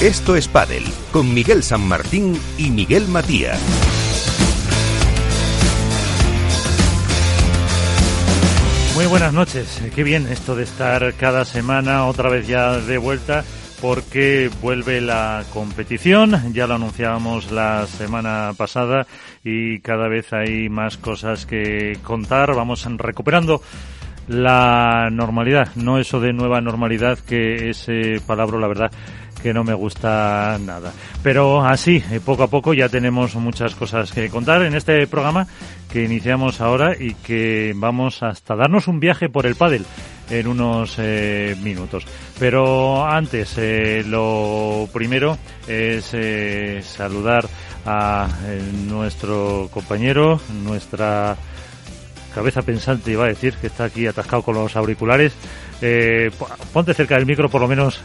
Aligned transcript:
Esto 0.00 0.36
es 0.36 0.46
Padel, 0.46 0.84
con 1.10 1.34
Miguel 1.34 1.64
San 1.64 1.88
Martín 1.88 2.40
y 2.56 2.70
Miguel 2.70 3.08
Matías. 3.08 3.60
Muy 8.94 9.06
buenas 9.06 9.32
noches. 9.32 9.82
Qué 9.92 10.04
bien 10.04 10.28
esto 10.28 10.54
de 10.54 10.62
estar 10.62 11.14
cada 11.14 11.44
semana 11.44 12.06
otra 12.06 12.30
vez 12.30 12.46
ya 12.46 12.78
de 12.78 12.96
vuelta 12.96 13.42
porque 13.82 14.48
vuelve 14.62 15.00
la 15.00 15.42
competición, 15.52 16.52
ya 16.52 16.68
lo 16.68 16.74
anunciábamos 16.74 17.50
la 17.50 17.84
semana 17.88 18.52
pasada 18.56 19.04
y 19.42 19.80
cada 19.80 20.06
vez 20.06 20.32
hay 20.32 20.68
más 20.68 20.96
cosas 20.96 21.44
que 21.44 21.98
contar, 22.04 22.54
vamos 22.54 22.86
recuperando 22.98 23.62
la 24.28 25.08
normalidad, 25.10 25.74
no 25.74 25.98
eso 25.98 26.20
de 26.20 26.32
nueva 26.32 26.60
normalidad 26.60 27.18
que 27.18 27.70
ese 27.70 28.20
palabra 28.26 28.58
la 28.58 28.68
verdad 28.68 28.92
que 29.38 29.52
no 29.52 29.64
me 29.64 29.74
gusta 29.74 30.58
nada. 30.60 30.92
Pero 31.22 31.64
así, 31.64 32.02
eh, 32.10 32.20
poco 32.24 32.44
a 32.44 32.48
poco 32.48 32.74
ya 32.74 32.88
tenemos 32.88 33.34
muchas 33.34 33.74
cosas 33.74 34.12
que 34.12 34.28
contar 34.28 34.62
en 34.62 34.74
este 34.74 35.06
programa 35.06 35.46
que 35.90 36.04
iniciamos 36.04 36.60
ahora 36.60 36.94
y 36.98 37.14
que 37.14 37.72
vamos 37.76 38.22
hasta 38.22 38.54
darnos 38.54 38.88
un 38.88 39.00
viaje 39.00 39.28
por 39.28 39.46
el 39.46 39.54
pádel 39.56 39.84
en 40.30 40.46
unos 40.46 40.96
eh, 40.98 41.56
minutos. 41.62 42.04
Pero 42.38 43.06
antes, 43.06 43.54
eh, 43.56 44.04
lo 44.06 44.88
primero 44.92 45.38
es 45.66 46.14
saludar 46.86 47.46
a 47.86 48.28
nuestro 48.86 49.68
compañero, 49.72 50.40
nuestra 50.62 51.36
cabeza 52.34 52.62
pensante, 52.62 53.12
iba 53.12 53.24
a 53.24 53.28
decir, 53.28 53.54
que 53.54 53.68
está 53.68 53.84
aquí 53.84 54.06
atascado 54.06 54.42
con 54.42 54.54
los 54.54 54.76
auriculares. 54.76 55.32
ponte 56.72 56.94
cerca 56.94 57.16
del 57.16 57.26
micro, 57.26 57.48
por 57.48 57.62
lo 57.62 57.68
menos. 57.68 58.00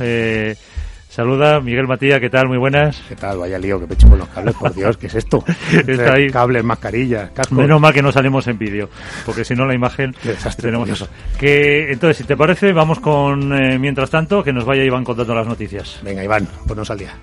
Saluda 1.13 1.59
Miguel 1.59 1.85
Matías, 1.85 2.19
¿qué 2.19 2.31
tal? 2.31 2.47
Muy 2.47 2.57
buenas. 2.57 2.99
¿Qué 3.07 3.15
tal? 3.15 3.37
Vaya 3.37 3.59
lío 3.59 3.79
que 3.79 3.85
me 3.85 3.93
echo 3.93 4.09
con 4.09 4.17
los 4.17 4.27
cables, 4.29 4.55
por 4.55 4.73
Dios, 4.73 4.97
¿qué 4.97 5.05
es 5.05 5.13
esto? 5.13 5.43
Está 5.71 6.13
ahí. 6.13 6.27
Cables, 6.31 6.63
mascarillas, 6.63 7.29
cascos. 7.29 7.55
Menos 7.55 7.79
mal 7.79 7.93
que 7.93 8.01
no 8.01 8.11
salimos 8.11 8.47
en 8.47 8.57
vídeo, 8.57 8.89
porque 9.23 9.45
si 9.45 9.53
no 9.53 9.67
la 9.67 9.75
imagen 9.75 10.15
tenemos 10.59 10.89
eso. 10.89 11.07
Que 11.39 11.91
entonces, 11.91 12.17
si 12.17 12.23
te 12.23 12.35
parece, 12.35 12.73
vamos 12.73 12.99
con 12.99 13.53
eh, 13.53 13.77
mientras 13.77 14.09
tanto 14.09 14.43
que 14.43 14.51
nos 14.51 14.65
vaya 14.65 14.83
Iván 14.83 15.03
contando 15.03 15.35
las 15.35 15.45
noticias. 15.45 15.99
Venga, 16.01 16.23
Iván, 16.23 16.47
ponnos 16.67 16.89
al 16.89 16.97
día. 16.97 17.13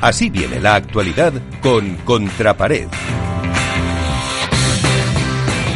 Así 0.00 0.30
viene 0.30 0.60
la 0.60 0.76
actualidad 0.76 1.32
con 1.60 1.96
Contrapared. 2.04 2.86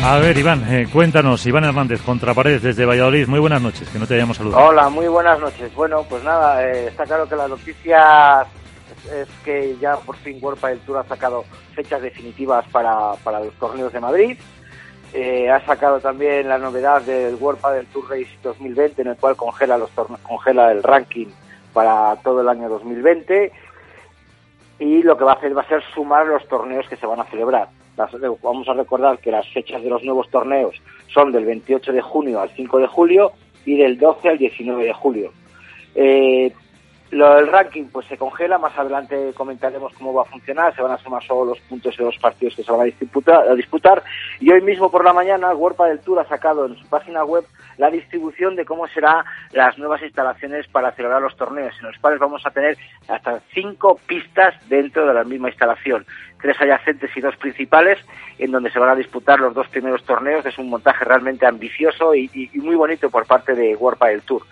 A 0.04 0.18
ver, 0.18 0.36
Iván, 0.36 0.64
eh, 0.68 0.88
cuéntanos, 0.92 1.46
Iván 1.46 1.62
Hernández, 1.62 2.02
Contraparedes 2.02 2.60
desde 2.60 2.84
Valladolid. 2.84 3.28
Muy 3.28 3.38
buenas 3.38 3.62
noches, 3.62 3.88
que 3.88 4.00
no 4.00 4.06
te 4.06 4.14
hayamos 4.14 4.36
saludado. 4.36 4.66
Hola, 4.66 4.88
muy 4.88 5.06
buenas 5.06 5.38
noches. 5.38 5.72
Bueno, 5.76 6.04
pues 6.08 6.24
nada, 6.24 6.66
eh, 6.66 6.88
está 6.88 7.04
claro 7.04 7.28
que 7.28 7.36
la 7.36 7.46
noticia 7.46 8.44
es, 9.14 9.28
que 9.44 9.76
ya 9.80 9.96
por 9.98 10.16
fin 10.16 10.38
World 10.42 10.60
del 10.60 10.80
Tour 10.80 10.98
ha 10.98 11.04
sacado 11.04 11.44
fechas 11.76 12.02
definitivas 12.02 12.66
para, 12.72 13.12
para 13.22 13.38
los 13.38 13.54
torneos 13.54 13.92
de 13.92 14.00
Madrid. 14.00 14.38
Eh, 15.14 15.48
ha 15.48 15.64
sacado 15.64 16.00
también 16.00 16.48
la 16.48 16.58
novedad 16.58 17.00
del 17.02 17.36
World 17.36 17.64
del 17.72 17.86
Tour 17.86 18.10
Race 18.10 18.36
2020, 18.42 19.02
en 19.02 19.08
el 19.08 19.16
cual 19.16 19.36
congela, 19.36 19.78
los 19.78 19.90
congela 20.24 20.72
el 20.72 20.82
ranking 20.82 21.28
para 21.72 22.16
todo 22.24 22.40
el 22.40 22.48
año 22.48 22.68
2020. 22.68 23.52
Y 24.80 25.04
lo 25.04 25.16
que 25.16 25.22
va 25.22 25.34
a 25.34 25.36
hacer 25.36 25.56
va 25.56 25.62
a 25.62 25.68
ser 25.68 25.80
sumar 25.94 26.26
los 26.26 26.46
torneos 26.48 26.88
que 26.88 26.96
se 26.96 27.06
van 27.06 27.20
a 27.20 27.24
celebrar 27.26 27.68
vamos 27.96 28.68
a 28.68 28.74
recordar 28.74 29.18
que 29.18 29.30
las 29.30 29.48
fechas 29.48 29.82
de 29.82 29.90
los 29.90 30.02
nuevos 30.02 30.28
torneos 30.30 30.74
son 31.12 31.32
del 31.32 31.44
28 31.44 31.92
de 31.92 32.00
junio 32.00 32.40
al 32.40 32.50
5 32.50 32.78
de 32.78 32.86
julio 32.86 33.32
y 33.64 33.76
del 33.76 33.98
12 33.98 34.28
al 34.28 34.38
19 34.38 34.84
de 34.84 34.92
julio. 34.92 35.32
Eh, 35.94 36.52
lo 37.12 37.34
del 37.34 37.46
ranking 37.46 37.84
pues 37.92 38.06
se 38.06 38.16
congela, 38.16 38.56
más 38.56 38.76
adelante 38.78 39.32
comentaremos 39.34 39.92
cómo 39.92 40.14
va 40.14 40.22
a 40.22 40.24
funcionar, 40.24 40.74
se 40.74 40.80
van 40.80 40.92
a 40.92 40.98
sumar 40.98 41.22
solo 41.22 41.44
los 41.44 41.60
puntos 41.60 41.94
de 41.94 42.04
los 42.04 42.16
partidos 42.16 42.56
que 42.56 42.62
se 42.62 42.72
van 42.72 42.80
a 42.80 42.84
disputar, 42.84 43.48
a 43.48 43.54
disputar. 43.54 44.02
y 44.40 44.50
hoy 44.50 44.62
mismo 44.62 44.90
por 44.90 45.04
la 45.04 45.12
mañana 45.12 45.52
World 45.52 45.76
del 45.88 46.00
Tour 46.00 46.20
ha 46.20 46.24
sacado 46.28 46.64
en 46.64 46.74
su 46.74 46.86
página 46.86 47.22
web 47.22 47.44
la 47.76 47.90
distribución 47.90 48.56
de 48.56 48.64
cómo 48.64 48.88
serán 48.88 49.26
las 49.52 49.76
nuevas 49.76 50.02
instalaciones 50.02 50.66
para 50.68 50.92
celebrar 50.92 51.20
los 51.20 51.36
torneos, 51.36 51.74
en 51.80 51.88
los 51.88 51.98
cuales 51.98 52.18
vamos 52.18 52.46
a 52.46 52.50
tener 52.50 52.78
hasta 53.08 53.40
cinco 53.52 54.00
pistas 54.06 54.54
dentro 54.70 55.06
de 55.06 55.12
la 55.12 55.24
misma 55.24 55.50
instalación, 55.50 56.06
tres 56.42 56.60
adyacentes 56.60 57.16
y 57.16 57.20
dos 57.20 57.36
principales, 57.36 57.98
en 58.38 58.50
donde 58.50 58.70
se 58.70 58.78
van 58.78 58.90
a 58.90 58.96
disputar 58.96 59.40
los 59.40 59.54
dos 59.54 59.68
primeros 59.68 60.04
torneos, 60.04 60.44
es 60.44 60.58
un 60.58 60.68
montaje 60.68 61.04
realmente 61.04 61.46
ambicioso 61.46 62.14
y, 62.14 62.50
muy 62.54 62.74
bonito 62.74 63.08
por 63.08 63.26
parte 63.26 63.54
de 63.54 63.76
World 63.76 64.02
del 64.02 64.22
Tour. 64.22 64.42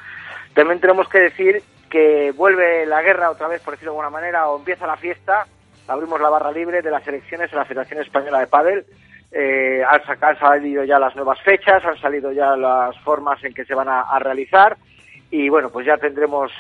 También 0.55 0.81
tenemos 0.81 1.09
que 1.09 1.19
decir 1.19 1.63
que 1.91 2.33
vuelve 2.33 2.87
la 2.87 3.03
guerra 3.03 3.31
otra 3.31 3.49
vez, 3.49 3.61
por 3.61 3.75
decirlo 3.75 3.93
de 3.93 3.99
alguna 3.99 4.11
manera, 4.11 4.49
o 4.49 4.59
empieza 4.59 4.87
la 4.87 4.97
fiesta. 4.97 5.47
Abrimos 5.89 6.21
la 6.21 6.29
barra 6.29 6.53
libre 6.53 6.83
de 6.83 6.91
las 6.91 7.07
elecciones 7.07 7.53
en 7.53 7.59
la 7.59 7.65
Federación 7.65 8.01
Española 8.01 8.39
de 8.39 8.47
Padel. 8.47 8.87
Eh, 9.33 9.83
han, 9.89 10.39
salido 10.39 10.85
ya 10.85 10.99
las 10.99 11.15
nuevas 11.15 11.41
fechas, 11.43 11.85
han 11.85 11.99
salido 12.01 12.33
ya 12.33 12.57
las 12.57 12.99
formas 13.01 13.43
en 13.45 13.53
que 13.55 13.65
se 13.65 13.75
van 13.75 13.89
a, 13.89 14.19
realizar 14.19 14.77
y 15.31 15.49
bueno, 15.49 15.71
pues 15.71 15.87
ya 15.87 15.97
tendremos 15.99 16.51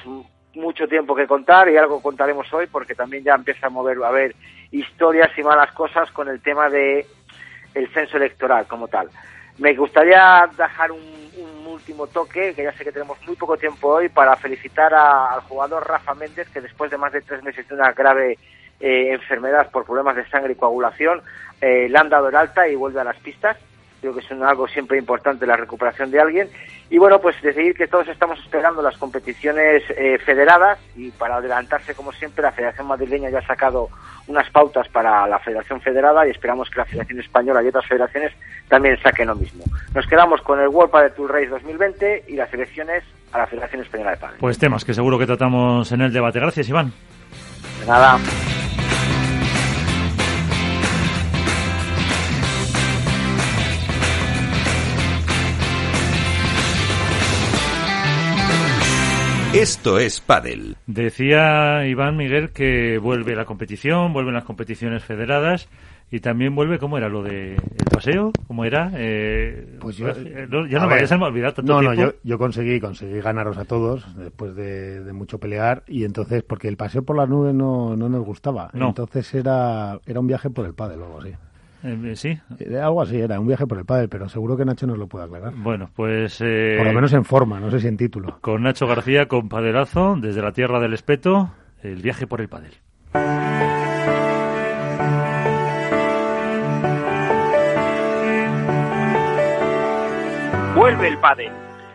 mucho 0.55 0.87
tiempo 0.87 1.17
que 1.17 1.27
contar 1.27 1.69
y 1.69 1.77
algo 1.77 2.01
contaremos 2.01 2.53
hoy 2.53 2.69
porque 2.69 2.95
también 2.95 3.25
ya 3.25 3.35
empieza 3.35 3.67
a 3.67 3.71
mover 3.71 3.99
a 4.05 4.09
haber 4.09 4.37
historias 4.73 5.31
y 5.37 5.43
malas 5.43 5.73
cosas 5.73 6.11
con 6.11 6.29
el 6.29 6.41
tema 6.41 6.69
de 6.69 7.07
el 7.75 7.89
censo 7.93 8.17
electoral 8.17 8.67
como 8.67 8.89
tal. 8.89 9.09
Me 9.59 9.75
gustaría 9.75 10.49
dejar 10.57 10.93
un 10.93 11.21
último 11.81 12.07
toque, 12.07 12.55
que 12.55 12.65
ya 12.65 12.73
sé 12.73 12.85
que 12.85 12.93
tenemos 12.93 13.19
muy 13.27 13.37
poco 13.37 13.57
tiempo 13.57 13.89
hoy, 13.89 14.09
para 14.09 14.37
felicitar 14.37 14.93
al 14.93 15.41
jugador 15.43 15.89
Rafa 15.89 16.15
Méndez, 16.15 16.49
que 16.51 16.61
después 16.61 16.91
de 16.91 16.99
más 16.99 17.13
de 17.13 17.23
tres 17.23 17.43
meses 17.43 17.67
de 17.69 17.75
una 17.75 17.93
grave 17.93 18.39
eh, 18.81 19.13
enfermedad 19.13 19.71
por 19.71 19.85
problemas 19.85 20.17
de 20.17 20.29
sangre 20.29 20.53
y 20.53 20.57
coagulación, 20.57 21.23
eh, 21.61 21.89
le 21.89 21.99
han 21.99 22.09
dado 22.09 22.29
el 22.29 22.37
alta 22.37 22.69
y 22.69 22.75
vuelve 22.75 23.01
a 23.01 23.05
las 23.05 23.17
pistas. 23.19 23.57
Creo 24.00 24.15
que 24.15 24.21
es 24.21 24.31
algo 24.33 24.66
siempre 24.69 24.99
importante 24.99 25.47
la 25.47 25.56
recuperación 25.56 26.11
de 26.11 26.21
alguien. 26.21 26.49
Y 26.88 26.99
bueno, 26.99 27.21
pues 27.21 27.41
decidir 27.43 27.75
que 27.75 27.87
todos 27.87 28.09
estamos 28.09 28.38
esperando 28.41 28.83
las 28.83 28.97
competiciones 28.97 29.83
eh, 29.91 30.19
federadas 30.25 30.78
y 30.97 31.11
para 31.11 31.37
adelantarse, 31.37 31.94
como 31.94 32.12
siempre, 32.12 32.43
la 32.43 32.53
Federación 32.53 32.87
Madrileña 32.87 33.31
ya 33.31 33.39
ha 33.39 33.47
sacado 33.47 33.89
unas 34.27 34.49
pautas 34.50 34.89
para 34.89 35.27
la 35.27 35.39
Federación 35.39 35.81
Federada 35.81 36.27
y 36.27 36.31
esperamos 36.31 36.71
que 36.71 36.78
la 36.78 36.84
Federación 36.84 37.21
Española 37.21 37.62
y 37.62 37.69
otras 37.69 37.87
federaciones 37.87 38.33
también 38.69 38.99
saquen 39.03 39.28
lo 39.28 39.34
mismo. 39.34 39.65
Nos 39.94 40.06
quedamos 40.06 40.41
con 40.43 40.60
el 40.60 40.69
World 40.69 40.91
Padel 40.91 41.12
Tour 41.12 41.33
Race 41.33 41.49
2020 41.49 42.25
y 42.28 42.34
las 42.37 42.53
elecciones 42.53 43.05
a 43.33 43.39
la 43.39 43.47
Federación 43.47 43.83
Española 43.83 44.12
de 44.12 44.16
Padel. 44.16 44.39
Pues 44.41 44.59
temas 44.59 44.84
que 44.84 44.94
seguro 44.94 45.19
que 45.19 45.27
tratamos 45.27 45.91
en 45.93 46.00
el 46.00 46.12
debate. 46.12 46.41
Gracias, 46.41 46.69
Iván. 46.69 46.93
De 47.81 47.87
nada. 47.87 48.19
Esto 59.55 59.99
es 59.99 60.21
Padel. 60.21 60.77
Decía 60.87 61.84
Iván 61.84 62.16
Miguel 62.16 62.50
que 62.50 62.99
vuelve 62.99 63.34
la 63.34 63.44
competición, 63.44 64.12
vuelven 64.12 64.34
las 64.34 64.44
competiciones 64.44 65.03
federadas 65.03 65.69
y 66.09 66.21
también 66.21 66.55
vuelve, 66.55 66.78
¿cómo 66.78 66.97
era 66.99 67.09
lo 67.09 67.25
de 67.25 67.55
el 67.55 67.84
paseo? 67.93 68.31
¿Cómo 68.47 68.65
era? 68.65 68.93
Eh, 68.94 69.77
pues 69.81 69.97
yo, 69.97 70.09
eh, 70.09 70.47
ya 70.69 70.78
no 70.78 70.87
me 70.87 71.25
a 71.25 71.28
olvidar 71.28 71.53
tanto 71.53 71.72
No, 71.72 71.83
no, 71.83 71.94
yo, 71.94 72.15
yo, 72.22 72.39
conseguí, 72.39 72.78
conseguí 72.78 73.21
ganaros 73.21 73.59
a 73.59 73.65
todos 73.65 74.16
después 74.16 74.55
de, 74.55 75.12
mucho 75.12 75.39
pelear 75.41 75.83
y 75.89 76.05
entonces, 76.05 76.44
porque 76.44 76.69
el 76.69 76.77
paseo 76.77 77.03
por 77.03 77.16
las 77.16 77.28
nubes 77.28 77.53
no, 77.53 77.97
no 77.97 78.09
nos 78.09 78.25
gustaba. 78.25 78.71
Entonces 78.72 79.34
era, 79.34 79.98
era 80.07 80.21
un 80.21 80.28
viaje 80.28 80.48
por 80.48 80.65
el 80.65 80.75
padre 80.75 80.97
o 80.97 81.07
algo 81.07 81.21
así. 81.22 81.34
Eh, 81.82 82.12
sí. 82.15 82.38
Eh, 82.59 82.78
algo 82.78 83.03
así 83.03 83.18
era, 83.18 83.41
un 83.41 83.47
viaje 83.47 83.66
por 83.66 83.78
el 83.78 83.84
padre, 83.84 84.09
pero 84.09 84.28
seguro 84.28 84.56
que 84.56 84.65
Nacho 84.65 84.86
nos 84.86 84.98
lo 84.98 85.06
puede 85.06 85.24
aclarar. 85.24 85.53
Bueno, 85.56 85.91
pues... 85.94 86.41
Eh, 86.41 86.74
por 86.77 86.86
lo 86.86 86.92
menos 86.92 87.12
en 87.12 87.24
forma, 87.24 87.60
no 87.60 87.71
sé 87.71 87.80
si 87.80 87.88
en 87.88 87.97
título. 87.97 88.38
Con 88.41 88.62
Nacho 88.62 88.86
García, 88.86 89.27
con 89.27 89.48
Padelazo, 89.48 90.16
desde 90.16 90.42
la 90.42 90.53
tierra 90.53 90.80
del 90.80 90.92
espeto, 90.92 91.53
el 91.82 92.03
viaje 92.03 92.27
por 92.27 92.41
el 92.41 92.48
padel. 92.48 92.72
Vuelve 100.74 101.09
el 101.09 101.18
pádel. 101.18 101.53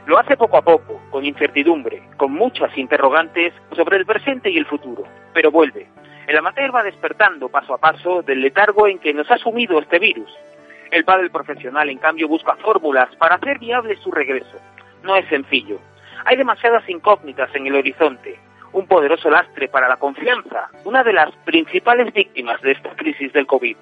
Lo 0.08 0.20
hace 0.20 0.38
poco 0.38 0.58
a 0.58 0.62
poco, 0.62 1.02
con 1.10 1.26
incertidumbre, 1.26 2.04
con 2.18 2.32
muchas 2.32 2.78
interrogantes 2.78 3.54
sobre 3.76 3.98
el 3.98 4.06
presente 4.06 4.52
y 4.52 4.58
el 4.58 4.68
futuro, 4.68 5.04
pero 5.34 5.50
vuelve 5.50 5.88
el 6.28 6.38
amateur 6.38 6.74
va 6.74 6.84
despertando 6.84 7.50
paso 7.50 7.74
a 7.74 7.78
paso 7.78 8.22
del 8.24 8.42
letargo 8.42 8.88
en 8.88 9.00
que 9.00 9.14
nos 9.14 9.30
ha 9.30 9.38
sumido 9.38 9.80
este 9.80 10.00
virus. 10.00 10.32
El 10.92 11.06
pádel 11.06 11.30
profesional, 11.30 11.90
en 11.90 11.98
cambio, 11.98 12.28
busca 12.28 12.56
fórmulas 12.56 13.14
para 13.18 13.36
hacer 13.36 13.60
viable 13.60 13.96
su 13.98 14.12
regreso. 14.12 14.60
No 15.04 15.16
es 15.16 15.28
sencillo. 15.28 15.80
Hay 16.26 16.38
demasiadas 16.38 16.88
incógnitas 16.90 17.54
en 17.54 17.68
el 17.68 17.76
horizonte. 17.76 18.40
Un 18.74 18.88
poderoso 18.88 19.30
lastre 19.30 19.68
para 19.68 19.88
la 19.88 19.98
confianza, 19.98 20.70
una 20.84 21.04
de 21.04 21.14
las 21.14 21.32
principales 21.46 22.12
víctimas 22.14 22.60
de 22.62 22.72
esta 22.72 22.96
crisis 22.96 23.32
del 23.32 23.46
COVID. 23.46 23.78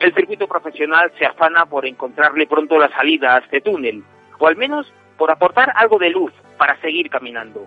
El 0.00 0.14
circuito 0.14 0.46
profesional 0.46 1.12
se 1.18 1.26
afana 1.26 1.66
por 1.66 1.86
encontrarle 1.86 2.46
pronto 2.46 2.78
la 2.78 2.90
salida 2.90 3.34
a 3.34 3.38
este 3.38 3.60
túnel, 3.60 4.02
o 4.38 4.46
al 4.46 4.56
menos 4.56 4.92
por 5.16 5.30
aportar 5.30 5.72
algo 5.74 5.98
de 5.98 6.10
luz 6.10 6.32
para 6.58 6.76
seguir 6.80 7.10
caminando. 7.10 7.66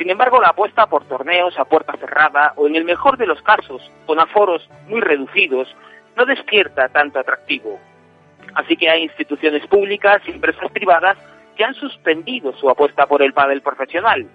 Sin 0.00 0.08
embargo, 0.08 0.40
la 0.40 0.48
apuesta 0.48 0.86
por 0.86 1.04
torneos 1.04 1.58
a 1.58 1.66
puerta 1.66 1.92
cerrada 1.98 2.54
o 2.56 2.66
en 2.66 2.74
el 2.74 2.84
mejor 2.86 3.18
de 3.18 3.26
los 3.26 3.42
casos 3.42 3.82
con 4.06 4.18
aforos 4.18 4.66
muy 4.88 5.02
reducidos 5.02 5.76
no 6.16 6.24
despierta 6.24 6.88
tanto 6.88 7.18
atractivo. 7.18 7.78
Así 8.54 8.78
que 8.78 8.88
hay 8.88 9.02
instituciones 9.02 9.66
públicas 9.66 10.22
y 10.24 10.30
empresas 10.30 10.70
privadas 10.70 11.18
que 11.54 11.64
han 11.64 11.74
suspendido 11.74 12.54
su 12.54 12.70
apuesta 12.70 13.04
por 13.04 13.20
el 13.20 13.34
pádel 13.34 13.60
profesional. 13.60 14.26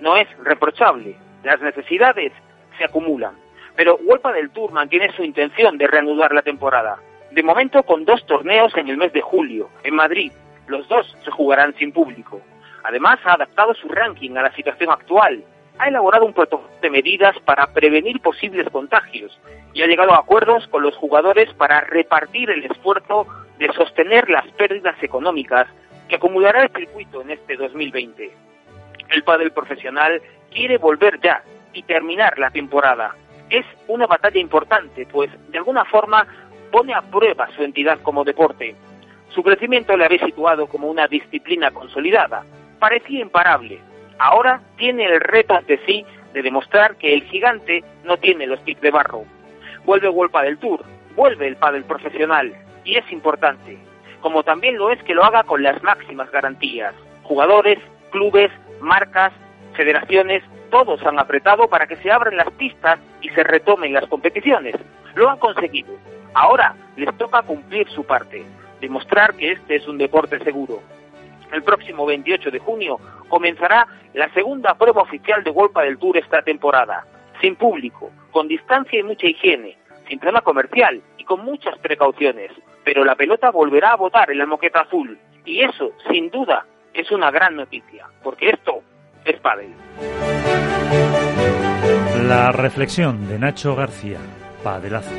No 0.00 0.16
es 0.16 0.26
reprochable, 0.38 1.16
las 1.44 1.60
necesidades 1.60 2.32
se 2.78 2.84
acumulan. 2.84 3.34
Pero 3.76 3.98
Wolpa 3.98 4.32
del 4.32 4.48
Tour 4.48 4.72
mantiene 4.72 5.12
su 5.12 5.22
intención 5.22 5.76
de 5.76 5.86
reanudar 5.86 6.32
la 6.32 6.40
temporada. 6.40 6.96
De 7.30 7.42
momento 7.42 7.82
con 7.82 8.06
dos 8.06 8.24
torneos 8.24 8.74
en 8.74 8.88
el 8.88 8.96
mes 8.96 9.12
de 9.12 9.20
julio, 9.20 9.68
en 9.84 9.96
Madrid. 9.96 10.32
Los 10.66 10.88
dos 10.88 11.14
se 11.22 11.30
jugarán 11.30 11.74
sin 11.74 11.92
público. 11.92 12.40
Además, 12.84 13.18
ha 13.24 13.34
adaptado 13.34 13.74
su 13.74 13.88
ranking 13.88 14.36
a 14.36 14.42
la 14.42 14.52
situación 14.54 14.90
actual. 14.90 15.44
Ha 15.78 15.88
elaborado 15.88 16.26
un 16.26 16.34
protocolo 16.34 16.70
de 16.80 16.90
medidas 16.90 17.38
para 17.44 17.66
prevenir 17.72 18.20
posibles 18.20 18.68
contagios 18.70 19.38
y 19.72 19.82
ha 19.82 19.86
llegado 19.86 20.12
a 20.12 20.18
acuerdos 20.18 20.66
con 20.68 20.82
los 20.82 20.96
jugadores 20.96 21.52
para 21.54 21.80
repartir 21.80 22.50
el 22.50 22.64
esfuerzo 22.64 23.26
de 23.58 23.72
sostener 23.72 24.28
las 24.28 24.46
pérdidas 24.52 24.96
económicas 25.02 25.68
que 26.08 26.16
acumulará 26.16 26.64
el 26.64 26.72
circuito 26.72 27.22
en 27.22 27.30
este 27.30 27.56
2020. 27.56 28.30
El 29.10 29.22
pádel 29.22 29.52
profesional 29.52 30.20
quiere 30.50 30.78
volver 30.78 31.20
ya 31.20 31.42
y 31.72 31.82
terminar 31.84 32.38
la 32.38 32.50
temporada. 32.50 33.14
Es 33.48 33.64
una 33.88 34.06
batalla 34.06 34.40
importante, 34.40 35.06
pues 35.06 35.30
de 35.50 35.58
alguna 35.58 35.84
forma 35.84 36.26
pone 36.70 36.94
a 36.94 37.02
prueba 37.02 37.48
su 37.56 37.62
entidad 37.62 38.00
como 38.02 38.24
deporte. 38.24 38.74
Su 39.30 39.42
crecimiento 39.42 39.96
le 39.96 40.04
había 40.04 40.24
situado 40.24 40.66
como 40.66 40.88
una 40.88 41.06
disciplina 41.06 41.70
consolidada. 41.70 42.44
Parecía 42.80 43.20
imparable. 43.20 43.78
Ahora 44.18 44.60
tiene 44.76 45.04
el 45.04 45.20
reto 45.20 45.54
ante 45.54 45.78
sí 45.86 46.04
de 46.32 46.42
demostrar 46.42 46.96
que 46.96 47.14
el 47.14 47.22
gigante 47.24 47.84
no 48.04 48.16
tiene 48.16 48.46
los 48.46 48.58
pies 48.60 48.80
de 48.80 48.90
barro. 48.90 49.24
Vuelve 49.84 50.08
Wolpa 50.08 50.42
del 50.42 50.58
Tour, 50.58 50.82
vuelve 51.14 51.46
el 51.46 51.56
pádel 51.56 51.84
profesional, 51.84 52.54
y 52.84 52.96
es 52.96 53.12
importante, 53.12 53.78
como 54.20 54.42
también 54.42 54.78
lo 54.78 54.90
es 54.90 55.02
que 55.02 55.14
lo 55.14 55.24
haga 55.24 55.42
con 55.42 55.62
las 55.62 55.82
máximas 55.82 56.30
garantías. 56.30 56.94
Jugadores, 57.22 57.78
clubes, 58.10 58.50
marcas, 58.80 59.32
federaciones, 59.74 60.42
todos 60.70 61.04
han 61.04 61.18
apretado 61.18 61.68
para 61.68 61.86
que 61.86 61.96
se 61.96 62.10
abran 62.10 62.36
las 62.36 62.50
pistas 62.52 62.98
y 63.20 63.28
se 63.30 63.44
retomen 63.44 63.92
las 63.92 64.06
competiciones. 64.06 64.74
Lo 65.14 65.28
han 65.28 65.38
conseguido. 65.38 65.92
Ahora 66.32 66.74
les 66.96 67.14
toca 67.18 67.42
cumplir 67.42 67.88
su 67.90 68.04
parte, 68.04 68.44
demostrar 68.80 69.34
que 69.34 69.52
este 69.52 69.76
es 69.76 69.88
un 69.88 69.98
deporte 69.98 70.38
seguro. 70.44 70.80
El 71.52 71.62
próximo 71.62 72.06
28 72.06 72.50
de 72.50 72.58
junio 72.58 72.98
comenzará 73.28 73.86
la 74.14 74.32
segunda 74.32 74.74
prueba 74.74 75.02
oficial 75.02 75.42
de 75.44 75.50
Golpa 75.50 75.82
del 75.82 75.98
Tour 75.98 76.16
esta 76.16 76.42
temporada, 76.42 77.04
sin 77.40 77.56
público, 77.56 78.10
con 78.30 78.48
distancia 78.48 78.98
y 78.98 79.02
mucha 79.02 79.26
higiene, 79.26 79.76
sin 80.08 80.18
tema 80.18 80.40
comercial 80.40 81.00
y 81.18 81.24
con 81.24 81.44
muchas 81.44 81.78
precauciones. 81.78 82.52
Pero 82.84 83.04
la 83.04 83.14
pelota 83.14 83.50
volverá 83.50 83.92
a 83.92 83.96
votar 83.96 84.30
en 84.30 84.38
la 84.38 84.46
moqueta 84.46 84.80
azul 84.80 85.18
y 85.44 85.62
eso, 85.62 85.92
sin 86.10 86.30
duda, 86.30 86.66
es 86.92 87.10
una 87.10 87.30
gran 87.30 87.56
noticia, 87.56 88.06
porque 88.22 88.50
esto 88.50 88.82
es 89.24 89.38
pádel. 89.40 89.72
La 92.26 92.52
reflexión 92.52 93.28
de 93.28 93.38
Nacho 93.38 93.74
García, 93.74 94.18
Padelazo. 94.62 95.14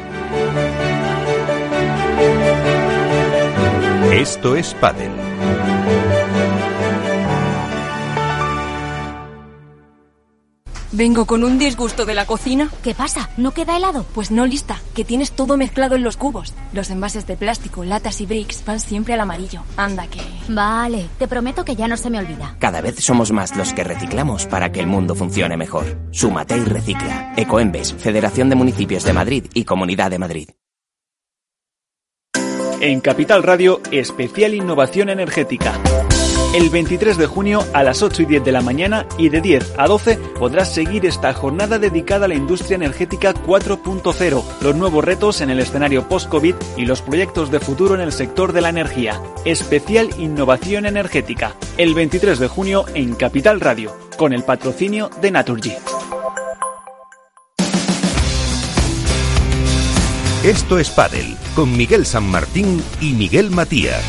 Esto 4.13 4.55
es 4.55 4.73
Padel. 4.75 5.11
Vengo 10.93 11.25
con 11.25 11.45
un 11.45 11.57
disgusto 11.57 12.05
de 12.05 12.13
la 12.13 12.25
cocina. 12.25 12.69
¿Qué 12.83 12.93
pasa? 12.93 13.29
¿No 13.37 13.51
queda 13.51 13.77
helado? 13.77 14.05
Pues 14.13 14.29
no 14.29 14.45
lista, 14.45 14.77
que 14.93 15.05
tienes 15.05 15.31
todo 15.31 15.55
mezclado 15.55 15.95
en 15.95 16.03
los 16.03 16.17
cubos. 16.17 16.53
Los 16.73 16.89
envases 16.89 17.25
de 17.25 17.37
plástico, 17.37 17.85
latas 17.85 18.19
y 18.19 18.25
bricks 18.25 18.65
van 18.65 18.81
siempre 18.81 19.13
al 19.13 19.21
amarillo. 19.21 19.63
Anda 19.77 20.07
que... 20.07 20.19
Vale, 20.49 21.07
te 21.17 21.29
prometo 21.29 21.63
que 21.63 21.77
ya 21.77 21.87
no 21.87 21.95
se 21.95 22.09
me 22.09 22.19
olvida. 22.19 22.57
Cada 22.59 22.81
vez 22.81 22.97
somos 22.99 23.31
más 23.31 23.55
los 23.55 23.71
que 23.71 23.85
reciclamos 23.85 24.47
para 24.47 24.73
que 24.73 24.81
el 24.81 24.87
mundo 24.87 25.15
funcione 25.15 25.55
mejor. 25.55 25.97
Súmate 26.11 26.57
y 26.57 26.65
recicla. 26.65 27.33
Ecoembes, 27.37 27.93
Federación 27.93 28.49
de 28.49 28.55
Municipios 28.55 29.05
de 29.05 29.13
Madrid 29.13 29.45
y 29.53 29.63
Comunidad 29.63 30.11
de 30.11 30.19
Madrid. 30.19 30.49
En 32.81 32.99
Capital 32.99 33.43
Radio, 33.43 33.79
especial 33.91 34.55
innovación 34.55 35.09
energética. 35.09 35.79
El 36.53 36.69
23 36.69 37.17
de 37.17 37.27
junio 37.27 37.65
a 37.71 37.81
las 37.81 38.03
8 38.03 38.23
y 38.23 38.25
10 38.25 38.43
de 38.43 38.51
la 38.51 38.59
mañana 38.59 39.05
y 39.17 39.29
de 39.29 39.39
10 39.39 39.75
a 39.77 39.87
12 39.87 40.17
podrás 40.37 40.73
seguir 40.73 41.05
esta 41.05 41.33
jornada 41.33 41.79
dedicada 41.79 42.25
a 42.25 42.27
la 42.27 42.35
industria 42.35 42.75
energética 42.75 43.33
4.0, 43.33 44.43
los 44.59 44.75
nuevos 44.75 45.05
retos 45.05 45.39
en 45.39 45.49
el 45.49 45.61
escenario 45.61 46.09
post-COVID 46.09 46.55
y 46.75 46.83
los 46.83 47.01
proyectos 47.01 47.51
de 47.51 47.61
futuro 47.61 47.95
en 47.95 48.01
el 48.01 48.11
sector 48.11 48.51
de 48.51 48.59
la 48.59 48.67
energía. 48.67 49.21
Especial 49.45 50.09
Innovación 50.19 50.85
Energética. 50.85 51.55
El 51.77 51.93
23 51.93 52.37
de 52.37 52.49
junio 52.49 52.83
en 52.95 53.15
Capital 53.15 53.61
Radio, 53.61 53.95
con 54.17 54.33
el 54.33 54.43
patrocinio 54.43 55.09
de 55.21 55.31
Naturgy. 55.31 55.73
Esto 60.43 60.79
es 60.79 60.89
Padel, 60.89 61.37
con 61.55 61.77
Miguel 61.77 62.05
San 62.05 62.29
Martín 62.29 62.83
y 62.99 63.13
Miguel 63.13 63.51
Matías. 63.51 64.03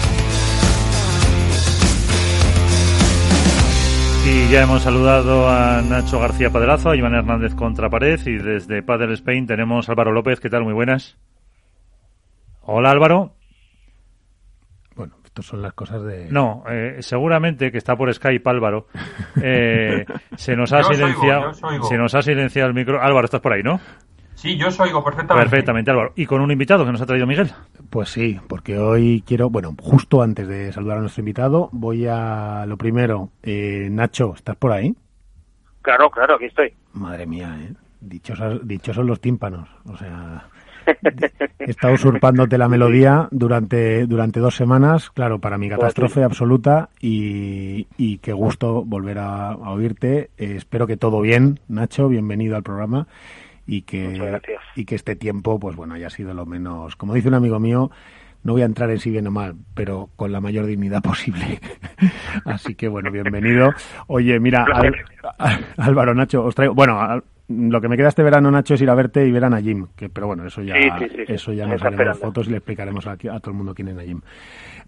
Y 4.34 4.48
ya 4.48 4.62
hemos 4.62 4.80
saludado 4.80 5.46
a 5.46 5.82
Nacho 5.82 6.18
García 6.18 6.48
Padelazo, 6.48 6.88
a 6.88 6.96
Iván 6.96 7.14
Hernández 7.14 7.54
Contrapared 7.54 8.18
y 8.24 8.38
desde 8.38 8.82
Padel 8.82 9.12
Spain 9.12 9.46
tenemos 9.46 9.88
a 9.88 9.92
Álvaro 9.92 10.10
López. 10.10 10.40
¿Qué 10.40 10.48
tal? 10.48 10.64
Muy 10.64 10.72
buenas. 10.72 11.18
Hola 12.62 12.92
Álvaro. 12.92 13.34
Bueno, 14.96 15.16
estas 15.22 15.44
son 15.44 15.60
las 15.60 15.74
cosas 15.74 16.02
de... 16.04 16.28
No, 16.30 16.64
eh, 16.66 16.96
seguramente 17.00 17.70
que 17.70 17.76
está 17.76 17.94
por 17.94 18.12
Skype 18.12 18.48
Álvaro. 18.48 18.86
Eh, 19.42 20.04
se 20.36 20.54
nos 20.54 20.72
ha 20.72 20.82
silenciado, 20.84 21.52
se 21.54 21.96
nos 21.96 22.14
ha 22.14 22.22
silenciado 22.22 22.68
el 22.68 22.74
micro. 22.74 23.02
Álvaro, 23.02 23.24
estás 23.24 23.40
por 23.40 23.52
ahí, 23.52 23.62
¿no? 23.62 23.80
Sí, 24.42 24.56
yo 24.56 24.66
os 24.66 24.80
oigo 24.80 25.04
perfectamente. 25.04 25.48
Perfectamente, 25.48 25.92
Álvaro. 25.92 26.12
¿Y 26.16 26.26
con 26.26 26.40
un 26.40 26.50
invitado 26.50 26.84
que 26.84 26.90
nos 26.90 27.00
ha 27.00 27.06
traído 27.06 27.28
Miguel? 27.28 27.52
Pues 27.90 28.08
sí, 28.08 28.40
porque 28.48 28.76
hoy 28.76 29.22
quiero, 29.24 29.50
bueno, 29.50 29.72
justo 29.80 30.20
antes 30.20 30.48
de 30.48 30.72
saludar 30.72 30.98
a 30.98 31.00
nuestro 31.02 31.20
invitado, 31.20 31.68
voy 31.70 32.08
a 32.08 32.64
lo 32.66 32.76
primero. 32.76 33.30
Eh, 33.44 33.86
Nacho, 33.88 34.32
¿estás 34.34 34.56
por 34.56 34.72
ahí? 34.72 34.96
Claro, 35.80 36.10
claro, 36.10 36.34
aquí 36.34 36.46
estoy. 36.46 36.74
Madre 36.92 37.24
mía, 37.24 37.56
¿eh? 37.62 37.72
Dichosos, 38.00 38.66
dichosos 38.66 39.06
los 39.06 39.20
tímpanos. 39.20 39.68
O 39.84 39.96
sea, 39.96 40.48
he 41.60 41.70
estado 41.70 41.94
usurpándote 41.94 42.58
la 42.58 42.68
melodía 42.68 43.28
durante, 43.30 44.08
durante 44.08 44.40
dos 44.40 44.56
semanas, 44.56 45.10
claro, 45.10 45.38
para 45.38 45.56
mi 45.56 45.68
catástrofe 45.68 46.24
absoluta 46.24 46.88
y, 47.00 47.86
y 47.96 48.18
qué 48.18 48.32
gusto 48.32 48.82
volver 48.84 49.18
a, 49.18 49.50
a 49.50 49.70
oírte. 49.70 50.30
Eh, 50.36 50.54
espero 50.56 50.88
que 50.88 50.96
todo 50.96 51.20
bien, 51.20 51.60
Nacho, 51.68 52.08
bienvenido 52.08 52.56
al 52.56 52.64
programa 52.64 53.06
y 53.66 53.82
que, 53.82 54.40
y 54.76 54.84
que 54.84 54.94
este 54.94 55.16
tiempo, 55.16 55.58
pues 55.58 55.76
bueno, 55.76 55.94
haya 55.94 56.10
sido 56.10 56.34
lo 56.34 56.46
menos, 56.46 56.96
como 56.96 57.14
dice 57.14 57.28
un 57.28 57.34
amigo 57.34 57.60
mío, 57.60 57.90
no 58.44 58.52
voy 58.52 58.62
a 58.62 58.66
entrar 58.66 58.90
en 58.90 58.98
si 58.98 59.10
bien 59.10 59.26
o 59.26 59.30
mal, 59.30 59.54
pero 59.74 60.10
con 60.16 60.32
la 60.32 60.40
mayor 60.40 60.66
dignidad 60.66 61.02
posible. 61.02 61.60
Así 62.44 62.74
que 62.74 62.88
bueno, 62.88 63.10
bienvenido. 63.10 63.72
Oye, 64.08 64.38
mira, 64.40 64.66
Álvaro, 65.76 66.14
Nacho, 66.14 66.44
os 66.44 66.54
traigo, 66.54 66.74
bueno, 66.74 67.22
lo 67.48 67.80
que 67.80 67.88
me 67.88 67.96
queda 67.96 68.08
este 68.08 68.22
verano, 68.22 68.50
Nacho, 68.50 68.74
es 68.74 68.82
ir 68.82 68.90
a 68.90 68.94
verte 68.94 69.26
y 69.26 69.30
ver 69.30 69.44
a 69.44 69.50
Najim, 69.50 69.88
que, 69.94 70.08
pero 70.08 70.26
bueno, 70.26 70.46
eso 70.46 70.62
ya, 70.62 70.74
eso 71.28 71.52
ya 71.52 71.66
nos 71.66 71.82
haremos 71.82 72.18
fotos 72.18 72.48
y 72.48 72.50
le 72.50 72.56
explicaremos 72.56 73.06
a, 73.06 73.12
a, 73.12 73.16
todo 73.16 73.50
el 73.50 73.56
mundo 73.56 73.74
quién 73.74 73.88
es 73.88 73.94
Najim. 73.94 74.20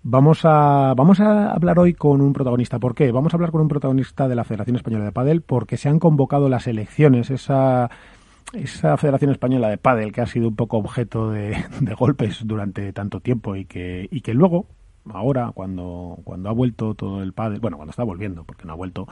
Vamos 0.03 0.45
a, 0.45 0.95
vamos 0.95 1.21
a 1.21 1.53
hablar 1.53 1.79
hoy 1.79 1.95
con 1.95 2.21
un 2.21 2.33
protagonista. 2.33 2.79
¿Por 2.79 2.95
qué? 2.95 3.11
Vamos 3.11 3.33
a 3.33 3.37
hablar 3.37 3.51
con 3.51 3.63
un 3.63 3.69
protagonista 3.69 4.29
de 4.29 4.35
la 4.35 4.45
Federación 4.45 4.77
Española 4.77 5.05
de 5.05 5.13
Padel 5.13 5.43
porque 5.43 5.77
se 5.77 5.89
han 5.89 5.99
convocado 5.99 6.49
las 6.49 6.67
elecciones, 6.67 7.31
esa 7.31 7.91
esa 8.55 8.97
Federación 8.97 9.31
Española 9.31 9.69
de 9.69 9.79
Pádel 9.79 10.13
que 10.13 10.21
ha 10.21 10.27
sido 10.27 10.49
un 10.49 10.57
poco 10.57 10.79
objeto 10.79 11.31
de, 11.31 11.57
golpes 11.99 12.41
durante 12.45 12.93
tanto 12.93 13.21
tiempo 13.21 13.57
y 13.57 13.65
que, 13.65 14.09
y 14.11 14.21
que 14.21 14.35
luego, 14.35 14.67
ahora, 15.13 15.53
cuando, 15.55 16.19
cuando 16.25 16.49
ha 16.49 16.53
vuelto 16.53 16.95
todo 16.95 17.23
el 17.23 17.33
pádel, 17.33 17.61
bueno, 17.61 17.77
cuando 17.77 17.91
está 17.91 18.05
volviendo, 18.05 18.45
porque 18.45 18.65
no 18.65 18.73
ha 18.73 18.77
vuelto 18.77 19.07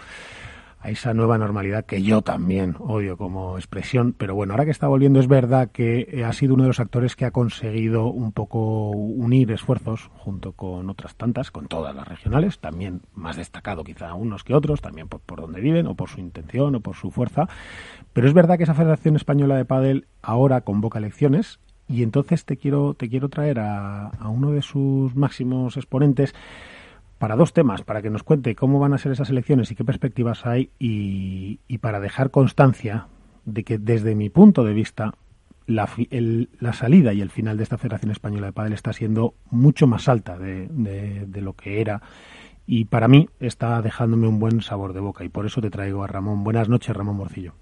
a 0.83 0.91
esa 0.91 1.15
nueva 1.15 1.39
normalidad 1.39 1.87
que 1.87 2.03
yo 2.03 2.23
también 2.23 2.75
odio 2.81 3.17
como 3.17 3.57
expresión, 3.57 4.15
pero 4.19 4.35
bueno, 4.35 4.53
ahora 4.53 4.65
que 4.65 4.73
está 4.73 4.89
volviendo 4.89 5.21
es 5.21 5.29
verdad 5.29 5.71
que 5.71 6.25
ha 6.27 6.33
sido 6.33 6.55
uno 6.55 6.65
de 6.65 6.69
los 6.69 6.81
actores 6.81 7.15
que 7.15 7.25
ha 7.25 7.31
conseguido 7.31 8.07
un 8.07 8.33
poco 8.33 8.91
unir 8.91 9.53
esfuerzos 9.53 10.11
junto 10.17 10.53
con 10.53 10.91
otras 10.91 11.15
tantas, 11.15 11.53
con 11.53 11.69
todas 11.69 11.95
las 11.95 12.09
regionales, 12.09 12.59
también 12.59 13.03
más 13.15 13.37
destacado 13.37 13.85
quizá 13.85 14.15
unos 14.15 14.43
que 14.43 14.55
otros, 14.55 14.81
también 14.81 15.07
por, 15.09 15.21
por 15.21 15.41
donde 15.41 15.61
viven 15.61 15.87
o 15.87 15.95
por 15.95 16.09
su 16.09 16.19
intención 16.19 16.75
o 16.75 16.81
por 16.81 16.97
su 16.97 17.13
fuerza, 17.13 17.49
pero 18.13 18.27
es 18.27 18.35
verdad 18.35 18.57
que 18.57 18.65
esa 18.65 18.75
Federación 18.75 19.17
Española 19.17 19.57
de 19.57 19.65
Padel 19.65 20.07
ahora 20.23 20.61
convoca 20.63 20.99
elecciones 20.99 21.61
y 21.89 22.03
entonces 22.03 22.45
te 22.45 22.57
quiero 22.57 22.95
te 22.95 23.09
quiero 23.09 23.29
traer 23.29 23.59
a, 23.59 24.09
a 24.09 24.29
uno 24.29 24.53
de 24.53 24.63
sus 24.63 25.15
máximos 25.15 25.77
exponentes 25.77 26.35
para 27.23 27.37
dos 27.37 27.53
temas, 27.53 27.83
para 27.83 28.03
que 28.03 28.11
nos 28.11 28.25
cuente 28.25 28.57
cómo 28.57 28.81
van 28.81 28.95
a 28.95 28.99
ser 28.99 29.13
esas 29.13 29.31
elecciones 29.31 29.71
y 29.71 29.77
qué 29.77 29.85
perspectivas 29.85 30.45
hay 30.45 30.71
y, 30.81 31.61
para 31.79 32.01
dejar 32.01 32.33
constancia 32.33 33.07
de 33.45 33.63
que 33.63 33.79
desde 33.79 34.17
mi 34.17 34.29
punto 34.29 34.65
de 34.65 34.73
vista 34.73 35.15
la, 35.69 35.89
la, 36.59 36.73
salida 36.73 37.13
y 37.13 37.21
el 37.21 37.31
final 37.31 37.59
de 37.59 37.63
esta 37.63 37.79
Federación 37.79 38.11
Española 38.11 38.49
de 38.49 38.53
Padel 38.53 38.73
está 38.73 38.93
siendo 38.93 39.35
mucho 39.53 39.87
más 39.87 40.09
alta 40.09 40.37
de, 40.37 40.67
de, 40.69 41.41
lo 41.41 41.53
que 41.53 41.81
era 41.81 42.03
y 42.67 42.87
para 42.87 43.07
mí 43.07 43.29
está 43.39 43.81
dejándome 43.83 44.27
un 44.27 44.41
buen 44.41 44.61
sabor 44.61 44.93
de 44.93 44.99
boca 44.99 45.23
y 45.23 45.29
por 45.29 45.47
eso 45.47 45.61
te 45.61 45.71
traigo 45.71 46.03
a 46.03 46.09
Ramón. 46.09 46.43
Buenas 46.43 46.69
noches, 46.69 46.97
Ramón 46.97 47.19
Morcillo. 47.19 47.55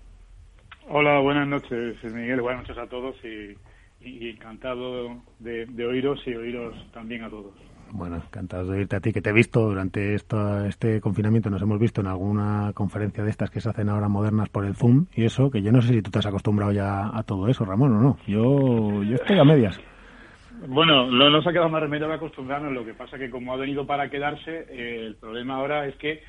Hola, 0.93 1.21
buenas 1.21 1.47
noches, 1.47 2.03
Miguel. 2.03 2.41
Buenas 2.41 2.63
noches 2.63 2.83
a 2.83 2.89
todos 2.89 3.15
y, 3.25 4.29
encantado 4.29 5.23
de, 5.39 5.65
de 5.67 5.87
oíros 5.87 6.21
y 6.27 6.35
oíros 6.35 6.75
también 6.93 7.23
a 7.23 7.31
todos. 7.31 7.53
Bueno, 7.93 8.17
encantado 8.17 8.67
de 8.67 8.79
oírte 8.79 8.97
a 8.97 9.01
ti, 9.01 9.13
que 9.13 9.23
te 9.23 9.31
he 9.31 9.33
visto 9.33 9.61
durante 9.61 10.15
este 10.15 11.01
confinamiento, 11.01 11.49
nos 11.49 11.63
hemos 11.63 11.79
visto 11.79 12.01
en 12.01 12.09
alguna 12.09 12.73
conferencia 12.75 13.23
de 13.23 13.31
estas 13.31 13.51
que 13.51 13.61
se 13.61 13.69
hacen 13.69 13.89
ahora 13.89 14.09
modernas 14.09 14.49
por 14.49 14.65
el 14.65 14.75
Zoom 14.75 15.07
y 15.15 15.27
eso, 15.27 15.49
que 15.49 15.63
yo 15.63 15.71
no 15.71 15.81
sé 15.81 15.95
si 15.95 16.03
tú 16.03 16.11
te 16.11 16.19
has 16.19 16.27
acostumbrado 16.27 16.73
ya 16.73 17.17
a 17.17 17.23
todo 17.23 17.47
eso, 17.47 17.65
Ramón, 17.65 17.93
o 17.93 18.01
no. 18.01 18.17
Yo, 18.27 19.05
yo 19.05 19.15
estoy 19.15 19.39
a 19.39 19.45
medias. 19.45 19.81
Bueno, 20.67 21.09
no 21.09 21.31
nos 21.31 21.47
ha 21.47 21.53
quedado 21.53 21.69
más 21.69 21.83
remedio 21.83 22.09
que 22.09 22.15
acostumbrarnos, 22.15 22.73
lo 22.73 22.85
que 22.85 22.95
pasa 22.95 23.17
que 23.17 23.31
como 23.31 23.53
ha 23.53 23.57
venido 23.57 23.87
para 23.87 24.11
quedarse, 24.11 24.67
eh, 24.69 25.07
el 25.07 25.15
problema 25.15 25.55
ahora 25.55 25.87
es 25.87 25.95
que 25.97 26.21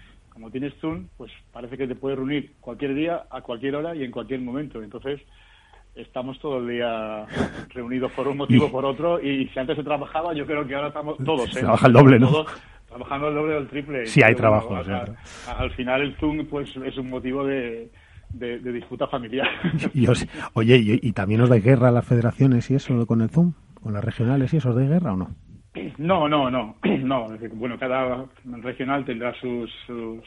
como 0.41 0.51
tienes 0.51 0.74
Zoom, 0.81 1.05
pues 1.17 1.31
parece 1.53 1.77
que 1.77 1.88
te 1.88 1.93
puedes 1.93 2.17
reunir 2.17 2.53
cualquier 2.60 2.95
día, 2.95 3.25
a 3.29 3.41
cualquier 3.41 3.75
hora 3.75 3.95
y 3.95 4.03
en 4.03 4.10
cualquier 4.10 4.41
momento. 4.41 4.81
Entonces, 4.81 5.21
estamos 5.93 6.39
todo 6.39 6.57
el 6.57 6.67
día 6.67 7.27
reunidos 7.69 8.12
por 8.13 8.27
un 8.27 8.38
motivo 8.38 8.65
o 8.65 8.71
por 8.71 8.83
otro 8.83 9.21
y 9.21 9.48
si 9.50 9.60
antes 9.60 9.77
se 9.77 9.83
trabajaba 9.83 10.33
yo 10.33 10.48
creo 10.48 10.65
que 10.65 10.74
ahora 10.74 10.88
estamos 10.88 11.17
todos 11.24 11.55
¿eh? 11.55 11.60
trabaja 11.60 11.88
el 11.88 11.93
doble 11.93 12.17
no 12.17 12.45
trabajando 12.88 13.27
el 13.27 13.36
doble 13.36 13.55
o 13.55 13.57
el 13.57 13.67
triple. 13.67 14.05
Sí 14.05 14.24
hay 14.24 14.33
trabajo 14.33 14.75
al 14.75 15.71
final 15.71 16.01
el 16.01 16.15
zoom 16.15 16.45
pues 16.48 16.75
es 16.75 16.98
un 16.98 17.10
motivo 17.10 17.45
de, 17.45 17.91
de, 18.29 18.71
disputa 18.71 19.05
familiar. 19.07 19.48
Y 19.93 20.07
oye 20.53 21.00
y, 21.03 21.12
también 21.12 21.41
os 21.41 21.50
da 21.50 21.57
guerra 21.57 21.89
a 21.89 21.91
las 21.91 22.05
federaciones 22.05 22.71
y 22.71 22.75
eso 22.75 23.05
con 23.05 23.21
el 23.21 23.29
zoom 23.29 23.53
con 23.83 23.93
las 23.93 24.03
regionales 24.03 24.53
y 24.53 24.57
eso 24.57 24.69
os 24.69 24.75
da 24.75 24.81
guerra 24.81 25.13
o 25.13 25.17
no 25.17 25.29
no, 25.97 26.27
no, 26.27 26.49
no, 26.49 26.75
no. 26.83 27.27
Bueno, 27.53 27.77
cada 27.79 28.25
regional 28.61 29.05
tendrá 29.05 29.33
su, 29.39 29.67
su, 29.85 30.21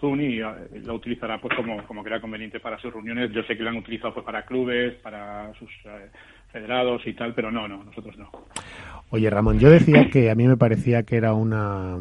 Zoom 0.00 0.20
y 0.20 0.40
eh, 0.40 0.44
lo 0.84 0.94
utilizará 0.94 1.40
pues 1.40 1.54
como, 1.56 1.84
como 1.86 2.02
crea 2.02 2.20
conveniente 2.20 2.60
para 2.60 2.78
sus 2.78 2.92
reuniones. 2.92 3.32
Yo 3.32 3.42
sé 3.42 3.56
que 3.56 3.62
lo 3.62 3.70
han 3.70 3.76
utilizado 3.76 4.14
pues 4.14 4.24
para 4.24 4.44
clubes, 4.44 4.94
para 5.02 5.52
sus 5.58 5.70
eh, 5.84 6.10
federados 6.52 7.06
y 7.06 7.12
tal, 7.12 7.34
pero 7.34 7.50
no, 7.50 7.68
no, 7.68 7.84
nosotros 7.84 8.16
no. 8.16 8.30
Oye, 9.10 9.28
Ramón, 9.30 9.58
yo 9.58 9.70
decía 9.70 10.08
que 10.10 10.30
a 10.30 10.34
mí 10.34 10.46
me 10.46 10.56
parecía 10.56 11.02
que 11.04 11.16
era 11.16 11.34
una, 11.34 11.96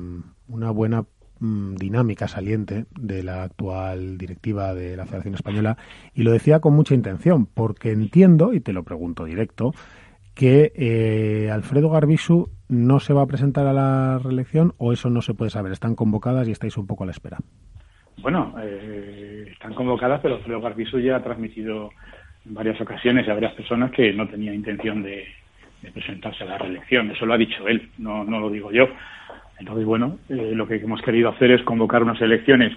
una 0.47 0.71
buena 0.71 1.03
mm, 1.39 1.75
dinámica 1.75 2.27
saliente 2.27 2.85
de 2.99 3.21
la 3.21 3.43
actual 3.43 4.17
directiva 4.17 4.73
de 4.73 4.95
la 4.95 5.05
Federación 5.05 5.35
Española 5.35 5.77
y 6.13 6.23
lo 6.23 6.31
decía 6.31 6.61
con 6.61 6.73
mucha 6.73 6.95
intención, 6.95 7.45
porque 7.45 7.91
entiendo, 7.91 8.53
y 8.53 8.61
te 8.61 8.73
lo 8.73 8.83
pregunto 8.83 9.25
directo, 9.25 9.73
que 10.35 10.71
eh, 10.75 11.49
Alfredo 11.49 11.89
Garbisu 11.89 12.49
no 12.67 12.99
se 12.99 13.13
va 13.13 13.23
a 13.23 13.27
presentar 13.27 13.65
a 13.67 13.73
la 13.73 14.19
reelección 14.19 14.73
o 14.77 14.91
eso 14.91 15.09
no 15.09 15.21
se 15.21 15.33
puede 15.33 15.49
saber. 15.49 15.71
Están 15.71 15.95
convocadas 15.95 16.47
y 16.47 16.51
estáis 16.51 16.77
un 16.77 16.85
poco 16.85 17.03
a 17.03 17.07
la 17.07 17.11
espera. 17.11 17.37
Bueno, 18.21 18.53
eh, 18.61 19.47
están 19.51 19.73
convocadas, 19.73 20.19
pero 20.21 20.35
Alfredo 20.35 20.61
Garbisu 20.61 20.99
ya 20.99 21.17
ha 21.17 21.23
transmitido 21.23 21.89
en 22.45 22.53
varias 22.53 22.79
ocasiones 22.81 23.27
a 23.27 23.33
varias 23.33 23.53
personas 23.53 23.91
que 23.91 24.13
no 24.13 24.27
tenía 24.27 24.53
intención 24.53 25.01
de, 25.03 25.25
presentarse 25.93 26.43
a 26.43 26.47
la 26.47 26.57
reelección. 26.57 27.11
Eso 27.11 27.25
lo 27.25 27.33
ha 27.33 27.37
dicho 27.37 27.67
él, 27.67 27.89
no, 27.97 28.23
no 28.23 28.39
lo 28.39 28.49
digo 28.49 28.71
yo. 28.71 28.87
Entonces, 29.59 29.85
bueno, 29.85 30.17
eh, 30.29 30.51
lo 30.53 30.67
que 30.67 30.75
hemos 30.75 31.01
querido 31.01 31.29
hacer 31.29 31.51
es 31.51 31.61
convocar 31.63 32.03
unas 32.03 32.19
elecciones 32.21 32.75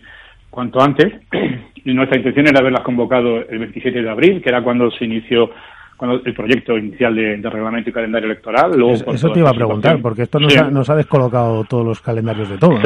cuanto 0.50 0.80
antes. 0.80 1.12
Y 1.84 1.94
nuestra 1.94 2.18
intención 2.18 2.46
era 2.46 2.60
haberlas 2.60 2.82
convocado 2.82 3.48
el 3.48 3.60
27 3.60 4.02
de 4.02 4.10
abril, 4.10 4.42
que 4.42 4.50
era 4.50 4.62
cuando 4.62 4.90
se 4.90 5.06
inició 5.06 5.50
cuando 5.98 6.22
el 6.24 6.32
proyecto 6.32 6.78
inicial 6.78 7.12
de, 7.12 7.50
reglamento 7.50 7.90
y 7.90 7.92
calendario 7.92 8.26
electoral. 8.26 8.70
Luego, 8.78 9.12
eso 9.12 9.32
te 9.32 9.40
iba 9.40 9.50
a 9.50 9.52
preguntar, 9.52 10.00
porque 10.00 10.22
esto 10.22 10.38
nos, 10.38 10.88
ha, 10.88 10.94
descolocado 10.94 11.64
todos 11.64 11.84
los 11.84 12.00
calendarios 12.00 12.48
de 12.48 12.56
todo. 12.56 12.78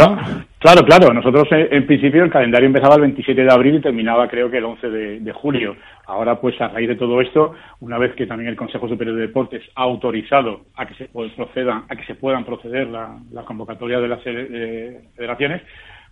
Claro, 0.59 0.83
claro, 0.85 1.13
Nosotros 1.13 1.47
eh, 1.53 1.69
en, 1.73 1.87
principio 1.87 2.25
el 2.25 2.31
calendario 2.31 2.67
empezaba 2.67 2.95
el 2.95 3.03
27 3.03 3.45
de 3.45 3.53
abril 3.53 3.75
y 3.75 3.81
terminaba 3.81 4.29
creo 4.29 4.51
que 4.51 4.59
el 4.59 4.65
11 4.65 4.89
de, 4.89 5.33
julio. 5.33 5.77
Ahora, 6.07 6.41
pues 6.41 6.59
a 6.61 6.69
raíz 6.69 6.89
de 6.89 6.97
todo 6.97 7.21
esto, 7.21 7.53
una 7.81 7.99
vez 7.99 8.15
que 8.15 8.27
también 8.27 8.49
el 8.49 8.57
Consejo 8.57 8.89
Superior 8.89 9.17
de 9.17 9.27
Deportes 9.27 9.63
ha 9.75 9.83
autorizado 9.83 10.63
a 10.77 10.87
que 10.87 10.95
se 10.95 11.09
procedan, 11.09 11.85
a 11.91 11.97
que 11.97 12.05
se 12.05 12.15
puedan 12.15 12.45
proceder 12.45 12.89
la, 12.89 13.19
la 13.31 13.45
convocatoria 13.45 14.01
de 14.01 14.09
las 14.09 14.21
eh, 14.25 15.01
federaciones, 15.15 15.61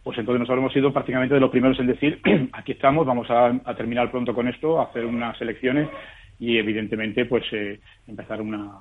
pues 0.02 0.18
entonces 0.18 0.40
nosotros 0.40 0.58
hemos 0.58 0.72
sido 0.72 0.92
prácticamente 0.92 1.34
de 1.34 1.40
los 1.40 1.50
primeros 1.50 1.78
en 1.80 1.86
decir, 1.86 2.20
aquí 2.52 2.72
estamos, 2.72 3.06
vamos 3.06 3.30
a, 3.30 3.52
a 3.64 3.74
terminar 3.74 4.10
pronto 4.10 4.34
con 4.34 4.48
esto, 4.48 4.80
a 4.80 4.84
hacer 4.84 5.06
unas 5.06 5.40
elecciones 5.40 5.88
y 6.40 6.56
evidentemente 6.56 7.26
pues 7.26 7.44
eh, 7.52 7.78
empezar 8.08 8.40
una, 8.40 8.78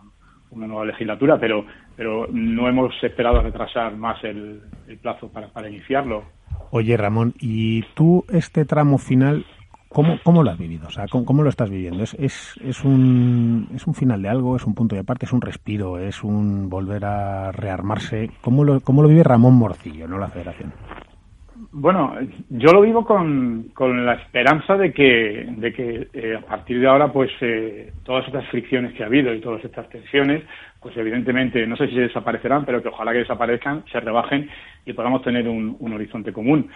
una 0.51 0.67
nueva 0.67 0.85
legislatura, 0.85 1.37
pero 1.39 1.65
pero 1.95 2.27
no 2.31 2.67
hemos 2.69 2.93
esperado 3.03 3.41
retrasar 3.41 3.95
más 3.97 4.23
el, 4.23 4.61
plazo 5.01 5.29
para, 5.29 5.49
para 5.49 5.69
iniciarlo. 5.69 6.23
Oye, 6.71 6.95
Ramón, 6.95 7.33
¿y 7.39 7.83
tú 7.93 8.25
este 8.31 8.65
tramo 8.65 8.97
final 8.97 9.45
¿Cómo, 9.89 10.19
¿Cómo, 10.23 10.43
lo 10.43 10.51
has 10.51 10.57
vivido? 10.59 10.87
O 10.87 10.91
sea, 10.91 11.07
¿cómo, 11.07 11.41
lo 11.41 11.49
estás 11.49 11.67
viviendo? 11.67 12.03
¿Es, 12.03 12.13
es, 12.19 12.53
es, 12.63 12.83
un, 12.83 13.67
¿Es 13.73 13.87
un 13.87 13.95
final 13.95 14.21
de 14.21 14.29
algo? 14.29 14.55
¿Es 14.55 14.65
un 14.65 14.75
punto 14.75 14.93
de 14.93 15.01
aparte? 15.01 15.25
¿Es 15.25 15.33
un 15.33 15.41
respiro? 15.41 15.97
¿Es 15.97 16.23
un 16.23 16.69
volver 16.69 17.05
a 17.05 17.51
rearmarse? 17.51 18.29
¿Cómo 18.41 18.63
lo, 18.63 18.81
cómo 18.81 19.01
lo 19.01 19.07
vive 19.07 19.23
Ramón 19.23 19.55
Morcillo, 19.55 20.07
no 20.07 20.19
la 20.19 20.27
federación? 20.27 20.73
Bueno, 21.71 22.15
yo 22.49 22.71
lo 22.73 22.81
vivo 22.81 23.05
con, 23.05 23.69
con 23.75 24.03
la 24.03 24.13
esperanza 24.13 24.75
de 24.75 24.91
que, 24.91 25.45
de 25.55 25.71
que 25.71 26.07
eh, 26.13 26.35
a 26.35 26.41
partir 26.41 26.79
de 26.79 26.87
ahora, 26.87 27.13
pues 27.13 27.29
eh, 27.41 27.93
todas 28.03 28.25
estas 28.25 28.47
fricciones 28.47 28.93
que 28.93 29.03
ha 29.03 29.05
habido 29.05 29.31
y 29.31 29.39
todas 29.39 29.63
estas 29.63 29.87
tensiones, 29.89 30.41
pues 30.81 30.97
evidentemente, 30.97 31.67
no 31.67 31.77
sé 31.77 31.87
si 31.87 31.95
desaparecerán, 31.95 32.65
pero 32.65 32.81
que 32.81 32.87
ojalá 32.87 33.11
que 33.11 33.19
desaparezcan, 33.19 33.83
se 33.91 33.99
rebajen 33.99 34.49
y 34.83 34.93
podamos 34.93 35.21
tener 35.21 35.47
un, 35.47 35.77
un 35.79 35.93
horizonte 35.93 36.33
común. 36.33 36.69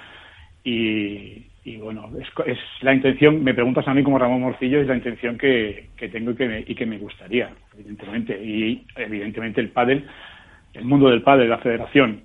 Y, 0.63 1.47
y 1.63 1.77
bueno, 1.77 2.11
es, 2.21 2.27
es, 2.45 2.59
la 2.81 2.93
intención, 2.93 3.43
me 3.43 3.55
preguntas 3.55 3.87
a 3.87 3.95
mí 3.95 4.03
como 4.03 4.19
Ramón 4.19 4.41
Morcillo, 4.41 4.79
es 4.79 4.87
la 4.87 4.95
intención 4.95 5.39
que, 5.39 5.89
que 5.97 6.09
tengo 6.09 6.31
y 6.31 6.35
que, 6.35 6.47
me, 6.47 6.59
y 6.67 6.75
que 6.75 6.85
me 6.85 6.99
gustaría, 6.99 7.49
evidentemente. 7.73 8.39
Y 8.43 8.85
evidentemente 8.95 9.59
el 9.59 9.69
pádel, 9.69 10.05
el 10.73 10.85
mundo 10.85 11.09
del 11.09 11.23
pádel, 11.23 11.49
la 11.49 11.57
federación, 11.57 12.21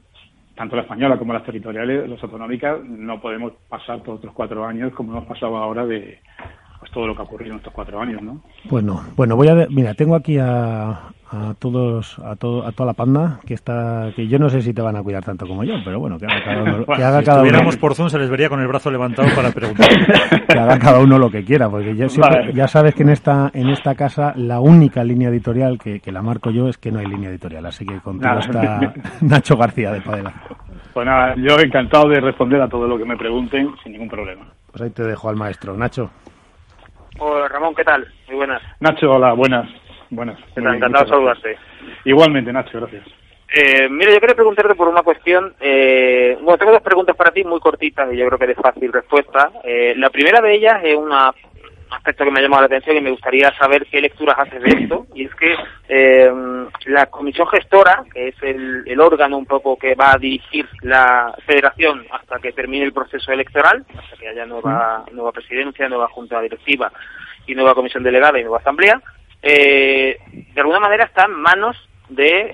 tanto 0.58 0.74
la 0.74 0.82
española 0.82 1.16
como 1.16 1.32
las 1.32 1.44
territoriales, 1.44 2.08
las 2.08 2.20
autonómicas, 2.20 2.82
no 2.84 3.20
podemos 3.20 3.52
pasar 3.68 4.02
todos 4.02 4.18
otros 4.18 4.34
cuatro 4.34 4.66
años 4.66 4.92
como 4.92 5.12
hemos 5.12 5.26
pasado 5.26 5.56
ahora 5.56 5.86
de 5.86 6.18
pues 6.80 6.90
todo 6.90 7.06
lo 7.06 7.14
que 7.14 7.22
ha 7.22 7.24
ocurrido 7.24 7.52
en 7.52 7.58
estos 7.58 7.72
cuatro 7.72 8.00
años, 8.00 8.20
¿no? 8.20 8.42
Bueno, 8.64 9.00
bueno, 9.16 9.36
voy 9.36 9.48
a 9.48 9.68
mira, 9.70 9.94
tengo 9.94 10.16
aquí 10.16 10.36
a, 10.36 11.12
a 11.30 11.54
todos, 11.58 12.18
a 12.20 12.36
todo, 12.36 12.66
a 12.66 12.72
toda 12.72 12.86
la 12.86 12.92
panda 12.94 13.40
que 13.46 13.54
está, 13.54 14.10
que 14.16 14.26
yo 14.28 14.38
no 14.38 14.48
sé 14.48 14.62
si 14.62 14.72
te 14.72 14.80
van 14.80 14.96
a 14.96 15.02
cuidar 15.02 15.24
tanto 15.24 15.46
como 15.46 15.62
yo, 15.62 15.74
pero 15.84 16.00
bueno, 16.00 16.18
que 16.18 16.26
haga 16.26 16.44
cada 16.44 16.62
uno, 16.62 16.86
que 16.86 17.04
haga 17.04 17.18
si 17.20 17.24
cada 17.26 17.42
uno, 17.42 17.70
por 17.78 17.94
Zoom 17.94 18.08
se 18.08 18.18
les 18.18 18.30
vería 18.30 18.48
con 18.48 18.60
el 18.60 18.66
brazo 18.66 18.90
levantado 18.90 19.28
para 19.34 19.50
preguntar. 19.50 19.88
que 20.48 20.58
haga 20.58 20.78
cada 20.78 21.00
uno 21.00 21.18
lo 21.18 21.30
que 21.30 21.44
quiera, 21.44 21.68
porque 21.68 21.94
yo 21.94 22.08
siempre, 22.08 22.52
ya 22.54 22.66
sabes 22.66 22.94
que 22.94 23.02
en 23.02 23.10
esta, 23.10 23.50
en 23.52 23.68
esta 23.68 23.94
casa 23.94 24.32
la 24.36 24.60
única 24.60 25.04
línea 25.04 25.28
editorial 25.28 25.78
que, 25.78 26.00
que 26.00 26.12
la 26.12 26.22
marco 26.22 26.50
yo 26.50 26.68
es 26.68 26.78
que 26.78 26.90
no 26.90 26.98
hay 26.98 27.06
línea 27.06 27.30
editorial, 27.30 27.66
así 27.66 27.84
que 27.84 28.00
contigo 28.00 28.38
está 28.38 28.80
Nacho 29.20 29.56
García 29.56 29.92
de 29.92 30.00
Padela. 30.00 30.32
Pues 30.94 31.06
nada, 31.06 31.34
yo 31.36 31.58
encantado 31.60 32.08
de 32.08 32.20
responder 32.20 32.60
a 32.62 32.68
todo 32.68 32.86
lo 32.88 32.96
que 32.96 33.04
me 33.04 33.16
pregunten 33.16 33.74
sin 33.82 33.92
ningún 33.92 34.08
problema. 34.08 34.46
Pues 34.72 34.82
ahí 34.82 34.90
te 34.90 35.02
dejo 35.02 35.28
al 35.28 35.36
maestro. 35.36 35.76
Nacho. 35.76 36.10
Hola 37.18 37.48
Ramón, 37.48 37.74
¿qué 37.74 37.84
tal? 37.84 38.06
Muy 38.28 38.36
buenas. 38.36 38.62
Nacho, 38.80 39.10
hola, 39.10 39.32
buenas. 39.32 39.68
Buenas. 40.10 40.38
encantado 40.56 41.04
de 41.04 41.10
saludarte. 41.10 41.58
Igualmente, 42.04 42.52
Nacho, 42.52 42.80
gracias. 42.80 43.04
Eh, 43.54 43.88
mira, 43.88 44.12
yo 44.12 44.20
quería 44.20 44.34
preguntarte 44.34 44.74
por 44.74 44.88
una 44.88 45.02
cuestión. 45.02 45.54
Eh, 45.60 46.36
bueno, 46.42 46.58
tengo 46.58 46.72
dos 46.72 46.82
preguntas 46.82 47.16
para 47.16 47.30
ti 47.30 47.44
muy 47.44 47.60
cortitas 47.60 48.12
y 48.12 48.16
yo 48.16 48.26
creo 48.26 48.38
que 48.38 48.46
de 48.46 48.54
fácil 48.54 48.92
respuesta. 48.92 49.50
Eh, 49.64 49.94
la 49.96 50.10
primera 50.10 50.40
de 50.40 50.54
ellas 50.54 50.80
es 50.84 50.96
una 50.96 51.32
aspecto 51.90 52.24
que 52.24 52.30
me 52.30 52.40
ha 52.40 52.42
llamado 52.42 52.62
la 52.62 52.66
atención 52.66 52.96
y 52.96 53.00
me 53.00 53.10
gustaría 53.10 53.50
saber 53.56 53.86
qué 53.90 54.00
lecturas 54.00 54.38
haces 54.38 54.62
de 54.62 54.70
esto. 54.82 55.06
Y 55.14 55.24
es 55.24 55.34
que 55.34 55.54
eh, 55.88 56.30
la 56.86 57.06
comisión 57.06 57.46
gestora, 57.48 58.04
que 58.12 58.28
es 58.28 58.34
el, 58.42 59.00
órgano 59.00 59.38
un 59.38 59.46
poco 59.46 59.76
que 59.78 59.94
va 59.94 60.12
a 60.12 60.18
dirigir 60.18 60.68
la 60.82 61.34
federación 61.46 62.04
hasta 62.10 62.38
que 62.40 62.52
termine 62.52 62.84
el 62.84 62.92
proceso 62.92 63.32
electoral, 63.32 63.84
hasta 63.96 64.16
que 64.16 64.28
haya 64.28 64.44
nueva, 64.44 65.04
nueva 65.12 65.32
presidencia, 65.32 65.88
nueva 65.88 66.08
junta 66.08 66.40
directiva 66.40 66.92
y 67.46 67.54
nueva 67.54 67.74
comisión 67.74 68.02
delegada 68.02 68.38
y 68.38 68.42
nueva 68.42 68.58
asamblea, 68.58 69.00
eh, 69.42 70.18
de 70.54 70.60
alguna 70.60 70.80
manera 70.80 71.04
está 71.04 71.26
en 71.26 71.32
manos 71.32 71.76
de 72.08 72.50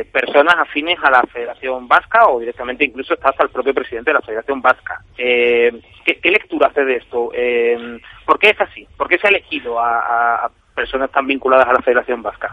eh, 0.00 0.04
personas 0.12 0.56
afines 0.58 0.98
a 1.02 1.10
la 1.10 1.22
Federación 1.22 1.86
Vasca 1.86 2.28
o 2.28 2.40
directamente 2.40 2.84
incluso 2.84 3.14
está 3.14 3.30
hasta 3.30 3.44
el 3.44 3.50
propio 3.50 3.72
presidente 3.72 4.10
de 4.10 4.14
la 4.14 4.20
Federación 4.20 4.60
Vasca. 4.60 5.00
Eh, 5.16 5.80
¿qué, 6.04 6.30
lectura 6.30 6.68
hace 6.68 6.84
de 6.84 6.96
esto? 6.96 7.30
Eh, 7.32 8.00
¿Por 8.24 8.38
qué 8.38 8.50
es 8.50 8.60
así? 8.60 8.86
¿Por 8.96 9.08
qué 9.08 9.18
se 9.18 9.28
ha 9.28 9.30
elegido 9.30 9.78
a, 9.78 10.50
personas 10.74 11.10
tan 11.10 11.26
vinculadas 11.26 11.66
a 11.68 11.72
la 11.72 11.82
Federación 11.82 12.22
Vasca? 12.22 12.52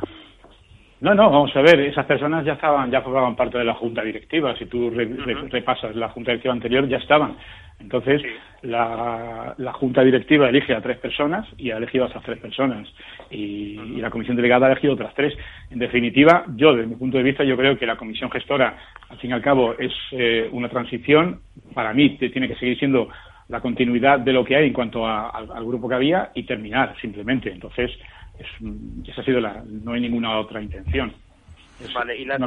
No, 1.01 1.13
no, 1.13 1.29
vamos 1.29 1.53
a 1.57 1.61
ver, 1.61 1.81
esas 1.81 2.05
personas 2.05 2.45
ya 2.45 2.53
estaban, 2.53 2.89
ya 2.89 3.01
formaban 3.01 3.35
parte 3.35 3.57
de 3.57 3.65
la 3.65 3.73
junta 3.73 4.01
directiva. 4.01 4.55
Si 4.55 4.67
tú 4.67 4.89
repasas 4.89 5.93
la 5.95 6.07
junta 6.09 6.31
directiva 6.31 6.53
anterior, 6.53 6.87
ya 6.87 6.97
estaban. 6.97 7.35
Entonces, 7.83 8.21
la, 8.61 9.73
junta 9.73 10.03
directiva 10.03 10.47
elige 10.47 10.73
a 10.73 10.81
tres 10.81 10.97
personas 10.97 11.45
y 11.57 11.71
ha 11.71 11.77
elegido 11.77 12.05
a 12.05 12.07
esas 12.07 12.23
tres 12.23 12.39
personas. 12.39 12.87
Y, 13.29 13.75
la 13.99 14.09
comisión 14.09 14.35
delegada 14.35 14.67
ha 14.67 14.71
elegido 14.71 14.93
otras 14.93 15.13
tres. 15.13 15.33
En 15.69 15.79
definitiva, 15.79 16.45
yo, 16.55 16.73
desde 16.73 16.87
mi 16.87 16.95
punto 16.95 17.17
de 17.17 17.23
vista, 17.23 17.43
yo 17.43 17.57
creo 17.57 17.77
que 17.77 17.85
la 17.85 17.97
comisión 17.97 18.31
gestora, 18.31 18.77
al 19.09 19.17
fin 19.17 19.31
y 19.31 19.33
al 19.33 19.41
cabo, 19.41 19.75
es 19.77 19.91
eh, 20.11 20.49
una 20.51 20.69
transición. 20.69 21.41
Para 21.73 21.93
mí, 21.93 22.17
tiene 22.17 22.47
que 22.47 22.55
seguir 22.55 22.79
siendo 22.79 23.09
la 23.49 23.59
continuidad 23.59 24.19
de 24.19 24.33
lo 24.33 24.45
que 24.45 24.55
hay 24.55 24.67
en 24.67 24.73
cuanto 24.73 25.05
al 25.05 25.65
grupo 25.65 25.89
que 25.89 25.95
había 25.95 26.31
y 26.33 26.43
terminar, 26.43 26.95
simplemente. 27.01 27.51
Entonces, 27.51 27.91
esa 29.07 29.21
ha 29.21 29.25
sido 29.25 29.41
la, 29.41 29.63
no 29.67 29.93
hay 29.93 30.01
ninguna 30.01 30.39
otra 30.39 30.61
intención. 30.61 31.13
Vale, 31.93 32.17
y 32.17 32.25
la 32.25 32.37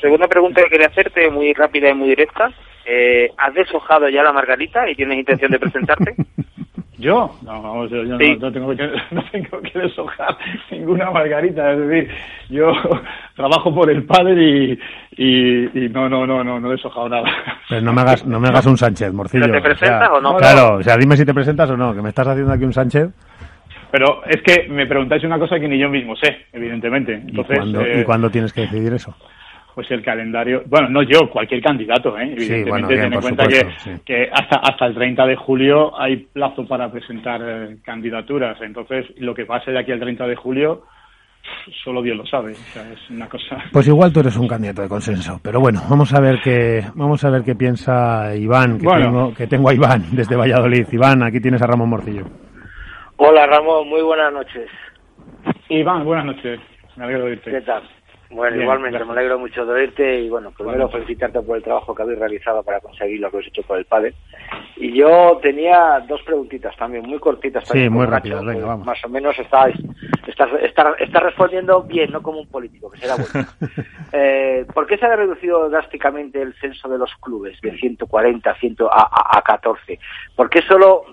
segunda, 0.00 0.28
pregunta 0.28 0.62
que 0.62 0.70
quería 0.70 0.86
hacerte, 0.86 1.30
muy 1.30 1.52
rápida 1.52 1.90
y 1.90 1.94
muy 1.94 2.08
directa, 2.08 2.50
eh, 2.84 3.30
¿has 3.36 3.54
deshojado 3.54 4.08
ya 4.08 4.22
la 4.22 4.32
margarita 4.32 4.88
y 4.88 4.94
tienes 4.94 5.18
intención 5.18 5.50
de 5.50 5.58
presentarte? 5.58 6.14
¿Yo? 7.02 7.28
No, 7.42 7.84
yo, 7.88 8.04
no, 8.04 8.52
tengo 8.52 8.76
que, 8.76 8.88
no 9.10 9.24
tengo 9.32 9.60
que 9.60 9.76
deshojar 9.76 10.36
ninguna 10.70 11.10
margarita. 11.10 11.72
Es 11.72 11.80
decir, 11.80 12.10
yo 12.48 12.72
trabajo 13.36 13.74
por 13.74 13.90
el 13.90 14.04
padre 14.04 14.78
y, 15.16 15.84
y, 15.84 15.88
no, 15.88 16.08
no, 16.08 16.24
no, 16.24 16.44
no, 16.44 16.60
no 16.60 16.68
he 16.68 16.76
deshojado 16.76 17.08
nada. 17.08 17.28
Pero 17.68 17.80
no 17.80 17.92
me 17.92 18.02
hagas, 18.02 18.24
no 18.24 18.38
me 18.38 18.48
hagas 18.48 18.66
un 18.66 18.76
Sánchez, 18.76 19.12
Morcillo. 19.12 19.50
te 19.50 19.60
presentas 19.60 20.10
o, 20.12 20.20
no? 20.20 20.36
Claro, 20.36 20.76
o 20.76 20.82
sea, 20.82 20.96
dime 20.96 21.16
si 21.16 21.24
te 21.24 21.34
presentas 21.34 21.68
o 21.70 21.76
no, 21.76 21.92
que 21.92 22.02
me 22.02 22.10
estás 22.10 22.28
haciendo 22.28 22.52
aquí 22.52 22.64
un 22.64 22.72
Sánchez. 22.72 23.08
Pero 23.92 24.24
es 24.24 24.40
que 24.42 24.68
me 24.70 24.86
preguntáis 24.86 25.22
una 25.22 25.38
cosa 25.38 25.60
que 25.60 25.68
ni 25.68 25.78
yo 25.78 25.90
mismo 25.90 26.16
sé, 26.16 26.46
evidentemente. 26.50 27.12
Entonces, 27.12 27.58
¿Y, 28.00 28.04
cuándo, 28.04 28.30
tienes 28.30 28.50
que 28.50 28.62
decidir 28.62 28.94
eso? 28.94 29.14
Pues 29.74 29.90
el 29.90 30.02
calendario, 30.02 30.62
bueno, 30.66 30.88
no 30.88 31.02
yo, 31.02 31.28
cualquier 31.30 31.62
candidato, 31.62 32.18
¿eh? 32.18 32.32
evidentemente, 32.32 32.94
ten 32.94 33.12
en 33.12 33.20
cuenta 33.20 33.46
que, 33.46 33.60
que, 34.04 34.30
hasta, 34.32 34.56
hasta 34.56 34.86
el 34.86 34.94
30 34.94 35.26
de 35.26 35.36
julio 35.36 35.98
hay 35.98 36.16
plazo 36.16 36.66
para 36.66 36.90
presentar 36.90 37.40
eh, 37.44 37.76
candidaturas. 37.84 38.58
Entonces, 38.62 39.06
lo 39.18 39.34
que 39.34 39.44
pase 39.44 39.70
de 39.70 39.80
aquí 39.80 39.92
al 39.92 40.00
30 40.00 40.26
de 40.26 40.36
julio, 40.36 40.84
solo 41.84 42.00
Dios 42.00 42.16
lo 42.16 42.24
sabe. 42.24 42.52
O 42.52 42.72
sea, 42.72 42.90
es 42.90 43.10
una 43.10 43.28
cosa. 43.28 43.58
Pues 43.72 43.88
igual 43.88 44.10
tú 44.10 44.20
eres 44.20 44.36
un 44.38 44.48
candidato 44.48 44.80
de 44.80 44.88
consenso, 44.88 45.38
pero 45.42 45.60
bueno, 45.60 45.82
vamos 45.88 46.14
a 46.14 46.20
ver 46.20 46.40
qué, 46.42 46.82
vamos 46.94 47.22
a 47.24 47.30
ver 47.30 47.42
qué 47.42 47.54
piensa 47.54 48.34
Iván, 48.34 48.78
que, 48.78 48.86
tengo, 48.86 49.34
que 49.34 49.46
tengo 49.46 49.68
a 49.68 49.74
Iván 49.74 50.04
desde 50.12 50.36
Valladolid. 50.36 50.86
Iván, 50.92 51.22
aquí 51.22 51.40
tienes 51.40 51.60
a 51.60 51.66
Ramón 51.66 51.90
Morcillo. 51.90 52.51
Hola 53.24 53.46
Ramón, 53.46 53.88
muy 53.88 54.02
buenas 54.02 54.32
noches. 54.32 54.68
Iván, 55.68 56.04
buenas 56.04 56.24
noches. 56.24 56.58
Me 56.96 57.04
alegro 57.04 57.26
de 57.26 57.30
oírte. 57.30 57.52
¿Qué 57.52 57.60
tal? 57.60 57.88
Bueno, 58.30 58.60
igualmente, 58.60 59.04
me 59.04 59.12
alegro 59.12 59.38
mucho 59.38 59.64
de 59.64 59.74
oírte 59.74 60.22
y 60.22 60.28
bueno, 60.28 60.50
primero 60.50 60.88
felicitarte 60.88 61.40
por 61.40 61.56
el 61.56 61.62
trabajo 61.62 61.94
que 61.94 62.02
habéis 62.02 62.18
realizado 62.18 62.64
para 62.64 62.80
conseguir 62.80 63.20
lo 63.20 63.30
que 63.30 63.36
habéis 63.36 63.50
hecho 63.50 63.62
por 63.62 63.78
el 63.78 63.84
padre. 63.84 64.14
Y 64.76 64.92
yo 64.98 65.38
tenía 65.40 66.00
dos 66.08 66.20
preguntitas 66.22 66.74
también, 66.76 67.04
muy 67.08 67.20
cortitas. 67.20 67.62
sí, 67.68 67.88
muy 67.88 68.06
rápidas, 68.06 68.44
venga, 68.44 68.66
vamos. 68.66 68.86
Más 68.86 69.04
o 69.04 69.08
menos 69.08 69.38
estáis, 69.38 69.76
estás, 70.26 70.50
estás, 70.60 71.22
respondiendo 71.22 71.80
bien, 71.84 72.10
no 72.10 72.22
como 72.22 72.40
un 72.40 72.48
político, 72.48 72.90
que 72.90 72.98
será 72.98 73.14
bueno. 73.14 73.48
eh, 74.12 74.66
¿Por 74.74 74.88
qué 74.88 74.98
se 74.98 75.06
ha 75.06 75.14
reducido 75.14 75.68
drásticamente 75.68 76.42
el 76.42 76.54
censo 76.54 76.88
de 76.88 76.98
los 76.98 77.14
clubes 77.20 77.60
de 77.60 77.78
140 77.78 78.50
a, 78.50 78.54
100 78.56 78.76
a, 78.90 79.38
a 79.38 79.42
14? 79.42 80.00
¿Por 80.34 80.50
qué 80.50 80.60
solo 80.62 81.04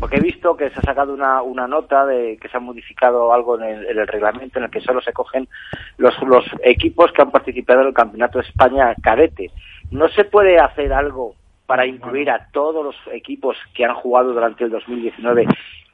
porque 0.00 0.16
he 0.16 0.20
visto 0.20 0.56
que 0.56 0.70
se 0.70 0.78
ha 0.78 0.82
sacado 0.82 1.12
una, 1.12 1.42
una 1.42 1.66
nota 1.66 2.04
de 2.04 2.36
que 2.40 2.48
se 2.48 2.56
ha 2.56 2.60
modificado 2.60 3.32
algo 3.32 3.60
en 3.60 3.84
el, 3.84 4.06
reglamento 4.06 4.58
en 4.58 4.64
el 4.64 4.70
que 4.70 4.80
solo 4.80 5.00
se 5.00 5.12
cogen 5.12 5.48
los, 5.96 6.20
los 6.22 6.44
equipos 6.62 7.12
que 7.12 7.22
han 7.22 7.30
participado 7.30 7.82
en 7.82 7.88
el 7.88 7.94
Campeonato 7.94 8.38
de 8.38 8.44
España 8.46 8.94
cadete. 9.02 9.50
¿No 9.90 10.08
se 10.08 10.24
puede 10.24 10.58
hacer 10.58 10.92
algo 10.92 11.34
para 11.66 11.86
incluir 11.86 12.30
a 12.30 12.48
todos 12.50 12.84
los 12.84 12.96
equipos 13.12 13.56
que 13.74 13.84
han 13.84 13.94
jugado 13.94 14.32
durante 14.32 14.64
el 14.64 14.70
2019 14.70 15.46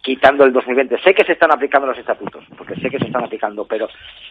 quitando 0.04 0.44
el 0.44 0.52
2020. 0.52 0.98
Sé 1.00 1.14
que 1.14 1.24
se 1.24 1.32
están 1.32 1.50
aplicando 1.50 1.88
los 1.88 1.98
estatutos, 1.98 2.44
porque 2.58 2.76
sé 2.76 2.90
que 2.90 2.98
se 2.98 3.06
están 3.06 3.24
aplicando, 3.24 3.66
pero 3.66 3.88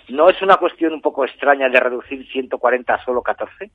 ¿no 0.09 0.29
es 0.29 0.39
una 0.41 0.57
cuestión 0.57 0.93
un 0.93 1.01
poco 1.01 1.25
extraña 1.25 1.67
de 1.67 1.79
reducir 1.79 2.25
140 2.31 2.93
a 2.93 3.03
solo 3.03 3.23
14? 3.23 3.71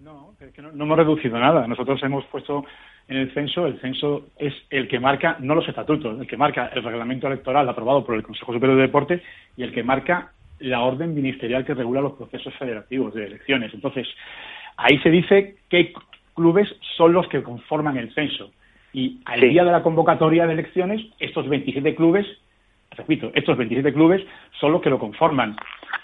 No, 0.00 0.34
es 0.40 0.52
que 0.52 0.62
no, 0.62 0.70
no 0.72 0.84
hemos 0.84 0.96
reducido 0.96 1.38
nada. 1.38 1.66
Nosotros 1.66 2.00
hemos 2.04 2.24
puesto 2.26 2.64
en 3.12 3.18
el 3.18 3.34
censo, 3.34 3.66
el 3.66 3.78
censo 3.80 4.26
es 4.38 4.54
el 4.70 4.88
que 4.88 4.98
marca, 4.98 5.36
no 5.40 5.54
los 5.54 5.68
estatutos, 5.68 6.18
el 6.18 6.26
que 6.26 6.36
marca 6.36 6.70
el 6.74 6.82
reglamento 6.82 7.26
electoral 7.26 7.68
aprobado 7.68 8.04
por 8.04 8.14
el 8.14 8.22
Consejo 8.22 8.54
Superior 8.54 8.76
de 8.76 8.86
Deporte 8.86 9.22
y 9.56 9.62
el 9.62 9.72
que 9.72 9.82
marca 9.82 10.32
la 10.60 10.80
orden 10.80 11.14
ministerial 11.14 11.64
que 11.64 11.74
regula 11.74 12.00
los 12.00 12.14
procesos 12.14 12.54
federativos 12.54 13.12
de 13.12 13.26
elecciones. 13.26 13.74
Entonces, 13.74 14.08
ahí 14.76 14.98
se 15.00 15.10
dice 15.10 15.56
qué 15.68 15.92
clubes 16.34 16.68
son 16.96 17.12
los 17.12 17.28
que 17.28 17.42
conforman 17.42 17.98
el 17.98 18.14
censo. 18.14 18.50
Y 18.94 19.20
al 19.26 19.40
día 19.40 19.64
de 19.64 19.72
la 19.72 19.82
convocatoria 19.82 20.46
de 20.46 20.54
elecciones, 20.54 21.02
estos 21.18 21.48
27 21.48 21.94
clubes, 21.94 22.26
repito, 22.96 23.30
estos 23.34 23.56
27 23.56 23.92
clubes 23.92 24.22
son 24.60 24.72
los 24.72 24.82
que 24.82 24.90
lo 24.90 24.98
conforman. 24.98 25.56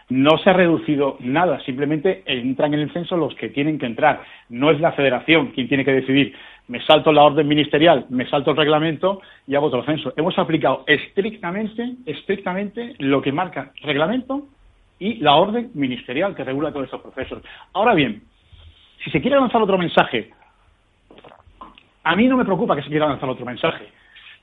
No 0.08 0.38
se 0.38 0.50
ha 0.50 0.54
reducido 0.54 1.16
nada, 1.20 1.60
simplemente 1.60 2.22
entran 2.26 2.72
en 2.74 2.80
el 2.80 2.92
censo 2.92 3.16
los 3.16 3.34
que 3.34 3.50
tienen 3.50 3.78
que 3.78 3.86
entrar. 3.86 4.22
No 4.48 4.70
es 4.70 4.80
la 4.80 4.92
federación 4.92 5.48
quien 5.48 5.68
tiene 5.68 5.84
que 5.84 5.92
decidir 5.92 6.34
me 6.68 6.84
salto 6.84 7.12
la 7.12 7.22
orden 7.22 7.48
ministerial, 7.48 8.06
me 8.10 8.28
salto 8.28 8.50
el 8.50 8.56
reglamento 8.56 9.22
y 9.46 9.54
hago 9.54 9.66
otro 9.66 9.84
censo. 9.84 10.12
Hemos 10.16 10.38
aplicado 10.38 10.84
estrictamente, 10.86 11.94
estrictamente 12.06 12.94
lo 12.98 13.20
que 13.22 13.32
marca 13.32 13.72
reglamento 13.82 14.48
y 14.98 15.14
la 15.14 15.34
orden 15.34 15.70
ministerial 15.74 16.34
que 16.34 16.44
regula 16.44 16.70
todos 16.70 16.84
estos 16.84 17.00
procesos. 17.00 17.42
Ahora 17.72 17.94
bien, 17.94 18.22
si 19.02 19.10
se 19.10 19.20
quiere 19.20 19.40
lanzar 19.40 19.62
otro 19.62 19.78
mensaje, 19.78 20.30
a 22.04 22.14
mí 22.14 22.26
no 22.28 22.36
me 22.36 22.44
preocupa 22.44 22.76
que 22.76 22.82
se 22.82 22.90
quiera 22.90 23.08
lanzar 23.08 23.28
otro 23.30 23.46
mensaje, 23.46 23.88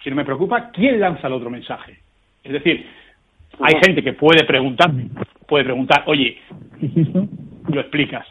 sino 0.04 0.16
me 0.16 0.26
preocupa 0.26 0.72
quién 0.72 1.00
lanza 1.00 1.28
el 1.28 1.34
otro 1.34 1.52
mensaje. 1.52 2.00
Es 2.46 2.54
decir, 2.54 2.86
hay 3.60 3.74
gente 3.86 4.02
que 4.02 4.14
puede 4.14 4.46
preguntarme, 4.46 5.10
puede 5.48 5.66
preguntar, 5.66 6.04
oye, 6.06 6.38
lo 7.68 7.82
explicas 7.82 8.26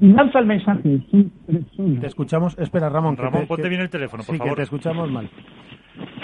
lanza 0.00 0.38
el 0.38 0.46
mensaje. 0.46 1.00
Te 2.00 2.06
escuchamos. 2.06 2.58
Espera, 2.58 2.88
Ramón. 2.88 3.16
Ramón, 3.16 3.46
ponte 3.46 3.68
bien 3.68 3.80
el 3.80 3.90
teléfono, 3.90 4.22
por 4.24 4.34
sí, 4.34 4.38
favor. 4.38 4.54
que 4.54 4.56
te 4.56 4.62
escuchamos 4.62 5.10
mal. 5.10 5.28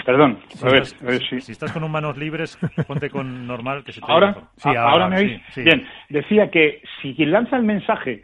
Perdón, 0.05 0.39
si, 0.49 0.65
a 0.65 0.69
ver, 0.69 0.83
estás, 0.83 1.03
a 1.03 1.05
ver, 1.05 1.21
sí. 1.27 1.41
si 1.41 1.51
estás 1.51 1.71
con 1.71 1.83
un 1.83 1.91
manos 1.91 2.17
libres, 2.17 2.57
ponte 2.87 3.09
con 3.09 3.45
normal 3.45 3.83
que 3.83 3.91
se 3.91 3.99
te 3.99 4.09
¿Ahora? 4.09 4.35
Sí, 4.55 4.69
ahora, 4.69 4.89
¿Ahora 4.89 5.09
me 5.09 5.17
oís? 5.17 5.41
Bien, 5.55 5.85
decía 6.09 6.49
que 6.49 6.81
si 7.01 7.13
quien 7.15 7.31
lanza 7.31 7.57
el 7.57 7.63
mensaje 7.63 8.23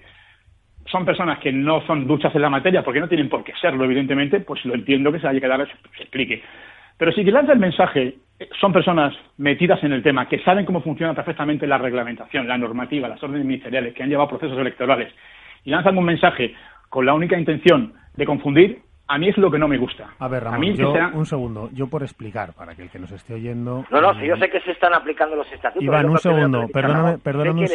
son 0.86 1.06
personas 1.06 1.40
que 1.40 1.52
no 1.52 1.86
son 1.88 2.08
duchas 2.08 2.34
en 2.36 2.42
la 2.42 2.50
materia, 2.50 2.84
porque 2.84 3.00
no 3.00 3.10
tienen 3.10 3.30
por 3.30 3.44
qué 3.44 3.54
serlo, 3.60 3.84
evidentemente, 3.84 4.40
pues 4.42 4.64
lo 4.66 4.76
entiendo 4.76 5.12
que 5.12 5.20
se 5.20 5.28
haya 5.28 5.40
que 5.40 5.48
dar, 5.48 5.68
se 5.68 6.04
explique. 6.04 6.42
Pero 7.02 7.14
si 7.14 7.24
quien 7.24 7.34
lanza 7.34 7.54
el 7.54 7.58
mensaje 7.58 8.14
son 8.60 8.72
personas 8.72 9.12
metidas 9.38 9.84
en 9.84 9.92
el 9.92 10.04
tema, 10.04 10.30
que 10.30 10.38
saben 10.44 10.66
cómo 10.66 10.84
funciona 10.84 11.16
perfectamente 11.16 11.66
la 11.66 11.80
reglamentación, 11.80 12.48
la 12.48 12.60
normativa, 12.60 13.08
las 13.08 13.24
órdenes 13.24 13.44
ministeriales, 13.44 13.96
que 13.96 14.04
han 14.04 14.10
llevado 14.10 14.30
procesos 14.30 14.60
electorales, 14.60 15.12
y 15.66 15.72
lanzan 15.72 15.98
un 15.98 16.06
mensaje 16.06 16.54
con 16.90 17.08
la 17.08 17.16
única 17.16 17.40
intención 17.40 17.94
de 18.16 18.26
confundir, 18.28 18.82
a 19.12 19.18
mí 19.18 19.28
es 19.28 19.38
lo 19.38 19.52
que 19.52 19.60
no 19.60 19.68
me 19.68 19.78
gusta. 19.78 20.08
A 20.20 20.28
ver, 20.30 20.46
Ramón, 20.46 21.14
un 21.14 21.26
segundo. 21.26 21.70
Yo 21.74 21.88
por 21.88 22.02
explicar, 22.02 22.54
para 22.54 22.76
que 22.76 22.84
el 22.84 22.90
que 22.90 22.98
nos 22.98 23.12
esté 23.12 23.34
oyendo... 23.34 23.84
No, 23.92 24.00
no, 24.00 24.14
si 24.18 24.26
yo 24.26 24.38
sé 24.38 24.50
que 24.50 24.62
se 24.62 24.72
están 24.72 24.94
aplicando 24.94 25.36
los 25.36 25.52
estatutos. 25.52 25.84
Iván, 25.84 26.10
un 26.10 26.18
segundo, 26.18 26.68
perdóname, 26.70 27.18
perdóname 27.18 27.68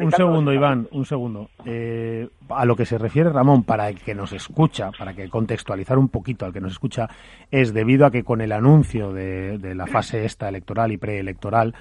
un, 0.00 0.12
segundo, 0.12 0.52
Iván, 0.52 0.88
un 0.90 1.06
segundo. 1.06 1.48
Eh, 1.64 2.28
a 2.50 2.66
lo 2.66 2.76
que 2.76 2.84
se 2.84 2.98
refiere 2.98 3.30
Ramón, 3.30 3.64
para 3.64 3.88
el 3.88 4.02
que 4.02 4.14
nos 4.14 4.34
escucha, 4.34 4.90
para 4.98 5.14
que 5.14 5.30
contextualizar 5.30 5.96
un 5.96 6.10
poquito 6.10 6.44
al 6.44 6.52
que 6.52 6.60
nos 6.60 6.72
escucha, 6.72 7.08
es 7.50 7.72
debido 7.72 8.04
a 8.04 8.10
que 8.10 8.22
con 8.22 8.42
el 8.42 8.52
anuncio 8.52 9.14
de, 9.14 9.56
de 9.56 9.74
la 9.74 9.86
fase 9.86 10.26
esta 10.26 10.50
electoral 10.50 10.92
y 10.92 10.98
preelectoral, 10.98 11.74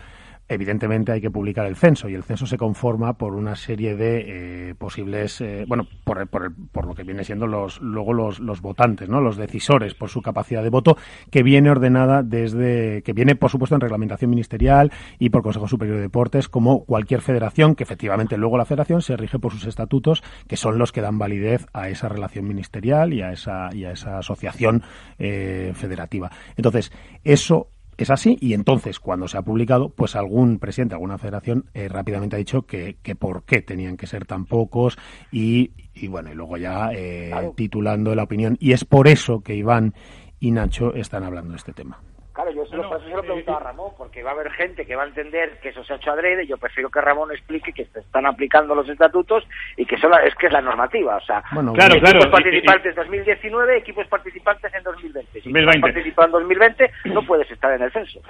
evidentemente 0.53 1.11
hay 1.11 1.21
que 1.21 1.31
publicar 1.31 1.65
el 1.65 1.75
censo 1.75 2.09
y 2.09 2.13
el 2.13 2.23
censo 2.23 2.45
se 2.45 2.57
conforma 2.57 3.13
por 3.13 3.33
una 3.35 3.55
serie 3.55 3.95
de 3.95 4.69
eh, 4.69 4.75
posibles, 4.75 5.39
eh, 5.41 5.65
bueno, 5.67 5.87
por, 6.03 6.27
por, 6.27 6.51
por, 6.71 6.85
lo 6.85 6.93
que 6.93 7.03
viene 7.03 7.23
siendo 7.23 7.47
los 7.47 7.79
luego 7.81 8.13
los, 8.13 8.39
los 8.39 8.61
votantes, 8.61 9.07
¿no? 9.07 9.21
Los 9.21 9.37
decisores 9.37 9.93
por 9.93 10.09
su 10.09 10.21
capacidad 10.21 10.61
de 10.61 10.69
voto 10.69 10.97
que 11.29 11.43
viene 11.43 11.71
ordenada 11.71 12.21
desde 12.21 13.01
que 13.03 13.13
viene 13.13 13.35
por 13.35 13.49
supuesto 13.49 13.75
en 13.75 13.81
reglamentación 13.81 14.29
ministerial 14.29 14.91
y 15.19 15.29
por 15.29 15.41
Consejo 15.41 15.67
Superior 15.67 15.97
de 15.97 16.03
Deportes 16.03 16.49
como 16.49 16.83
cualquier 16.83 17.21
federación 17.21 17.75
que 17.75 17.83
efectivamente 17.83 18.37
luego 18.37 18.57
la 18.57 18.65
federación 18.65 19.01
se 19.01 19.15
rige 19.15 19.39
por 19.39 19.53
sus 19.53 19.65
estatutos 19.65 20.23
que 20.47 20.57
son 20.57 20.77
los 20.77 20.91
que 20.91 21.01
dan 21.01 21.17
validez 21.17 21.65
a 21.73 21.89
esa 21.89 22.09
relación 22.09 22.47
ministerial 22.47 23.13
y 23.13 23.21
a 23.21 23.31
esa 23.31 23.69
y 23.73 23.85
a 23.85 23.91
esa 23.91 24.17
asociación 24.17 24.83
eh, 25.17 25.71
federativa. 25.75 26.29
Entonces 26.57 26.91
eso 27.23 27.69
es 28.03 28.09
así 28.09 28.37
y 28.39 28.53
entonces 28.53 28.99
cuando 28.99 29.27
se 29.27 29.37
ha 29.37 29.41
publicado, 29.41 29.89
pues 29.89 30.15
algún 30.15 30.59
presidente, 30.59 30.95
alguna 30.95 31.17
federación 31.17 31.65
eh, 31.73 31.87
rápidamente 31.87 32.35
ha 32.35 32.39
dicho 32.39 32.63
que, 32.63 32.97
que, 33.01 33.15
por 33.15 33.43
qué 33.43 33.61
tenían 33.61 33.97
que 33.97 34.07
ser 34.07 34.25
tan 34.25 34.45
pocos 34.45 34.97
y, 35.31 35.71
y 35.93 36.07
bueno, 36.07 36.31
y 36.31 36.35
luego 36.35 36.57
ya 36.57 36.91
eh, 36.93 37.31
titulando 37.55 38.15
la 38.15 38.23
opinión 38.23 38.57
y 38.59 38.73
es 38.73 38.85
por 38.85 39.07
eso 39.07 39.41
que 39.41 39.55
Iván 39.55 39.93
y 40.39 40.51
Nacho 40.51 40.93
están 40.95 41.23
hablando 41.23 41.51
de 41.51 41.57
este 41.57 41.73
tema. 41.73 41.99
Claro, 42.41 42.55
yo 42.55 42.65
se 42.65 42.75
lo, 42.75 42.99
se 42.99 43.09
lo 43.09 43.21
preguntaba 43.21 43.57
a 43.57 43.63
Ramón, 43.65 43.91
porque 43.97 44.23
va 44.23 44.31
a 44.31 44.33
haber 44.33 44.51
gente 44.53 44.85
que 44.85 44.95
va 44.95 45.03
a 45.03 45.07
entender 45.07 45.59
que 45.61 45.69
eso 45.69 45.83
se 45.83 45.93
ha 45.93 45.97
hecho 45.97 46.11
adrede. 46.11 46.47
Yo 46.47 46.57
prefiero 46.57 46.89
que 46.89 46.99
Ramón 46.99 47.31
explique 47.31 47.71
que 47.71 47.85
se 47.85 47.99
están 47.99 48.25
aplicando 48.25 48.73
los 48.73 48.89
estatutos 48.89 49.43
y 49.77 49.85
que 49.85 49.97
solo 49.97 50.17
es 50.17 50.33
que 50.35 50.47
es 50.47 50.53
la 50.53 50.61
normativa. 50.61 51.17
O 51.17 51.21
sea, 51.21 51.43
bueno, 51.51 51.71
claro, 51.73 51.93
equipos 51.93 52.11
claro, 52.11 52.31
participantes 52.31 52.89
en 52.89 52.95
2019, 52.95 53.77
equipos 53.77 54.07
participantes 54.07 54.73
en 54.73 54.83
2020. 54.83 55.31
Si 55.33 55.49
2020. 55.49 55.81
participado 55.81 56.25
en 56.25 56.31
2020, 56.31 56.91
no 57.05 57.21
puedes 57.23 57.51
estar 57.51 57.71
en 57.73 57.83
el 57.83 57.91
censo. 57.91 58.21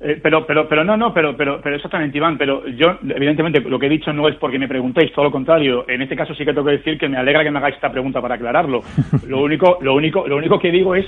Eh, 0.00 0.20
pero, 0.22 0.46
pero, 0.46 0.68
pero 0.68 0.84
no, 0.84 0.98
no, 0.98 1.14
pero, 1.14 1.34
pero, 1.34 1.58
pero 1.62 1.76
exactamente, 1.76 2.18
Iván. 2.18 2.36
Pero 2.36 2.66
yo, 2.68 2.98
evidentemente, 3.08 3.60
lo 3.60 3.78
que 3.78 3.86
he 3.86 3.90
dicho 3.90 4.12
no 4.12 4.28
es 4.28 4.36
porque 4.36 4.58
me 4.58 4.68
preguntéis, 4.68 5.12
todo 5.14 5.24
lo 5.24 5.30
contrario. 5.30 5.88
En 5.88 6.02
este 6.02 6.14
caso 6.14 6.34
sí 6.34 6.44
que 6.44 6.52
tengo 6.52 6.66
que 6.66 6.76
decir 6.76 6.98
que 6.98 7.08
me 7.08 7.16
alegra 7.16 7.42
que 7.42 7.50
me 7.50 7.58
hagáis 7.58 7.76
esta 7.76 7.90
pregunta 7.90 8.20
para 8.20 8.34
aclararlo. 8.34 8.82
Lo 9.26 9.40
único, 9.40 9.78
lo 9.80 9.94
único, 9.94 10.28
lo 10.28 10.36
único 10.36 10.58
que 10.58 10.70
digo 10.70 10.94
es 10.94 11.06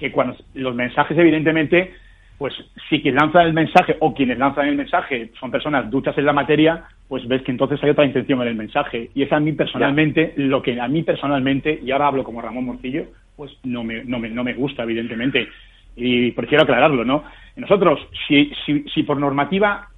que 0.00 0.10
cuando 0.10 0.36
los 0.54 0.74
mensajes, 0.74 1.16
evidentemente, 1.16 1.92
pues 2.38 2.54
si 2.88 3.02
quien 3.02 3.14
lanza 3.14 3.42
el 3.42 3.52
mensaje 3.52 3.96
o 4.00 4.14
quienes 4.14 4.38
lanzan 4.38 4.66
el 4.66 4.74
mensaje 4.74 5.30
son 5.38 5.50
personas 5.50 5.90
duchas 5.90 6.16
en 6.18 6.24
la 6.24 6.32
materia, 6.32 6.84
pues 7.06 7.28
ves 7.28 7.42
que 7.42 7.52
entonces 7.52 7.78
hay 7.82 7.90
otra 7.90 8.06
intención 8.06 8.40
en 8.42 8.48
el 8.48 8.54
mensaje. 8.54 9.10
Y 9.14 9.22
es 9.22 9.32
a 9.32 9.38
mí 9.38 9.52
personalmente, 9.52 10.32
lo 10.36 10.62
que 10.62 10.80
a 10.80 10.88
mí 10.88 11.02
personalmente, 11.02 11.78
y 11.84 11.90
ahora 11.90 12.08
hablo 12.08 12.24
como 12.24 12.40
Ramón 12.40 12.64
Morcillo, 12.64 13.04
pues 13.36 13.52
no 13.62 13.84
me, 13.84 14.02
no 14.04 14.18
me, 14.18 14.30
no 14.30 14.42
me 14.42 14.54
gusta, 14.54 14.82
evidentemente 14.82 15.48
y 15.96 16.30
prefiero 16.32 16.64
aclararlo, 16.64 17.04
¿no? 17.04 17.24
Nosotros, 17.56 18.00
si, 18.26 18.52
si, 18.64 18.84
si 18.94 19.02
por 19.02 19.18
normativa 19.18 19.88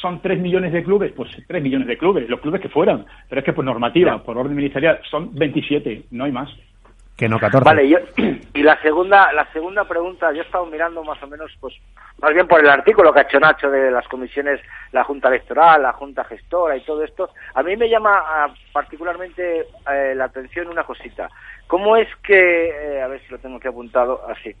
son 0.00 0.20
3 0.22 0.38
millones 0.40 0.72
de 0.72 0.82
clubes, 0.82 1.12
pues 1.12 1.30
3 1.46 1.62
millones 1.62 1.86
de 1.86 1.98
clubes, 1.98 2.28
los 2.28 2.40
clubes 2.40 2.60
que 2.60 2.68
fueran, 2.68 3.04
pero 3.28 3.40
es 3.40 3.44
que 3.44 3.52
por 3.52 3.64
normativa, 3.64 4.22
por 4.22 4.38
orden 4.38 4.56
ministerial, 4.56 5.00
son 5.10 5.34
27, 5.34 6.04
no 6.12 6.24
hay 6.24 6.32
más. 6.32 6.50
Que 7.20 7.28
no 7.28 7.38
14. 7.38 7.62
Vale, 7.62 7.84
y 8.54 8.62
la 8.62 8.80
segunda, 8.80 9.30
la 9.34 9.44
segunda 9.52 9.84
pregunta, 9.84 10.32
yo 10.32 10.40
he 10.40 10.44
estado 10.46 10.64
mirando 10.64 11.04
más 11.04 11.22
o 11.22 11.26
menos, 11.26 11.54
pues, 11.60 11.74
más 12.18 12.32
bien 12.32 12.48
por 12.48 12.60
el 12.60 12.70
artículo 12.70 13.12
que 13.12 13.18
ha 13.18 13.22
hecho 13.24 13.38
Nacho 13.38 13.70
de 13.70 13.90
las 13.90 14.08
comisiones, 14.08 14.58
la 14.92 15.04
Junta 15.04 15.28
Electoral, 15.28 15.82
la 15.82 15.92
Junta 15.92 16.24
Gestora 16.24 16.78
y 16.78 16.80
todo 16.80 17.04
esto, 17.04 17.28
a 17.52 17.62
mí 17.62 17.76
me 17.76 17.90
llama 17.90 18.22
ah, 18.24 18.46
particularmente 18.72 19.66
eh, 19.92 20.14
la 20.16 20.24
atención 20.24 20.68
una 20.68 20.84
cosita. 20.84 21.28
¿Cómo 21.66 21.94
es 21.94 22.08
que, 22.22 22.70
eh, 22.70 23.02
a 23.02 23.08
ver 23.08 23.20
si 23.20 23.30
lo 23.30 23.38
tengo 23.38 23.58
aquí 23.58 23.68
apuntado 23.68 24.22
así, 24.26 24.56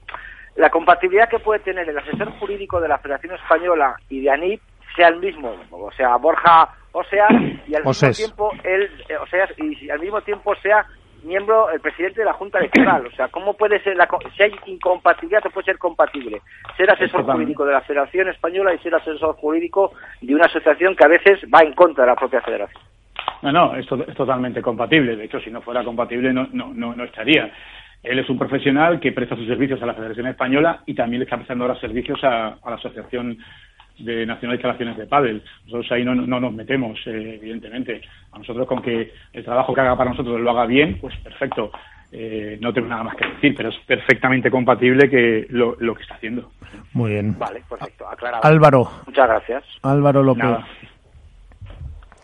la 0.56 0.68
compatibilidad 0.68 1.30
que 1.30 1.38
puede 1.38 1.60
tener 1.60 1.88
el 1.88 1.96
asesor 1.96 2.30
jurídico 2.32 2.78
de 2.78 2.88
la 2.88 2.98
Federación 2.98 3.36
Española 3.36 3.96
y 4.10 4.20
de 4.20 4.32
ANIP 4.32 4.60
sea 4.94 5.08
el 5.08 5.16
mismo, 5.16 5.56
o 5.70 5.90
sea, 5.92 6.14
Borja 6.16 6.68
Osea, 6.92 7.28
y 7.66 7.74
al 7.74 7.84
mismo 7.86 8.10
tiempo 8.12 8.52
él, 8.64 8.90
eh, 9.08 9.16
o 9.16 9.26
sea, 9.28 9.48
y 9.56 9.88
al 9.88 10.00
mismo 10.00 10.20
tiempo 10.20 10.54
sea 10.56 10.84
miembro, 11.24 11.70
el 11.70 11.80
presidente 11.80 12.20
de 12.20 12.26
la 12.26 12.32
Junta 12.32 12.58
Electoral. 12.58 13.06
O 13.06 13.10
sea, 13.12 13.28
¿cómo 13.28 13.54
puede 13.54 13.82
ser, 13.82 13.96
la, 13.96 14.08
si 14.36 14.42
hay 14.42 14.52
incompatibilidad, 14.66 15.42
puede 15.52 15.64
ser 15.64 15.78
compatible 15.78 16.40
ser 16.76 16.90
asesor 16.90 17.24
jurídico 17.24 17.64
de 17.64 17.72
la 17.72 17.82
Federación 17.82 18.28
Española 18.28 18.74
y 18.74 18.78
ser 18.78 18.94
asesor 18.94 19.34
jurídico 19.36 19.92
de 20.20 20.34
una 20.34 20.46
asociación 20.46 20.96
que 20.96 21.04
a 21.04 21.08
veces 21.08 21.40
va 21.52 21.60
en 21.60 21.74
contra 21.74 22.04
de 22.04 22.10
la 22.10 22.16
propia 22.16 22.40
federación? 22.40 22.82
No, 23.42 23.52
no, 23.52 23.76
es, 23.76 23.86
es 24.08 24.14
totalmente 24.14 24.62
compatible. 24.62 25.16
De 25.16 25.24
hecho, 25.24 25.40
si 25.40 25.50
no 25.50 25.60
fuera 25.62 25.84
compatible, 25.84 26.32
no, 26.32 26.48
no, 26.52 26.72
no, 26.74 26.94
no 26.94 27.04
estaría. 27.04 27.50
Él 28.02 28.18
es 28.18 28.28
un 28.30 28.38
profesional 28.38 28.98
que 28.98 29.12
presta 29.12 29.36
sus 29.36 29.46
servicios 29.46 29.82
a 29.82 29.86
la 29.86 29.94
Federación 29.94 30.26
Española 30.26 30.82
y 30.86 30.94
también 30.94 31.20
le 31.20 31.24
está 31.24 31.36
prestando 31.36 31.64
ahora 31.64 31.78
servicios 31.80 32.22
a, 32.24 32.56
la 32.64 32.74
Asociación 32.76 33.36
de 34.04 34.26
Nacional 34.26 34.56
de 34.56 34.60
Instalaciones 34.60 34.96
de 34.96 35.06
Padel. 35.06 35.42
Nosotros 35.64 35.92
ahí 35.92 36.04
no, 36.04 36.14
nos 36.14 36.52
metemos, 36.52 36.98
eh, 37.06 37.38
evidentemente. 37.40 38.00
A 38.32 38.38
nosotros 38.38 38.66
con 38.66 38.82
que 38.82 39.12
el 39.32 39.44
trabajo 39.44 39.74
que 39.74 39.80
haga 39.80 39.96
para 39.96 40.10
nosotros 40.10 40.40
lo 40.40 40.50
haga 40.50 40.66
bien, 40.66 40.98
pues 41.00 41.16
perfecto. 41.18 41.70
Eh, 42.12 42.58
no 42.60 42.72
tengo 42.72 42.88
nada 42.88 43.04
más 43.04 43.14
que 43.14 43.26
decir, 43.26 43.54
pero 43.56 43.68
es 43.68 43.76
perfectamente 43.86 44.50
compatible 44.50 45.08
que 45.08 45.46
lo, 45.50 45.76
que 45.76 46.02
está 46.02 46.14
haciendo. 46.14 46.50
Muy 46.92 47.12
bien. 47.12 47.38
Vale, 47.38 47.62
perfecto. 47.68 48.08
Aclarado. 48.08 48.44
Álvaro. 48.44 48.90
Muchas 49.06 49.28
gracias. 49.28 49.64
Álvaro 49.82 50.22
López. 50.22 50.58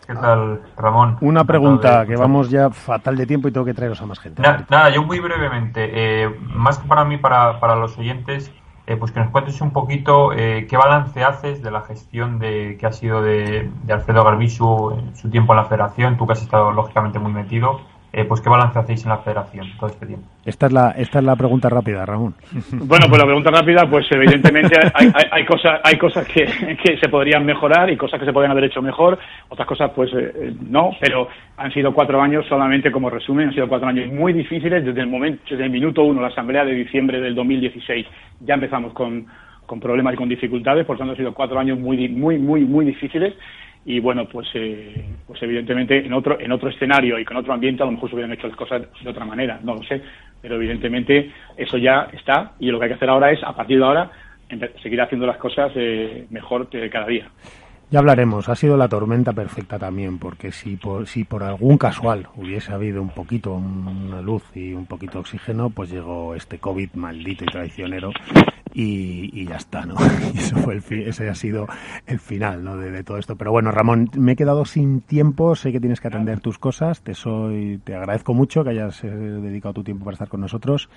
¿Qué 0.07 0.13
tal, 0.13 0.61
Ramón? 0.77 1.17
Una 1.19 1.43
pregunta, 1.43 2.05
que 2.05 2.15
vamos 2.15 2.49
ya 2.49 2.69
fatal 2.69 3.17
de 3.17 3.25
tiempo 3.25 3.49
y 3.49 3.51
tengo 3.51 3.65
que 3.65 3.73
traeros 3.73 4.01
a 4.01 4.05
más 4.05 4.19
gente. 4.19 4.41
nada, 4.41 4.89
yo 4.89 5.03
muy 5.03 5.19
brevemente, 5.19 5.89
eh, 5.93 6.29
más 6.53 6.79
que 6.79 6.87
para 6.87 7.03
mí, 7.03 7.17
para, 7.17 7.59
para 7.59 7.75
los 7.75 7.97
oyentes, 7.97 8.49
eh, 8.87 8.95
pues 8.95 9.11
que 9.11 9.19
nos 9.19 9.31
cuentes 9.31 9.59
un 9.59 9.71
poquito 9.71 10.31
eh, 10.31 10.65
qué 10.69 10.77
balance 10.77 11.21
haces 11.21 11.61
de 11.61 11.71
la 11.71 11.81
gestión 11.81 12.39
de 12.39 12.77
que 12.79 12.85
ha 12.85 12.93
sido 12.93 13.21
de, 13.21 13.69
Alfredo 13.89 14.23
Garbisu 14.23 14.91
en 14.91 15.15
su 15.15 15.29
tiempo 15.29 15.51
en 15.51 15.57
la 15.57 15.65
federación, 15.65 16.15
tú 16.17 16.25
que 16.25 16.33
has 16.33 16.41
estado 16.41 16.71
lógicamente 16.71 17.19
muy 17.19 17.33
metido, 17.33 17.81
eh, 18.13 18.23
pues 18.25 18.41
qué 18.41 18.49
balance 18.49 18.79
hacéis 18.79 19.03
en 19.03 19.09
la 19.09 19.17
federación 19.17 19.67
todo 19.77 19.89
este 19.89 20.05
tiempo. 20.05 20.25
Esta 20.45 20.67
es 20.67 20.71
la, 20.71 20.91
esta 20.91 21.19
es 21.19 21.25
la 21.25 21.35
pregunta 21.35 21.69
rápida, 21.69 22.05
Ramón. 22.05 22.35
Bueno, 22.71 23.07
pues 23.09 23.19
la 23.19 23.25
pregunta 23.25 23.51
rápida, 23.51 23.89
pues 23.89 24.07
evidentemente 24.11 24.79
hay, 24.93 25.11
hay, 25.31 25.45
cosas, 25.45 25.81
hay 25.83 25.97
cosas 25.97 26.25
que, 26.27 26.45
que, 26.81 26.97
se 26.97 27.09
podrían 27.09 27.45
mejorar 27.45 27.89
y 27.89 27.97
cosas 27.97 28.19
que 28.19 28.25
se 28.25 28.31
podrían 28.31 28.51
haber 28.51 28.65
hecho 28.65 28.81
mejor, 28.81 29.19
otras 29.49 29.67
cosas 29.67 29.91
pues 29.93 30.09
eh, 30.13 30.53
no, 30.69 30.91
pero 31.01 31.27
han 31.57 31.71
sido 31.73 31.93
cuatro 31.93 32.21
años 32.21 32.45
solamente 32.47 32.91
como 32.91 33.09
resumen, 33.09 33.49
han 33.49 33.53
sido 33.53 33.67
cuatro 33.67 33.89
años 33.89 34.11
muy 34.11 34.31
difíciles. 34.31 34.85
Desde 34.85 35.01
el 35.01 35.07
momento, 35.07 35.43
desde 35.49 35.65
el 35.65 35.69
minuto 35.69 36.03
uno, 36.03 36.21
la 36.21 36.27
asamblea 36.27 36.63
de 36.63 36.73
diciembre 36.73 37.19
del 37.19 37.35
2016, 37.35 38.07
ya 38.39 38.53
empezamos 38.53 38.93
con, 38.93 39.25
con 39.65 39.79
problemas 39.79 40.13
y 40.13 40.17
con 40.17 40.29
dificultades, 40.29 40.85
por 40.85 40.97
tanto 40.97 41.11
han 41.11 41.17
sido 41.17 41.33
cuatro 41.33 41.59
años 41.59 41.77
muy, 41.77 42.07
muy, 42.07 42.37
muy, 42.37 42.61
muy 42.61 42.85
difíciles 42.85 43.33
y 43.87 44.01
bueno 44.01 44.27
pues 44.27 44.49
eh, 44.53 45.05
pues 45.25 45.41
evidentemente 45.41 46.05
en 46.05 46.11
otro 46.11 46.37
en 46.39 46.51
otro 46.51 46.69
escenario 46.69 47.17
y 47.17 47.23
con 47.23 47.37
otro 47.37 47.53
ambiente 47.53 47.81
a 47.81 47.85
lo 47.85 47.93
mejor 47.93 48.09
se 48.09 48.15
hubieran 48.15 48.33
hecho 48.33 48.47
las 48.47 48.57
cosas 48.57 48.81
de 49.01 49.09
otra 49.09 49.23
manera 49.23 49.61
no 49.63 49.75
lo 49.75 49.83
sé 49.83 50.01
pero 50.41 50.55
evidentemente 50.55 51.31
eso 51.55 51.77
ya 51.77 52.09
está 52.11 52.51
y 52.59 52.69
lo 52.69 52.77
que 52.77 52.85
hay 52.85 52.89
que 52.89 52.95
hacer 52.95 53.09
ahora 53.09 53.31
es 53.31 53.41
a 53.41 53.55
partir 53.55 53.79
de 53.79 53.85
ahora 53.85 54.11
seguir 54.83 55.01
haciendo 55.01 55.25
las 55.25 55.37
cosas 55.37 55.71
eh, 55.75 56.27
mejor 56.29 56.67
cada 56.91 57.07
día 57.07 57.29
ya 57.89 57.99
hablaremos. 57.99 58.49
Ha 58.49 58.55
sido 58.55 58.75
la 58.75 58.89
tormenta 58.89 59.33
perfecta 59.33 59.79
también, 59.79 60.19
porque 60.19 60.51
si 60.51 60.75
por, 60.75 61.07
si 61.07 61.23
por 61.23 61.43
algún 61.43 61.77
casual 61.77 62.27
hubiese 62.35 62.73
habido 62.73 63.01
un 63.01 63.09
poquito, 63.09 63.53
una 63.53 64.21
luz 64.21 64.43
y 64.55 64.73
un 64.73 64.85
poquito 64.85 65.13
de 65.13 65.19
oxígeno, 65.19 65.69
pues 65.69 65.89
llegó 65.89 66.35
este 66.35 66.59
COVID 66.59 66.93
maldito 66.93 67.45
y 67.45 67.47
traicionero 67.47 68.11
y, 68.73 69.45
ya 69.45 69.55
está, 69.55 69.85
¿no? 69.85 69.95
Y 70.33 70.37
eso 70.37 70.57
fue 70.57 70.75
el 70.75 71.07
ese 71.07 71.29
ha 71.29 71.35
sido 71.35 71.67
el 72.05 72.19
final, 72.19 72.63
¿no? 72.63 72.77
De, 72.77 73.03
todo 73.03 73.17
esto. 73.17 73.35
Pero 73.35 73.51
bueno, 73.51 73.71
Ramón, 73.71 74.11
me 74.15 74.33
he 74.33 74.35
quedado 74.35 74.65
sin 74.65 75.01
tiempo. 75.01 75.55
Sé 75.55 75.71
que 75.71 75.79
tienes 75.79 76.01
que 76.01 76.09
atender 76.09 76.41
tus 76.41 76.59
cosas. 76.59 77.01
Te 77.01 77.13
soy, 77.13 77.79
te 77.83 77.95
agradezco 77.95 78.33
mucho 78.33 78.63
que 78.63 78.71
hayas 78.71 79.03
eh, 79.03 79.09
dedicado 79.09 79.75
tu 79.75 79.83
tiempo 79.83 80.05
para 80.05 80.13
estar 80.13 80.27
con 80.27 80.41
nosotros 80.41 80.89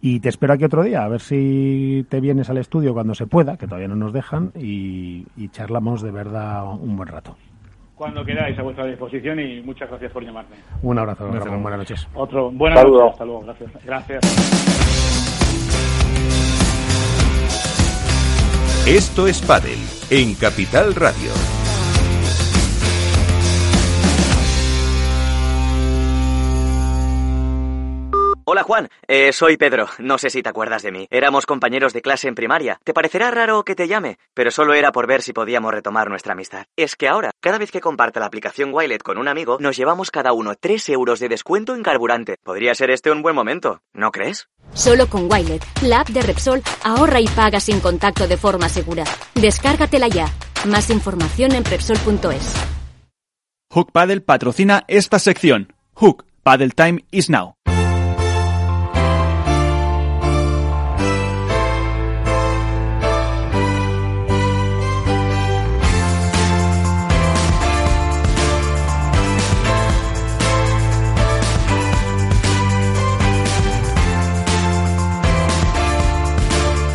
y 0.00 0.20
te 0.20 0.28
espero 0.28 0.52
aquí 0.52 0.64
otro 0.64 0.82
día 0.82 1.04
a 1.04 1.08
ver 1.08 1.20
si 1.20 2.06
te 2.08 2.20
vienes 2.20 2.50
al 2.50 2.58
estudio 2.58 2.92
cuando 2.92 3.14
se 3.14 3.26
pueda, 3.26 3.56
que 3.56 3.66
todavía 3.66 3.88
no 3.88 3.96
nos 3.96 4.12
dejan 4.12 4.52
y 4.54 5.24
charlamos 5.50 6.02
de 6.02 6.10
verdad 6.10 6.33
un 6.34 6.96
buen 6.96 7.08
rato. 7.08 7.36
Cuando 7.94 8.24
queráis 8.24 8.58
a 8.58 8.62
vuestra 8.62 8.86
disposición 8.86 9.38
y 9.38 9.60
muchas 9.62 9.88
gracias 9.88 10.10
por 10.12 10.24
llamarme. 10.24 10.56
Un 10.82 10.98
abrazo, 10.98 11.28
Buenas 11.28 11.78
noches. 11.78 12.08
Otro. 12.14 12.50
Buenas 12.50 12.84
noches. 12.84 13.12
Hasta 13.12 13.24
luego. 13.24 13.42
Gracias. 13.42 13.84
Gracias. 13.84 14.20
Esto 18.86 19.26
es 19.26 19.40
Padel 19.40 19.78
en 20.10 20.34
Capital 20.34 20.94
Radio. 20.94 21.63
Hola 28.46 28.62
Juan, 28.62 28.90
eh, 29.08 29.32
soy 29.32 29.56
Pedro. 29.56 29.88
No 29.98 30.18
sé 30.18 30.28
si 30.28 30.42
te 30.42 30.50
acuerdas 30.50 30.82
de 30.82 30.92
mí. 30.92 31.06
Éramos 31.10 31.46
compañeros 31.46 31.94
de 31.94 32.02
clase 32.02 32.28
en 32.28 32.34
primaria. 32.34 32.78
Te 32.84 32.92
parecerá 32.92 33.30
raro 33.30 33.64
que 33.64 33.74
te 33.74 33.88
llame, 33.88 34.18
pero 34.34 34.50
solo 34.50 34.74
era 34.74 34.92
por 34.92 35.06
ver 35.06 35.22
si 35.22 35.32
podíamos 35.32 35.72
retomar 35.72 36.10
nuestra 36.10 36.34
amistad. 36.34 36.66
Es 36.76 36.94
que 36.94 37.08
ahora, 37.08 37.30
cada 37.40 37.56
vez 37.56 37.70
que 37.70 37.80
comparte 37.80 38.20
la 38.20 38.26
aplicación 38.26 38.74
Wilet 38.74 39.02
con 39.02 39.16
un 39.16 39.28
amigo, 39.28 39.56
nos 39.60 39.78
llevamos 39.78 40.10
cada 40.10 40.34
uno 40.34 40.56
3 40.60 40.90
euros 40.90 41.20
de 41.20 41.30
descuento 41.30 41.74
en 41.74 41.82
carburante. 41.82 42.36
Podría 42.42 42.74
ser 42.74 42.90
este 42.90 43.10
un 43.10 43.22
buen 43.22 43.34
momento, 43.34 43.80
¿no 43.94 44.10
crees? 44.10 44.46
Solo 44.74 45.06
con 45.06 45.32
Wilet, 45.32 45.64
la 45.80 46.00
app 46.00 46.08
de 46.08 46.20
Repsol, 46.20 46.62
ahorra 46.84 47.20
y 47.20 47.28
paga 47.28 47.60
sin 47.60 47.80
contacto 47.80 48.28
de 48.28 48.36
forma 48.36 48.68
segura. 48.68 49.04
Descárgatela 49.34 50.08
ya. 50.08 50.30
Más 50.66 50.90
información 50.90 51.52
en 51.52 51.64
Repsol.es. 51.64 52.54
Hook 53.70 53.90
Paddle 53.90 54.20
patrocina 54.20 54.84
esta 54.86 55.18
sección. 55.18 55.72
Hook 55.94 56.26
Paddle 56.42 56.72
Time 56.72 57.06
is 57.10 57.30
now. 57.30 57.54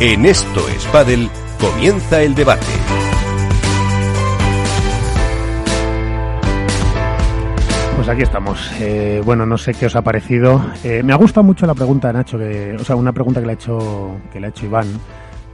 En 0.02 0.24
Esto 0.24 0.66
es 0.68 0.88
comienza 1.60 2.22
el 2.22 2.34
debate. 2.34 2.64
Pues 7.96 8.08
aquí 8.08 8.22
estamos. 8.22 8.72
Eh, 8.80 9.20
bueno, 9.22 9.44
no 9.44 9.58
sé 9.58 9.74
qué 9.74 9.84
os 9.84 9.96
ha 9.96 10.00
parecido. 10.00 10.64
Eh, 10.84 11.02
me 11.02 11.12
ha 11.12 11.16
gustado 11.16 11.44
mucho 11.44 11.66
la 11.66 11.74
pregunta 11.74 12.08
de 12.08 12.14
Nacho, 12.14 12.38
que, 12.38 12.76
o 12.80 12.82
sea, 12.82 12.96
una 12.96 13.12
pregunta 13.12 13.40
que 13.40 13.46
le 13.46 13.52
ha 13.52 13.54
hecho, 13.56 14.16
que 14.32 14.40
le 14.40 14.46
ha 14.46 14.48
hecho 14.48 14.64
Iván, 14.64 14.86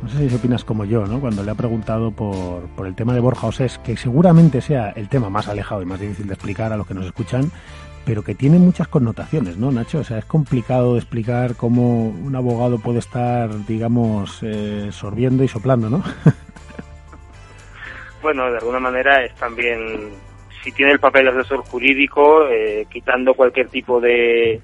no 0.01 0.09
sé 0.09 0.31
si 0.31 0.37
opinas 0.37 0.65
como 0.65 0.85
yo, 0.85 1.05
¿no? 1.07 1.19
Cuando 1.19 1.43
le 1.43 1.51
ha 1.51 1.57
preguntado 1.57 2.13
por, 2.13 2.69
por 2.77 2.87
el 2.87 2.95
tema 2.95 3.15
de 3.15 3.21
Borja 3.21 3.49
Osés, 3.49 3.79
que 3.79 3.97
seguramente 3.97 4.61
sea 4.61 4.91
el 4.91 5.09
tema 5.09 5.29
más 5.29 5.49
alejado 5.49 5.83
y 5.83 5.87
más 5.87 5.99
difícil 5.99 6.29
de 6.29 6.35
explicar 6.35 6.73
a 6.73 6.77
los 6.77 6.87
que 6.87 6.95
nos 6.95 7.05
escuchan, 7.05 7.51
pero 8.07 8.23
que 8.23 8.37
tiene 8.37 8.59
muchas 8.59 8.87
connotaciones, 8.87 9.57
¿no, 9.57 9.73
Nacho? 9.73 9.99
O 9.99 10.05
sea, 10.05 10.19
es 10.19 10.25
complicado 10.25 10.97
explicar 10.97 11.57
cómo 11.57 12.09
un 12.09 12.37
abogado 12.37 12.79
puede 12.79 13.01
estar, 13.01 13.51
digamos, 13.67 14.41
eh, 14.45 14.91
sorbiendo 14.93 15.43
y 15.43 15.49
soplando, 15.49 15.91
¿no? 15.91 16.05
bueno, 18.23 18.49
de 18.53 18.59
alguna 18.59 18.79
manera 18.79 19.25
es 19.25 19.35
también, 19.35 20.13
si 20.63 20.71
tiene 20.71 20.93
el 20.93 21.01
papel 21.01 21.25
de 21.25 21.33
asesor 21.33 21.65
jurídico, 21.65 22.47
eh, 22.49 22.87
quitando 22.89 23.35
cualquier 23.35 23.69
tipo 23.69 24.01
de 24.01 24.61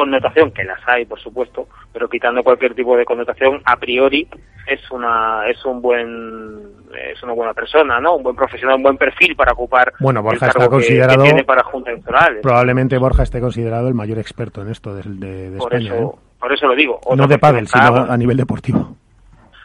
connotación, 0.00 0.50
que 0.52 0.64
las 0.64 0.80
hay, 0.86 1.04
por 1.04 1.20
supuesto, 1.20 1.68
pero 1.92 2.08
quitando 2.08 2.42
cualquier 2.42 2.74
tipo 2.74 2.96
de 2.96 3.04
connotación, 3.04 3.60
a 3.64 3.76
priori 3.76 4.26
es 4.66 4.90
una 4.90 5.46
es 5.46 5.62
un 5.64 5.82
buen 5.82 6.80
es 7.12 7.22
una 7.22 7.34
buena 7.34 7.52
persona, 7.52 8.00
¿no? 8.00 8.16
Un 8.16 8.22
buen 8.22 8.36
profesional, 8.36 8.76
un 8.76 8.82
buen 8.82 8.96
perfil 8.96 9.36
para 9.36 9.52
ocupar 9.52 9.92
bueno, 10.00 10.22
Borja 10.22 10.46
está 10.46 10.68
considerado, 10.68 11.22
tiene 11.22 11.44
para 11.44 11.62
juntas 11.64 11.92
electorales. 11.92 12.40
Probablemente 12.42 12.96
Borja 12.98 13.24
esté 13.24 13.40
considerado 13.40 13.88
el 13.88 13.94
mayor 13.94 14.18
experto 14.18 14.62
en 14.62 14.70
esto 14.70 14.94
de, 14.94 15.02
de, 15.02 15.58
por 15.58 15.74
España. 15.74 15.94
Eso, 15.94 16.14
¿eh? 16.14 16.18
Por 16.40 16.52
eso 16.52 16.66
lo 16.66 16.74
digo. 16.74 17.00
no 17.14 17.26
de 17.26 17.38
pádel, 17.38 17.66
sino 17.66 18.10
a 18.10 18.16
nivel 18.16 18.38
deportivo. 18.38 18.96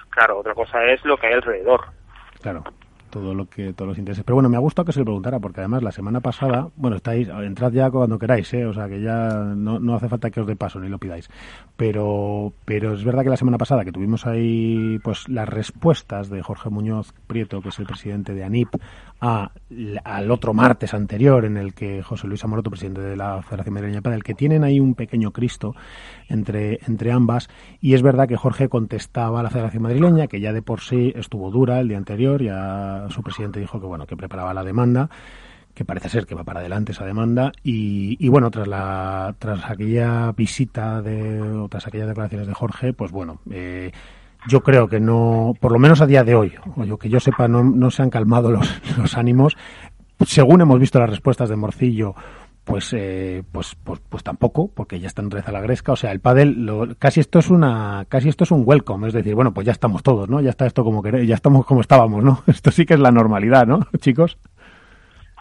Claro, 0.10 0.39
otra 0.39 0.54
cosa 0.54 0.84
es 0.84 1.04
lo 1.06 1.17
que 1.17 1.28
hay 1.28 1.34
alrededor. 1.34 1.82
Claro 2.41 2.63
todo 3.15 3.34
lo 3.34 3.47
que 3.47 3.71
todos 3.71 3.88
los 3.88 3.97
intereses. 3.97 4.25
Pero 4.25 4.36
bueno, 4.36 4.49
me 4.49 4.58
ha 4.58 4.60
gustado 4.60 4.86
que 4.86 4.91
se 4.91 4.99
le 4.99 5.06
preguntara, 5.06 5.39
porque 5.39 5.62
además 5.62 5.82
la 5.82 5.93
semana 5.93 6.19
pasada, 6.19 6.67
bueno, 6.75 6.97
estáis, 6.97 7.30
entrad 7.30 7.71
ya 7.71 7.89
cuando 7.89 8.19
queráis, 8.19 8.54
¿eh? 8.54 8.65
o 8.65 8.73
sea 8.73 8.89
que 8.89 9.01
ya 9.01 9.54
no, 9.56 9.80
no 9.80 9.95
hace 9.95 10.10
falta 10.10 10.30
que 10.30 10.41
os 10.41 10.47
dé 10.47 10.58
paso 10.58 10.82
ni 10.82 10.89
lo 10.89 10.97
pidáis. 10.97 11.30
Pero, 11.78 12.51
pero 12.65 12.93
es 12.93 13.06
verdad 13.06 13.23
que 13.23 13.30
la 13.30 13.38
semana 13.38 13.58
pasada 13.58 13.86
que 13.86 13.93
tuvimos 13.93 14.25
ahí 14.25 14.99
pues 15.01 15.30
las 15.30 15.47
respuestas 15.47 16.30
de 16.30 16.41
Jorge 16.41 16.69
Muñoz 16.69 17.13
Prieto, 17.25 17.62
que 17.62 17.69
es 17.69 17.80
el 17.80 17.86
presidente 17.86 18.34
de 18.34 18.43
ANIP, 18.43 18.75
a, 19.21 19.51
al 20.04 20.32
otro 20.32 20.54
martes 20.54 20.93
anterior 20.93 21.45
en 21.45 21.58
el 21.58 21.73
que 21.73 22.04
José 22.04 22.28
Luis 22.28 22.43
Amoroto, 22.43 22.69
presidente 22.69 23.01
de 23.01 23.15
la 23.15 23.41
Federación 23.41 23.73
Madrileña 23.73 24.01
el 24.06 24.23
que 24.23 24.34
tienen 24.34 24.63
ahí 24.63 24.80
un 24.80 24.95
pequeño 24.95 25.32
Cristo 25.32 25.75
entre, 26.30 26.80
entre 26.88 27.12
ambas, 27.12 27.49
y 27.82 27.93
es 27.93 28.01
verdad 28.01 28.28
que 28.28 28.38
Jorge 28.38 28.69
contestaba 28.69 29.39
a 29.39 29.43
la 29.43 29.49
Federación 29.49 29.84
Madrileña, 29.84 30.28
que 30.28 30.39
ya 30.39 30.54
de 30.54 30.62
por 30.62 30.82
sí 30.82 31.13
estuvo 31.15 31.51
dura 31.51 31.80
el 31.80 31.88
día 31.88 31.97
anterior, 31.97 32.41
ya 32.41 33.08
su 33.10 33.21
presidente 33.23 33.60
dijo 33.60 33.80
que 33.80 33.88
bueno, 33.88 34.06
que 34.06 34.17
preparaba 34.17 34.54
la 34.54 34.63
demanda, 34.63 35.10
que 35.73 35.86
parece 35.86 36.10
ser 36.10 36.25
que 36.25 36.36
va 36.36 36.43
para 36.43 36.62
adelante 36.62 36.93
esa 36.93 37.06
demanda. 37.06 37.51
Y, 37.63 38.15
y, 38.25 38.30
bueno 38.30 38.49
tras 38.49 38.67
la 38.67 39.36
tras 39.38 39.69
aquella 39.69 40.32
visita 40.32 41.01
de 41.01 41.41
o 41.41 41.67
tras 41.67 41.86
aquellas 41.86 42.08
declaraciones 42.08 42.47
de 42.47 42.54
Jorge 42.54 42.93
pues 42.93 43.12
bueno 43.12 43.41
eh, 43.51 43.91
yo 44.47 44.62
creo 44.62 44.88
que 44.88 44.99
no, 44.99 45.53
por 45.60 45.71
lo 45.71 45.79
menos 45.79 46.01
a 46.01 46.05
día 46.05 46.23
de 46.23 46.36
hoy, 46.36 46.53
o 46.75 46.84
yo 46.84 46.97
que 46.97 47.10
yo 47.10 47.19
sepa, 47.19 47.47
no, 47.47 47.63
no 47.63 47.91
se 47.91 48.01
han 48.01 48.10
calmado 48.10 48.51
los, 48.51 48.81
los 48.97 49.17
ánimos. 49.17 49.55
Según 50.25 50.62
hemos 50.62 50.79
visto 50.79 50.99
las 50.99 51.10
respuestas 51.10 51.49
de 51.49 51.55
Morcillo, 51.55 52.15
pues, 52.65 52.93
eh, 52.93 53.43
pues, 53.51 53.75
pues, 53.84 54.01
pues 54.10 54.23
tampoco, 54.23 54.69
porque 54.73 54.99
ya 54.99 55.08
está 55.08 55.21
en 55.21 55.29
reza 55.29 55.51
la 55.51 55.62
gresca. 55.62 55.93
O 55.93 55.95
sea, 55.95 56.12
el 56.12 56.19
pádel, 56.19 56.65
lo, 56.65 56.95
casi 56.97 57.19
esto 57.19 57.39
es 57.39 57.49
una, 57.49 58.05
casi 58.10 58.27
esto 58.27 58.43
es 58.43 58.51
un 58.51 58.63
welcome, 58.65 59.08
es 59.08 59.13
decir, 59.13 59.36
bueno, 59.36 59.53
pues 59.53 59.65
ya 59.65 59.71
estamos 59.71 60.01
todos, 60.01 60.27
¿no? 60.29 60.41
Ya 60.41 60.49
está 60.49 60.65
esto 60.65 60.84
como 60.84 61.03
que, 61.03 61.27
ya 61.27 61.36
estamos 61.36 61.65
como 61.65 61.81
estábamos, 61.81 62.23
¿no? 62.23 62.43
Esto 62.47 62.71
sí 62.71 62.86
que 62.86 62.95
es 62.95 62.99
la 62.99 63.12
normalidad, 63.12 63.67
¿no, 63.67 63.88
chicos? 63.99 64.38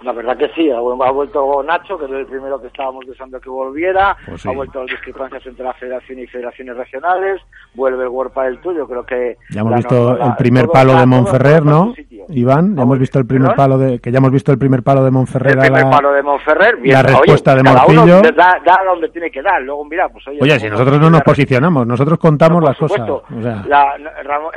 La 0.02 0.12
verdad 0.12 0.36
que 0.36 0.48
sí, 0.54 0.70
ha, 0.70 0.80
vuelto 0.80 1.62
Nacho, 1.62 1.96
que 1.96 2.06
es 2.06 2.10
el 2.10 2.26
primero 2.26 2.60
que 2.60 2.66
estábamos 2.66 3.06
deseando 3.06 3.40
que 3.40 3.48
volviera, 3.48 4.16
pues 4.26 4.44
ha 4.44 4.50
vuelto 4.50 4.80
las 4.80 4.90
discrepancias 4.90 5.46
entre 5.46 5.64
la 5.64 5.72
federación 5.74 6.18
y 6.18 6.26
federaciones 6.26 6.76
regionales, 6.76 7.40
vuelve 7.74 8.02
el 8.02 8.08
World 8.08 8.34
del 8.34 8.58
tuyo, 8.60 8.88
creo 8.88 9.06
que... 9.06 9.38
Ya 9.50 9.60
hemos 9.60 9.76
visto 9.76 10.18
el 10.20 10.34
primer 10.36 10.66
palo 10.66 10.98
de 10.98 11.06
Monferrer, 11.06 11.64
¿no? 11.64 11.94
Iván, 12.28 12.74
ya 12.76 12.82
hemos 12.82 12.98
visto 12.98 13.18
el 13.18 13.26
primer 13.26 13.54
palo 13.54 13.78
de, 13.78 14.00
que 14.00 14.10
ya 14.10 14.18
hemos 14.18 14.32
visto 14.32 14.50
el 14.50 14.58
primer 14.58 14.82
palo 14.82 15.04
de 15.04 15.10
Monferrer. 15.10 15.52
El 15.52 15.58
primer 15.60 15.90
palo 15.90 16.12
de 16.12 16.22
Monferrer, 16.22 16.78
la 16.82 17.02
respuesta 17.02 17.54
de 17.54 17.62
Morcillo. 17.62 18.22
Da, 18.34 18.60
da, 18.64 18.80
donde 18.84 19.08
tiene 19.10 19.30
que 19.30 19.42
dar, 19.42 19.62
luego 19.62 19.84
mira, 19.84 20.08
pues 20.08 20.26
oye... 20.26 20.38
Oye, 20.42 20.58
si 20.58 20.68
nosotros 20.68 20.98
no 21.00 21.08
nos 21.08 21.22
posicionamos, 21.22 21.86
nosotros 21.86 22.18
contamos 22.18 22.62
las 22.64 22.76
cosas. 22.76 23.08
O 23.08 23.22
sea. 23.40 23.62
la, 23.68 23.94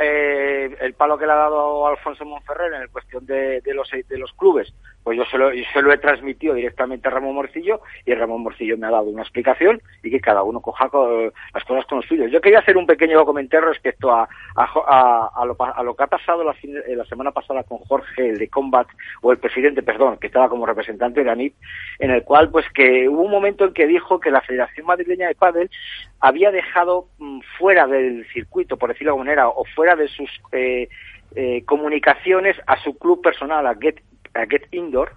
eh, 0.02 0.76
el 0.82 0.94
palo 0.96 1.18
que 1.18 1.26
le 1.26 1.32
ha 1.32 1.36
dado 1.36 1.88
Alfonso 1.88 2.26
Monferrer 2.26 2.74
en 2.82 2.90
cuestión 2.90 3.26
de, 3.26 3.62
de, 3.62 3.74
los, 3.74 3.90
de 3.92 4.18
los 4.18 4.34
clubes, 4.34 4.74
pues 5.08 5.18
yo 5.18 5.24
se, 5.32 5.38
lo, 5.38 5.54
yo 5.54 5.64
se 5.72 5.80
he 5.80 5.98
transmitido 6.00 6.54
directamente 6.54 7.08
a 7.08 7.12
Ramón 7.12 7.36
Morcillo 7.36 7.80
y 8.06 8.14
Ramón 8.14 8.44
Morcillo 8.44 8.78
me 8.78 8.88
ha 8.88 8.92
dado 8.92 9.06
una 9.06 9.22
explicación 9.22 9.82
y 10.04 10.12
que 10.12 10.20
cada 10.20 10.44
uno 10.44 10.60
coja 10.60 10.90
con, 10.90 11.32
las 11.54 11.64
cosas 11.64 11.86
con 11.86 12.00
los 12.00 12.06
suyos. 12.08 12.30
Yo 12.30 12.42
quería 12.42 12.60
hacer 12.60 12.76
un 12.76 12.86
pequeño 12.86 13.24
comentario 13.24 13.70
respecto 13.70 14.12
a, 14.12 14.28
a, 14.58 15.46
lo, 15.46 15.96
que 15.96 16.04
ha 16.04 16.08
pasado 16.08 16.44
la, 16.44 16.54
la, 16.62 17.06
semana 17.06 17.32
pasada 17.32 17.64
con 17.64 17.78
Jorge, 17.78 18.32
el 18.32 18.38
de 18.38 18.50
Combat, 18.50 18.86
o 19.22 19.32
el 19.32 19.38
presidente, 19.38 19.82
perdón, 19.82 20.18
que 20.18 20.28
estaba 20.28 20.50
como 20.50 20.66
representante 20.66 21.22
de 21.22 21.26
la 21.26 21.36
NIP, 21.36 21.56
en 22.00 22.12
el 22.12 22.24
cual 22.24 22.50
pues 22.52 22.66
que 22.74 23.08
hubo 23.08 23.22
un 23.22 23.32
momento 23.32 23.64
en 23.64 23.74
que 23.74 23.88
dijo 23.88 24.20
que 24.20 24.30
la 24.30 24.42
Federación 24.42 24.88
Madrileña 24.88 25.30
de 25.30 25.36
Padel 25.36 25.72
había 26.20 26.52
dejado 26.52 27.08
mm, 27.20 27.40
fuera 27.58 27.88
del 27.88 28.28
circuito, 28.34 28.76
por 28.76 28.90
decirlo 28.90 29.12
de 29.12 29.14
alguna 29.14 29.30
manera, 29.30 29.48
o 29.48 29.64
fuera 29.74 29.96
de 29.96 30.10
sus 30.10 30.30
eh, 30.52 30.90
eh, 31.36 31.64
comunicaciones 31.66 32.58
a 32.68 32.78
su 32.84 32.98
club 32.98 33.22
personal, 33.22 33.68
a 33.68 33.76
Get 33.76 34.02
a 34.38 34.46
Get 34.46 34.68
Indoor, 34.72 35.12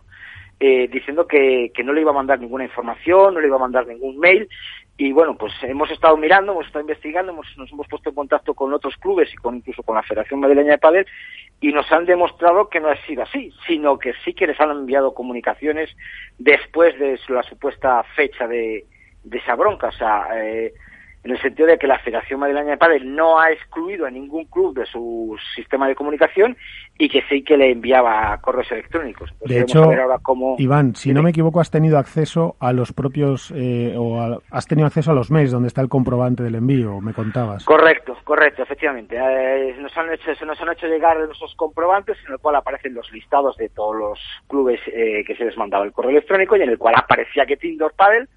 eh, 0.58 0.88
diciendo 0.88 1.26
que, 1.26 1.72
que, 1.74 1.84
no 1.84 1.92
le 1.92 2.02
iba 2.02 2.10
a 2.10 2.14
mandar 2.14 2.38
ninguna 2.38 2.64
información, 2.64 3.34
no 3.34 3.40
le 3.40 3.46
iba 3.46 3.56
a 3.56 3.60
mandar 3.60 3.86
ningún 3.86 4.18
mail. 4.18 4.48
Y 4.96 5.12
bueno, 5.12 5.36
pues 5.36 5.52
hemos 5.62 5.90
estado 5.90 6.16
mirando, 6.18 6.52
hemos 6.52 6.66
estado 6.66 6.82
investigando, 6.82 7.32
hemos, 7.32 7.46
nos 7.56 7.72
hemos 7.72 7.88
puesto 7.88 8.10
en 8.10 8.14
contacto 8.14 8.52
con 8.52 8.72
otros 8.74 8.96
clubes 8.98 9.32
y 9.32 9.36
con 9.36 9.56
incluso 9.56 9.82
con 9.82 9.94
la 9.94 10.02
Federación 10.02 10.40
Madrileña 10.40 10.72
de 10.72 10.78
Padel 10.78 11.06
y 11.60 11.72
nos 11.72 11.90
han 11.92 12.06
demostrado 12.06 12.68
que 12.68 12.80
no 12.80 12.88
ha 12.88 12.96
sido 13.06 13.22
así, 13.22 13.52
sino 13.66 13.98
que 13.98 14.12
sí 14.24 14.34
que 14.34 14.46
les 14.46 14.60
han 14.60 14.70
enviado 14.70 15.14
comunicaciones 15.14 15.90
después 16.38 16.98
de 16.98 17.18
la 17.28 17.42
supuesta 17.42 18.02
fecha 18.14 18.46
de, 18.46 18.84
de 19.24 19.38
esa 19.38 19.54
bronca. 19.54 19.88
O 19.88 19.92
sea, 19.92 20.28
eh, 20.34 20.72
en 21.22 21.32
el 21.32 21.40
sentido 21.40 21.68
de 21.68 21.78
que 21.78 21.86
la 21.86 21.98
Federación 21.98 22.40
Madrileña 22.40 22.70
de 22.70 22.76
Padel 22.78 23.14
no 23.14 23.38
ha 23.38 23.50
excluido 23.50 24.06
a 24.06 24.10
ningún 24.10 24.46
club 24.46 24.74
de 24.74 24.86
su 24.86 25.36
sistema 25.54 25.86
de 25.86 25.94
comunicación 25.94 26.56
y 26.98 27.08
que 27.08 27.22
sí 27.28 27.42
que 27.42 27.56
le 27.56 27.72
enviaba 27.72 28.38
correos 28.40 28.70
electrónicos. 28.72 29.30
Pues 29.38 29.50
de 29.50 29.60
hecho, 29.60 29.90
Iván, 30.58 30.94
si 30.94 31.12
no 31.12 31.22
me 31.22 31.30
equivoco, 31.30 31.60
has 31.60 31.70
tenido 31.70 31.98
acceso 31.98 32.56
a 32.58 32.72
los 32.72 32.92
propios, 32.92 33.52
eh, 33.54 33.94
o 33.96 34.40
has 34.50 34.66
tenido 34.66 34.86
acceso 34.86 35.10
a 35.10 35.14
los 35.14 35.30
mails 35.30 35.50
donde 35.50 35.68
está 35.68 35.82
el 35.82 35.88
comprobante 35.88 36.42
del 36.42 36.54
envío, 36.54 37.00
me 37.00 37.12
contabas. 37.12 37.64
Correcto, 37.64 38.16
correcto, 38.24 38.62
efectivamente. 38.62 39.16
Eh, 39.16 39.76
nos 39.78 39.96
han 39.96 40.12
hecho, 40.12 40.34
se 40.34 40.46
nos 40.46 40.60
han 40.60 40.72
hecho 40.72 40.86
llegar 40.86 41.18
esos 41.30 41.54
comprobantes 41.54 42.16
en 42.26 42.32
el 42.32 42.38
cual 42.38 42.56
aparecen 42.56 42.94
los 42.94 43.10
listados 43.12 43.56
de 43.56 43.68
todos 43.68 43.96
los 43.96 44.20
clubes 44.48 44.80
eh, 44.86 45.22
que 45.26 45.36
se 45.36 45.44
les 45.44 45.56
mandaba 45.56 45.84
el 45.84 45.92
correo 45.92 46.10
electrónico 46.10 46.56
y 46.56 46.62
en 46.62 46.70
el 46.70 46.78
cual 46.78 46.94
aparecía 46.96 47.44
que 47.46 47.56
Tindor 47.56 47.92
Padel 47.94 48.28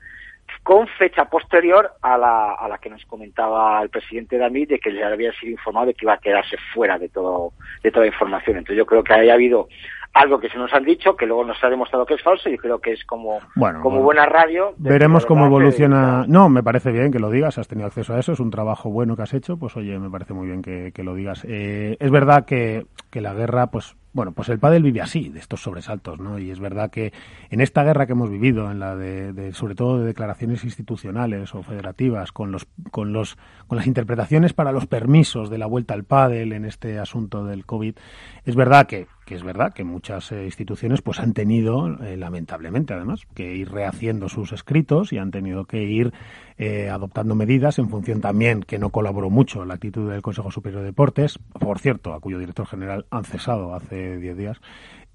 con 0.63 0.87
fecha 0.87 1.25
posterior 1.25 1.91
a 2.01 2.17
la, 2.17 2.53
a 2.53 2.67
la 2.67 2.77
que 2.77 2.89
nos 2.89 3.05
comentaba 3.05 3.81
el 3.81 3.89
presidente 3.89 4.37
David 4.37 4.69
de 4.69 4.79
que 4.79 4.91
le 4.91 5.03
había 5.03 5.33
sido 5.33 5.51
informado 5.51 5.87
de 5.87 5.93
que 5.93 6.05
iba 6.05 6.13
a 6.13 6.17
quedarse 6.17 6.55
fuera 6.73 6.97
de 6.97 7.09
todo 7.09 7.51
de 7.83 7.91
toda 7.91 8.07
información. 8.07 8.57
Entonces 8.57 8.77
yo 8.77 8.85
creo 8.85 9.03
que 9.03 9.13
haya 9.13 9.33
habido 9.33 9.67
algo 10.13 10.39
que 10.39 10.49
se 10.49 10.57
nos 10.57 10.71
han 10.73 10.83
dicho, 10.83 11.15
que 11.15 11.25
luego 11.25 11.43
nos 11.43 11.61
ha 11.63 11.69
demostrado 11.69 12.05
que 12.05 12.13
es 12.13 12.21
falso, 12.21 12.47
y 12.47 12.57
creo 12.57 12.79
que 12.79 12.91
es 12.91 13.03
como, 13.03 13.39
como 13.81 14.01
buena 14.03 14.25
radio. 14.25 14.73
Veremos 14.77 15.25
cómo 15.25 15.47
evoluciona. 15.47 16.25
No, 16.27 16.49
me 16.49 16.61
parece 16.61 16.91
bien 16.91 17.11
que 17.11 17.19
lo 17.19 17.31
digas, 17.31 17.57
has 17.57 17.67
tenido 17.67 17.87
acceso 17.87 18.13
a 18.13 18.19
eso, 18.19 18.31
es 18.31 18.39
un 18.39 18.51
trabajo 18.51 18.91
bueno 18.91 19.15
que 19.15 19.23
has 19.23 19.33
hecho, 19.33 19.57
pues 19.57 19.75
oye, 19.75 19.97
me 19.97 20.11
parece 20.11 20.33
muy 20.33 20.47
bien 20.47 20.61
que, 20.61 20.91
que 20.93 21.03
lo 21.03 21.15
digas. 21.15 21.43
Eh, 21.49 21.97
es 21.99 22.11
verdad 22.11 22.45
que, 22.45 22.85
que 23.09 23.21
la 23.21 23.33
guerra, 23.33 23.67
pues 23.67 23.95
bueno, 24.13 24.31
pues 24.31 24.47
el 24.49 24.59
pádel 24.59 24.83
vive 24.83 25.01
así, 25.01 25.29
de 25.29 25.39
estos 25.39 25.63
sobresaltos, 25.63 26.19
¿no? 26.19 26.37
Y 26.37 26.51
es 26.51 26.59
verdad 26.59 26.91
que 26.91 27.11
en 27.49 27.61
esta 27.61 27.83
guerra 27.83 28.05
que 28.05 28.11
hemos 28.11 28.29
vivido, 28.29 28.69
en 28.69 28.79
la 28.79 28.95
de, 28.95 29.51
sobre 29.53 29.73
todo 29.73 29.99
de 29.99 30.05
declaraciones 30.05 30.63
institucionales 30.63 31.53
o 31.55 31.63
federativas, 31.63 32.31
con 32.31 32.51
los, 32.51 32.67
con 32.91 33.11
los, 33.11 33.37
con 33.67 33.77
las 33.77 33.87
interpretaciones 33.87 34.53
para 34.53 34.71
los 34.71 34.85
permisos 34.85 35.49
de 35.49 35.57
la 35.57 35.65
vuelta 35.65 35.95
al 35.95 36.03
pádel 36.03 36.53
en 36.53 36.65
este 36.65 36.99
asunto 36.99 37.43
del 37.45 37.65
COVID, 37.65 37.95
es 38.45 38.55
verdad 38.55 38.85
que, 38.85 39.07
que 39.25 39.35
es 39.35 39.43
verdad 39.43 39.73
que 39.73 39.83
muchas 39.83 40.31
eh, 40.31 40.45
instituciones 40.45 41.01
pues 41.01 41.19
han 41.19 41.33
tenido, 41.33 41.87
eh, 42.03 42.17
lamentablemente 42.17 42.93
además, 42.93 43.21
que 43.33 43.55
ir 43.55 43.71
rehaciendo 43.71 44.29
sus 44.29 44.51
escritos 44.51 45.13
y 45.13 45.17
han 45.17 45.31
tenido 45.31 45.65
que 45.65 45.83
ir 45.83 46.13
eh, 46.57 46.89
adoptando 46.89 47.35
medidas 47.35 47.79
en 47.79 47.89
función 47.89 48.21
también 48.21 48.61
que 48.61 48.79
no 48.79 48.89
colaboró 48.89 49.29
mucho 49.29 49.65
la 49.65 49.75
actitud 49.75 50.09
del 50.09 50.21
Consejo 50.21 50.51
Superior 50.51 50.81
de 50.81 50.87
Deportes, 50.87 51.39
por 51.59 51.79
cierto, 51.79 52.13
a 52.13 52.19
cuyo 52.19 52.39
director 52.39 52.67
general 52.67 53.05
han 53.09 53.23
cesado 53.23 53.73
hace 53.73 54.17
10 54.17 54.37
días 54.37 54.61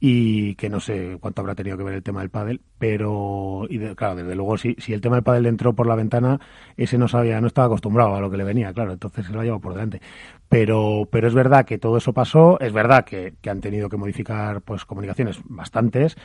y 0.01 0.55
que 0.55 0.69
no 0.69 0.79
sé 0.79 1.19
cuánto 1.21 1.41
habrá 1.41 1.55
tenido 1.55 1.77
que 1.77 1.83
ver 1.83 1.95
el 1.95 2.03
tema 2.03 2.21
del 2.21 2.31
pádel, 2.31 2.61
pero 2.79 3.67
y 3.69 3.79
claro, 3.95 4.15
desde 4.15 4.37
luego 4.37 4.57
si, 4.57 4.77
si 4.79 4.93
el 4.93 5.01
tema 5.01 5.17
del 5.17 5.25
pádel 5.25 5.47
entró 5.47 5.75
por 5.75 5.87
la 5.87 5.97
ventana, 5.97 6.41
ese 6.77 6.99
no 6.99 7.09
sabía, 7.09 7.41
no 7.41 7.49
estaba 7.49 7.67
acostumbrado 7.67 8.15
a 8.15 8.21
lo 8.21 8.31
que 8.31 8.37
le 8.37 8.45
venía, 8.45 8.73
claro, 8.73 8.93
entonces 8.93 9.27
se 9.27 9.33
lo 9.33 9.41
ha 9.41 9.45
llevado 9.45 9.61
por 9.61 9.73
delante. 9.73 10.01
Pero, 10.49 11.07
pero 11.11 11.29
es 11.29 11.35
verdad 11.35 11.67
que 11.67 11.79
todo 11.79 11.99
eso 11.99 12.13
pasó, 12.13 12.59
es 12.61 12.73
verdad 12.73 13.05
que, 13.05 13.35
que 13.41 13.51
han 13.51 13.61
tenido 13.61 13.89
que 13.89 13.99
modificar 13.99 14.63
pues 14.63 14.87
comunicaciones 14.87 15.41
bastantes 15.45 16.17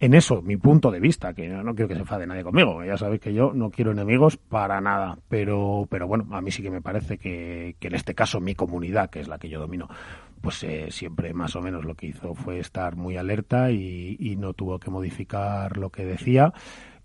En 0.00 0.14
eso, 0.14 0.42
mi 0.42 0.56
punto 0.56 0.92
de 0.92 1.00
vista, 1.00 1.34
que 1.34 1.48
no, 1.48 1.74
quiero 1.74 1.88
que 1.88 1.94
se 1.94 2.00
enfade 2.00 2.26
nadie 2.26 2.44
conmigo, 2.44 2.84
ya 2.84 2.96
sabéis 2.96 3.20
que 3.20 3.34
yo 3.34 3.52
no 3.52 3.70
quiero 3.70 3.90
enemigos 3.90 4.36
para 4.36 4.80
nada, 4.80 5.18
pero, 5.28 5.88
pero 5.90 6.06
bueno, 6.06 6.28
a 6.30 6.40
mí 6.40 6.52
sí 6.52 6.62
que 6.62 6.70
me 6.70 6.80
parece 6.80 7.18
que, 7.18 7.74
que 7.80 7.88
en 7.88 7.94
este 7.96 8.14
caso 8.14 8.40
mi 8.40 8.54
comunidad, 8.54 9.10
que 9.10 9.18
es 9.20 9.26
la 9.26 9.38
que 9.38 9.48
yo 9.48 9.58
domino, 9.58 9.88
pues 10.40 10.62
eh, 10.62 10.86
siempre 10.90 11.34
más 11.34 11.56
o 11.56 11.60
menos 11.62 11.84
lo 11.84 11.96
que 11.96 12.06
hizo 12.06 12.34
fue 12.34 12.60
estar 12.60 12.94
muy 12.94 13.16
alerta 13.16 13.72
y, 13.72 14.16
y 14.20 14.36
no 14.36 14.52
tuvo 14.54 14.78
que 14.78 14.90
modificar 14.90 15.76
lo 15.76 15.90
que 15.90 16.04
decía. 16.04 16.52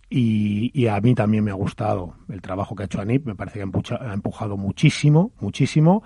Y, 0.07 0.69
y, 0.75 0.85
a 0.85 1.01
mí 1.01 1.15
también 1.15 1.43
me 1.43 1.49
ha 1.49 1.55
gustado 1.55 2.13
el 2.29 2.41
trabajo 2.43 2.75
que 2.75 2.83
ha 2.83 2.85
hecho 2.85 3.01
Anip, 3.01 3.25
me 3.25 3.33
parece 3.33 3.57
que 3.57 3.65
ha 3.99 4.13
empujado 4.13 4.57
muchísimo, 4.57 5.31
muchísimo. 5.39 6.03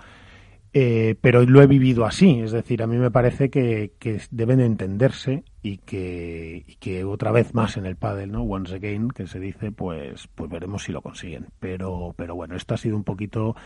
Eh, 0.74 1.16
pero 1.20 1.42
lo 1.44 1.62
he 1.62 1.66
vivido 1.66 2.04
así, 2.04 2.40
es 2.40 2.52
decir, 2.52 2.82
a 2.82 2.86
mí 2.86 2.96
me 2.96 3.10
parece 3.10 3.48
que, 3.48 3.94
que 3.98 4.20
deben 4.30 4.60
entenderse 4.60 5.44
y 5.62 5.78
que, 5.78 6.64
y 6.66 6.74
que, 6.76 7.04
otra 7.04 7.32
vez 7.32 7.54
más 7.54 7.78
en 7.78 7.86
el 7.86 7.96
pádel, 7.96 8.32
¿no? 8.32 8.42
Once 8.42 8.74
again, 8.74 9.08
que 9.08 9.26
se 9.26 9.40
dice, 9.40 9.72
pues, 9.72 10.28
pues 10.34 10.50
veremos 10.50 10.82
si 10.82 10.92
lo 10.92 11.00
consiguen. 11.00 11.46
Pero, 11.58 12.14
pero 12.16 12.34
bueno, 12.34 12.54
esto 12.54 12.74
ha 12.74 12.76
sido 12.76 12.96
un 12.96 13.04
poquito 13.04 13.56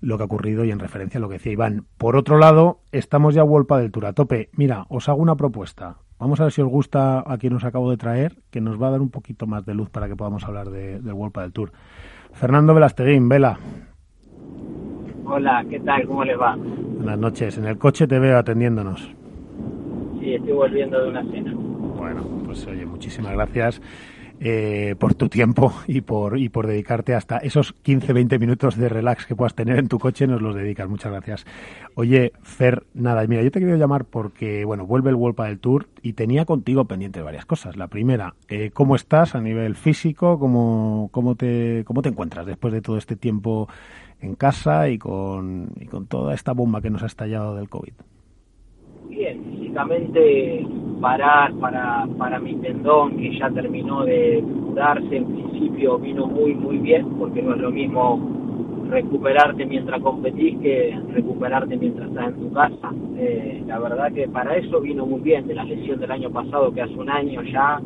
lo 0.00 0.16
que 0.16 0.22
ha 0.22 0.26
ocurrido 0.26 0.64
y 0.64 0.70
en 0.70 0.80
referencia 0.80 1.18
a 1.18 1.20
lo 1.20 1.28
que 1.28 1.34
decía 1.34 1.52
Iván. 1.52 1.86
Por 1.96 2.16
otro 2.16 2.38
lado, 2.38 2.80
estamos 2.90 3.34
ya 3.34 3.44
vuelta 3.44 3.78
del 3.78 3.92
Tour 3.92 4.06
a 4.06 4.12
tope. 4.12 4.50
Mira, 4.52 4.86
os 4.88 5.08
hago 5.08 5.22
una 5.22 5.36
propuesta. 5.36 5.98
Vamos 6.18 6.40
a 6.40 6.44
ver 6.44 6.52
si 6.52 6.60
os 6.60 6.68
gusta 6.68 7.22
a 7.24 7.38
quien 7.38 7.52
os 7.54 7.64
acabo 7.64 7.90
de 7.90 7.96
traer, 7.96 8.42
que 8.50 8.60
nos 8.60 8.80
va 8.82 8.88
a 8.88 8.92
dar 8.92 9.00
un 9.00 9.10
poquito 9.10 9.46
más 9.46 9.64
de 9.64 9.74
luz 9.74 9.90
para 9.90 10.08
que 10.08 10.16
podamos 10.16 10.44
hablar 10.44 10.70
de, 10.70 11.00
del 11.00 11.12
World 11.12 11.38
del 11.38 11.52
Tour. 11.52 11.72
Fernando 12.32 12.74
Velasteguín, 12.74 13.28
Vela. 13.28 13.58
Hola, 15.30 15.62
¿qué 15.68 15.78
tal? 15.80 16.06
¿Cómo 16.06 16.24
les 16.24 16.40
va? 16.40 16.56
Buenas 16.56 17.18
noches. 17.18 17.58
En 17.58 17.66
el 17.66 17.76
coche 17.76 18.06
te 18.06 18.18
veo 18.18 18.38
atendiéndonos. 18.38 19.14
Sí, 20.20 20.34
estoy 20.34 20.52
volviendo 20.52 21.02
de 21.02 21.10
una 21.10 21.22
cena. 21.24 21.52
Bueno, 21.54 22.22
pues 22.46 22.66
oye, 22.66 22.86
muchísimas 22.86 23.32
gracias. 23.34 23.82
Eh, 24.40 24.94
por 25.00 25.14
tu 25.14 25.28
tiempo 25.28 25.74
y 25.88 26.00
por, 26.00 26.38
y 26.38 26.48
por 26.48 26.68
dedicarte 26.68 27.14
hasta 27.14 27.38
esos 27.38 27.74
15-20 27.82 28.38
minutos 28.38 28.76
de 28.76 28.88
relax 28.88 29.26
que 29.26 29.34
puedas 29.34 29.54
tener 29.54 29.78
en 29.78 29.88
tu 29.88 29.98
coche, 29.98 30.26
nos 30.26 30.40
los 30.40 30.54
dedicas. 30.54 30.88
Muchas 30.88 31.12
gracias. 31.12 31.44
Oye, 31.94 32.32
Fer, 32.42 32.84
nada, 32.94 33.26
mira, 33.26 33.42
yo 33.42 33.50
te 33.50 33.58
quería 33.58 33.76
llamar 33.76 34.04
porque, 34.04 34.64
bueno, 34.64 34.86
vuelve 34.86 35.10
el 35.10 35.16
World 35.16 35.42
del 35.42 35.58
Tour 35.58 35.88
y 36.02 36.14
tenía 36.14 36.46
contigo 36.46 36.84
pendiente 36.86 37.20
varias 37.20 37.44
cosas. 37.44 37.76
La 37.76 37.88
primera, 37.88 38.34
eh, 38.48 38.70
¿cómo 38.72 38.94
estás 38.94 39.34
a 39.34 39.40
nivel 39.40 39.74
físico? 39.74 40.38
¿Cómo, 40.38 41.10
cómo, 41.10 41.34
te, 41.34 41.82
¿Cómo 41.84 42.00
te 42.00 42.08
encuentras 42.08 42.46
después 42.46 42.72
de 42.72 42.80
todo 42.80 42.96
este 42.96 43.16
tiempo 43.16 43.68
en 44.20 44.34
casa 44.34 44.88
y 44.88 44.98
con, 44.98 45.68
y 45.80 45.86
con 45.86 46.06
toda 46.06 46.34
esta 46.34 46.52
bomba 46.52 46.80
que 46.80 46.90
nos 46.90 47.02
ha 47.02 47.06
estallado 47.06 47.54
del 47.56 47.68
COVID? 47.68 47.92
Bien, 49.08 49.42
físicamente 49.44 50.66
parar 51.00 51.52
para, 51.54 52.06
para 52.18 52.38
mi 52.40 52.54
tendón 52.56 53.16
que 53.16 53.38
ya 53.38 53.50
terminó 53.50 54.04
de 54.04 54.42
curarse, 54.66 55.16
en 55.16 55.26
principio 55.26 55.98
vino 55.98 56.26
muy 56.26 56.54
muy 56.54 56.78
bien 56.78 57.08
porque 57.18 57.42
no 57.42 57.54
es 57.54 57.60
lo 57.60 57.70
mismo 57.70 58.38
recuperarte 58.88 59.66
mientras 59.66 60.00
competís 60.00 60.58
que 60.60 60.98
recuperarte 61.12 61.76
mientras 61.76 62.08
estás 62.08 62.28
en 62.28 62.34
tu 62.40 62.52
casa. 62.52 62.92
Eh, 63.16 63.62
la 63.66 63.78
verdad 63.78 64.12
que 64.12 64.28
para 64.28 64.56
eso 64.56 64.80
vino 64.80 65.06
muy 65.06 65.20
bien 65.20 65.46
de 65.46 65.54
la 65.54 65.64
lesión 65.64 66.00
del 66.00 66.10
año 66.10 66.30
pasado 66.30 66.72
que 66.72 66.82
hace 66.82 66.94
un 66.94 67.10
año 67.10 67.42
ya, 67.42 67.80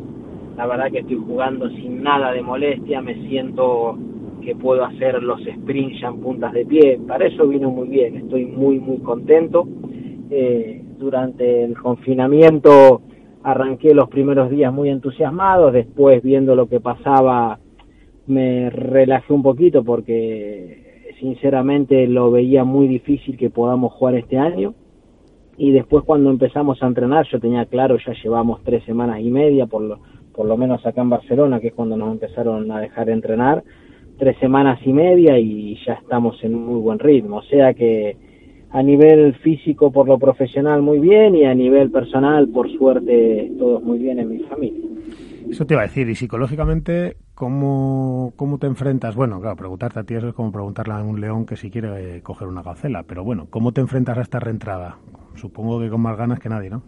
la 0.56 0.66
verdad 0.66 0.90
que 0.90 1.00
estoy 1.00 1.16
jugando 1.16 1.68
sin 1.70 2.02
nada 2.02 2.32
de 2.32 2.42
molestia, 2.42 3.02
me 3.02 3.14
siento 3.28 3.98
que 4.42 4.55
puedo 4.55 4.85
hacer 4.85 5.22
los 5.22 5.40
sprints 5.42 6.00
ya 6.00 6.09
en 6.09 6.20
puntas 6.20 6.52
de 6.52 6.66
pie, 6.66 7.00
para 7.07 7.26
eso 7.26 7.46
vino 7.48 7.70
muy 7.70 7.88
bien, 7.88 8.16
estoy 8.16 8.46
muy 8.46 8.78
muy 8.78 8.98
contento. 8.98 9.66
Eh, 10.31 10.83
durante 10.98 11.64
el 11.64 11.76
confinamiento 11.76 13.02
arranqué 13.42 13.92
los 13.94 14.09
primeros 14.09 14.50
días 14.50 14.72
muy 14.72 14.88
entusiasmado, 14.88 15.70
después 15.72 16.22
viendo 16.22 16.55
lo 16.55 16.68
que 16.68 16.81
pasaba 16.81 17.59
me 18.26 18.70
relajé 18.70 19.33
un 19.33 19.42
poquito 19.42 19.83
porque 19.85 21.12
sinceramente 21.18 22.07
lo 22.07 22.31
veía 22.31 22.64
muy 22.64 22.87
difícil 22.88 23.37
que 23.37 23.50
podamos 23.50 23.92
jugar 23.92 24.14
este 24.14 24.38
año 24.38 24.74
y 25.57 25.70
después 25.72 26.05
cuando 26.05 26.31
empezamos 26.31 26.83
a 26.83 26.87
entrenar 26.87 27.26
yo 27.31 27.40
tenía 27.40 27.66
claro 27.66 27.96
ya 28.05 28.12
llevamos 28.22 28.62
tres 28.64 28.85
semanas 28.85 29.20
y 29.20 29.31
media 29.31 29.66
por 29.66 29.83
lo, 29.83 29.98
por 30.33 30.46
lo 30.46 30.57
menos 30.57 30.85
acá 30.87 31.02
en 31.02 31.11
Barcelona 31.11 31.61
que 31.61 31.68
es 31.68 31.74
cuando 31.74 31.96
nos 31.96 32.12
empezaron 32.12 32.70
a 32.70 32.81
dejar 32.81 33.11
entrenar 33.11 33.62
tres 34.22 34.38
semanas 34.38 34.78
y 34.87 34.92
media 34.92 35.37
y 35.37 35.76
ya 35.85 35.94
estamos 35.94 36.37
en 36.44 36.54
muy 36.54 36.80
buen 36.80 37.00
ritmo 37.00 37.38
o 37.38 37.42
sea 37.42 37.74
que 37.74 38.16
a 38.70 38.80
nivel 38.80 39.35
físico 39.35 39.90
por 39.90 40.06
lo 40.06 40.16
profesional 40.16 40.80
muy 40.80 41.00
bien 41.00 41.35
y 41.35 41.44
a 41.44 41.52
nivel 41.56 41.90
personal 41.90 42.46
por 42.46 42.70
suerte 42.70 43.50
todos 43.58 43.82
muy 43.82 43.98
bien 43.98 44.20
en 44.20 44.28
mi 44.28 44.38
familia. 44.44 44.80
Eso 45.50 45.66
te 45.66 45.74
iba 45.74 45.82
a 45.82 45.87
decir, 45.87 46.08
y 46.08 46.14
psicológicamente, 46.14 47.16
¿cómo, 47.35 48.32
cómo 48.37 48.58
te 48.58 48.68
enfrentas? 48.68 49.16
Bueno, 49.16 49.40
claro, 49.40 49.56
preguntarte 49.56 49.98
a 49.98 50.04
ti 50.04 50.14
eso 50.14 50.28
es 50.28 50.35
como 50.35 50.52
preguntarle 50.52 50.94
a 50.94 51.02
un 51.02 51.20
león 51.20 51.44
que 51.44 51.56
si 51.56 51.68
quiere 51.68 52.18
eh, 52.18 52.22
coger 52.22 52.46
una 52.46 52.62
gacela, 52.62 53.02
pero 53.02 53.24
bueno, 53.24 53.48
¿cómo 53.50 53.72
te 53.72 53.80
enfrentas 53.80 54.16
a 54.18 54.22
esta 54.22 54.38
reentrada? 54.38 54.98
Supongo 55.35 55.80
que 55.80 55.90
con 55.90 56.00
más 56.00 56.16
ganas 56.16 56.38
que 56.38 56.48
nadie, 56.48 56.70
¿no? 56.70 56.85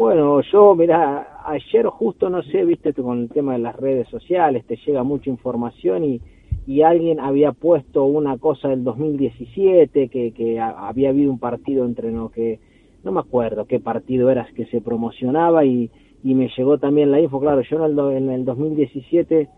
Bueno, 0.00 0.40
yo, 0.50 0.74
mira, 0.74 1.42
ayer 1.44 1.84
justo, 1.84 2.30
no 2.30 2.42
sé, 2.42 2.64
viste, 2.64 2.94
con 2.94 3.18
el 3.18 3.28
tema 3.28 3.52
de 3.52 3.58
las 3.58 3.76
redes 3.76 4.08
sociales, 4.08 4.64
te 4.64 4.76
llega 4.76 5.02
mucha 5.02 5.28
información 5.28 6.04
y, 6.04 6.22
y 6.66 6.80
alguien 6.80 7.20
había 7.20 7.52
puesto 7.52 8.04
una 8.04 8.38
cosa 8.38 8.68
del 8.68 8.82
2017, 8.82 10.08
que, 10.08 10.32
que 10.32 10.58
había 10.58 11.10
habido 11.10 11.30
un 11.30 11.38
partido 11.38 11.84
entre 11.84 12.10
no 12.12 12.30
que 12.30 12.60
no 13.04 13.12
me 13.12 13.20
acuerdo 13.20 13.66
qué 13.66 13.78
partido 13.78 14.30
era 14.30 14.48
que 14.56 14.64
se 14.68 14.80
promocionaba 14.80 15.66
y, 15.66 15.90
y 16.24 16.34
me 16.34 16.48
llegó 16.56 16.78
también 16.78 17.10
la 17.10 17.20
info, 17.20 17.38
claro, 17.38 17.60
yo 17.60 17.84
en 17.84 17.98
el, 17.98 18.16
en 18.16 18.30
el 18.30 18.46
2017 18.46 19.50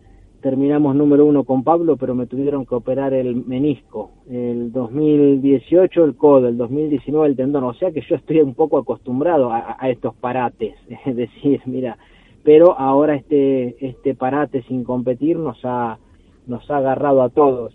terminamos 0.42 0.94
número 0.94 1.24
uno 1.24 1.44
con 1.44 1.64
Pablo, 1.64 1.96
pero 1.96 2.14
me 2.14 2.26
tuvieron 2.26 2.66
que 2.66 2.74
operar 2.74 3.14
el 3.14 3.36
menisco, 3.36 4.10
el 4.28 4.72
2018 4.72 6.04
el 6.04 6.16
codo, 6.16 6.48
el 6.48 6.58
2019 6.58 7.28
el 7.28 7.36
tendón, 7.36 7.64
o 7.64 7.74
sea 7.74 7.92
que 7.92 8.02
yo 8.02 8.16
estoy 8.16 8.40
un 8.40 8.54
poco 8.54 8.76
acostumbrado 8.78 9.50
a, 9.52 9.78
estos 9.88 10.14
parates, 10.16 10.74
es 11.06 11.16
decir, 11.16 11.62
mira, 11.66 11.96
pero 12.42 12.78
ahora 12.78 13.14
este, 13.14 13.86
este 13.86 14.14
parate 14.14 14.62
sin 14.64 14.84
competir 14.84 15.38
nos 15.38 15.58
ha 15.64 15.98
nos 16.46 16.68
ha 16.70 16.78
agarrado 16.78 17.22
a 17.22 17.28
todos. 17.28 17.72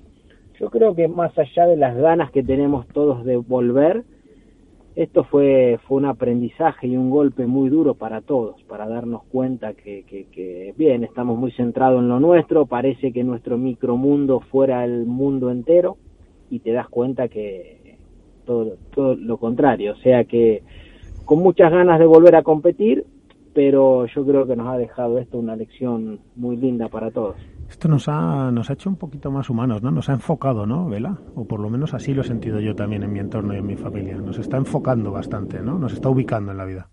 Yo 0.60 0.70
creo 0.70 0.94
que 0.94 1.08
más 1.08 1.38
allá 1.38 1.68
de 1.68 1.78
las 1.78 1.96
ganas 1.96 2.32
que 2.32 2.44
tenemos 2.44 2.86
todos 2.88 3.24
de 3.24 3.38
volver, 3.38 4.04
esto 4.98 5.24
fue, 5.26 5.80
fue 5.88 5.98
un 5.98 6.06
aprendizaje 6.06 6.88
y 6.88 6.98
un 6.98 7.12
golpe 7.12 7.46
muy 7.46 7.70
duro 7.70 7.94
para 7.94 8.22
todos, 8.22 8.64
para 8.64 8.88
darnos 8.88 9.24
cuenta 9.26 9.76
que, 9.76 10.04
que, 10.08 10.26
que 10.32 10.74
bien, 10.76 11.04
estamos 11.04 11.38
muy 11.38 11.52
centrados 11.52 12.02
en 12.02 12.10
lo 12.10 12.20
nuestro, 12.20 12.66
parece 12.66 13.14
que 13.14 13.24
nuestro 13.24 13.60
micromundo 13.60 14.40
fuera 14.40 14.84
el 14.84 15.06
mundo 15.06 15.52
entero 15.52 15.98
y 16.50 16.60
te 16.62 16.72
das 16.72 16.90
cuenta 16.90 17.28
que 17.28 17.98
todo, 18.44 18.78
todo 18.90 19.16
lo 19.16 19.38
contrario, 19.38 19.94
o 19.94 19.98
sea 19.98 20.24
que 20.24 20.64
con 21.26 21.44
muchas 21.44 21.72
ganas 21.72 22.00
de 22.00 22.08
volver 22.08 22.36
a 22.36 22.42
competir, 22.42 23.06
pero 23.54 24.08
yo 24.08 24.26
creo 24.26 24.48
que 24.48 24.56
nos 24.56 24.68
ha 24.68 24.80
dejado 24.80 25.20
esto 25.20 25.38
una 25.38 25.56
lección 25.56 26.22
muy 26.36 26.58
linda 26.58 26.88
para 26.90 27.12
todos. 27.12 27.36
Esto 27.70 27.88
nos 27.90 28.08
ha, 28.08 28.52
nos 28.52 28.70
ha 28.70 28.74
hecho 28.74 28.90
un 28.90 28.96
poquito 28.96 29.30
más 29.30 29.50
humanos, 29.50 29.84
¿no? 29.84 29.92
Nos 29.92 30.10
ha 30.10 30.14
enfocado, 30.14 30.66
¿no, 30.66 30.88
Vela? 30.88 31.18
O 31.36 31.46
por 31.46 31.60
lo 31.60 31.70
menos 31.70 31.94
así 31.94 32.14
lo 32.14 32.22
he 32.22 32.26
sentido 32.26 32.60
yo 32.60 32.76
también 32.76 33.04
en 33.04 33.12
mi 33.12 33.20
entorno 33.20 33.54
y 33.54 33.58
en 33.58 33.68
mi 33.68 33.76
familia. 33.76 34.16
Nos 34.18 34.40
está 34.40 34.58
enfocando 34.58 35.12
bastante, 35.12 35.62
¿no? 35.62 35.78
Nos 35.78 35.94
está 35.94 36.10
ubicando 36.10 36.52
en 36.52 36.58
la 36.58 36.66
vida. 36.66 36.90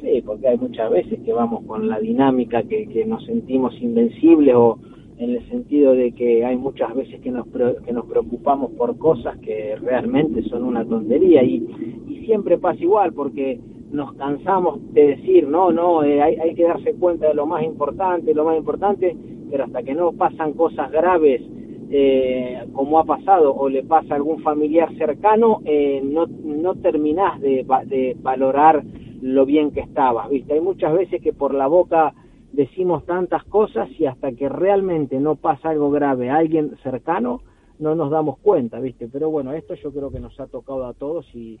Sí, 0.00 0.22
porque 0.24 0.48
hay 0.48 0.58
muchas 0.58 0.90
veces 0.90 1.20
que 1.24 1.32
vamos 1.32 1.64
con 1.64 1.88
la 1.88 1.98
dinámica 1.98 2.62
que, 2.64 2.86
que 2.86 3.06
nos 3.06 3.24
sentimos 3.24 3.74
invencibles 3.80 4.54
o 4.54 4.78
en 5.18 5.30
el 5.30 5.48
sentido 5.48 5.92
de 5.94 6.12
que 6.12 6.44
hay 6.44 6.56
muchas 6.56 6.94
veces 6.94 7.20
que 7.20 7.30
nos, 7.30 7.46
que 7.84 7.92
nos 7.92 8.06
preocupamos 8.06 8.72
por 8.72 8.98
cosas 8.98 9.38
que 9.38 9.76
realmente 9.76 10.42
son 10.44 10.64
una 10.64 10.84
tontería 10.84 11.42
y, 11.44 11.64
y 12.08 12.24
siempre 12.26 12.58
pasa 12.58 12.82
igual 12.82 13.12
porque 13.12 13.60
nos 13.92 14.14
cansamos 14.14 14.80
de 14.92 15.08
decir, 15.08 15.46
no, 15.46 15.70
no, 15.70 16.02
eh, 16.02 16.20
hay, 16.20 16.36
hay 16.36 16.54
que 16.54 16.64
darse 16.64 16.94
cuenta 16.94 17.28
de 17.28 17.34
lo 17.34 17.46
más 17.46 17.62
importante, 17.62 18.34
lo 18.34 18.44
más 18.44 18.56
importante, 18.56 19.14
pero 19.52 19.64
hasta 19.64 19.82
que 19.82 19.94
no 19.94 20.12
pasan 20.12 20.54
cosas 20.54 20.90
graves 20.90 21.42
eh, 21.90 22.66
como 22.72 22.98
ha 22.98 23.04
pasado 23.04 23.54
o 23.54 23.68
le 23.68 23.82
pasa 23.82 24.14
a 24.14 24.16
algún 24.16 24.42
familiar 24.42 24.88
cercano, 24.96 25.60
eh, 25.66 26.00
no, 26.02 26.26
no 26.26 26.74
terminás 26.76 27.38
de, 27.38 28.16
valorar 28.22 28.82
lo 29.20 29.44
bien 29.44 29.70
que 29.70 29.80
estabas, 29.80 30.30
¿viste? 30.30 30.54
Hay 30.54 30.62
muchas 30.62 30.94
veces 30.94 31.20
que 31.22 31.34
por 31.34 31.52
la 31.52 31.66
boca 31.66 32.14
decimos 32.50 33.04
tantas 33.04 33.44
cosas 33.44 33.90
y 34.00 34.06
hasta 34.06 34.32
que 34.32 34.48
realmente 34.48 35.20
no 35.20 35.36
pasa 35.36 35.68
algo 35.68 35.90
grave 35.90 36.30
a 36.30 36.36
alguien 36.36 36.74
cercano, 36.82 37.42
no 37.78 37.94
nos 37.94 38.10
damos 38.10 38.38
cuenta, 38.38 38.80
¿viste? 38.80 39.06
Pero 39.06 39.28
bueno, 39.28 39.52
esto 39.52 39.74
yo 39.74 39.92
creo 39.92 40.10
que 40.10 40.18
nos 40.18 40.40
ha 40.40 40.46
tocado 40.46 40.86
a 40.86 40.94
todos 40.94 41.26
y 41.34 41.60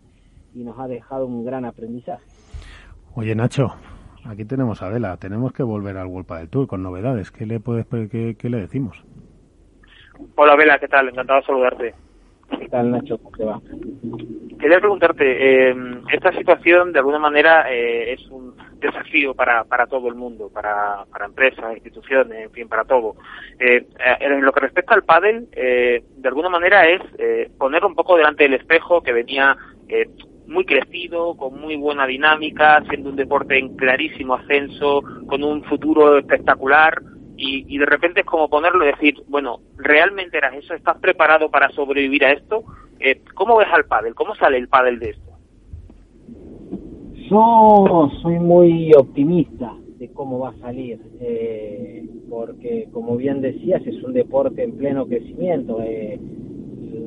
nos 0.54 0.78
ha 0.78 0.88
dejado 0.88 1.26
un 1.26 1.44
gran 1.44 1.66
aprendizaje. 1.66 2.24
Oye, 3.14 3.34
Nacho, 3.34 3.70
aquí 4.24 4.44
tenemos 4.44 4.82
a 4.82 4.88
Vela. 4.88 5.16
Tenemos 5.16 5.52
que 5.52 5.62
volver 5.62 5.96
al 5.96 6.06
World 6.06 6.28
del 6.38 6.48
Tour 6.48 6.66
con 6.66 6.82
novedades. 6.82 7.30
¿Qué 7.30 7.46
le, 7.46 7.60
puedes, 7.60 7.86
qué, 7.86 8.36
qué 8.38 8.50
le 8.50 8.58
decimos? 8.58 9.02
Hola, 10.36 10.56
Vela, 10.56 10.78
¿qué 10.78 10.88
tal? 10.88 11.08
Encantado 11.08 11.40
de 11.40 11.46
saludarte. 11.46 11.94
¿Qué 12.58 12.68
tal, 12.68 12.90
Nacho? 12.90 13.18
¿Cómo 13.18 13.36
te 13.36 13.44
va? 13.44 13.60
Quería 14.58 14.78
preguntarte, 14.78 15.70
eh, 15.70 15.74
esta 16.12 16.32
situación 16.32 16.92
de 16.92 16.98
alguna 16.98 17.18
manera 17.18 17.72
eh, 17.72 18.12
es 18.12 18.26
un 18.28 18.54
desafío 18.78 19.34
para, 19.34 19.64
para 19.64 19.86
todo 19.86 20.08
el 20.08 20.14
mundo, 20.14 20.50
para, 20.52 21.04
para 21.10 21.26
empresas, 21.26 21.72
instituciones, 21.74 22.44
en 22.44 22.50
fin, 22.50 22.68
para 22.68 22.84
todo. 22.84 23.16
Eh, 23.58 23.86
eh, 23.98 24.16
en 24.20 24.44
lo 24.44 24.52
que 24.52 24.60
respecta 24.60 24.94
al 24.94 25.04
pádel, 25.04 25.48
eh, 25.52 26.04
de 26.16 26.28
alguna 26.28 26.48
manera 26.48 26.86
es 26.88 27.00
eh, 27.18 27.50
poner 27.58 27.84
un 27.84 27.94
poco 27.94 28.16
delante 28.16 28.44
del 28.44 28.54
espejo 28.54 29.02
que 29.02 29.12
venía 29.12 29.56
eh, 29.88 30.08
muy 30.52 30.64
crecido, 30.64 31.36
con 31.36 31.60
muy 31.60 31.76
buena 31.76 32.06
dinámica, 32.06 32.82
siendo 32.88 33.10
un 33.10 33.16
deporte 33.16 33.58
en 33.58 33.74
clarísimo 33.76 34.34
ascenso, 34.34 35.02
con 35.26 35.42
un 35.42 35.64
futuro 35.64 36.18
espectacular, 36.18 37.02
y, 37.44 37.76
de 37.76 37.86
repente 37.86 38.20
es 38.20 38.26
como 38.26 38.48
ponerlo 38.48 38.84
y 38.84 38.92
decir, 38.92 39.16
bueno, 39.26 39.58
¿realmente 39.76 40.38
eras 40.38 40.54
eso? 40.54 40.74
¿Estás 40.74 40.98
preparado 40.98 41.50
para 41.50 41.70
sobrevivir 41.70 42.24
a 42.24 42.32
esto? 42.32 42.62
Eh, 43.00 43.20
¿Cómo 43.34 43.56
ves 43.56 43.66
al 43.72 43.84
pádel? 43.86 44.14
¿Cómo 44.14 44.36
sale 44.36 44.58
el 44.58 44.68
pádel 44.68 45.00
de 45.00 45.10
esto? 45.10 45.32
Yo 47.28 48.10
soy 48.22 48.38
muy 48.38 48.92
optimista 48.94 49.74
de 49.98 50.12
cómo 50.12 50.38
va 50.38 50.50
a 50.50 50.58
salir, 50.58 51.00
eh, 51.20 52.04
porque 52.28 52.88
como 52.92 53.16
bien 53.16 53.40
decías, 53.40 53.84
es 53.86 54.02
un 54.04 54.12
deporte 54.12 54.62
en 54.62 54.76
pleno 54.76 55.06
crecimiento. 55.06 55.82
Eh, 55.82 56.20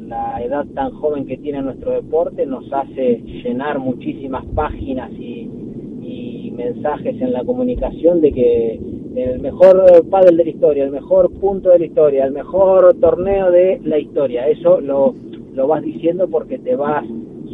la 0.07 0.41
edad 0.43 0.65
tan 0.73 0.91
joven 0.91 1.25
que 1.25 1.37
tiene 1.37 1.61
nuestro 1.61 1.91
deporte 1.91 2.45
nos 2.45 2.71
hace 2.71 3.21
llenar 3.43 3.79
muchísimas 3.79 4.45
páginas 4.53 5.11
y, 5.13 5.49
y 6.01 6.51
mensajes 6.55 7.19
en 7.21 7.33
la 7.33 7.43
comunicación 7.43 8.21
de 8.21 8.31
que 8.31 8.79
el 9.15 9.39
mejor 9.39 10.05
pádel 10.09 10.37
de 10.37 10.43
la 10.43 10.49
historia, 10.49 10.83
el 10.83 10.91
mejor 10.91 11.31
punto 11.31 11.69
de 11.69 11.79
la 11.79 11.85
historia, 11.85 12.25
el 12.25 12.33
mejor 12.33 12.93
torneo 12.95 13.49
de 13.49 13.79
la 13.83 13.97
historia. 13.97 14.47
Eso 14.47 14.81
lo, 14.81 15.15
lo 15.53 15.67
vas 15.67 15.81
diciendo 15.83 16.27
porque 16.27 16.59
te 16.59 16.75
vas 16.75 17.05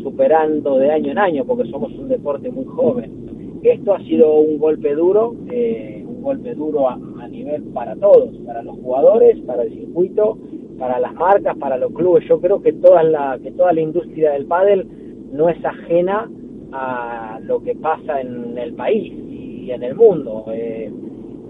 superando 0.03 0.77
de 0.77 0.91
año 0.91 1.11
en 1.11 1.19
año, 1.19 1.45
porque 1.45 1.69
somos 1.69 1.93
un 1.93 2.07
deporte 2.09 2.49
muy 2.51 2.65
joven. 2.65 3.59
Esto 3.63 3.93
ha 3.93 3.99
sido 3.99 4.39
un 4.39 4.57
golpe 4.57 4.95
duro, 4.95 5.35
eh, 5.51 6.03
un 6.07 6.23
golpe 6.23 6.55
duro 6.55 6.89
a, 6.89 6.93
a, 7.19 7.27
nivel 7.27 7.61
para 7.73 7.95
todos, 7.95 8.35
para 8.45 8.63
los 8.63 8.75
jugadores, 8.77 9.39
para 9.41 9.63
el 9.63 9.71
circuito, 9.71 10.39
para 10.81 10.99
las 10.99 11.13
marcas, 11.13 11.55
para 11.59 11.77
los 11.77 11.93
clubes. 11.93 12.27
Yo 12.27 12.41
creo 12.41 12.59
que 12.59 12.73
toda 12.73 13.03
la, 13.03 13.37
que 13.41 13.51
toda 13.51 13.71
la 13.71 13.81
industria 13.81 14.31
del 14.31 14.47
pádel 14.47 14.87
no 15.31 15.47
es 15.47 15.63
ajena 15.63 16.27
a 16.71 17.39
lo 17.43 17.61
que 17.61 17.75
pasa 17.75 18.19
en 18.19 18.57
el 18.57 18.73
país 18.73 19.13
y 19.13 19.69
en 19.69 19.83
el 19.83 19.93
mundo. 19.93 20.45
Eh, 20.51 20.91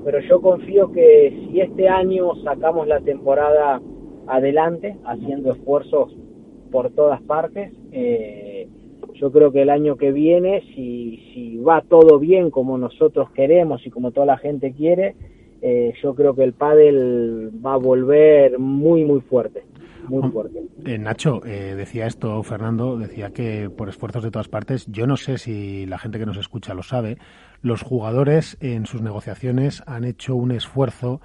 pero 0.03 0.19
yo 0.19 0.41
confío 0.41 0.91
que 0.91 1.47
si 1.47 1.61
este 1.61 1.88
año 1.88 2.36
sacamos 2.43 2.88
la 2.89 2.99
temporada 2.99 3.82
adelante, 4.27 4.97
haciendo 5.05 5.53
esfuerzos 5.53 6.13
por 6.69 6.91
todas 6.91 7.21
partes, 7.21 7.71
eh, 7.93 8.67
yo 9.13 9.32
creo 9.32 9.53
que 9.53 9.61
el 9.61 9.69
año 9.69 9.95
que 9.95 10.11
viene, 10.11 10.61
si, 10.75 11.23
si 11.34 11.57
va 11.59 11.84
todo 11.88 12.19
bien 12.19 12.51
como 12.51 12.77
nosotros 12.77 13.32
queremos 13.32 13.88
y 13.88 13.91
como 13.91 14.11
toda 14.11 14.25
la 14.25 14.38
gente 14.38 14.73
quiere, 14.73 15.15
eh, 15.62 15.93
yo 16.01 16.16
creo 16.16 16.36
que 16.36 16.43
el 16.43 16.53
pádel 16.53 17.51
va 17.64 17.74
a 17.74 17.78
volver 17.78 18.57
muy, 18.59 19.05
muy 19.05 19.22
fuerte. 19.22 19.64
Muy 20.07 20.30
fuerte. 20.32 20.64
Eh, 20.86 20.97
Nacho, 20.97 21.45
eh, 21.45 21.76
decía 21.76 22.07
esto, 22.07 22.41
Fernando, 22.43 22.97
decía 22.97 23.30
que 23.32 23.70
por 23.70 23.88
esfuerzos 23.88 24.24
de 24.24 24.32
todas 24.32 24.47
partes, 24.47 24.88
yo 24.88 25.05
no 25.05 25.16
sé 25.16 25.38
si 25.38 25.86
la 25.86 25.99
gente 25.99 26.20
que 26.20 26.26
nos 26.26 26.38
escucha 26.38 26.74
lo 26.74 26.84
sabe, 26.84 27.18
los 27.62 27.84
jugadores 27.84 28.57
en 28.62 28.86
sus 28.86 29.01
negociaciones 29.01 29.84
han 29.86 30.03
hecho 30.03 30.36
un 30.36 30.51
esfuerzo 30.51 31.22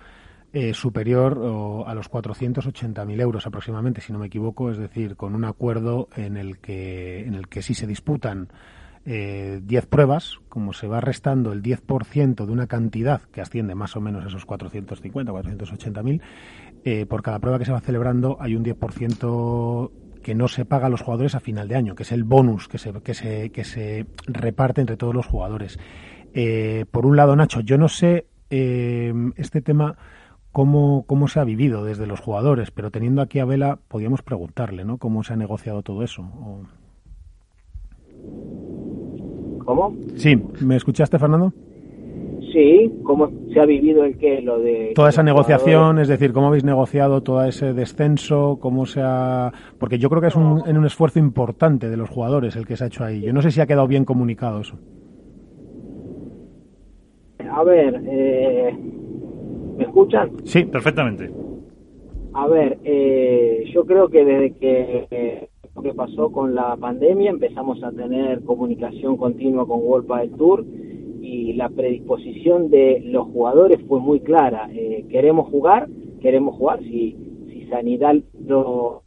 eh, 0.53 0.74
superior 0.74 1.39
o, 1.39 1.87
a 1.87 1.95
los 1.95 2.11
480.000 2.11 3.20
euros 3.20 3.47
aproximadamente, 3.47 4.01
si 4.01 4.12
no 4.12 4.18
me 4.18 4.26
equivoco, 4.26 4.70
es 4.70 4.78
decir, 4.78 5.16
con 5.16 5.34
un 5.34 5.45
acuerdo 5.45 6.09
en 6.16 6.37
el 6.37 6.59
que, 6.59 7.26
en 7.26 7.34
el 7.34 7.49
que 7.49 7.62
si 7.62 7.74
se 7.74 7.87
disputan 7.87 8.49
eh, 9.07 9.61
10 9.62 9.86
pruebas, 9.86 10.40
como 10.48 10.72
se 10.72 10.88
va 10.88 11.00
restando 11.00 11.52
el 11.52 11.62
10% 11.62 12.44
de 12.44 12.52
una 12.52 12.66
cantidad 12.66 13.22
que 13.22 13.40
asciende 13.40 13.76
más 13.76 13.94
o 13.96 14.00
menos 14.00 14.24
a 14.24 14.28
esos 14.28 14.44
450, 14.44 15.32
480.000, 15.32 16.20
eh, 16.84 17.07
por 17.07 17.22
cada 17.22 17.38
prueba 17.38 17.59
que 17.59 17.64
se 17.64 17.72
va 17.72 17.80
celebrando 17.80 18.36
hay 18.40 18.57
un 18.57 18.64
10% 18.64 19.90
que 20.22 20.34
no 20.34 20.48
se 20.48 20.64
paga 20.64 20.86
a 20.86 20.90
los 20.90 21.02
jugadores 21.02 21.36
a 21.36 21.40
final 21.40 21.68
de 21.68 21.76
año, 21.76 21.94
que 21.94 22.02
es 22.02 22.11
el 22.11 22.24
bonus 22.24 22.66
que 22.66 22.78
se, 22.78 22.92
que 22.94 23.14
se, 23.14 23.50
que 23.50 23.62
se 23.62 24.07
reparte 24.26 24.80
entre 24.80 24.96
todos 24.96 25.14
los 25.14 25.26
jugadores. 25.26 25.78
Eh, 26.34 26.84
por 26.90 27.07
un 27.07 27.16
lado, 27.16 27.36
Nacho, 27.36 27.61
yo 27.61 27.78
no 27.78 27.88
sé 27.88 28.26
eh, 28.50 29.14
este 29.36 29.62
tema 29.62 29.96
cómo, 30.50 31.04
cómo 31.07 31.28
se 31.28 31.38
ha 31.38 31.44
vivido 31.44 31.84
desde 31.84 32.09
los 32.09 32.18
jugadores, 32.18 32.72
pero 32.72 32.90
teniendo 32.90 33.22
aquí 33.22 33.38
a 33.38 33.44
Vela, 33.44 33.78
podríamos 33.86 34.22
preguntarle, 34.22 34.84
¿no? 34.84 34.98
¿Cómo 34.98 35.22
se 35.22 35.32
ha 35.32 35.36
negociado 35.36 35.82
todo 35.82 36.02
eso? 36.02 36.28
¿Cómo? 39.66 39.94
Sí, 40.14 40.40
¿me 40.64 40.76
escuchaste, 40.76 41.18
Fernando? 41.18 41.52
Sí, 42.52 42.90
¿cómo 43.02 43.30
se 43.52 43.60
ha 43.60 43.66
vivido 43.66 44.04
el 44.04 44.16
qué? 44.16 44.40
Lo 44.40 44.60
de... 44.60 44.92
Toda 44.94 45.10
esa 45.10 45.22
negociación, 45.22 45.98
es 45.98 46.08
decir, 46.08 46.32
¿cómo 46.32 46.46
habéis 46.46 46.64
negociado 46.64 47.22
todo 47.22 47.44
ese 47.44 47.74
descenso? 47.74 48.58
¿Cómo 48.60 48.86
se 48.86 49.00
ha...? 49.02 49.52
Porque 49.78 49.98
yo 49.98 50.08
creo 50.08 50.22
que 50.22 50.28
es 50.28 50.36
un, 50.36 50.62
en 50.66 50.78
un 50.78 50.86
esfuerzo 50.86 51.18
importante 51.18 51.90
de 51.90 51.96
los 51.96 52.08
jugadores 52.08 52.56
el 52.56 52.64
que 52.64 52.76
se 52.76 52.84
ha 52.84 52.86
hecho 52.86 53.04
ahí. 53.04 53.20
Yo 53.20 53.32
no 53.32 53.42
sé 53.42 53.50
si 53.50 53.60
ha 53.60 53.66
quedado 53.66 53.88
bien 53.88 54.04
comunicado 54.04 54.60
eso. 54.60 54.78
A 57.50 57.64
ver, 57.64 58.00
eh, 58.06 58.74
¿me 59.76 59.84
escuchan? 59.84 60.30
Sí, 60.44 60.64
perfectamente. 60.64 61.30
A 62.34 62.46
ver, 62.46 62.78
eh, 62.84 63.64
yo 63.74 63.84
creo 63.84 64.08
que 64.08 64.24
desde 64.24 64.52
que 64.52 65.06
eh, 65.10 65.48
lo 65.76 65.82
que 65.82 65.92
pasó 65.92 66.32
con 66.32 66.54
la 66.54 66.74
pandemia 66.76 67.30
empezamos 67.30 67.82
a 67.84 67.92
tener 67.92 68.42
comunicación 68.44 69.18
continua 69.18 69.66
con 69.66 69.80
World 69.82 70.06
Padel 70.06 70.30
Tour 70.30 70.64
y 71.20 71.52
la 71.52 71.68
predisposición 71.68 72.70
de 72.70 73.02
los 73.04 73.26
jugadores 73.28 73.82
fue 73.86 74.00
muy 74.00 74.20
clara. 74.20 74.70
Eh, 74.72 75.04
queremos 75.10 75.50
jugar, 75.50 75.88
queremos 76.20 76.56
jugar. 76.56 76.80
Si, 76.80 77.16
si 77.50 77.66
Sanidad 77.66 78.14
lo 78.46 79.02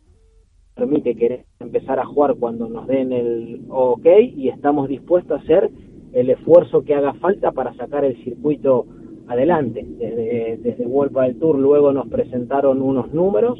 permite, 0.75 1.15
queremos 1.15 1.45
empezar 1.59 1.99
a 1.99 2.05
jugar 2.05 2.35
cuando 2.35 2.69
nos 2.69 2.85
den 2.87 3.13
el 3.13 3.61
OK 3.69 4.05
y 4.35 4.49
estamos 4.49 4.87
dispuestos 4.89 5.39
a 5.39 5.43
hacer 5.43 5.71
el 6.13 6.29
esfuerzo 6.29 6.83
que 6.83 6.93
haga 6.93 7.13
falta 7.15 7.51
para 7.51 7.73
sacar 7.73 8.05
el 8.05 8.21
circuito 8.23 8.85
adelante. 9.27 9.85
Desde, 9.97 10.57
desde 10.61 10.85
World 10.85 11.13
Padel 11.13 11.39
Tour 11.39 11.57
luego 11.57 11.93
nos 11.93 12.07
presentaron 12.09 12.81
unos 12.81 13.11
números, 13.13 13.59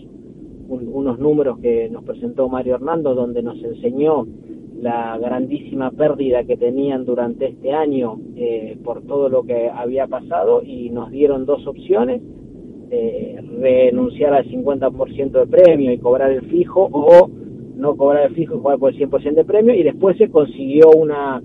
un, 0.70 0.90
unos 0.94 1.20
números 1.20 1.60
que 1.60 1.90
nos 1.90 2.04
presentó 2.04 2.48
Mario 2.48 2.76
Hernando, 2.76 3.16
donde 3.16 3.44
nos 3.44 3.62
enseñó 3.64 4.26
la 4.82 5.18
grandísima 5.18 5.92
pérdida 5.92 6.44
que 6.44 6.56
tenían 6.56 7.06
durante 7.06 7.48
este 7.48 7.74
año 7.74 8.18
eh, 8.36 8.78
por 8.84 9.02
todo 9.02 9.30
lo 9.30 9.44
que 9.44 9.70
había 9.70 10.08
pasado 10.08 10.62
y 10.64 10.90
nos 10.90 11.12
dieron 11.12 11.46
dos 11.46 11.66
opciones, 11.68 12.22
eh, 12.92 13.42
renunciar 13.60 14.34
al 14.34 14.46
50% 14.46 15.32
de 15.32 15.48
premio 15.48 15.92
y 15.92 15.98
cobrar 15.98 16.32
el 16.32 16.44
fijo 16.44 16.90
o 16.92 17.30
no 17.76 17.96
cobrar 17.96 18.28
el 18.28 18.36
fijo 18.36 18.56
y 18.56 18.60
jugar 18.60 18.80
por 18.80 18.94
el 18.94 19.00
100% 19.00 19.36
de 19.36 19.46
premio 19.46 19.74
y 19.74 19.84
después 19.84 20.18
se 20.18 20.30
consiguió 20.30 20.90
una 20.96 21.42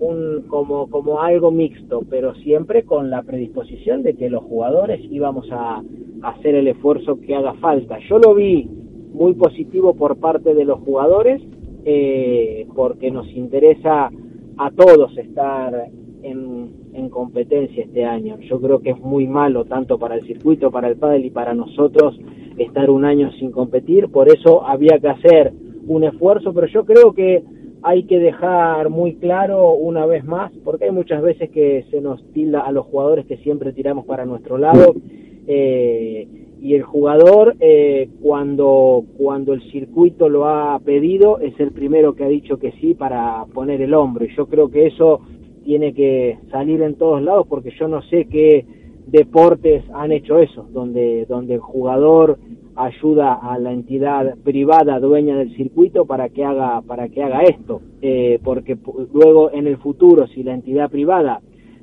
un 0.00 0.44
como 0.48 0.88
como 0.88 1.20
algo 1.20 1.50
mixto, 1.50 2.02
pero 2.08 2.34
siempre 2.36 2.84
con 2.84 3.10
la 3.10 3.22
predisposición 3.22 4.02
de 4.02 4.14
que 4.14 4.30
los 4.30 4.42
jugadores 4.44 5.00
íbamos 5.10 5.46
a, 5.50 5.82
hacer 6.22 6.54
el 6.54 6.68
esfuerzo 6.68 7.20
que 7.20 7.34
haga 7.34 7.52
falta. 7.54 7.98
Yo 8.08 8.18
lo 8.18 8.34
vi 8.34 8.68
muy 9.12 9.34
positivo 9.34 9.94
por 9.94 10.16
parte 10.16 10.54
de 10.54 10.64
los 10.64 10.80
jugadores 10.80 11.42
eh, 11.84 12.66
porque 12.74 13.10
nos 13.10 13.28
interesa 13.32 14.10
a 14.56 14.70
todos 14.70 15.16
estar 15.18 15.88
en, 16.22 16.70
en, 16.94 17.10
competencia 17.10 17.84
este 17.84 18.04
año. 18.06 18.38
Yo 18.48 18.58
creo 18.58 18.80
que 18.80 18.90
es 18.90 19.00
muy 19.00 19.26
malo 19.26 19.66
tanto 19.66 19.98
para 19.98 20.14
el 20.14 20.26
circuito, 20.26 20.70
para 20.70 20.88
el 20.88 20.96
pádel 20.96 21.26
y 21.26 21.30
para 21.30 21.52
nosotros 21.52 22.18
estar 22.56 22.90
un 22.90 23.04
año 23.04 23.30
sin 23.32 23.50
competir, 23.50 24.08
por 24.08 24.28
eso 24.28 24.64
había 24.64 24.98
que 24.98 25.08
hacer 25.08 25.52
un 25.86 26.04
esfuerzo, 26.04 26.52
pero 26.52 26.66
yo 26.68 26.84
creo 26.84 27.12
que 27.12 27.42
hay 27.84 28.04
que 28.04 28.18
dejar 28.18 28.88
muy 28.88 29.16
claro 29.16 29.74
una 29.74 30.06
vez 30.06 30.24
más, 30.24 30.50
porque 30.64 30.86
hay 30.86 30.90
muchas 30.90 31.20
veces 31.20 31.50
que 31.50 31.84
se 31.90 32.00
nos 32.00 32.24
tilda 32.32 32.60
a 32.60 32.72
los 32.72 32.86
jugadores 32.86 33.26
que 33.26 33.36
siempre 33.36 33.74
tiramos 33.74 34.06
para 34.06 34.24
nuestro 34.24 34.56
lado, 34.56 34.94
eh, 35.46 36.26
y 36.62 36.74
el 36.74 36.82
jugador 36.82 37.56
eh, 37.60 38.08
cuando 38.22 39.04
cuando 39.18 39.52
el 39.52 39.60
circuito 39.70 40.30
lo 40.30 40.48
ha 40.48 40.78
pedido 40.78 41.38
es 41.40 41.60
el 41.60 41.72
primero 41.72 42.14
que 42.14 42.24
ha 42.24 42.28
dicho 42.28 42.58
que 42.58 42.72
sí 42.80 42.94
para 42.94 43.44
poner 43.52 43.82
el 43.82 43.92
hombro 43.92 44.24
y 44.24 44.34
yo 44.34 44.46
creo 44.46 44.70
que 44.70 44.86
eso 44.86 45.20
tiene 45.62 45.92
que 45.92 46.38
salir 46.50 46.80
en 46.80 46.94
todos 46.94 47.20
lados 47.20 47.46
porque 47.50 47.70
yo 47.78 47.86
no 47.86 48.00
sé 48.04 48.28
qué 48.30 48.64
deportes 49.06 49.84
han 49.92 50.12
hecho 50.12 50.38
eso 50.38 50.66
donde 50.72 51.26
donde 51.26 51.54
el 51.54 51.60
jugador 51.60 52.38
ayuda 52.76 53.34
a 53.34 53.58
la 53.58 53.72
entidad 53.72 54.36
privada 54.42 54.98
dueña 54.98 55.36
del 55.36 55.54
circuito 55.56 56.06
para 56.06 56.28
que 56.28 56.44
haga 56.44 56.80
para 56.82 57.08
que 57.08 57.22
haga 57.22 57.42
esto. 57.42 57.80
Eh, 58.02 58.40
porque 58.42 58.76
luego 59.12 59.50
en 59.52 59.66
el 59.66 59.76
futuro 59.78 60.26
si 60.26 60.42
la 60.42 60.54
entidad 60.54 60.90
privada 60.90 61.40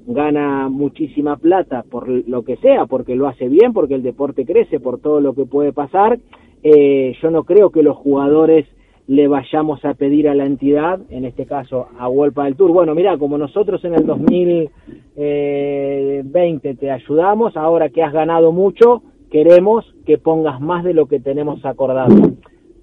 gana 0.08 0.70
muchísima 0.70 1.38
plata 1.38 1.84
por 1.89 2.08
lo 2.08 2.44
que 2.44 2.58
sea, 2.58 2.86
porque 2.86 3.16
lo 3.16 3.28
hace 3.28 3.48
bien, 3.48 3.74
porque 3.74 3.96
el 3.96 4.04
deporte 4.04 4.46
crece, 4.46 4.80
por 4.80 5.00
todo 5.00 5.22
lo 5.22 5.34
que 5.34 5.46
puede 5.46 5.74
pasar, 5.74 6.20
eh, 6.64 7.16
yo 7.22 7.32
no 7.32 7.44
creo 7.44 7.70
que 7.70 7.84
los 7.84 7.98
jugadores 7.98 8.66
le 9.08 9.28
vayamos 9.28 9.84
a 9.84 9.94
pedir 9.94 10.30
a 10.30 10.36
la 10.36 10.46
entidad, 10.46 11.02
en 11.10 11.26
este 11.26 11.46
caso 11.46 11.88
a 12.00 12.08
Wolpa 12.08 12.46
del 12.46 12.56
Tour, 12.56 12.72
bueno, 12.72 12.96
mira, 12.96 13.18
como 13.18 13.38
nosotros 13.38 13.84
en 13.84 13.96
el 13.96 14.06
2020 14.06 16.76
te 16.76 16.92
ayudamos, 16.92 17.58
ahora 17.58 17.89
que 17.89 18.04
has 18.04 18.14
ganado 18.14 18.54
mucho, 18.54 19.02
queremos 19.32 19.86
que 20.05 20.17
pongas 20.17 20.59
más 20.61 20.84
de 20.84 20.93
lo 20.93 21.07
que 21.07 21.19
tenemos 21.19 21.65
acordado. 21.65 22.13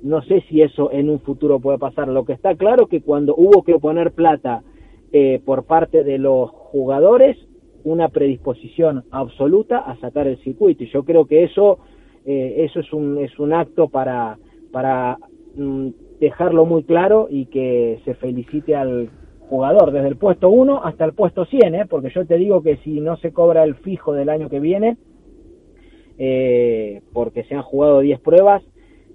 No 0.03 0.23
sé 0.23 0.43
si 0.49 0.63
eso 0.63 0.91
en 0.93 1.11
un 1.11 1.21
futuro 1.21 1.61
puede 1.61 1.79
pasar. 1.79 2.09
Lo 2.09 2.25
que 2.25 2.33
está 2.33 2.57
claro 2.57 2.85
es 2.85 2.89
que 2.89 3.03
cuando 3.03 3.35
hubo 3.37 3.63
que 3.63 3.79
poner 3.79 4.13
plata 4.13 4.63
eh, 5.13 5.41
por 5.45 5.65
parte 5.65 6.03
de 6.05 6.19
los 6.19 6.51
jugadores, 6.51 7.37
una 7.85 8.09
predisposición 8.09 9.05
absoluta 9.11 9.79
a 9.79 9.97
sacar 10.01 10.27
el 10.27 10.39
circuito. 10.39 10.85
Y 10.85 10.91
yo 10.91 11.05
creo 11.05 11.27
que 11.27 11.45
eso, 11.45 11.79
eh, 12.25 12.65
eso 12.65 12.81
es 12.81 12.93
un, 12.93 13.19
es 13.19 13.39
un 13.39 13.53
acto 13.53 13.89
para, 13.89 14.39
para 14.73 15.19
mm, 15.55 15.89
dejarlo 16.21 16.65
muy 16.65 16.83
claro 16.83 17.29
y 17.31 17.47
que 17.47 18.01
se 18.05 18.15
felicite 18.15 18.75
al 18.75 19.11
jugador 19.49 19.93
desde 19.93 20.09
el 20.09 20.17
puesto 20.17 20.51
1 20.51 20.85
hasta 20.85 21.05
el 21.05 21.13
puesto 21.13 21.45
100, 21.45 21.75
¿eh? 21.75 21.87
porque 21.89 22.11
yo 22.11 22.27
te 22.27 22.37
digo 22.37 22.63
que 22.63 22.77
si 22.79 23.01
no 23.01 23.17
se 23.17 23.33
cobra 23.33 23.65
el 23.65 23.77
fijo 23.77 24.13
del 24.13 24.29
año 24.29 24.51
que 24.51 24.61
viene, 24.61 24.99
eh, 26.19 27.03
porque 27.13 27.45
se 27.45 27.55
han 27.55 27.63
jugado 27.63 28.01
10 28.01 28.21
pruebas, 28.21 28.63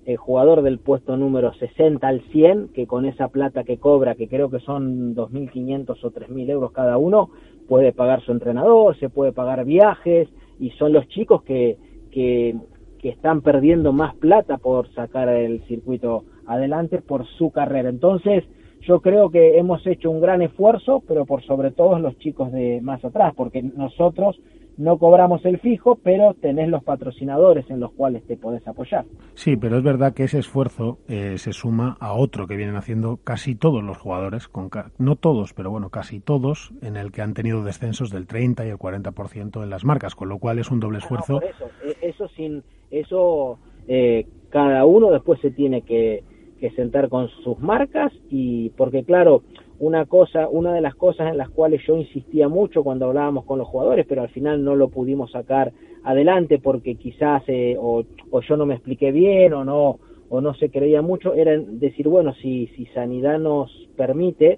el 0.06 0.18
jugador 0.18 0.62
del 0.64 0.80
puesto 0.80 1.16
número 1.16 1.54
60 1.54 2.06
al 2.06 2.22
100, 2.32 2.70
que 2.70 2.88
con 2.88 3.06
esa 3.06 3.30
plata 3.30 3.64
que 3.64 3.78
cobra, 3.78 4.16
que 4.16 4.28
creo 4.28 4.50
que 4.50 4.60
son 4.60 5.16
2.500 5.16 5.98
o 6.04 6.12
3.000 6.12 6.50
euros 6.50 6.72
cada 6.72 6.98
uno, 6.98 7.30
puede 7.68 7.94
pagar 7.94 8.22
su 8.22 8.32
entrenador, 8.32 8.98
se 9.00 9.10
puede 9.10 9.32
pagar 9.32 9.64
viajes, 9.66 10.28
y 10.60 10.72
son 10.72 10.94
los 10.94 11.08
chicos 11.08 11.44
que, 11.44 11.78
que, 12.12 12.56
que 13.00 13.10
están 13.10 13.42
perdiendo 13.42 13.94
más 13.94 14.16
plata 14.16 14.58
por 14.58 14.94
sacar 14.94 15.30
el 15.30 15.62
circuito 15.68 16.26
adelante 16.46 17.02
por 17.02 17.26
su 17.38 17.52
carrera. 17.52 17.90
Entonces, 17.90 18.44
yo 18.82 19.02
creo 19.02 19.30
que 19.30 19.58
hemos 19.58 19.86
hecho 19.88 20.12
un 20.12 20.20
gran 20.20 20.42
esfuerzo, 20.42 21.02
pero 21.08 21.26
por 21.26 21.42
sobre 21.44 21.72
todo 21.72 21.98
los 22.00 22.18
chicos 22.18 22.52
de 22.52 22.82
más 22.82 23.04
atrás, 23.06 23.34
porque 23.36 23.64
nosotros 23.64 24.40
no 24.78 24.98
cobramos 24.98 25.46
el 25.46 25.60
fijo, 25.60 26.00
pero 26.04 26.34
tenés 26.34 26.70
los 26.70 26.84
patrocinadores 26.84 27.70
en 27.70 27.80
los 27.80 27.92
cuales 27.92 28.26
te 28.26 28.38
podés 28.38 28.68
apoyar. 28.68 29.06
Sí, 29.34 29.56
pero 29.56 29.78
es 29.78 29.84
verdad 29.84 30.14
que 30.14 30.24
ese 30.24 30.40
esfuerzo 30.40 31.00
eh, 31.08 31.38
se 31.38 31.54
suma 31.54 31.98
a 32.00 32.14
otro 32.14 32.48
que 32.48 32.56
vienen 32.56 32.76
haciendo 32.76 33.18
casi 33.24 33.56
todos 33.56 33.84
los 33.84 33.98
jugadores, 33.98 34.48
con 34.48 34.70
no 34.98 35.16
todos, 35.16 35.54
pero 35.54 35.70
bueno, 35.72 35.90
casi 35.90 36.20
todos, 36.20 36.72
en 36.82 36.98
el 36.98 37.12
que 37.12 37.22
han 37.22 37.34
tenido 37.34 37.64
descensos 37.64 38.10
del 38.10 38.28
30 38.28 38.66
y 38.66 38.70
el 38.70 38.78
40% 38.78 39.64
en 39.64 39.70
las 39.70 39.86
marcas, 39.86 40.16
con 40.16 40.30
lo 40.30 40.40
cual 40.40 40.60
es 40.60 40.72
un 40.72 40.80
doble 40.80 40.98
ah, 40.98 41.04
esfuerzo. 41.04 41.42
eso, 41.42 41.70
e, 41.84 42.10
eso 42.10 42.28
sin 42.30 42.64
eso 42.92 43.60
eh, 43.88 44.28
cada 44.50 44.86
uno 44.86 45.12
después 45.12 45.40
se 45.42 45.52
tiene 45.52 45.82
que, 45.82 46.24
que 46.60 46.72
sentar 46.72 47.10
con 47.10 47.28
sus 47.44 47.60
marcas 47.60 48.12
y 48.30 48.70
porque 48.72 49.04
claro, 49.04 49.44
una 49.84 50.06
cosa, 50.06 50.48
una 50.48 50.74
de 50.74 50.80
las 50.80 50.96
cosas 50.96 51.30
en 51.30 51.38
las 51.38 51.50
cuales 51.50 51.82
yo 51.86 51.98
insistía 51.98 52.48
mucho 52.48 52.84
cuando 52.84 53.08
hablábamos 53.08 53.44
con 53.44 53.60
los 53.60 53.68
jugadores, 53.68 54.06
pero 54.08 54.22
al 54.22 54.30
final 54.30 54.64
no 54.64 54.76
lo 54.76 54.88
pudimos 54.88 55.32
sacar 55.32 55.74
adelante 56.04 56.58
porque 56.58 56.96
quizás 56.96 57.44
eh, 57.48 57.76
o, 57.78 58.04
yo 58.48 58.58
no 58.58 58.66
me 58.66 58.76
expliqué 58.76 59.12
bien 59.12 59.54
o 59.54 59.66
no 59.66 60.00
o 60.30 60.42
no 60.42 60.54
se 60.56 60.70
creía 60.70 61.02
mucho, 61.02 61.34
era 61.36 61.58
decir, 61.60 62.08
bueno, 62.08 62.34
si, 62.34 62.68
si 62.76 62.86
Sanidad 62.88 63.38
nos 63.38 63.70
permite, 63.96 64.58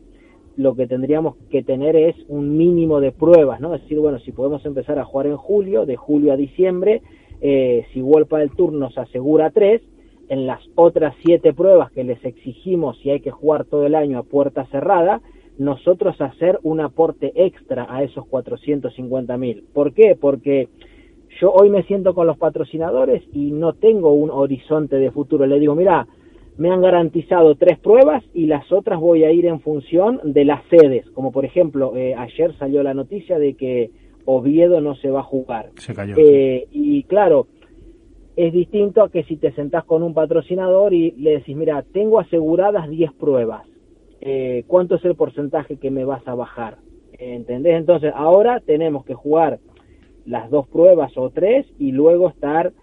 lo 0.55 0.73
que 0.73 0.88
tendríamos 0.88 1.36
que 1.49 1.63
tener 1.63 1.97
es 1.97 2.15
un 2.30 2.55
mínimo 2.55 3.01
de 3.01 3.11
pruebas, 3.11 3.59
¿no? 3.59 3.76
Es 3.76 3.82
decir, 3.82 3.99
bueno, 3.99 4.19
si 4.19 4.32
podemos 4.32 4.65
empezar 4.65 4.99
a 4.99 5.03
jugar 5.03 5.28
en 5.28 5.36
julio, 5.36 5.86
de 5.86 5.97
julio 5.97 6.32
a 6.32 6.38
diciembre, 6.38 7.01
eh, 7.41 7.86
si 7.91 7.99
Wolpa 7.99 8.39
del 8.39 8.51
Tour 8.51 8.71
nos 8.71 8.97
asegura 8.97 9.49
tres, 9.49 9.82
en 10.30 10.47
las 10.47 10.61
otras 10.76 11.15
siete 11.23 11.53
pruebas 11.53 11.91
que 11.91 12.03
les 12.03 12.23
exigimos 12.23 12.97
si 12.99 13.09
hay 13.09 13.19
que 13.19 13.32
jugar 13.32 13.65
todo 13.65 13.86
el 13.86 13.95
año 13.95 14.19
a 14.19 14.23
puerta 14.23 14.65
cerrada, 14.67 15.21
nosotros 15.57 16.19
hacer 16.19 16.59
un 16.63 16.82
aporte 16.82 17.32
extra 17.36 17.88
a 17.89 18.03
esos 18.03 18.26
450 18.28 19.38
mil. 19.38 19.63
¿Por 19.73 19.93
qué? 19.93 20.17
Porque 20.19 20.67
yo 21.39 21.51
hoy 21.51 21.69
me 21.69 21.84
siento 21.84 22.13
con 22.13 22.28
los 22.28 22.38
patrocinadores 22.38 23.23
y 23.34 23.51
no 23.51 23.73
tengo 23.73 24.13
un 24.13 24.30
horizonte 24.30 24.97
de 24.97 25.11
futuro. 25.11 25.45
Le 25.45 25.59
digo, 25.59 25.76
mira, 25.76 26.07
me 26.57 26.71
han 26.71 26.82
garantizado 26.82 27.55
tres 27.55 27.78
pruebas 27.80 28.23
y 28.34 28.45
las 28.45 28.71
otras 28.71 28.99
voy 28.99 29.23
a 29.23 29.32
ir 29.32 29.45
en 29.45 29.59
función 29.59 30.19
de 30.23 30.45
las 30.45 30.63
sedes. 30.69 31.09
Como 31.11 31.32
por 31.32 31.45
ejemplo, 31.45 31.95
eh, 31.95 32.15
ayer 32.15 32.53
salió 32.57 32.84
la 32.84 32.93
noticia 32.93 33.38
de 33.38 33.55
que 33.55 33.91
Oviedo 34.26 34.82
no 34.82 34.95
se 34.95 35.09
va 35.09 35.19
a 35.19 35.23
jugar. 35.23 35.69
Se 35.78 35.93
cayó. 35.93 36.15
Eh, 36.17 36.67
y 36.71 37.03
claro, 37.03 37.47
es 38.36 38.54
distinto 38.54 39.02
a 39.02 39.10
que 39.10 39.24
si 39.24 39.38
te 39.38 39.52
sentás 39.54 39.86
con 39.86 40.04
un 40.04 40.14
patrocinador 40.14 40.94
y 40.94 41.12
le 41.12 41.32
decís, 41.32 41.56
mira, 41.56 41.84
tengo 41.94 42.20
aseguradas 42.20 42.90
10 42.90 43.14
pruebas, 43.14 43.64
eh, 44.22 44.64
¿cuánto 44.68 44.96
es 44.96 45.06
el 45.06 45.16
porcentaje 45.16 45.78
que 45.78 45.92
me 45.92 46.04
vas 46.04 46.28
a 46.28 46.36
bajar? 46.36 46.78
¿Entendés? 47.18 47.76
Entonces, 47.76 48.12
ahora 48.14 48.60
tenemos 48.60 49.06
que 49.06 49.14
jugar 49.14 49.60
las 50.26 50.50
dos 50.50 50.68
pruebas 50.68 51.18
o 51.18 51.30
tres 51.30 51.66
y 51.80 51.92
luego 51.92 52.30
estar 52.30 52.74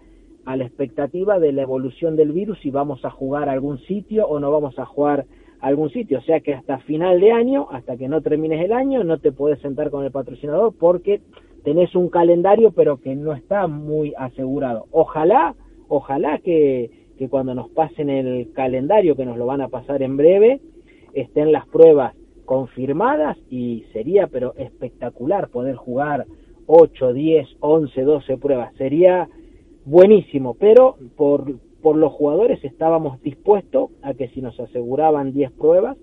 a 0.45 0.55
la 0.55 0.65
expectativa 0.65 1.39
de 1.39 1.51
la 1.51 1.61
evolución 1.61 2.15
del 2.15 2.31
virus 2.31 2.59
si 2.59 2.71
vamos 2.71 3.05
a 3.05 3.11
jugar 3.11 3.47
a 3.47 3.53
algún 3.53 3.79
sitio 3.79 4.27
o 4.27 4.39
no 4.39 4.51
vamos 4.51 4.77
a 4.79 4.85
jugar 4.85 5.25
algún 5.59 5.89
sitio. 5.89 6.19
O 6.19 6.21
sea 6.23 6.39
que 6.39 6.53
hasta 6.53 6.79
final 6.79 7.19
de 7.19 7.31
año, 7.31 7.67
hasta 7.71 7.95
que 7.95 8.07
no 8.07 8.21
termines 8.21 8.63
el 8.63 8.73
año, 8.73 9.03
no 9.03 9.19
te 9.19 9.31
puedes 9.31 9.59
sentar 9.59 9.89
con 9.89 10.03
el 10.03 10.11
patrocinador 10.11 10.73
porque 10.77 11.21
tenés 11.63 11.95
un 11.95 12.09
calendario 12.09 12.71
pero 12.71 12.97
que 12.97 13.15
no 13.15 13.33
está 13.33 13.67
muy 13.67 14.13
asegurado. 14.17 14.85
Ojalá, 14.91 15.55
ojalá 15.87 16.39
que, 16.39 16.91
cuando 17.29 17.55
nos 17.55 17.69
pasen 17.69 18.09
el 18.09 18.51
calendario, 18.51 19.15
que 19.15 19.25
nos 19.25 19.37
lo 19.37 19.45
van 19.45 19.61
a 19.61 19.69
pasar 19.69 20.03
en 20.03 20.17
breve, 20.17 20.59
estén 21.13 21.53
las 21.53 21.65
pruebas 21.67 22.13
confirmadas 22.43 23.37
y 23.49 23.85
sería 23.93 24.27
pero 24.27 24.53
espectacular 24.57 25.47
poder 25.47 25.75
jugar 25.77 26.25
8, 26.67 27.13
10, 27.13 27.47
11, 27.61 28.01
12 28.01 28.37
pruebas. 28.37 28.75
Sería 28.75 29.29
buenísimo, 29.85 30.55
pero 30.59 30.97
por, 31.15 31.59
por 31.81 31.95
los 31.95 32.11
jugadores 32.11 32.61
estábamos 32.65 33.21
dispuestos 33.21 33.91
a 34.01 34.13
que 34.13 34.27
si 34.29 34.41
nos 34.41 34.59
aseguraban 34.59 35.31
10 35.31 35.51
pruebas, 35.53 35.97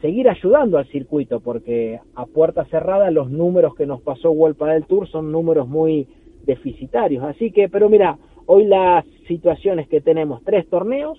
seguir 0.00 0.28
ayudando 0.28 0.78
al 0.78 0.86
circuito, 0.86 1.40
porque 1.40 2.00
a 2.14 2.26
puerta 2.26 2.64
cerrada 2.66 3.10
los 3.10 3.30
números 3.30 3.74
que 3.74 3.86
nos 3.86 4.00
pasó 4.02 4.30
World 4.30 4.58
del 4.58 4.86
Tour 4.86 5.08
son 5.08 5.32
números 5.32 5.68
muy 5.68 6.06
deficitarios. 6.46 7.24
Así 7.24 7.50
que, 7.50 7.68
pero 7.68 7.88
mira, 7.88 8.18
hoy 8.46 8.64
las 8.66 9.04
situaciones 9.26 9.88
que 9.88 10.00
tenemos, 10.00 10.42
tres 10.44 10.68
torneos, 10.68 11.18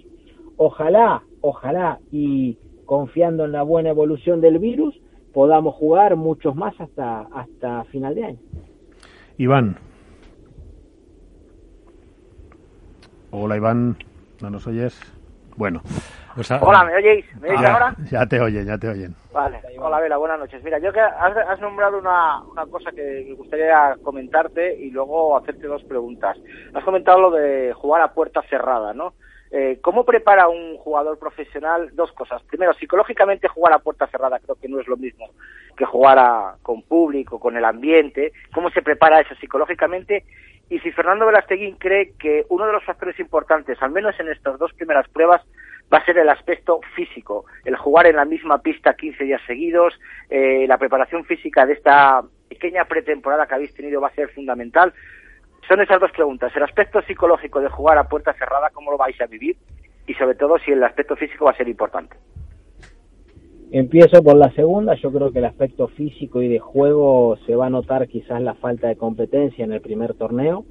ojalá, 0.58 1.24
ojalá, 1.42 2.00
y 2.12 2.58
confiando 2.86 3.46
en 3.46 3.52
la 3.52 3.64
buena 3.64 3.90
evolución 3.90 4.42
del 4.42 4.60
virus, 4.60 5.00
podamos 5.34 5.76
jugar 5.76 6.16
muchos 6.16 6.56
más 6.56 6.80
hasta, 6.80 7.22
hasta 7.34 7.84
final 7.86 8.16
de 8.16 8.24
año. 8.24 8.40
Iván. 9.38 9.78
Hola 13.32 13.58
Iván, 13.58 13.98
¿no 14.42 14.50
nos 14.50 14.66
oyes? 14.66 14.98
Bueno, 15.58 15.82
Hola, 16.62 16.84
¿me 16.84 16.96
oyéis? 16.96 17.26
¿Me 17.40 17.50
oís 17.50 17.62
ahora? 17.62 17.96
Ya 18.12 18.26
te 18.26 18.42
oyen, 18.42 18.66
ya 18.66 18.78
te 18.78 18.90
oyen. 18.90 19.16
Vale, 19.32 19.62
hola 19.80 20.02
Vela, 20.02 20.18
buenas 20.18 20.38
noches. 20.38 20.62
Mira, 20.64 20.80
yo 20.80 20.92
que 20.92 21.00
has, 21.00 21.60
nombrado 21.62 21.98
una, 21.98 22.42
una, 22.44 22.66
cosa 22.66 22.92
que 22.92 23.26
me 23.30 23.36
gustaría 23.36 23.96
comentarte 24.04 24.76
y 24.76 24.92
luego 24.92 25.38
hacerte 25.38 25.68
dos 25.68 25.84
preguntas. 25.86 26.38
Has 26.74 26.84
comentado 26.84 27.22
lo 27.22 27.32
de 27.32 27.72
jugar 27.74 28.02
a 28.02 28.14
puerta 28.14 28.42
cerrada, 28.50 28.94
¿no? 28.94 29.14
Eh, 29.50 29.80
¿Cómo 29.82 30.04
prepara 30.04 30.50
un 30.50 30.78
jugador 30.78 31.18
profesional 31.18 31.92
dos 31.94 32.12
cosas? 32.12 32.44
Primero, 32.44 32.74
psicológicamente 32.74 33.48
jugar 33.48 33.72
a 33.72 33.80
puerta 33.80 34.08
cerrada 34.08 34.40
creo 34.40 34.56
que 34.56 34.68
no 34.68 34.82
es 34.82 34.88
lo 34.88 34.98
mismo 34.98 35.30
que 35.78 35.86
jugar 35.86 36.56
con 36.62 36.82
público, 36.82 37.40
con 37.40 37.56
el 37.56 37.64
ambiente. 37.64 38.34
¿Cómo 38.54 38.70
se 38.72 38.82
prepara 38.82 39.22
eso 39.22 39.36
psicológicamente? 39.36 40.26
Y 40.70 40.80
si 40.80 40.92
Fernando 40.92 41.26
Velasteguín 41.26 41.76
cree 41.76 42.14
que 42.18 42.46
uno 42.50 42.66
de 42.66 42.74
los 42.74 42.84
factores 42.84 43.20
importantes, 43.20 43.82
al 43.82 43.92
menos 43.92 44.20
en 44.20 44.30
estas 44.30 44.58
dos 44.58 44.74
primeras 44.74 45.08
pruebas, 45.10 45.42
va 45.94 46.00
a 46.00 46.06
ser 46.06 46.18
el 46.18 46.30
aspecto 46.30 46.80
físico, 46.96 47.46
el 47.64 47.76
jugar 47.76 48.08
en 48.08 48.16
la 48.16 48.26
misma 48.26 48.60
pista 48.60 48.96
15 48.96 49.24
días 49.24 49.42
seguidos, 49.46 49.94
eh, 50.30 50.66
la 50.68 50.78
preparación 50.78 51.26
física 51.26 51.66
de 51.66 51.74
esta 51.74 52.24
pequeña 52.50 52.86
pretemporada 52.86 53.46
que 53.48 53.56
habéis 53.56 53.74
tenido 53.74 54.02
va 54.02 54.08
a 54.08 54.16
ser 54.16 54.30
fundamental. 54.30 54.94
Son 55.68 55.82
esas 55.82 56.00
dos 56.00 56.12
preguntas, 56.12 56.56
el 56.56 56.64
aspecto 56.64 57.02
psicológico 57.04 57.60
de 57.60 57.70
jugar 57.70 57.98
a 57.98 58.08
puerta 58.08 58.34
cerrada, 58.34 58.70
cómo 58.72 58.92
lo 58.92 58.98
vais 58.98 59.20
a 59.22 59.26
vivir 59.26 59.58
y 60.08 60.14
sobre 60.14 60.36
todo 60.36 60.58
si 60.60 60.72
el 60.72 60.84
aspecto 60.84 61.16
físico 61.16 61.46
va 61.46 61.52
a 61.52 61.58
ser 61.58 61.68
importante. 61.68 62.16
Empiezo 63.72 64.24
por 64.24 64.38
la 64.38 64.52
segunda, 64.52 64.94
yo 64.96 65.12
creo 65.12 65.32
que 65.32 65.40
el 65.40 65.46
aspecto 65.46 65.88
físico 65.88 66.42
y 66.42 66.48
de 66.48 66.60
juego 66.60 67.36
se 67.46 67.56
va 67.56 67.66
a 67.66 67.70
notar 67.70 68.08
quizás 68.08 68.42
la 68.42 68.54
falta 68.54 68.88
de 68.88 68.96
competencia 68.96 69.66
en 69.66 69.74
el 69.74 69.82
primer 69.82 70.14
torneo, 70.14 70.66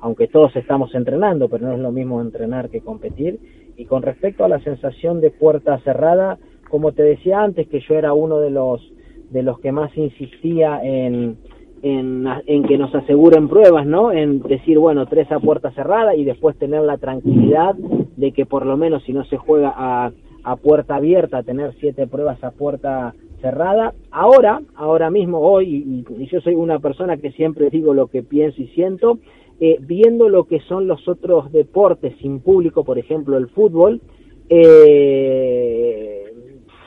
aunque 0.00 0.28
todos 0.28 0.56
estamos 0.56 0.94
entrenando, 0.94 1.48
pero 1.48 1.66
no 1.66 1.74
es 1.74 1.78
lo 1.78 1.92
mismo 1.92 2.22
entrenar 2.22 2.70
que 2.70 2.80
competir 2.80 3.38
y 3.78 3.84
con 3.86 4.02
respecto 4.02 4.44
a 4.44 4.48
la 4.48 4.58
sensación 4.60 5.20
de 5.20 5.30
puerta 5.30 5.78
cerrada, 5.78 6.36
como 6.68 6.92
te 6.92 7.04
decía 7.04 7.40
antes, 7.40 7.68
que 7.68 7.80
yo 7.80 7.94
era 7.94 8.12
uno 8.12 8.40
de 8.40 8.50
los, 8.50 8.82
de 9.30 9.44
los 9.44 9.60
que 9.60 9.70
más 9.70 9.96
insistía 9.96 10.80
en, 10.82 11.38
en, 11.82 12.64
que 12.64 12.76
nos 12.76 12.92
aseguren 12.92 13.48
pruebas, 13.48 13.86
¿no? 13.86 14.10
En 14.10 14.42
decir, 14.42 14.80
bueno, 14.80 15.06
tres 15.06 15.30
a 15.30 15.38
puerta 15.38 15.70
cerrada 15.70 16.16
y 16.16 16.24
después 16.24 16.58
tener 16.58 16.82
la 16.82 16.98
tranquilidad 16.98 17.76
de 17.76 18.32
que 18.32 18.46
por 18.46 18.66
lo 18.66 18.76
menos 18.76 19.04
si 19.04 19.12
no 19.12 19.24
se 19.26 19.36
juega 19.36 19.72
a, 19.76 20.10
a 20.42 20.56
puerta 20.56 20.96
abierta, 20.96 21.44
tener 21.44 21.72
siete 21.78 22.08
pruebas 22.08 22.42
a 22.42 22.50
puerta 22.50 23.14
cerrada. 23.40 23.94
Ahora, 24.10 24.60
ahora 24.74 25.08
mismo, 25.08 25.38
hoy, 25.38 26.04
y, 26.18 26.26
yo 26.26 26.40
soy 26.40 26.56
una 26.56 26.80
persona 26.80 27.16
que 27.16 27.30
siempre 27.30 27.70
digo 27.70 27.94
lo 27.94 28.08
que 28.08 28.24
pienso 28.24 28.60
y 28.60 28.66
siento, 28.68 29.20
eh, 29.60 29.78
viendo 29.80 30.28
lo 30.28 30.44
que 30.44 30.60
son 30.60 30.86
los 30.86 31.08
otros 31.08 31.50
deportes 31.52 32.16
sin 32.20 32.40
público, 32.40 32.84
por 32.84 32.98
ejemplo 32.98 33.36
el 33.36 33.48
fútbol, 33.48 34.00
eh, 34.48 36.24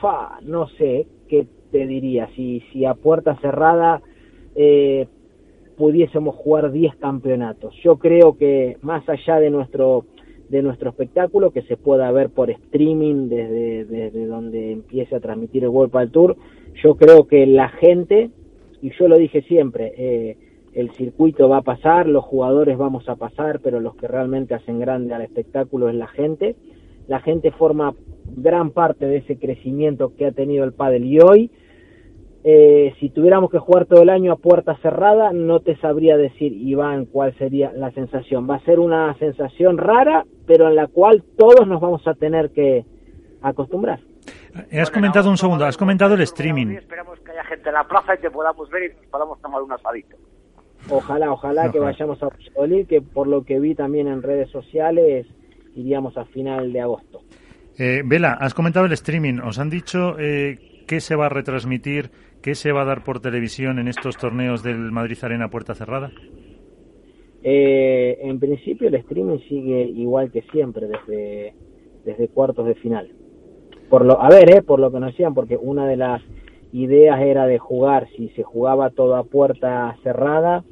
fa, 0.00 0.38
no 0.42 0.68
sé 0.68 1.06
qué 1.28 1.46
te 1.70 1.86
diría, 1.86 2.28
si, 2.34 2.62
si 2.72 2.84
a 2.84 2.94
puerta 2.94 3.36
cerrada 3.40 4.02
eh, 4.54 5.06
pudiésemos 5.76 6.34
jugar 6.36 6.72
10 6.72 6.96
campeonatos. 6.96 7.74
Yo 7.82 7.96
creo 7.98 8.36
que 8.36 8.76
más 8.82 9.08
allá 9.08 9.38
de 9.38 9.50
nuestro 9.50 10.04
de 10.48 10.62
nuestro 10.62 10.90
espectáculo 10.90 11.50
que 11.50 11.62
se 11.62 11.78
pueda 11.78 12.12
ver 12.12 12.28
por 12.28 12.50
streaming 12.50 13.30
desde, 13.30 13.86
desde 13.86 14.26
donde 14.26 14.72
empiece 14.72 15.16
a 15.16 15.20
transmitir 15.20 15.62
el 15.62 15.70
World 15.70 16.12
Tour, 16.12 16.36
yo 16.82 16.94
creo 16.96 17.26
que 17.26 17.46
la 17.46 17.70
gente, 17.70 18.30
y 18.82 18.90
yo 18.98 19.08
lo 19.08 19.16
dije 19.16 19.40
siempre, 19.42 19.94
eh, 19.96 20.36
el 20.72 20.90
circuito 20.92 21.48
va 21.48 21.58
a 21.58 21.62
pasar, 21.62 22.08
los 22.08 22.24
jugadores 22.24 22.78
vamos 22.78 23.08
a 23.08 23.16
pasar, 23.16 23.60
pero 23.60 23.80
los 23.80 23.94
que 23.96 24.08
realmente 24.08 24.54
hacen 24.54 24.78
grande 24.78 25.14
al 25.14 25.22
espectáculo 25.22 25.88
es 25.88 25.94
la 25.94 26.08
gente. 26.08 26.56
La 27.08 27.20
gente 27.20 27.50
forma 27.50 27.94
gran 28.24 28.70
parte 28.70 29.06
de 29.06 29.18
ese 29.18 29.38
crecimiento 29.38 30.14
que 30.16 30.26
ha 30.26 30.32
tenido 30.32 30.64
el 30.64 30.72
pádel 30.72 31.04
y 31.04 31.20
hoy 31.20 31.50
eh, 32.44 32.92
si 32.98 33.08
tuviéramos 33.10 33.50
que 33.50 33.58
jugar 33.58 33.86
todo 33.86 34.02
el 34.02 34.10
año 34.10 34.32
a 34.32 34.36
puerta 34.36 34.76
cerrada, 34.78 35.32
no 35.32 35.60
te 35.60 35.76
sabría 35.76 36.16
decir, 36.16 36.52
Iván, 36.52 37.06
cuál 37.06 37.36
sería 37.38 37.72
la 37.72 37.92
sensación. 37.92 38.50
Va 38.50 38.56
a 38.56 38.64
ser 38.64 38.80
una 38.80 39.16
sensación 39.18 39.78
rara, 39.78 40.24
pero 40.46 40.68
en 40.68 40.74
la 40.74 40.88
cual 40.88 41.22
todos 41.38 41.68
nos 41.68 41.80
vamos 41.80 42.06
a 42.08 42.14
tener 42.14 42.50
que 42.50 42.84
acostumbrar. 43.42 44.00
Eh, 44.70 44.80
has 44.80 44.90
comentado 44.90 45.30
un 45.30 45.36
segundo, 45.36 45.64
has 45.64 45.76
comentado 45.76 46.14
el 46.14 46.22
streaming. 46.22 46.68
Esperamos 46.68 47.20
que 47.20 47.30
haya 47.30 47.44
gente 47.44 47.68
en 47.68 47.74
la 47.74 47.84
plaza 47.84 48.14
y 48.16 48.18
te 48.18 48.30
podamos 48.30 48.68
ver 48.70 48.90
y 48.90 48.96
nos 48.96 49.06
podamos 49.06 49.40
tomar 49.40 49.62
un 49.62 49.72
asadito. 49.72 50.16
Ojalá, 50.88 51.32
ojalá 51.32 51.70
que 51.70 51.78
vayamos 51.78 52.22
a 52.22 52.28
Valladolid, 52.28 52.86
que 52.86 53.00
por 53.00 53.26
lo 53.26 53.44
que 53.44 53.60
vi 53.60 53.74
también 53.74 54.08
en 54.08 54.22
redes 54.22 54.50
sociales, 54.50 55.26
iríamos 55.76 56.16
a 56.16 56.24
final 56.26 56.72
de 56.72 56.80
agosto. 56.80 57.22
Eh, 57.78 58.02
Vela, 58.04 58.32
has 58.40 58.52
comentado 58.52 58.86
el 58.86 58.92
streaming. 58.92 59.38
¿Os 59.38 59.58
han 59.58 59.70
dicho 59.70 60.18
eh, 60.18 60.84
qué 60.86 61.00
se 61.00 61.16
va 61.16 61.26
a 61.26 61.28
retransmitir 61.28 62.10
¿Qué 62.42 62.56
se 62.56 62.72
va 62.72 62.82
a 62.82 62.84
dar 62.84 63.04
por 63.04 63.20
televisión 63.20 63.78
en 63.78 63.86
estos 63.86 64.16
torneos 64.16 64.64
del 64.64 64.90
Madrid 64.90 65.16
Arena 65.22 65.48
puerta 65.48 65.76
cerrada? 65.76 66.10
Eh, 67.44 68.18
en 68.20 68.40
principio 68.40 68.88
el 68.88 68.96
streaming 68.96 69.38
sigue 69.48 69.84
igual 69.84 70.32
que 70.32 70.42
siempre 70.50 70.88
desde, 70.88 71.54
desde 72.04 72.28
cuartos 72.28 72.66
de 72.66 72.74
final. 72.74 73.12
Por 73.88 74.04
lo, 74.04 74.20
a 74.20 74.28
ver, 74.28 74.50
eh, 74.50 74.62
por 74.62 74.80
lo 74.80 74.90
que 74.90 74.98
nos 74.98 75.12
decían, 75.12 75.34
porque 75.34 75.56
una 75.56 75.86
de 75.86 75.96
las 75.96 76.20
ideas 76.72 77.20
era 77.20 77.46
de 77.46 77.58
jugar, 77.58 78.08
si 78.16 78.28
se 78.30 78.42
jugaba 78.42 78.90
todo 78.90 79.14
a 79.14 79.22
puerta 79.22 79.96
cerrada, 80.02 80.64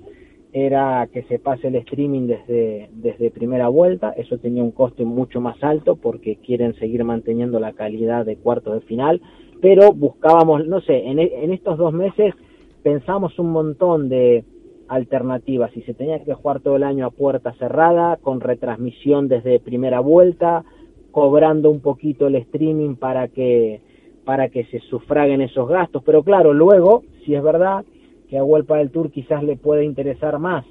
era 0.52 1.08
que 1.12 1.22
se 1.24 1.38
pase 1.38 1.68
el 1.68 1.76
streaming 1.76 2.26
desde, 2.26 2.90
desde 2.92 3.30
primera 3.30 3.68
vuelta, 3.68 4.12
eso 4.16 4.38
tenía 4.38 4.64
un 4.64 4.72
coste 4.72 5.04
mucho 5.04 5.40
más 5.40 5.62
alto 5.62 5.96
porque 5.96 6.36
quieren 6.36 6.74
seguir 6.74 7.04
manteniendo 7.04 7.60
la 7.60 7.72
calidad 7.72 8.26
de 8.26 8.36
cuartos 8.36 8.74
de 8.74 8.86
final, 8.86 9.20
pero 9.60 9.92
buscábamos, 9.92 10.66
no 10.66 10.80
sé, 10.80 11.06
en, 11.06 11.18
en 11.18 11.52
estos 11.52 11.78
dos 11.78 11.92
meses 11.92 12.34
pensamos 12.82 13.38
un 13.38 13.52
montón 13.52 14.08
de 14.08 14.44
alternativas, 14.88 15.70
si 15.72 15.82
se 15.82 15.94
tenía 15.94 16.24
que 16.24 16.34
jugar 16.34 16.60
todo 16.60 16.74
el 16.74 16.82
año 16.82 17.06
a 17.06 17.10
puerta 17.10 17.52
cerrada, 17.52 18.16
con 18.16 18.40
retransmisión 18.40 19.28
desde 19.28 19.60
primera 19.60 20.00
vuelta, 20.00 20.64
cobrando 21.12 21.70
un 21.70 21.80
poquito 21.80 22.26
el 22.26 22.34
streaming 22.36 22.96
para 22.96 23.28
que 23.28 23.80
para 24.24 24.48
que 24.48 24.64
se 24.64 24.80
sufraguen 24.80 25.40
esos 25.40 25.68
gastos, 25.68 26.02
pero 26.04 26.22
claro, 26.22 26.52
luego, 26.52 27.02
si 27.24 27.34
es 27.34 27.42
verdad 27.42 27.84
que 28.30 28.38
a 28.38 28.44
Huelpa 28.44 28.78
del 28.78 28.90
Tour 28.90 29.10
quizás 29.10 29.42
le 29.42 29.56
puede 29.56 29.84
interesar 29.84 30.38
más 30.38 30.64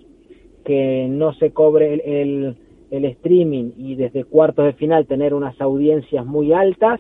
que 0.65 1.07
no 1.09 1.33
se 1.33 1.51
cobre 1.51 1.93
el, 1.93 2.55
el, 2.91 3.05
streaming 3.05 3.71
y 3.77 3.95
desde 3.95 4.23
cuartos 4.23 4.65
de 4.65 4.73
final 4.73 5.07
tener 5.07 5.33
unas 5.33 5.59
audiencias 5.61 6.25
muy 6.25 6.53
altas, 6.53 6.99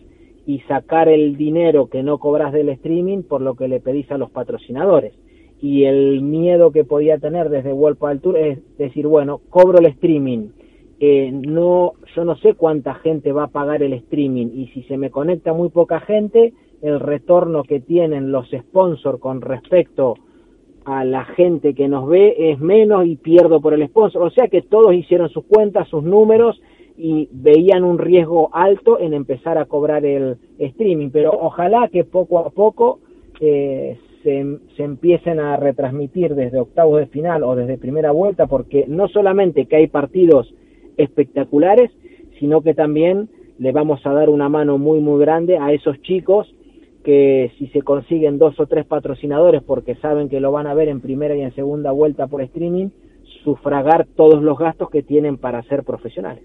y 0.49 0.61
sacar 0.61 1.09
el 1.09 1.37
dinero 1.37 1.89
que 1.89 2.01
no 2.01 2.17
cobras 2.17 2.51
del 2.51 2.69
streaming 2.69 3.21
por 3.21 3.39
lo 3.39 3.53
que 3.53 3.67
le 3.67 3.79
pedís 3.79 4.09
a 4.11 4.17
los 4.17 4.31
patrocinadores. 4.31 5.13
Y 5.61 5.83
el 5.83 6.23
miedo 6.23 6.71
que 6.71 6.83
podía 6.83 7.19
tener 7.19 7.49
desde 7.49 7.71
World 7.71 7.99
del 7.99 8.19
Tour 8.19 8.37
es 8.37 8.77
decir, 8.79 9.05
bueno, 9.05 9.41
cobro 9.51 9.77
el 9.77 9.85
streaming, 9.85 10.47
eh, 10.99 11.29
no, 11.31 11.93
yo 12.15 12.25
no 12.25 12.35
sé 12.37 12.55
cuánta 12.55 12.95
gente 12.95 13.31
va 13.31 13.43
a 13.43 13.49
pagar 13.49 13.83
el 13.83 13.93
streaming 13.93 14.47
y 14.55 14.69
si 14.69 14.81
se 14.83 14.97
me 14.97 15.11
conecta 15.11 15.53
muy 15.53 15.69
poca 15.69 15.99
gente, 15.99 16.53
el 16.81 16.99
retorno 16.99 17.63
que 17.63 17.79
tienen 17.79 18.31
los 18.31 18.49
sponsors 18.49 19.19
con 19.19 19.41
respecto 19.41 20.15
a 20.85 21.03
la 21.03 21.25
gente 21.25 21.73
que 21.73 21.87
nos 21.87 22.07
ve 22.07 22.51
es 22.51 22.59
menos 22.59 23.05
y 23.05 23.15
pierdo 23.15 23.61
por 23.61 23.73
el 23.73 23.87
sponsor. 23.87 24.23
O 24.23 24.29
sea 24.29 24.47
que 24.47 24.61
todos 24.61 24.93
hicieron 24.93 25.29
sus 25.29 25.45
cuentas, 25.45 25.87
sus 25.87 26.03
números 26.03 26.61
y 26.97 27.29
veían 27.31 27.83
un 27.83 27.97
riesgo 27.97 28.49
alto 28.51 28.99
en 28.99 29.13
empezar 29.13 29.57
a 29.57 29.65
cobrar 29.65 30.05
el 30.05 30.37
streaming, 30.57 31.09
pero 31.11 31.31
ojalá 31.31 31.87
que 31.87 32.03
poco 32.03 32.39
a 32.39 32.49
poco 32.49 32.99
eh, 33.39 33.97
se, 34.21 34.57
se, 34.75 34.83
empiecen 34.83 35.39
a 35.39 35.55
retransmitir 35.55 36.35
desde 36.35 36.59
octavos 36.59 36.99
de 36.99 37.07
final 37.07 37.43
o 37.43 37.55
desde 37.55 37.77
primera 37.77 38.11
vuelta, 38.11 38.47
porque 38.47 38.83
no 38.87 39.07
solamente 39.07 39.65
que 39.65 39.77
hay 39.77 39.87
partidos 39.87 40.53
espectaculares, 40.97 41.89
sino 42.37 42.61
que 42.61 42.73
también 42.73 43.29
le 43.59 43.71
vamos 43.71 44.05
a 44.05 44.11
dar 44.11 44.29
una 44.29 44.49
mano 44.49 44.77
muy 44.77 44.99
muy 44.99 45.19
grande 45.19 45.57
a 45.57 45.71
esos 45.71 46.01
chicos 46.01 46.53
que 47.09 47.51
si 47.57 47.65
se 47.69 47.81
consiguen 47.81 48.37
dos 48.37 48.59
o 48.59 48.67
tres 48.67 48.85
patrocinadores 48.85 49.63
porque 49.63 49.95
saben 49.95 50.29
que 50.29 50.39
lo 50.39 50.51
van 50.51 50.67
a 50.67 50.75
ver 50.75 50.89
en 50.89 51.01
primera 51.01 51.35
y 51.35 51.41
en 51.41 51.55
segunda 51.55 51.89
vuelta 51.89 52.27
por 52.27 52.43
streaming, 52.43 52.89
sufragar 53.43 54.05
todos 54.15 54.43
los 54.43 54.59
gastos 54.59 54.91
que 54.91 55.01
tienen 55.01 55.37
para 55.37 55.63
ser 55.63 55.83
profesionales. 55.83 56.43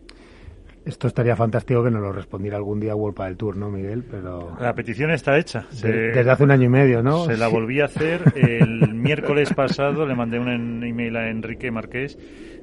Esto 0.86 1.06
estaría 1.06 1.36
fantástico 1.36 1.84
que 1.84 1.90
nos 1.90 2.00
lo 2.00 2.12
respondiera 2.12 2.56
algún 2.56 2.80
día 2.80 2.94
World 2.94 3.18
del 3.18 3.36
Tour, 3.36 3.58
¿no, 3.58 3.70
Miguel? 3.70 4.04
Pero 4.10 4.56
la 4.58 4.72
petición 4.72 5.10
está 5.10 5.36
hecha. 5.36 5.66
desde 5.70 6.30
hace 6.30 6.44
un 6.44 6.50
año 6.50 6.64
y 6.64 6.68
medio, 6.70 7.02
¿no? 7.02 7.26
Se 7.26 7.36
la 7.36 7.48
volví 7.48 7.82
a 7.82 7.84
hacer 7.84 8.22
el 8.34 8.94
miércoles 8.94 9.52
pasado. 9.52 10.06
Le 10.06 10.14
mandé 10.14 10.38
un 10.38 10.82
email 10.82 11.14
a 11.16 11.28
Enrique 11.28 11.70
Marqués, 11.70 12.18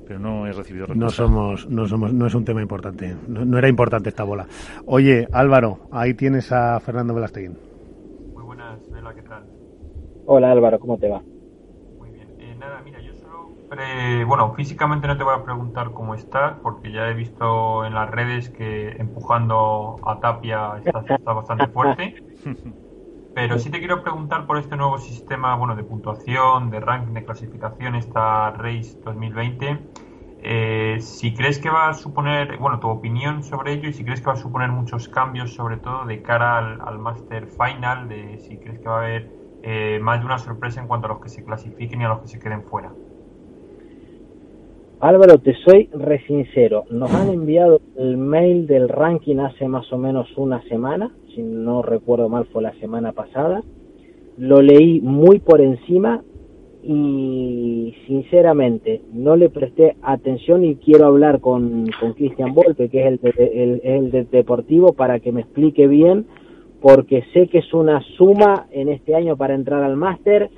pero 0.07 0.17
no 0.17 0.47
he 0.47 0.53
recibido 0.53 0.87
respuesta. 0.87 1.05
No 1.05 1.09
somos, 1.11 1.69
no 1.69 1.87
somos, 1.87 2.11
no 2.13 2.25
es 2.25 2.33
un 2.33 2.45
tema 2.45 2.63
importante. 2.63 3.15
No, 3.27 3.59
era 3.59 3.69
importante 3.69 4.09
esta 4.09 4.23
bola. 4.23 4.47
Oye, 4.87 5.27
Álvaro, 5.31 5.81
ahí 5.91 6.15
tienes 6.15 6.51
a 6.51 6.79
Fernando 6.79 7.13
Velasteguín. 7.13 7.70
Muy. 9.11 9.41
Hola, 10.25 10.51
Álvaro, 10.51 10.79
¿cómo 10.79 10.97
te 10.97 11.09
va? 11.09 11.21
bueno, 14.27 14.53
físicamente 14.53 15.07
no 15.07 15.17
te 15.17 15.23
voy 15.23 15.35
a 15.35 15.43
preguntar 15.43 15.91
cómo 15.93 16.15
estás, 16.15 16.59
porque 16.61 16.91
ya 16.91 17.09
he 17.09 17.13
visto 17.13 17.85
en 17.85 17.93
las 17.93 18.09
redes 18.09 18.49
que 18.49 18.89
empujando 18.91 19.97
a 20.05 20.19
Tapia 20.19 20.77
estás, 20.77 21.05
bastante 21.23 21.67
fuerte. 21.67 22.15
Pero 23.33 23.57
sí 23.59 23.69
te 23.69 23.79
quiero 23.79 24.03
preguntar 24.03 24.45
por 24.45 24.57
este 24.57 24.75
nuevo 24.75 24.97
sistema, 24.97 25.55
bueno, 25.55 25.75
de 25.75 25.83
puntuación, 25.83 26.69
de 26.69 26.81
ranking, 26.81 27.13
de 27.13 27.23
clasificación, 27.23 27.95
esta 27.95 28.51
Race 28.51 28.97
2020. 29.03 29.79
Eh, 30.43 30.97
si 30.99 31.33
crees 31.33 31.59
que 31.59 31.69
va 31.69 31.89
a 31.89 31.93
suponer, 31.93 32.57
bueno, 32.57 32.79
tu 32.79 32.87
opinión 32.87 33.43
sobre 33.43 33.73
ello 33.73 33.89
y 33.89 33.93
si 33.93 34.03
crees 34.03 34.21
que 34.21 34.27
va 34.27 34.33
a 34.33 34.37
suponer 34.37 34.69
muchos 34.69 35.07
cambios, 35.07 35.53
sobre 35.53 35.77
todo 35.77 36.05
de 36.05 36.21
cara 36.21 36.57
al, 36.57 36.97
Master 36.99 37.47
Final, 37.47 38.09
de 38.09 38.39
si 38.39 38.57
crees 38.57 38.79
que 38.79 38.89
va 38.89 39.01
a 39.01 39.05
haber 39.05 39.29
eh, 39.61 39.99
más 40.01 40.19
de 40.19 40.25
una 40.25 40.39
sorpresa 40.39 40.81
en 40.81 40.87
cuanto 40.87 41.05
a 41.05 41.09
los 41.09 41.21
que 41.21 41.29
se 41.29 41.43
clasifiquen 41.43 42.01
y 42.01 42.05
a 42.05 42.09
los 42.09 42.21
que 42.21 42.27
se 42.27 42.39
queden 42.39 42.63
fuera. 42.63 42.91
Álvaro, 44.99 45.39
te 45.39 45.55
soy 45.65 45.89
re 45.93 46.23
sincero. 46.25 46.85
Nos 46.89 47.13
han 47.13 47.29
enviado 47.29 47.81
el 47.95 48.17
mail 48.17 48.67
del 48.67 48.89
ranking 48.89 49.37
hace 49.37 49.67
más 49.67 49.91
o 49.91 49.97
menos 49.97 50.27
una 50.37 50.61
semana, 50.63 51.11
si 51.35 51.41
no 51.41 51.81
recuerdo 51.81 52.29
mal 52.29 52.45
fue 52.45 52.63
la 52.63 52.73
semana 52.79 53.11
pasada. 53.11 53.63
Lo 54.37 54.61
leí 54.61 55.01
muy 55.01 55.39
por 55.39 55.61
encima 55.61 56.21
y 56.83 57.93
sinceramente 58.07 59.01
no 59.13 59.35
le 59.35 59.49
presté 59.49 59.95
atención 60.01 60.63
y 60.63 60.75
quiero 60.75 61.05
hablar 61.05 61.39
con, 61.39 61.87
Cristian 62.15 62.53
Volpe, 62.53 62.89
que 62.89 63.07
es 63.07 63.19
el, 63.23 63.81
el 63.83 64.11
del 64.11 64.29
Deportivo, 64.29 64.93
para 64.93 65.19
que 65.19 65.31
me 65.31 65.41
explique 65.41 65.87
bien, 65.87 66.25
porque 66.81 67.23
sé 67.33 67.47
que 67.47 67.59
es 67.59 67.73
una 67.73 68.01
suma 68.17 68.67
en 68.71 68.89
este 68.89 69.15
año 69.15 69.37
para 69.37 69.53
entrar 69.53 69.83
al 69.83 69.95
máster 69.95 70.49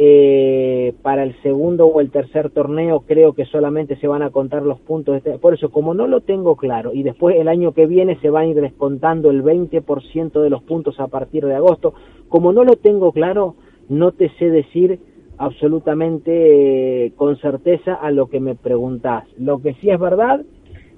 eh, 0.00 0.94
para 1.02 1.24
el 1.24 1.34
segundo 1.42 1.88
o 1.88 2.00
el 2.00 2.12
tercer 2.12 2.50
torneo 2.50 3.00
creo 3.00 3.32
que 3.32 3.46
solamente 3.46 3.96
se 3.96 4.06
van 4.06 4.22
a 4.22 4.30
contar 4.30 4.62
los 4.62 4.78
puntos. 4.78 5.16
Este, 5.16 5.36
por 5.38 5.54
eso, 5.54 5.70
como 5.70 5.92
no 5.92 6.06
lo 6.06 6.20
tengo 6.20 6.54
claro, 6.54 6.92
y 6.94 7.02
después 7.02 7.34
el 7.34 7.48
año 7.48 7.72
que 7.72 7.86
viene 7.86 8.16
se 8.20 8.30
van 8.30 8.44
a 8.44 8.46
ir 8.46 8.60
descontando 8.60 9.28
el 9.30 9.42
20% 9.42 10.40
de 10.40 10.50
los 10.50 10.62
puntos 10.62 11.00
a 11.00 11.08
partir 11.08 11.44
de 11.44 11.56
agosto, 11.56 11.94
como 12.28 12.52
no 12.52 12.62
lo 12.62 12.76
tengo 12.76 13.10
claro, 13.10 13.56
no 13.88 14.12
te 14.12 14.28
sé 14.38 14.50
decir 14.50 15.00
absolutamente 15.38 17.06
eh, 17.06 17.12
con 17.16 17.36
certeza 17.38 17.94
a 17.94 18.10
lo 18.10 18.26
que 18.26 18.40
me 18.40 18.54
preguntas 18.54 19.24
Lo 19.38 19.60
que 19.60 19.74
sí 19.74 19.90
es 19.90 19.98
verdad 19.98 20.44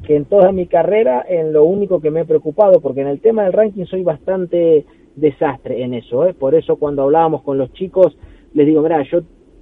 que 0.07 0.17
en 0.17 0.25
toda 0.25 0.51
mi 0.51 0.67
carrera 0.67 1.25
en 1.29 1.53
lo 1.53 1.65
único 1.65 2.01
que 2.01 2.11
me 2.11 2.21
he 2.21 2.25
preocupado, 2.25 2.81
porque 2.81 3.03
en 3.03 3.09
el 3.09 3.21
tema 3.21 3.45
del 3.45 3.53
ranking 3.53 3.85
soy 3.85 4.03
bastante 4.03 4.87
desastre 5.15 5.83
en 5.83 5.93
eso, 5.93 6.27
¿eh? 6.27 6.33
por 6.33 6.55
eso 6.55 6.77
cuando 6.77 7.03
hablábamos 7.03 7.43
con 7.43 7.59
los 7.59 7.71
chicos 7.75 8.17
les 8.55 8.67
digo, 8.67 8.83
mira, 8.83 9.03
yo 9.03 9.21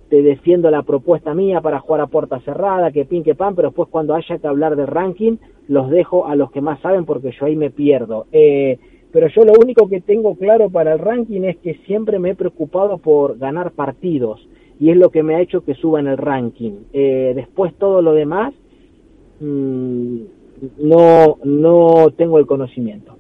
te 0.09 0.23
defiendo 0.23 0.71
la 0.71 0.83
propuesta 0.83 1.35
mía 1.35 1.61
para 1.61 1.81
jugar 1.81 2.03
a 2.03 2.07
puerta 2.07 2.41
cerrada, 2.41 2.91
que 2.93 3.05
pin, 3.05 3.23
que 3.23 3.35
pan, 3.35 3.55
pero 3.55 3.69
después 3.69 3.89
cuando 3.91 4.15
haya 4.15 4.39
que 4.39 4.47
hablar 4.47 4.77
de 4.77 4.87
ranking, 4.87 5.37
los 5.67 5.91
dejo 5.91 6.27
a 6.27 6.35
los 6.35 6.51
que 6.51 6.61
más 6.61 6.81
saben 6.81 7.05
porque 7.05 7.33
yo 7.39 7.45
ahí 7.45 7.57
me 7.57 7.71
pierdo. 7.71 8.27
Eh, 8.33 8.79
pero 9.13 9.29
yo 9.29 9.43
lo 9.45 9.53
único 9.61 9.89
que 9.89 10.01
tengo 10.01 10.37
claro 10.37 10.71
para 10.71 10.93
el 10.95 10.99
ranking 10.99 11.43
es 11.43 11.59
que 11.59 11.75
siempre 11.87 12.19
me 12.19 12.31
he 12.31 12.35
preocupado 12.35 12.99
por 12.99 13.39
ganar 13.39 13.73
partidos 13.73 14.41
y 14.81 14.91
es 14.91 14.97
lo 14.97 15.11
que 15.11 15.23
me 15.23 15.35
ha 15.35 15.41
hecho 15.41 15.65
que 15.65 15.75
suba 15.75 16.01
en 16.01 16.07
el 16.07 16.17
ranking. 16.17 16.85
Eh, 16.93 17.33
después 17.35 17.75
todo 17.75 18.03
lo 18.03 18.13
demás 18.13 18.55
mmm, 19.41 20.19
no, 20.79 21.39
no 21.45 22.11
tengo 22.17 22.39
el 22.39 22.47
conocimiento. 22.47 23.17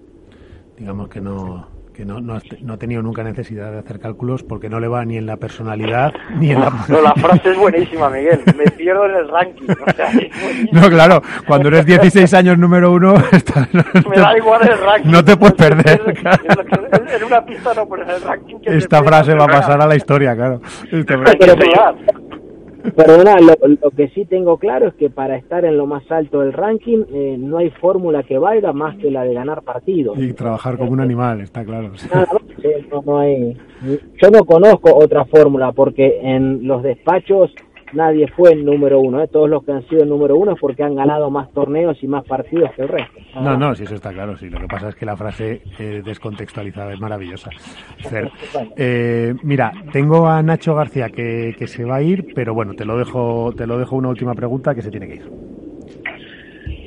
Digamos 0.76 1.08
que 1.08 1.20
no, 1.20 1.66
que 1.98 2.04
no, 2.04 2.20
no, 2.20 2.38
no, 2.60 2.74
ha 2.74 2.76
tenido 2.76 3.02
nunca 3.02 3.24
necesidad 3.24 3.72
de 3.72 3.78
hacer 3.80 3.98
cálculos 3.98 4.44
porque 4.44 4.68
no 4.68 4.78
le 4.78 4.86
va 4.86 5.04
ni 5.04 5.16
en 5.16 5.26
la 5.26 5.36
personalidad 5.36 6.12
ni 6.38 6.52
en 6.52 6.60
la... 6.60 6.72
No, 6.86 7.02
la 7.02 7.12
frase 7.14 7.50
es 7.50 7.58
buenísima, 7.58 8.08
Miguel. 8.08 8.40
Me 8.56 8.70
pierdo 8.70 9.04
en 9.06 9.16
el 9.16 9.28
ranking. 9.28 9.66
O 9.68 9.92
sea, 9.92 10.12
no, 10.70 10.88
claro, 10.88 11.20
cuando 11.44 11.66
eres 11.66 11.86
16 11.86 12.32
años 12.34 12.56
número 12.56 12.92
uno... 12.92 13.14
Está, 13.32 13.68
no, 13.72 13.82
Me 14.08 14.16
da 14.16 14.38
igual 14.38 14.62
el 14.62 14.78
ranking. 14.78 15.10
No 15.10 15.24
te 15.24 15.36
puedes 15.36 15.56
perder. 15.56 16.00
En 17.16 17.24
una 17.24 17.44
pista 17.44 17.74
no, 17.74 17.88
pero 17.88 18.04
en 18.04 18.10
el 18.10 18.22
ranking... 18.22 18.56
Esta 18.62 19.02
frase 19.02 19.34
va 19.34 19.46
a 19.46 19.48
pasar 19.48 19.82
a 19.82 19.86
la 19.88 19.96
historia, 19.96 20.36
claro. 20.36 20.60
Pero, 20.88 21.24
Perdona, 22.96 23.36
lo, 23.40 23.54
lo, 23.66 23.90
que 23.90 24.08
sí 24.08 24.24
tengo 24.24 24.58
claro 24.58 24.88
es 24.88 24.94
que 24.94 25.10
para 25.10 25.36
estar 25.36 25.64
en 25.64 25.76
lo 25.76 25.86
más 25.86 26.08
alto 26.10 26.40
del 26.40 26.52
ranking 26.52 27.04
eh, 27.12 27.36
no 27.38 27.58
hay 27.58 27.70
fórmula 27.70 28.22
que 28.22 28.38
valga 28.38 28.72
más 28.72 28.96
que 28.98 29.10
la 29.10 29.24
de 29.24 29.34
ganar 29.34 29.62
partidos. 29.62 30.18
Y 30.18 30.32
trabajar 30.32 30.76
como 30.76 30.92
un 30.92 31.00
animal, 31.00 31.40
está 31.40 31.64
claro. 31.64 31.92
no, 32.90 33.02
no 33.02 33.18
hay, 33.18 33.56
yo 34.20 34.30
no 34.30 34.44
conozco 34.44 34.94
otra 34.94 35.24
fórmula 35.24 35.72
porque 35.72 36.20
en 36.22 36.66
los 36.66 36.82
despachos 36.82 37.50
nadie 37.92 38.28
fue 38.28 38.52
el 38.52 38.64
número 38.64 39.00
uno. 39.00 39.22
¿eh? 39.22 39.28
Todos 39.28 39.48
los 39.48 39.64
que 39.64 39.72
han 39.72 39.86
sido 39.88 40.02
el 40.02 40.08
número 40.08 40.36
uno 40.36 40.52
es 40.52 40.60
porque 40.60 40.82
han 40.82 40.94
ganado 40.94 41.30
más 41.30 41.50
torneos 41.52 42.02
y 42.02 42.08
más 42.08 42.24
partidos 42.24 42.70
que 42.74 42.82
el 42.82 42.88
resto. 42.88 43.18
No, 43.40 43.56
no, 43.56 43.74
sí, 43.74 43.84
eso 43.84 43.94
está 43.94 44.12
claro. 44.12 44.36
Sí, 44.36 44.48
lo 44.48 44.60
que 44.60 44.66
pasa 44.66 44.88
es 44.88 44.94
que 44.94 45.06
la 45.06 45.16
frase 45.16 45.62
eh, 45.78 46.02
descontextualizada 46.04 46.92
es 46.92 47.00
maravillosa. 47.00 47.50
Fer, 48.08 48.30
eh, 48.76 49.34
mira, 49.42 49.72
tengo 49.92 50.26
a 50.26 50.42
Nacho 50.42 50.74
García 50.74 51.08
que, 51.08 51.54
que 51.58 51.66
se 51.66 51.84
va 51.84 51.96
a 51.96 52.02
ir, 52.02 52.32
pero 52.34 52.54
bueno, 52.54 52.74
te 52.74 52.84
lo 52.84 52.96
dejo, 52.96 53.52
te 53.56 53.66
lo 53.66 53.78
dejo 53.78 53.96
una 53.96 54.08
última 54.08 54.34
pregunta 54.34 54.74
que 54.74 54.82
se 54.82 54.90
tiene 54.90 55.08
que 55.08 55.14
ir. 55.16 55.67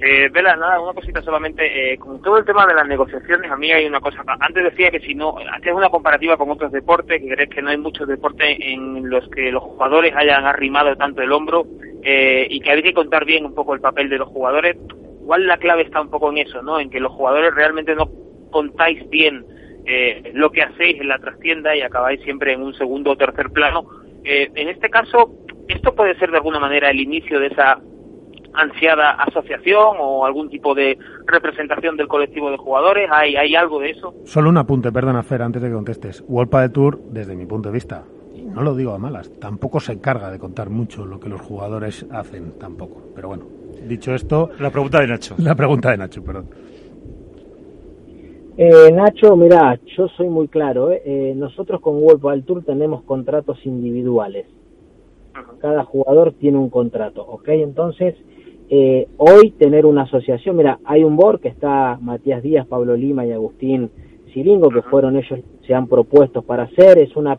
Eh, 0.03 0.29
Vela, 0.29 0.55
nada, 0.55 0.79
una 0.81 0.93
cosita 0.93 1.21
solamente. 1.21 1.93
Eh, 1.93 1.97
con 1.97 2.21
todo 2.23 2.39
el 2.39 2.45
tema 2.45 2.65
de 2.65 2.73
las 2.73 2.87
negociaciones, 2.87 3.51
a 3.51 3.55
mí 3.55 3.71
hay 3.71 3.85
una 3.85 3.99
cosa. 3.99 4.23
Antes 4.39 4.63
decía 4.63 4.89
que 4.89 4.99
si 4.99 5.13
no, 5.13 5.35
hacías 5.53 5.75
una 5.75 5.89
comparativa 5.89 6.37
con 6.37 6.49
otros 6.49 6.71
deportes, 6.71 7.21
que 7.21 7.29
crees 7.29 7.49
que 7.49 7.61
no 7.61 7.69
hay 7.69 7.77
muchos 7.77 8.07
deportes 8.07 8.57
en 8.59 9.07
los 9.09 9.29
que 9.29 9.51
los 9.51 9.61
jugadores 9.61 10.15
hayan 10.15 10.45
arrimado 10.45 10.95
tanto 10.95 11.21
el 11.21 11.31
hombro 11.31 11.67
eh, 12.03 12.47
y 12.49 12.59
que 12.61 12.71
hay 12.71 12.81
que 12.81 12.93
contar 12.93 13.25
bien 13.25 13.45
un 13.45 13.53
poco 13.53 13.75
el 13.75 13.79
papel 13.79 14.09
de 14.09 14.17
los 14.17 14.27
jugadores. 14.29 14.75
Igual 15.21 15.45
la 15.45 15.57
clave 15.57 15.83
está 15.83 16.01
un 16.01 16.09
poco 16.09 16.31
en 16.31 16.39
eso, 16.39 16.63
¿no? 16.63 16.79
En 16.79 16.89
que 16.89 16.99
los 16.99 17.11
jugadores 17.11 17.53
realmente 17.53 17.93
no 17.93 18.09
contáis 18.49 19.07
bien 19.11 19.45
eh, 19.85 20.31
lo 20.33 20.51
que 20.51 20.63
hacéis 20.63 20.99
en 20.99 21.09
la 21.09 21.19
trastienda 21.19 21.75
y 21.75 21.81
acabáis 21.81 22.21
siempre 22.23 22.53
en 22.53 22.63
un 22.63 22.73
segundo 22.73 23.11
o 23.11 23.17
tercer 23.17 23.51
plano. 23.51 23.87
Eh, 24.23 24.49
en 24.55 24.67
este 24.67 24.89
caso, 24.89 25.31
esto 25.67 25.93
puede 25.93 26.17
ser 26.17 26.31
de 26.31 26.37
alguna 26.37 26.59
manera 26.59 26.89
el 26.89 26.99
inicio 26.99 27.39
de 27.39 27.47
esa 27.47 27.79
ansiada 28.53 29.11
asociación 29.11 29.97
o 29.99 30.25
algún 30.25 30.49
tipo 30.49 30.73
de 30.73 30.97
representación 31.25 31.97
del 31.97 32.07
colectivo 32.07 32.51
de 32.51 32.57
jugadores? 32.57 33.09
¿Hay, 33.11 33.35
hay 33.35 33.55
algo 33.55 33.79
de 33.79 33.91
eso? 33.91 34.13
Solo 34.25 34.49
un 34.49 34.57
apunte, 34.57 34.91
perdona 34.91 35.23
Fer, 35.23 35.41
antes 35.41 35.61
de 35.61 35.69
que 35.69 35.73
contestes. 35.73 36.23
World 36.27 36.51
de 36.51 36.69
Tour, 36.69 36.99
desde 37.11 37.35
mi 37.35 37.45
punto 37.45 37.69
de 37.69 37.73
vista, 37.73 38.03
y 38.35 38.43
no 38.43 38.61
lo 38.61 38.75
digo 38.75 38.93
a 38.93 38.97
malas, 38.97 39.31
tampoco 39.39 39.79
se 39.79 39.93
encarga 39.93 40.31
de 40.31 40.39
contar 40.39 40.69
mucho 40.69 41.05
lo 41.05 41.19
que 41.19 41.29
los 41.29 41.41
jugadores 41.41 42.05
hacen, 42.11 42.53
tampoco. 42.59 43.01
Pero 43.15 43.29
bueno, 43.29 43.43
dicho 43.87 44.13
esto... 44.13 44.49
La 44.59 44.69
pregunta 44.69 44.99
de 45.01 45.07
Nacho. 45.07 45.35
La 45.37 45.55
pregunta 45.55 45.91
de 45.91 45.97
Nacho, 45.97 46.23
perdón. 46.23 46.45
Eh, 48.57 48.91
Nacho, 48.91 49.35
mira, 49.35 49.79
yo 49.97 50.07
soy 50.09 50.27
muy 50.27 50.47
claro. 50.47 50.91
¿eh? 50.91 51.01
Eh, 51.05 51.33
nosotros 51.35 51.81
con 51.81 52.03
World 52.03 52.21
del 52.21 52.43
Tour 52.43 52.63
tenemos 52.63 53.03
contratos 53.03 53.65
individuales. 53.65 54.45
Cada 55.59 55.83
jugador 55.83 56.33
tiene 56.33 56.57
un 56.57 56.69
contrato, 56.69 57.23
¿ok? 57.23 57.47
Entonces, 57.49 58.15
eh, 58.73 59.09
hoy 59.17 59.51
tener 59.51 59.85
una 59.85 60.03
asociación, 60.03 60.55
mira, 60.55 60.79
hay 60.85 61.03
un 61.03 61.17
board 61.17 61.41
que 61.41 61.49
está 61.49 61.99
Matías 62.01 62.41
Díaz, 62.41 62.65
Pablo 62.65 62.95
Lima 62.95 63.25
y 63.25 63.33
Agustín 63.33 63.89
Siringo, 64.33 64.69
que 64.69 64.81
fueron 64.81 65.17
ellos, 65.17 65.41
se 65.67 65.73
han 65.73 65.87
propuesto 65.87 66.41
para 66.41 66.63
hacer, 66.63 66.97
es 66.97 67.13
una, 67.17 67.37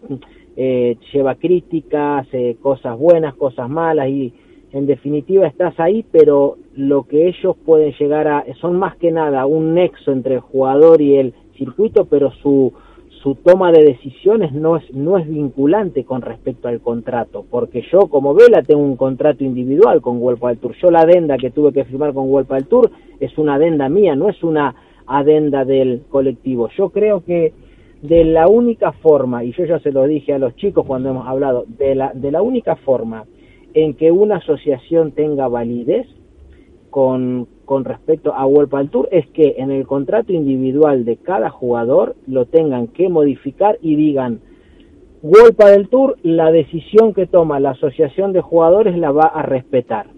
eh, 0.57 0.99
lleva 1.11 1.37
críticas, 1.37 2.29
eh, 2.33 2.59
cosas 2.61 2.99
buenas, 2.99 3.35
cosas 3.35 3.71
malas 3.71 4.11
y 4.11 4.35
en 4.73 4.85
definitiva 4.87 5.47
estás 5.47 5.81
ahí, 5.81 6.05
pero 6.13 6.59
lo 6.77 7.05
que 7.05 7.29
ellos 7.29 7.57
pueden 7.65 7.95
llegar 7.99 8.29
a, 8.29 8.45
son 8.61 8.79
más 8.79 8.97
que 8.97 9.11
nada 9.11 9.47
un 9.47 9.73
nexo 9.73 10.13
entre 10.13 10.35
el 10.35 10.41
jugador 10.41 11.01
y 11.01 11.17
el 11.17 11.33
circuito, 11.57 12.05
pero 12.05 12.31
su, 12.43 12.75
su 13.23 13.37
toma 13.37 13.71
de 13.71 13.85
decisiones 13.85 14.53
no 14.53 14.77
es, 14.77 14.93
no 14.93 15.17
es 15.17 15.29
vinculante 15.29 16.05
con 16.05 16.23
respecto 16.23 16.67
al 16.67 16.81
contrato, 16.81 17.45
porque 17.49 17.83
yo 17.93 18.09
como 18.09 18.35
Vela 18.35 18.63
tengo 18.63 18.83
un 18.83 18.97
contrato 18.97 19.45
individual 19.45 20.01
con 20.01 20.21
Huelpa 20.21 20.49
del 20.49 20.59
Tour. 20.59 20.75
Yo 20.83 20.91
la 20.91 21.01
adenda 21.01 21.37
que 21.39 21.51
tuve 21.51 21.73
que 21.73 21.85
firmar 21.85 22.15
con 22.15 22.31
Huelpa 22.33 22.57
del 22.57 22.67
Tour 22.67 22.91
es 23.21 23.37
una 23.39 23.55
adenda 23.55 23.89
mía, 23.89 24.17
no 24.17 24.29
es 24.29 24.43
una 24.43 24.75
adenda 25.07 25.65
del 25.65 26.03
colectivo. 26.09 26.69
Yo 26.77 26.91
creo 26.91 27.25
que 27.25 27.53
de 28.03 28.25
la 28.25 28.49
única 28.49 28.91
forma, 28.91 29.45
y 29.45 29.53
yo 29.53 29.65
ya 29.65 29.79
se 29.79 29.93
lo 29.93 30.05
dije 30.05 30.33
a 30.33 30.39
los 30.39 30.57
chicos 30.57 30.85
cuando 30.85 31.11
hemos 31.11 31.27
hablado, 31.29 31.65
de 31.79 31.95
la, 31.95 32.13
de 32.13 32.33
la 32.33 32.43
única 32.43 32.75
forma 32.77 33.25
en 33.75 33.95
que 33.95 34.11
una 34.11 34.37
asociación 34.37 35.13
tenga 35.13 35.47
validez 35.47 36.09
con, 36.91 37.47
con 37.73 37.87
respecto 37.87 38.35
a 38.35 38.45
World 38.45 38.75
al 38.75 38.91
Tour 38.91 39.09
es 39.11 39.27
que 39.29 39.55
en 39.57 39.71
el 39.71 39.87
contrato 39.87 40.31
individual 40.31 41.07
de 41.07 41.17
cada 41.17 41.49
jugador 41.49 42.17
lo 42.27 42.45
tengan 42.45 42.89
que 42.89 43.09
modificar 43.09 43.79
y 43.81 43.97
digan 43.97 44.41
World 45.23 45.57
del 45.57 45.89
Tour, 45.89 46.19
la 46.23 46.53
decisión 46.53 47.15
que 47.15 47.27
toma 47.27 47.61
la 47.61 47.71
asociación 47.71 48.35
de 48.35 48.43
jugadores 48.43 48.95
la 48.99 49.11
va 49.11 49.25
a 49.25 49.41
respetar. 49.41 50.09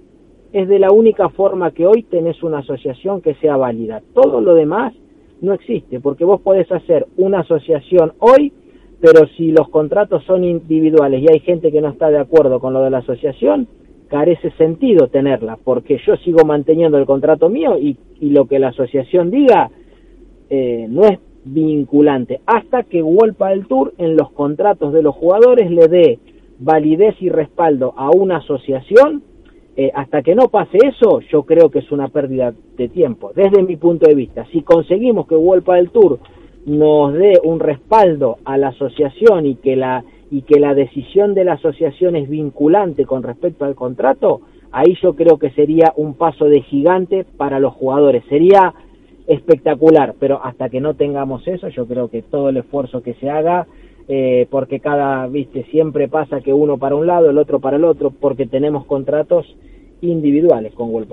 Es 0.52 0.66
de 0.66 0.80
la 0.80 0.90
única 0.90 1.28
forma 1.28 1.70
que 1.70 1.86
hoy 1.86 2.02
tenés 2.02 2.42
una 2.42 2.58
asociación 2.58 3.20
que 3.20 3.36
sea 3.36 3.56
válida. 3.56 4.02
Todo 4.14 4.40
lo 4.40 4.56
demás 4.56 4.92
no 5.40 5.52
existe, 5.52 6.00
porque 6.00 6.24
vos 6.24 6.40
podés 6.40 6.72
hacer 6.72 7.06
una 7.18 7.42
asociación 7.42 8.14
hoy, 8.18 8.52
pero 9.00 9.28
si 9.36 9.52
los 9.52 9.68
contratos 9.68 10.24
son 10.24 10.42
individuales 10.42 11.22
y 11.22 11.32
hay 11.32 11.38
gente 11.38 11.70
que 11.70 11.80
no 11.80 11.90
está 11.90 12.10
de 12.10 12.18
acuerdo 12.18 12.58
con 12.58 12.72
lo 12.72 12.82
de 12.82 12.90
la 12.90 12.98
asociación, 12.98 13.68
carece 14.08 14.50
sentido 14.52 15.08
tenerla, 15.08 15.58
porque 15.62 15.98
yo 16.06 16.16
sigo 16.16 16.44
manteniendo 16.44 16.98
el 16.98 17.06
contrato 17.06 17.48
mío 17.48 17.78
y, 17.78 17.96
y 18.20 18.30
lo 18.30 18.46
que 18.46 18.58
la 18.58 18.68
asociación 18.68 19.30
diga 19.30 19.70
eh, 20.50 20.86
no 20.88 21.04
es 21.06 21.18
vinculante, 21.44 22.40
hasta 22.46 22.84
que 22.84 23.02
Wolpa 23.02 23.50
del 23.50 23.66
Tour 23.66 23.92
en 23.98 24.16
los 24.16 24.30
contratos 24.30 24.92
de 24.92 25.02
los 25.02 25.14
jugadores 25.14 25.70
le 25.70 25.88
dé 25.88 26.18
validez 26.58 27.16
y 27.20 27.28
respaldo 27.28 27.94
a 27.96 28.10
una 28.10 28.38
asociación, 28.38 29.22
eh, 29.76 29.90
hasta 29.94 30.22
que 30.22 30.34
no 30.34 30.48
pase 30.48 30.78
eso, 30.82 31.20
yo 31.32 31.42
creo 31.42 31.70
que 31.70 31.80
es 31.80 31.90
una 31.90 32.08
pérdida 32.08 32.54
de 32.76 32.88
tiempo, 32.88 33.32
desde 33.34 33.62
mi 33.62 33.76
punto 33.76 34.06
de 34.06 34.14
vista. 34.14 34.46
Si 34.52 34.62
conseguimos 34.62 35.26
que 35.26 35.34
Wolpa 35.34 35.76
del 35.76 35.90
Tour 35.90 36.20
nos 36.66 37.12
dé 37.12 37.40
un 37.42 37.60
respaldo 37.60 38.38
a 38.44 38.56
la 38.56 38.68
asociación 38.68 39.46
y 39.46 39.56
que 39.56 39.76
la 39.76 40.04
y 40.34 40.42
que 40.42 40.58
la 40.58 40.74
decisión 40.74 41.32
de 41.32 41.44
la 41.44 41.52
asociación 41.52 42.16
es 42.16 42.28
vinculante 42.28 43.06
con 43.06 43.22
respecto 43.22 43.64
al 43.64 43.76
contrato, 43.76 44.40
ahí 44.72 44.96
yo 45.00 45.14
creo 45.14 45.38
que 45.38 45.50
sería 45.50 45.92
un 45.94 46.14
paso 46.14 46.46
de 46.46 46.60
gigante 46.60 47.24
para 47.36 47.60
los 47.60 47.72
jugadores. 47.74 48.24
Sería 48.28 48.74
espectacular, 49.28 50.16
pero 50.18 50.40
hasta 50.42 50.70
que 50.70 50.80
no 50.80 50.94
tengamos 50.94 51.46
eso, 51.46 51.68
yo 51.68 51.86
creo 51.86 52.08
que 52.08 52.22
todo 52.22 52.48
el 52.48 52.56
esfuerzo 52.56 53.00
que 53.00 53.14
se 53.14 53.30
haga, 53.30 53.68
eh, 54.08 54.48
porque 54.50 54.80
cada, 54.80 55.28
viste, 55.28 55.66
siempre 55.70 56.08
pasa 56.08 56.40
que 56.40 56.52
uno 56.52 56.78
para 56.78 56.96
un 56.96 57.06
lado, 57.06 57.30
el 57.30 57.38
otro 57.38 57.60
para 57.60 57.76
el 57.76 57.84
otro, 57.84 58.10
porque 58.10 58.44
tenemos 58.44 58.86
contratos 58.86 59.46
individuales 60.00 60.74
con 60.74 60.90
World 60.90 61.08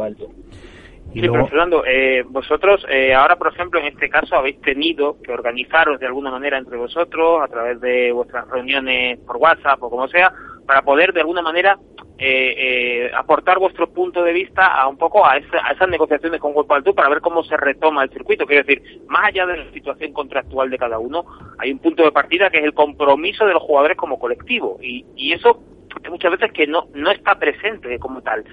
Sí, 1.14 1.20
pero 1.20 1.46
Fernando, 1.48 1.84
eh, 1.86 2.24
vosotros 2.26 2.86
eh, 2.90 3.14
ahora, 3.14 3.36
por 3.36 3.54
ejemplo, 3.54 3.80
en 3.80 3.88
este 3.88 4.10
caso 4.10 4.36
habéis 4.36 4.62
tenido 4.62 5.18
que 5.22 5.34
organizaros 5.34 6.00
de 6.00 6.06
alguna 6.06 6.32
manera 6.32 6.58
entre 6.58 6.78
vosotros 6.78 7.42
a 7.42 7.48
través 7.48 7.82
de 7.82 8.12
vuestras 8.14 8.48
reuniones 8.50 9.20
por 9.20 9.38
WhatsApp 9.38 9.84
o 9.84 9.90
como 9.90 10.08
sea, 10.08 10.34
para 10.66 10.84
poder 10.84 11.12
de 11.12 11.20
alguna 11.20 11.42
manera 11.42 11.78
eh, 12.18 12.54
eh, 12.56 13.12
aportar 13.16 13.58
vuestro 13.58 13.92
punto 13.92 14.24
de 14.24 14.32
vista 14.32 14.68
a 14.68 14.88
un 14.88 14.96
poco 14.96 15.26
a, 15.26 15.38
esa, 15.38 15.58
a 15.66 15.72
esas 15.72 15.90
negociaciones 15.90 16.40
con 16.40 16.54
Tour 16.54 16.96
para 16.96 17.10
ver 17.10 17.20
cómo 17.20 17.44
se 17.44 17.58
retoma 17.58 18.04
el 18.04 18.12
circuito. 18.12 18.46
Quiero 18.46 18.64
decir, 18.64 19.02
más 19.08 19.26
allá 19.26 19.48
de 19.48 19.58
la 19.58 19.72
situación 19.72 20.14
contractual 20.14 20.70
de 20.70 20.78
cada 20.78 21.00
uno, 21.00 21.26
hay 21.58 21.72
un 21.72 21.80
punto 21.80 22.04
de 22.04 22.12
partida 22.12 22.52
que 22.52 22.60
es 22.60 22.64
el 22.64 22.76
compromiso 22.76 23.46
de 23.46 23.54
los 23.54 23.64
jugadores 23.64 23.98
como 23.98 24.20
colectivo 24.20 24.78
y, 24.82 25.04
y 25.16 25.34
eso 25.34 25.64
muchas 26.10 26.32
veces 26.32 26.52
que 26.52 26.68
no, 26.68 26.88
no 26.94 27.12
está 27.12 27.36
presente 27.36 27.98
como 28.00 28.22
tal. 28.22 28.44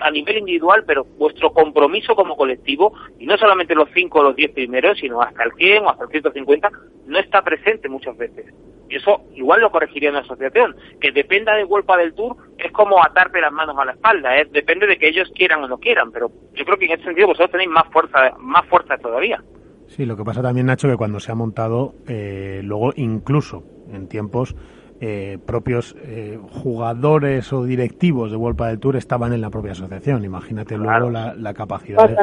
A 0.00 0.10
nivel 0.10 0.38
individual, 0.38 0.84
pero 0.86 1.04
vuestro 1.18 1.52
compromiso 1.52 2.14
como 2.14 2.36
colectivo, 2.36 2.92
y 3.18 3.26
no 3.26 3.36
solamente 3.36 3.74
los 3.74 3.88
5 3.94 4.18
o 4.18 4.22
los 4.22 4.36
10 4.36 4.52
primeros, 4.52 4.98
sino 4.98 5.20
hasta 5.20 5.44
el 5.44 5.52
100 5.52 5.84
o 5.84 5.90
hasta 5.90 6.04
el 6.04 6.10
150, 6.10 6.70
no 7.06 7.18
está 7.18 7.42
presente 7.42 7.88
muchas 7.88 8.16
veces. 8.16 8.46
Y 8.88 8.96
eso 8.96 9.22
igual 9.34 9.60
lo 9.60 9.70
corregiría 9.70 10.10
una 10.10 10.20
asociación. 10.20 10.76
Que 11.00 11.12
dependa 11.12 11.54
de 11.54 11.64
Golpa 11.64 11.96
del 11.96 12.14
Tour 12.14 12.36
es 12.56 12.72
como 12.72 13.02
atarte 13.02 13.40
las 13.40 13.52
manos 13.52 13.76
a 13.78 13.84
la 13.84 13.92
espalda, 13.92 14.38
¿eh? 14.38 14.48
depende 14.50 14.86
de 14.86 14.96
que 14.96 15.08
ellos 15.08 15.30
quieran 15.34 15.62
o 15.62 15.68
no 15.68 15.78
quieran, 15.78 16.10
pero 16.10 16.30
yo 16.54 16.64
creo 16.64 16.78
que 16.78 16.86
en 16.86 16.92
ese 16.92 17.04
sentido 17.04 17.28
vosotros 17.28 17.50
tenéis 17.50 17.70
más 17.70 17.86
fuerza, 17.92 18.32
más 18.38 18.66
fuerza 18.66 18.96
todavía. 18.96 19.42
Sí, 19.88 20.04
lo 20.04 20.16
que 20.16 20.24
pasa 20.24 20.42
también, 20.42 20.66
Nacho, 20.66 20.88
que 20.88 20.96
cuando 20.96 21.18
se 21.18 21.32
ha 21.32 21.34
montado, 21.34 21.94
eh, 22.06 22.60
luego 22.62 22.92
incluso 22.96 23.62
en 23.90 24.08
tiempos 24.08 24.54
eh, 25.00 25.38
propios 25.46 25.94
eh, 26.02 26.38
jugadores 26.62 27.52
o 27.52 27.62
directivos 27.62 28.32
de 28.32 28.36
Vuelta 28.36 28.66
del 28.66 28.80
Tour 28.80 28.96
estaban 28.96 29.32
en 29.32 29.40
la 29.40 29.48
propia 29.48 29.70
asociación. 29.70 30.24
Imagínate 30.24 30.76
luego 30.76 31.10
la, 31.10 31.54
capacidad. 31.54 32.16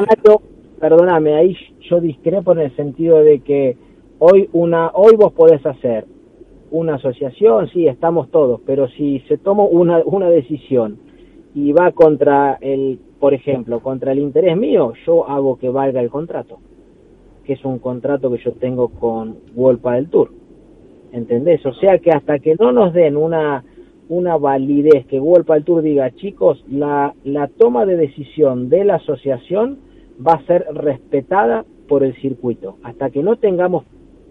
perdóname, 0.78 1.34
ahí 1.36 1.56
yo 1.88 2.00
discrepo 2.00 2.52
en 2.52 2.58
el 2.58 2.76
sentido 2.76 3.20
de 3.20 3.40
que 3.40 3.78
hoy 4.18 4.50
una, 4.52 4.90
hoy 4.92 5.16
vos 5.16 5.32
podés 5.32 5.64
hacer 5.64 6.04
una 6.70 6.96
asociación, 6.96 7.68
sí, 7.70 7.86
estamos 7.86 8.30
todos, 8.30 8.60
pero 8.66 8.88
si 8.88 9.20
se 9.20 9.38
toma 9.38 9.62
una, 9.62 10.02
una 10.04 10.28
decisión 10.28 10.98
y 11.54 11.72
va 11.72 11.92
contra 11.92 12.58
el, 12.60 12.98
por 13.18 13.32
ejemplo, 13.32 13.80
contra 13.80 14.12
el 14.12 14.18
interés 14.18 14.54
mío, 14.54 14.92
yo 15.06 15.26
hago 15.26 15.56
que 15.56 15.70
valga 15.70 16.02
el 16.02 16.10
contrato, 16.10 16.58
que 17.44 17.54
es 17.54 17.64
un 17.64 17.78
contrato 17.78 18.30
que 18.30 18.42
yo 18.44 18.52
tengo 18.52 18.88
con 18.88 19.38
Vuelta 19.54 19.92
del 19.92 20.10
Tour 20.10 20.45
¿entendés? 21.16 21.64
O 21.66 21.72
sea 21.74 21.98
que 21.98 22.10
hasta 22.10 22.38
que 22.38 22.54
no 22.58 22.72
nos 22.72 22.92
den 22.92 23.16
una, 23.16 23.64
una 24.08 24.36
validez, 24.36 25.06
que 25.06 25.18
World 25.18 25.50
al 25.50 25.64
Tour 25.64 25.82
diga, 25.82 26.10
chicos, 26.12 26.64
la, 26.68 27.14
la 27.24 27.48
toma 27.48 27.86
de 27.86 27.96
decisión 27.96 28.68
de 28.68 28.84
la 28.84 28.96
asociación 28.96 29.78
va 30.24 30.34
a 30.34 30.46
ser 30.46 30.66
respetada 30.72 31.64
por 31.88 32.04
el 32.04 32.14
circuito. 32.20 32.76
Hasta 32.82 33.10
que 33.10 33.22
no 33.22 33.36
tengamos 33.36 33.84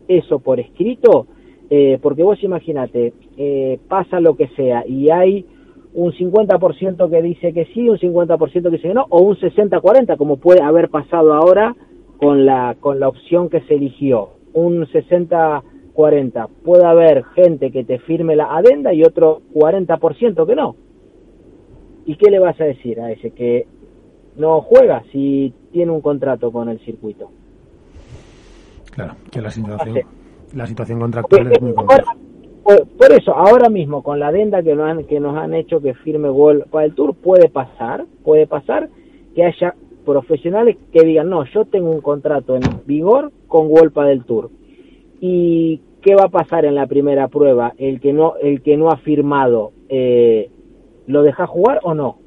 eso 0.07 0.39
por 0.39 0.59
escrito, 0.59 1.27
eh, 1.69 1.99
porque 2.01 2.23
vos 2.23 2.41
imagínate, 2.43 3.13
eh, 3.38 3.79
pasa 3.88 4.19
lo 4.19 4.36
que 4.36 4.47
sea 4.49 4.86
y 4.88 5.09
hay 5.09 5.45
un 5.93 6.11
50% 6.11 7.09
que 7.09 7.21
dice 7.21 7.53
que 7.53 7.65
sí, 7.73 7.89
un 7.89 7.97
50% 7.97 8.63
que 8.63 8.69
dice 8.69 8.89
que 8.89 8.93
no, 8.93 9.05
o 9.09 9.21
un 9.21 9.38
60-40, 9.38 10.17
como 10.17 10.38
puede 10.38 10.61
haber 10.61 10.89
pasado 10.89 11.33
ahora 11.33 11.75
con 12.17 12.45
la, 12.45 12.75
con 12.79 12.99
la 12.99 13.07
opción 13.07 13.49
que 13.49 13.61
se 13.61 13.75
eligió. 13.75 14.29
Un 14.53 14.86
60 14.88 15.63
40. 15.96 16.48
Puede 16.64 16.86
haber 16.86 17.24
gente 17.36 17.72
que 17.72 17.84
te 17.84 17.98
firme 18.00 18.36
la 18.36 18.56
adenda 18.56 18.93
y 18.93 19.04
otro 19.04 19.41
40% 19.54 20.46
que 20.46 20.56
no. 20.56 20.76
¿Y 22.06 22.18
qué 22.18 22.30
le 22.30 22.38
vas 22.38 22.60
a 22.62 22.66
decir 22.66 23.00
a 23.00 23.12
ese 23.12 23.32
que 23.32 23.66
no 24.36 24.62
juega 24.62 25.02
si 25.12 25.54
tiene 25.72 25.91
un 25.91 26.02
contrato 26.02 26.52
con 26.52 26.70
el 26.70 26.80
circuito? 26.82 27.32
Claro, 28.91 29.16
que 29.32 29.41
la 29.41 29.50
situación, 29.50 30.00
la 30.54 30.68
situación 30.68 31.00
contractual 31.00 31.52
es 31.52 31.62
muy 31.62 31.74
compleja. 31.74 32.16
Por, 32.64 33.12
eso, 33.12 33.34
ahora 33.34 33.70
mismo, 33.70 34.02
con 34.02 34.20
la 34.20 34.30
adenda 34.30 34.64
que 34.64 34.76
nos 34.76 34.89
han, 34.89 35.04
que 35.06 35.20
nos 35.20 35.38
han 35.38 35.54
hecho 35.54 35.82
que 35.82 35.93
firme 35.93 36.30
Gol 36.30 36.66
para 36.70 36.86
el 36.86 36.96
Tour, 36.96 37.16
puede 37.16 37.48
pasar, 37.48 38.06
puede 38.24 38.48
pasar 38.48 38.89
que 39.36 39.46
haya 39.46 39.76
profesionales 40.04 40.78
que 40.91 41.06
digan, 41.06 41.30
no, 41.30 41.46
yo 41.46 41.66
tengo 41.66 41.91
un 41.91 42.02
contrato 42.02 42.56
en 42.56 42.64
vigor 42.86 43.32
con 43.48 43.70
Golpa 43.70 44.06
del 44.06 44.24
Tour 44.26 44.50
¿Y 45.28 45.82
qué 46.03 46.13
va 46.13 46.26
a 46.26 46.30
pasar 46.30 46.65
en 46.65 46.76
la 46.76 46.86
primera 46.86 47.30
prueba? 47.30 47.73
¿El 47.80 47.99
que 47.99 48.13
no, 48.13 48.36
el 48.36 48.61
que 48.61 48.78
no 48.78 48.91
ha 48.91 48.97
firmado 48.97 49.71
eh, 49.89 50.51
lo 51.07 51.23
deja 51.23 51.47
jugar 51.47 51.80
o 51.82 51.95
no? 51.95 52.19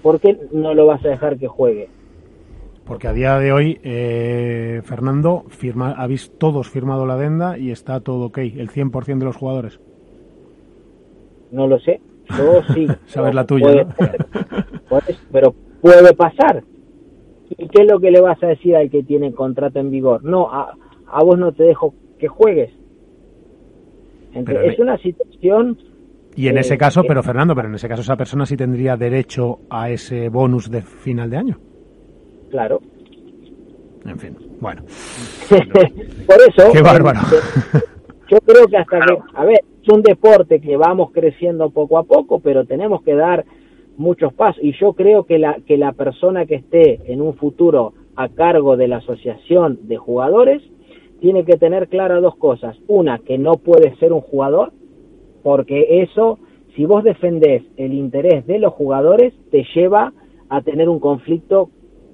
¿Por 0.00 0.20
qué 0.20 0.38
no 0.52 0.72
lo 0.72 0.86
vas 0.86 1.04
a 1.04 1.08
dejar 1.08 1.36
que 1.36 1.48
juegue? 1.48 1.88
Porque 2.84 3.08
a 3.08 3.12
día 3.12 3.40
de 3.40 3.50
hoy, 3.50 3.80
eh, 3.82 4.82
Fernando, 4.84 5.46
firma, 5.48 5.96
habéis 5.98 6.30
todos 6.38 6.70
firmado 6.70 7.06
la 7.06 7.14
adenda 7.14 7.58
y 7.58 7.72
está 7.72 7.98
todo 7.98 8.26
ok, 8.26 8.38
el 8.38 8.70
100% 8.70 9.18
de 9.18 9.24
los 9.24 9.36
jugadores. 9.36 9.80
No 11.50 11.66
lo 11.66 11.80
sé, 11.80 12.00
yo 12.38 12.62
sí. 12.72 12.86
Sabes 13.06 13.34
la 13.34 13.44
tuya, 13.44 13.84
pero 15.32 15.52
puede 15.80 16.14
pasar. 16.14 16.62
¿Y 17.50 17.66
qué 17.66 17.82
es 17.82 17.90
lo 17.90 17.98
que 17.98 18.12
le 18.12 18.20
vas 18.20 18.40
a 18.44 18.46
decir 18.46 18.76
al 18.76 18.90
que 18.90 19.02
tiene 19.02 19.32
contrato 19.32 19.80
en 19.80 19.90
vigor? 19.90 20.22
No, 20.22 20.52
a, 20.52 20.76
a 21.10 21.22
vos 21.22 21.38
no 21.38 21.52
te 21.52 21.64
dejo 21.64 21.94
que 22.18 22.28
juegues. 22.28 22.70
es 24.34 24.78
una 24.78 24.98
situación... 24.98 25.78
Y 26.36 26.46
en 26.46 26.58
ese 26.58 26.78
caso, 26.78 27.02
pero 27.02 27.22
Fernando, 27.22 27.54
pero 27.54 27.68
en 27.68 27.74
ese 27.74 27.88
caso 27.88 28.02
esa 28.02 28.16
persona 28.16 28.46
sí 28.46 28.56
tendría 28.56 28.96
derecho 28.96 29.60
a 29.70 29.90
ese 29.90 30.28
bonus 30.28 30.70
de 30.70 30.82
final 30.82 31.30
de 31.30 31.36
año. 31.36 31.58
Claro. 32.50 32.80
En 34.06 34.18
fin, 34.18 34.36
bueno. 34.60 34.82
Por 35.48 36.36
eso... 36.48 36.72
Qué 36.72 36.80
bárbaro. 36.80 37.20
Yo 38.28 38.38
creo 38.38 38.66
que 38.68 38.76
hasta 38.76 39.00
que... 39.00 39.18
A 39.34 39.44
ver, 39.44 39.60
es 39.82 39.88
un 39.92 40.02
deporte 40.02 40.60
que 40.60 40.76
vamos 40.76 41.10
creciendo 41.12 41.70
poco 41.70 41.98
a 41.98 42.04
poco, 42.04 42.38
pero 42.38 42.64
tenemos 42.64 43.02
que 43.02 43.14
dar 43.14 43.44
muchos 43.96 44.32
pasos. 44.32 44.62
Y 44.62 44.78
yo 44.78 44.92
creo 44.92 45.24
que 45.24 45.38
la, 45.38 45.56
que 45.66 45.76
la 45.76 45.92
persona 45.92 46.46
que 46.46 46.56
esté 46.56 47.12
en 47.12 47.20
un 47.20 47.34
futuro 47.34 47.94
a 48.14 48.28
cargo 48.28 48.76
de 48.76 48.88
la 48.88 48.98
asociación 48.98 49.80
de 49.88 49.96
jugadores 49.96 50.62
tiene 51.20 51.44
que 51.44 51.56
tener 51.56 51.88
claras 51.88 52.22
dos 52.22 52.36
cosas. 52.36 52.76
Una, 52.86 53.18
que 53.18 53.38
no 53.38 53.54
puede 53.54 53.96
ser 53.96 54.12
un 54.12 54.20
jugador, 54.20 54.72
porque 55.42 56.02
eso, 56.02 56.38
si 56.74 56.84
vos 56.84 57.04
defendés 57.04 57.62
el 57.76 57.92
interés 57.92 58.46
de 58.46 58.58
los 58.58 58.72
jugadores, 58.72 59.32
te 59.50 59.64
lleva 59.74 60.12
a 60.48 60.62
tener 60.62 60.88
un 60.88 61.00
conflicto 61.00 61.70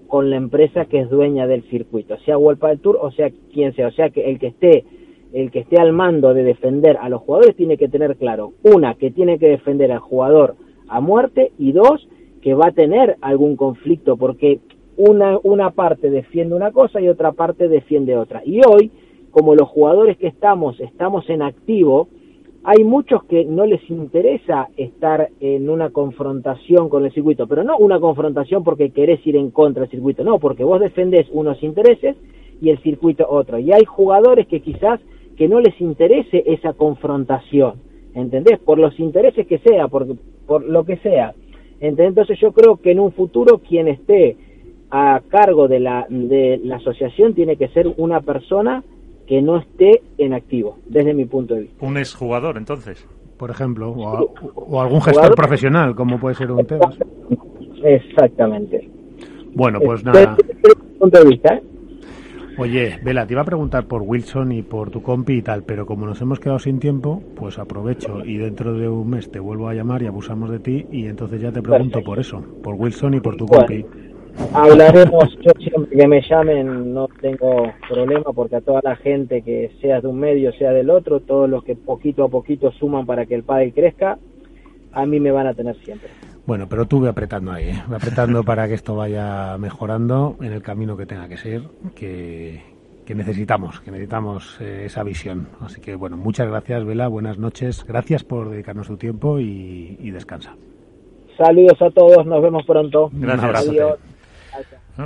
con 0.07 0.30
la 0.30 0.36
empresa 0.36 0.84
que 0.84 1.00
es 1.00 1.11
dueña 1.11 1.46
del 1.46 1.62
circuito, 1.64 2.16
sea 2.24 2.38
World 2.38 2.61
del 2.61 2.80
Tour 2.80 2.98
o 3.00 3.11
sea 3.11 3.30
quien 3.52 3.74
sea. 3.74 3.88
O 3.88 3.92
sea 3.92 4.11
que 4.11 4.30
el 4.30 4.38
que 4.38 4.48
esté 4.48 4.84
el 5.32 5.50
que 5.50 5.61
esté 5.61 5.80
al 5.80 5.92
mando 5.92 6.32
de 6.32 6.44
defender 6.44 6.96
a 6.98 7.09
los 7.09 7.22
jugadores 7.22 7.57
tiene 7.57 7.76
que 7.76 7.88
tener 7.88 8.16
claro, 8.16 8.52
una, 8.62 8.94
que 8.94 9.11
tiene 9.11 9.40
que 9.40 9.48
defender 9.48 9.90
al 9.90 9.98
jugador 9.98 10.55
a 10.86 11.00
muerte 11.00 11.50
y 11.59 11.72
dos, 11.72 12.09
que 12.40 12.55
va 12.55 12.68
a 12.68 12.72
tener 12.72 13.16
algún 13.20 13.57
conflicto 13.57 14.16
porque 14.16 14.61
una, 14.97 15.38
una 15.42 15.70
parte 15.70 16.11
defiende 16.11 16.55
una 16.55 16.72
cosa 16.72 17.01
y 17.01 17.09
otra 17.09 17.32
parte 17.32 17.68
defiende 17.68 18.16
otra. 18.16 18.42
Y 18.45 18.61
hoy, 18.66 18.90
como 19.30 19.55
los 19.55 19.68
jugadores 19.68 20.16
que 20.18 20.28
estamos, 20.28 20.78
estamos 20.80 21.28
en 21.28 21.42
activo, 21.42 22.09
hay 22.66 22.82
muchos 22.82 23.22
que 23.24 23.45
no 23.45 23.66
les 23.66 23.88
interesa 23.90 24.68
estar 24.78 25.28
en 25.40 25.68
una 25.68 25.90
confrontación 25.90 26.88
con 26.88 27.05
el 27.05 27.12
circuito, 27.12 27.47
pero 27.47 27.62
no 27.62 27.76
una 27.76 28.01
confrontación 28.01 28.64
porque 28.64 28.90
querés 28.90 29.24
ir 29.26 29.36
en 29.36 29.51
contra 29.51 29.82
del 29.82 29.90
circuito, 29.90 30.24
no, 30.24 30.38
porque 30.38 30.64
vos 30.64 30.80
defendés 30.80 31.26
unos 31.30 31.62
intereses 31.62 32.16
y 32.62 32.70
el 32.70 32.78
circuito 32.78 33.26
otro. 33.28 33.59
Y 33.59 33.70
hay 33.72 33.84
jugadores 33.84 34.47
que 34.47 34.61
quizás 34.61 34.99
que 35.36 35.47
no 35.47 35.61
les 35.61 35.78
interese 35.78 36.42
esa 36.47 36.72
confrontación, 36.72 37.74
¿entendés? 38.14 38.59
Por 38.61 38.78
los 38.78 38.99
intereses 38.99 39.47
que 39.47 39.59
sea, 39.59 39.88
por, 39.88 40.07
por 40.47 40.64
lo 40.64 40.84
que 40.84 40.97
sea. 40.99 41.34
Entonces 41.80 42.38
yo 42.40 42.53
creo 42.53 42.76
que 42.76 42.92
en 42.92 43.01
un 43.01 43.12
futuro 43.12 43.59
quien 43.59 43.88
esté 43.88 44.36
a 44.97 45.20
cargo 45.28 45.66
de 45.66 45.80
la, 45.80 46.07
de 46.09 46.61
la 46.62 46.76
asociación 46.76 47.34
tiene 47.34 47.57
que 47.57 47.66
ser 47.70 47.92
una 47.97 48.20
persona 48.20 48.84
que 49.26 49.42
no 49.42 49.57
esté 49.57 50.03
en 50.18 50.34
activo, 50.34 50.78
desde 50.86 51.12
mi 51.14 51.24
punto 51.24 51.55
de 51.55 51.62
vista. 51.62 51.84
Un 51.84 51.97
exjugador, 51.99 52.57
entonces. 52.57 53.05
Por 53.36 53.51
ejemplo, 53.51 53.90
o, 53.90 54.80
algún 54.80 55.03
gestor 55.03 55.34
profesional, 55.34 55.97
como 55.97 56.20
puede 56.20 56.36
ser 56.36 56.53
un 56.53 56.64
Tebas. 56.64 56.97
Exactamente. 57.82 58.88
Bueno, 59.53 59.80
pues 59.80 60.05
nada. 60.05 60.36
punto 61.01 61.18
de 61.18 61.28
vista, 61.28 61.55
¿eh? 61.57 61.62
Oye, 62.57 62.97
Vela, 63.03 63.26
te 63.26 63.32
iba 63.32 63.42
a 63.42 63.45
preguntar 63.45 63.86
por 63.86 64.03
Wilson 64.03 64.53
y 64.53 64.62
por 64.62 64.90
tu 64.90 65.03
compi 65.03 65.38
y 65.38 65.42
tal, 65.42 65.64
pero 65.64 65.86
como 65.86 66.07
nos 66.07 66.20
hemos 66.20 66.38
quedado 66.38 66.61
sin 66.61 66.78
tiempo, 66.78 67.20
pues 67.34 67.59
aprovecho 67.59 68.24
y 68.24 68.36
dentro 68.36 68.74
de 68.74 68.88
un 68.88 69.11
mes 69.11 69.28
te 69.28 69.40
vuelvo 69.40 69.68
a 69.68 69.74
llamar 69.74 70.05
y 70.05 70.07
abusamos 70.07 70.53
de 70.53 70.61
ti 70.61 70.86
y 70.92 71.07
entonces 71.07 71.40
ya 71.40 71.51
te 71.51 71.61
pregunto 71.61 72.05
por 72.05 72.20
eso, 72.20 72.45
por 72.62 72.76
Wilson 72.76 73.14
y 73.14 73.20
por 73.20 73.36
tu 73.36 73.47
compi. 73.47 73.84
Hablaremos, 74.53 75.37
yo 75.41 75.53
siempre 75.59 75.97
que 75.97 76.09
me 76.09 76.20
llamen 76.22 76.93
no 76.93 77.09
tengo 77.20 77.72
problema 77.89 78.32
porque 78.32 78.57
a 78.57 78.61
toda 78.61 78.80
la 78.82 78.97
gente 78.97 79.43
que 79.43 79.72
sea 79.80 80.01
de 80.01 80.09
un 80.09 80.18
medio, 80.18 80.53
sea 80.53 80.72
del 80.72 80.91
otro, 80.91 81.20
todos 81.20 81.49
los 81.49 81.64
que 81.64 81.76
poquito 81.76 82.24
a 82.24 82.28
poquito 82.28 82.72
suman 82.72 83.07
para 83.07 83.26
que 83.26 83.35
el 83.35 83.45
padre 83.45 83.72
crezca, 83.72 84.18
a 84.93 85.07
mí 85.07 85.20
me 85.20 85.30
van 85.30 85.47
a 85.47 85.55
tener 85.55 85.76
siempre. 85.85 86.09
Bueno, 86.47 86.68
pero 86.68 86.87
tú 86.87 87.01
ve 87.01 87.09
apretando 87.09 87.53
ahí, 87.53 87.70
¿eh? 87.70 87.82
apretando 87.93 88.43
para 88.45 88.68
que 88.68 88.74
esto 88.74 88.95
vaya 88.95 89.57
mejorando 89.59 90.37
en 90.41 90.53
el 90.53 90.62
camino 90.62 90.97
que 90.97 91.07
tenga 91.07 91.28
que 91.28 91.37
ser, 91.37 91.62
que, 91.95 92.61
necesitamos, 93.09 93.80
que 93.80 93.91
necesitamos 93.91 94.59
eh, 94.61 94.85
esa 94.87 95.03
visión. 95.03 95.49
Así 95.61 95.80
que 95.80 95.95
bueno, 95.95 96.16
muchas 96.16 96.49
gracias, 96.49 96.85
Vela, 96.85 97.09
buenas 97.09 97.39
noches, 97.39 97.85
gracias 97.87 98.24
por 98.24 98.51
dedicarnos 98.51 98.89
tu 98.89 98.97
tiempo 98.97 99.39
y, 99.39 100.11
descansa. 100.11 100.55
Saludos 101.37 101.80
a 101.82 101.91
todos, 101.91 102.24
nos 102.26 102.41
vemos 102.41 102.64
pronto. 102.64 103.11
Gracias. 103.12 103.68
Adiós. 103.68 103.99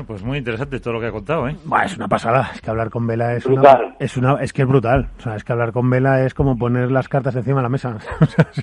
Pues 0.07 0.22
muy 0.22 0.39
interesante 0.39 0.80
todo 0.80 0.95
lo 0.95 1.01
que 1.01 1.07
ha 1.07 1.12
contado, 1.12 1.49
¿eh? 1.49 1.57
es 1.84 1.97
una 1.97 2.09
pasada. 2.09 2.51
Es 2.55 2.61
que 2.61 2.70
hablar 2.70 2.91
con 2.91 3.07
Vela 3.07 3.34
es 3.34 3.47
una, 3.47 3.95
es 3.99 4.16
una, 4.16 4.34
es 4.43 4.53
que 4.53 4.62
es 4.62 4.68
brutal. 4.68 5.09
O 5.18 5.22
sea, 5.22 5.36
es 5.36 5.45
que 5.45 5.53
hablar 5.53 5.72
con 5.72 5.89
Vela 5.89 6.24
es 6.24 6.34
como 6.34 6.59
poner 6.59 6.91
las 6.91 7.09
cartas 7.09 7.34
encima 7.36 7.57
de 7.57 7.62
la 7.62 7.68
mesa. 7.68 7.97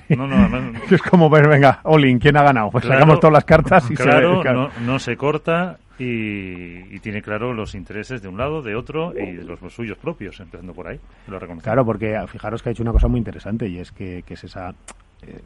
No, 0.08 0.26
no, 0.26 0.48
no, 0.48 0.78
Es 0.90 1.02
como 1.02 1.28
ver, 1.28 1.48
venga, 1.48 1.80
Olin, 1.84 2.18
¿quién 2.18 2.36
ha 2.36 2.42
ganado? 2.42 2.70
Pues 2.70 2.84
sacamos 2.84 3.18
todas 3.20 3.32
las 3.32 3.44
cartas 3.44 3.90
y 3.90 3.94
claro, 3.94 4.42
se 4.42 4.52
No, 4.52 4.70
no 4.80 4.98
se 4.98 5.16
corta 5.16 5.78
y, 5.98 6.98
tiene 7.00 7.22
claro 7.22 7.52
los 7.52 7.74
intereses 7.74 8.22
de 8.22 8.28
un 8.28 8.36
lado, 8.36 8.62
de 8.62 8.74
otro 8.74 9.12
y 9.12 9.32
de 9.32 9.44
los, 9.44 9.58
suyos 9.72 9.98
propios, 9.98 10.38
empezando 10.40 10.74
por 10.74 10.88
ahí. 10.88 11.00
Lo 11.26 11.38
claro, 11.38 11.84
porque 11.84 12.18
fijaros 12.28 12.62
que 12.62 12.68
ha 12.68 12.72
hecho 12.72 12.82
una 12.82 12.92
cosa 12.92 13.08
muy 13.08 13.18
interesante 13.18 13.68
y 13.68 13.78
es 13.78 13.92
que, 13.92 14.22
que 14.26 14.34
es 14.34 14.44
esa 14.44 14.74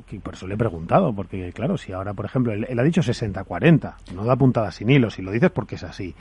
que 0.07 0.21
por 0.21 0.35
eso 0.35 0.47
le 0.47 0.55
he 0.55 0.59
preguntado, 0.59 1.13
porque 1.13 1.53
claro, 1.53 1.77
si 1.77 1.93
ahora, 1.93 2.15
por 2.15 2.25
ejemplo, 2.25 2.53
él, 2.53 2.79
ha 2.79 2.83
dicho 2.83 3.01
60-40, 3.01 3.95
no 4.15 4.25
da 4.25 4.37
puntada 4.37 4.71
sin 4.71 4.91
hilo, 4.91 5.11
si 5.11 5.23
lo 5.23 5.31
dices 5.31 5.51
porque 5.51 5.77
es 5.77 5.85
así. 5.85 6.15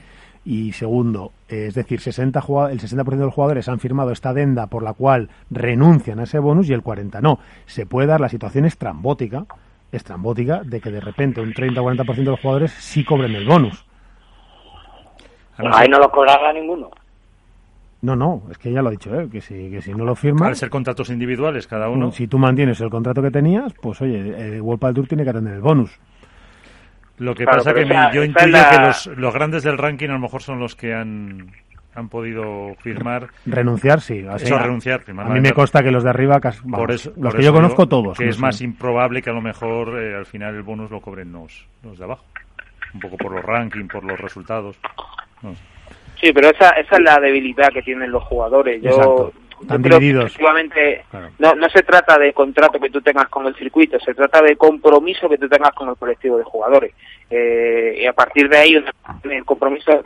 Y 0.45 0.71
segundo, 0.71 1.33
es 1.47 1.73
decir, 1.73 1.99
60 1.99 2.39
el 2.39 2.79
60% 2.79 3.05
de 3.05 3.25
los 3.25 3.33
jugadores 3.33 3.67
han 3.67 3.79
firmado 3.79 4.11
esta 4.11 4.29
adenda 4.29 4.67
por 4.67 4.83
la 4.83 4.93
cual 4.93 5.29
renuncian 5.49 6.19
a 6.19 6.23
ese 6.23 6.39
bonus 6.39 6.69
y 6.69 6.73
el 6.73 6.81
40 6.81 7.21
no. 7.21 7.39
Se 7.65 7.85
puede 7.85 8.07
dar 8.07 8.21
la 8.21 8.29
situación 8.29 8.65
estrambótica, 8.65 9.45
estrambótica 9.91 10.63
de 10.63 10.79
que 10.79 10.91
de 10.91 11.01
repente 11.01 11.41
un 11.41 11.53
30 11.53 11.81
40% 11.81 12.15
de 12.15 12.23
los 12.23 12.39
jugadores 12.39 12.71
sí 12.71 13.03
cobren 13.03 13.35
el 13.35 13.45
bonus. 13.45 13.85
Ahí 15.57 15.89
no 15.89 15.99
lo 15.99 16.09
cobrará 16.09 16.53
ninguno. 16.53 16.89
No, 18.01 18.15
no, 18.15 18.43
es 18.49 18.57
que 18.57 18.71
ya 18.71 18.81
lo 18.81 18.87
ha 18.87 18.91
dicho, 18.91 19.13
¿eh? 19.13 19.27
que, 19.29 19.41
si, 19.41 19.69
que 19.69 19.81
si 19.81 19.93
no 19.93 20.05
lo 20.05 20.15
firma... 20.15 20.47
Al 20.47 20.55
ser 20.55 20.69
contratos 20.69 21.09
individuales 21.09 21.67
cada 21.67 21.89
uno... 21.89 22.11
Si 22.11 22.27
tú 22.27 22.37
mantienes 22.37 22.79
el 22.79 22.89
contrato 22.89 23.21
que 23.21 23.29
tenías, 23.31 23.73
pues 23.73 24.01
oye, 24.01 24.55
el 24.55 24.61
World 24.61 24.81
del 24.81 24.93
Tour 24.93 25.07
tiene 25.07 25.25
que 25.25 25.33
tener 25.33 25.55
el 25.55 25.61
bonus. 25.61 25.99
Lo 27.17 27.35
que 27.35 27.43
pasa 27.43 27.73
que 27.73 27.85
yo 28.13 28.23
intuyo 28.23 28.57
que 28.71 28.79
los, 28.79 29.07
los 29.07 29.33
grandes 29.33 29.63
del 29.63 29.77
ranking 29.77 30.07
a 30.07 30.13
lo 30.13 30.19
mejor 30.19 30.41
son 30.41 30.59
los 30.59 30.75
que 30.75 30.93
han 30.93 31.51
han 31.95 32.09
podido 32.09 32.75
firmar. 32.79 33.27
Renunciar, 33.45 34.01
sí. 34.01 34.25
Eso, 34.35 34.57
renunciar. 34.57 35.03
a 35.07 35.29
mí 35.29 35.41
me 35.41 35.51
consta 35.51 35.83
que 35.83 35.91
los 35.91 36.03
de 36.03 36.09
arriba, 36.09 36.39
por 36.39 36.91
eso, 36.91 37.11
los 37.17 37.35
que 37.35 37.43
yo 37.43 37.53
conozco 37.53 37.87
todos. 37.87 38.17
Que 38.17 38.29
es 38.29 38.39
más 38.39 38.61
improbable 38.61 39.21
que 39.21 39.29
a 39.29 39.33
lo 39.33 39.41
mejor 39.41 39.99
eh, 39.99 40.15
al 40.15 40.25
final 40.25 40.55
el 40.55 40.63
bonus 40.63 40.89
lo 40.91 41.01
cobren 41.01 41.31
los, 41.31 41.67
los 41.83 41.97
de 41.97 42.05
abajo. 42.05 42.23
Un 42.93 42.99
poco 42.99 43.17
por 43.17 43.33
los 43.33 43.43
rankings, 43.43 43.91
por 43.91 44.03
los 44.03 44.19
resultados. 44.19 44.77
No 45.41 45.53
sé. 45.53 45.61
Sí, 46.21 46.33
pero 46.33 46.49
esa, 46.49 46.71
esa 46.71 46.95
es 46.95 47.01
la 47.01 47.19
debilidad 47.19 47.69
que 47.69 47.81
tienen 47.81 48.11
los 48.11 48.23
jugadores. 48.23 48.81
Yo, 48.81 49.31
creo 49.67 49.99
que 49.99 50.09
efectivamente 50.09 51.05
no, 51.37 51.55
no 51.55 51.69
se 51.69 51.83
trata 51.83 52.17
de 52.17 52.33
contrato 52.33 52.79
que 52.79 52.89
tú 52.89 53.01
tengas 53.01 53.29
con 53.29 53.45
el 53.45 53.55
circuito, 53.55 53.99
se 53.99 54.13
trata 54.13 54.41
de 54.41 54.55
compromiso 54.55 55.29
que 55.29 55.37
tú 55.37 55.47
tengas 55.47 55.71
con 55.73 55.89
el 55.89 55.95
colectivo 55.95 56.37
de 56.37 56.43
jugadores. 56.43 56.93
Eh, 57.29 57.99
y 58.01 58.05
a 58.05 58.13
partir 58.13 58.49
de 58.49 58.57
ahí, 58.57 58.83
el 59.23 59.45
compromiso, 59.45 60.03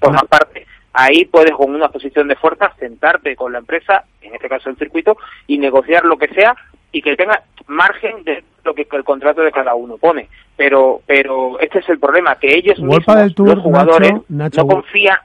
forma 0.00 0.22
parte. 0.28 0.66
Ahí 0.92 1.24
puedes 1.26 1.52
con 1.52 1.74
una 1.74 1.88
posición 1.88 2.28
de 2.28 2.36
fuerza 2.36 2.72
sentarte 2.78 3.36
con 3.36 3.52
la 3.52 3.58
empresa, 3.58 4.04
en 4.20 4.34
este 4.34 4.48
caso 4.48 4.68
el 4.68 4.76
circuito, 4.76 5.16
y 5.46 5.58
negociar 5.58 6.04
lo 6.04 6.18
que 6.18 6.28
sea 6.28 6.56
y 6.92 7.02
que 7.02 7.16
tenga 7.16 7.42
margen 7.66 8.24
de 8.24 8.42
lo 8.68 8.74
que 8.74 8.86
el 8.90 9.04
contrato 9.04 9.42
de 9.42 9.50
cada 9.50 9.74
uno 9.74 9.96
pone. 9.96 10.28
Pero 10.56 11.00
pero 11.06 11.58
este 11.60 11.80
es 11.80 11.88
el 11.88 11.98
problema, 11.98 12.36
que 12.36 12.54
ellos 12.54 12.78
mismos, 12.78 13.04
los 13.36 13.58
jugadores, 13.60 14.12
no 14.28 14.50
confían... 14.66 15.18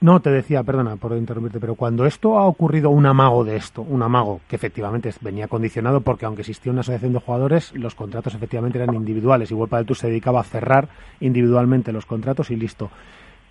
No, 0.00 0.18
te 0.20 0.30
decía, 0.30 0.64
perdona 0.64 0.96
por 0.96 1.12
interrumpirte, 1.12 1.60
pero 1.60 1.76
cuando 1.76 2.04
esto 2.04 2.36
ha 2.36 2.46
ocurrido, 2.46 2.90
un 2.90 3.06
amago 3.06 3.44
de 3.44 3.54
esto, 3.54 3.82
un 3.82 4.02
amago 4.02 4.40
que 4.48 4.56
efectivamente 4.56 5.08
venía 5.20 5.46
condicionado 5.46 6.00
porque 6.00 6.26
aunque 6.26 6.42
existía 6.42 6.72
una 6.72 6.80
asociación 6.80 7.12
de 7.12 7.20
jugadores, 7.20 7.72
los 7.74 7.94
contratos 7.94 8.34
efectivamente 8.34 8.78
eran 8.78 8.94
individuales 8.96 9.52
y 9.52 9.54
World 9.54 9.74
del 9.74 9.86
Tour 9.86 9.96
se 9.96 10.08
dedicaba 10.08 10.40
a 10.40 10.44
cerrar 10.44 10.88
individualmente 11.20 11.92
los 11.92 12.06
contratos 12.06 12.50
y 12.50 12.56
listo. 12.56 12.90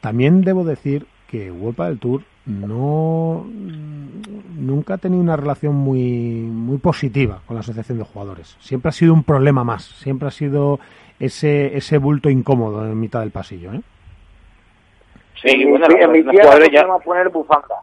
También 0.01 0.41
debo 0.41 0.65
decir 0.65 1.05
que 1.27 1.49
World 1.49 1.77
del 1.77 1.99
Tour 1.99 2.21
no 2.47 3.45
nunca 4.55 4.95
ha 4.95 4.97
tenido 4.97 5.21
una 5.21 5.35
relación 5.35 5.75
muy 5.75 6.01
muy 6.01 6.77
positiva 6.77 7.41
con 7.45 7.55
la 7.55 7.59
asociación 7.59 7.97
de 7.97 8.05
jugadores. 8.05 8.57
Siempre 8.59 8.89
ha 8.89 8.93
sido 8.93 9.13
un 9.13 9.23
problema 9.23 9.63
más, 9.63 9.83
siempre 9.83 10.29
ha 10.29 10.31
sido 10.31 10.79
ese 11.19 11.77
ese 11.77 11.97
bulto 11.97 12.29
incómodo 12.29 12.85
en 12.85 12.99
mitad 12.99 13.19
del 13.19 13.31
pasillo, 13.31 13.73
¿eh? 13.73 13.81
Sí, 15.41 15.65
bueno, 15.65 15.85
en 15.89 16.11
mi 16.11 16.23
tierra 16.23 16.59
ya 16.71 16.81
a 16.81 16.99
poner 16.99 17.29
bufandas. 17.29 17.79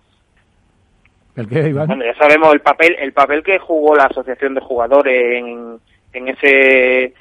¿El 1.36 1.48
qué, 1.48 1.68
Iván? 1.68 1.86
Bueno, 1.86 2.04
ya 2.04 2.14
sabemos 2.16 2.52
el 2.52 2.60
papel 2.60 2.96
el 2.98 3.12
papel 3.12 3.42
que 3.42 3.58
jugó 3.58 3.94
la 3.94 4.04
asociación 4.04 4.54
de 4.54 4.60
jugadores 4.60 5.38
en, 5.38 5.78
en 6.12 6.28
ese 6.28 7.14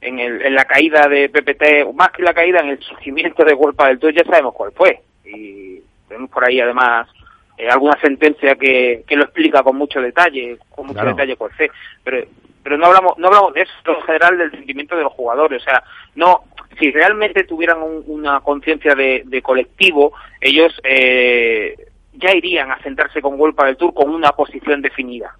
en, 0.00 0.18
el, 0.18 0.42
en 0.42 0.54
la 0.54 0.64
caída 0.64 1.08
de 1.08 1.28
PPT, 1.28 1.94
más 1.94 2.10
que 2.10 2.22
la 2.22 2.34
caída, 2.34 2.60
en 2.60 2.70
el 2.70 2.80
surgimiento 2.80 3.44
de 3.44 3.54
World 3.54 3.78
del 3.78 3.98
Tour, 3.98 4.14
ya 4.14 4.24
sabemos 4.24 4.54
cuál 4.54 4.72
fue. 4.72 5.00
Y 5.24 5.69
tenemos 6.10 6.30
por 6.30 6.46
ahí 6.46 6.60
además 6.60 7.08
eh, 7.56 7.68
alguna 7.68 7.98
sentencia 8.00 8.56
que, 8.56 9.04
que 9.06 9.16
lo 9.16 9.24
explica 9.24 9.62
con 9.62 9.76
mucho 9.76 10.00
detalle, 10.00 10.58
con 10.68 10.88
mucho 10.88 11.04
detalle 11.04 11.36
por 11.36 11.52
fe, 11.54 11.70
pero 12.04 12.26
pero 12.62 12.76
no 12.76 12.86
hablamos 12.86 13.16
no 13.16 13.28
hablamos 13.28 13.54
de 13.54 13.62
eso 13.62 13.72
en 13.86 14.02
general 14.02 14.36
del 14.36 14.50
sentimiento 14.50 14.96
de 14.96 15.04
los 15.04 15.12
jugadores, 15.12 15.62
o 15.62 15.64
sea, 15.64 15.82
no 16.14 16.44
si 16.78 16.90
realmente 16.90 17.44
tuvieran 17.44 17.78
una 18.06 18.40
conciencia 18.40 18.94
de, 18.94 19.22
de, 19.26 19.42
colectivo, 19.42 20.12
ellos 20.40 20.72
eh, 20.84 21.76
ya 22.14 22.34
irían 22.34 22.70
a 22.70 22.82
sentarse 22.82 23.20
con 23.20 23.36
Golpa 23.36 23.66
del 23.66 23.76
Tour 23.76 23.92
con 23.92 24.10
una 24.10 24.30
posición 24.32 24.80
definida. 24.80 25.36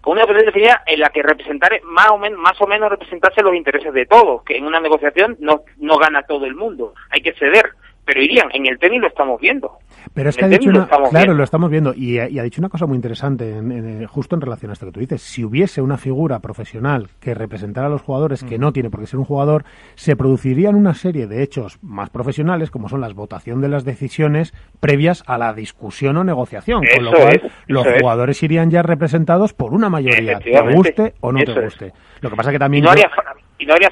Con 0.00 0.14
una 0.14 0.22
posición 0.22 0.46
definida 0.46 0.82
en 0.86 1.00
la 1.00 1.10
que 1.10 1.22
representar 1.22 1.78
más 1.84 2.08
o 2.10 2.18
menos 2.18 2.38
más 2.38 2.60
o 2.60 2.66
menos 2.66 2.90
representase 2.90 3.42
los 3.42 3.54
intereses 3.54 3.92
de 3.92 4.06
todos 4.06 4.42
que 4.44 4.56
en 4.56 4.64
una 4.64 4.80
negociación 4.80 5.36
no 5.40 5.62
no 5.78 5.98
gana 5.98 6.22
todo 6.22 6.46
el 6.46 6.54
mundo. 6.54 6.94
Hay 7.10 7.20
que 7.20 7.34
ceder 7.34 7.72
pero 8.10 8.24
irían, 8.24 8.48
en 8.52 8.66
el 8.66 8.76
tenis 8.76 9.00
lo 9.00 9.06
estamos 9.06 9.40
viendo. 9.40 9.78
Pero 10.12 10.30
es 10.30 10.36
que 10.36 10.44
ha 10.44 10.48
dicho 10.48 10.68
una, 10.68 10.88
claro, 11.10 11.32
lo 11.32 11.44
estamos 11.44 11.70
viendo 11.70 11.94
y, 11.94 12.18
ha 12.18 12.26
dicho 12.42 12.60
una 12.60 12.68
cosa 12.68 12.86
muy 12.86 12.96
interesante 12.96 13.48
en, 13.48 14.04
justo 14.06 14.34
en 14.34 14.40
relación 14.40 14.70
a 14.70 14.72
esto 14.72 14.86
que 14.86 14.90
tú 14.90 14.98
dices. 14.98 15.22
Si 15.22 15.44
hubiese 15.44 15.80
una 15.80 15.96
figura 15.96 16.40
profesional 16.40 17.06
que 17.20 17.34
representara 17.34 17.86
a 17.86 17.90
los 17.90 18.02
jugadores, 18.02 18.42
que 18.42 18.58
mm. 18.58 18.60
no 18.60 18.72
tiene 18.72 18.90
por 18.90 18.98
qué 18.98 19.06
ser 19.06 19.20
un 19.20 19.26
jugador, 19.26 19.64
se 19.94 20.16
producirían 20.16 20.74
una 20.74 20.94
serie 20.94 21.28
de 21.28 21.44
hechos 21.44 21.78
más 21.82 22.10
profesionales, 22.10 22.72
como 22.72 22.88
son 22.88 23.00
las 23.00 23.14
votación 23.14 23.60
de 23.60 23.68
las 23.68 23.84
decisiones 23.84 24.52
previas 24.80 25.22
a 25.28 25.38
la 25.38 25.54
discusión 25.54 26.16
o 26.16 26.24
negociación, 26.24 26.82
con 26.92 27.04
lo 27.04 27.12
cual 27.12 27.52
los 27.68 27.86
jugadores 28.00 28.42
irían 28.42 28.70
ya 28.72 28.82
representados 28.82 29.54
por 29.54 29.72
una 29.72 29.88
mayoría, 29.88 30.40
te 30.40 30.74
guste 30.74 31.14
o 31.20 31.30
no 31.30 31.44
te 31.44 31.60
guste. 31.60 31.92
Lo 32.20 32.30
que 32.30 32.36
pasa 32.36 32.50
que 32.50 32.58
también 32.58 32.82
y 32.82 32.86
no 32.86 32.90
haría 32.90 33.08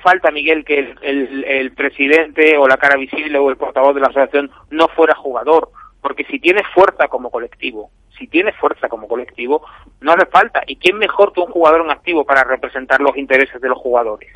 falta, 0.03 0.31
Miguel, 0.31 0.65
que 0.65 0.95
el, 1.03 1.45
el, 1.45 1.73
presidente 1.73 2.57
o 2.57 2.67
la 2.67 2.77
cara 2.77 2.97
visible 2.97 3.39
o 3.39 3.51
el 3.51 3.57
portavoz 3.57 3.95
de 3.95 4.01
la 4.01 4.09
asociación 4.09 4.51
no 4.71 4.89
fuera 4.89 5.15
jugador, 5.15 5.71
porque 6.01 6.25
si 6.25 6.39
tiene 6.39 6.63
fuerza 6.75 7.09
como 7.09 7.31
colectivo, 7.31 7.91
si 8.19 8.27
tiene 8.27 8.53
fuerza 8.53 8.89
como 8.89 9.09
colectivo, 9.09 9.65
no 10.01 10.13
hace 10.13 10.27
falta. 10.27 10.63
¿Y 10.67 10.77
quién 10.77 10.99
mejor 10.99 11.33
que 11.33 11.41
un 11.41 11.51
jugador 11.51 11.83
en 11.83 11.91
activo 11.91 12.25
para 12.25 12.45
representar 12.45 13.01
los 13.01 13.17
intereses 13.17 13.61
de 13.61 13.69
los 13.69 13.79
jugadores? 13.79 14.31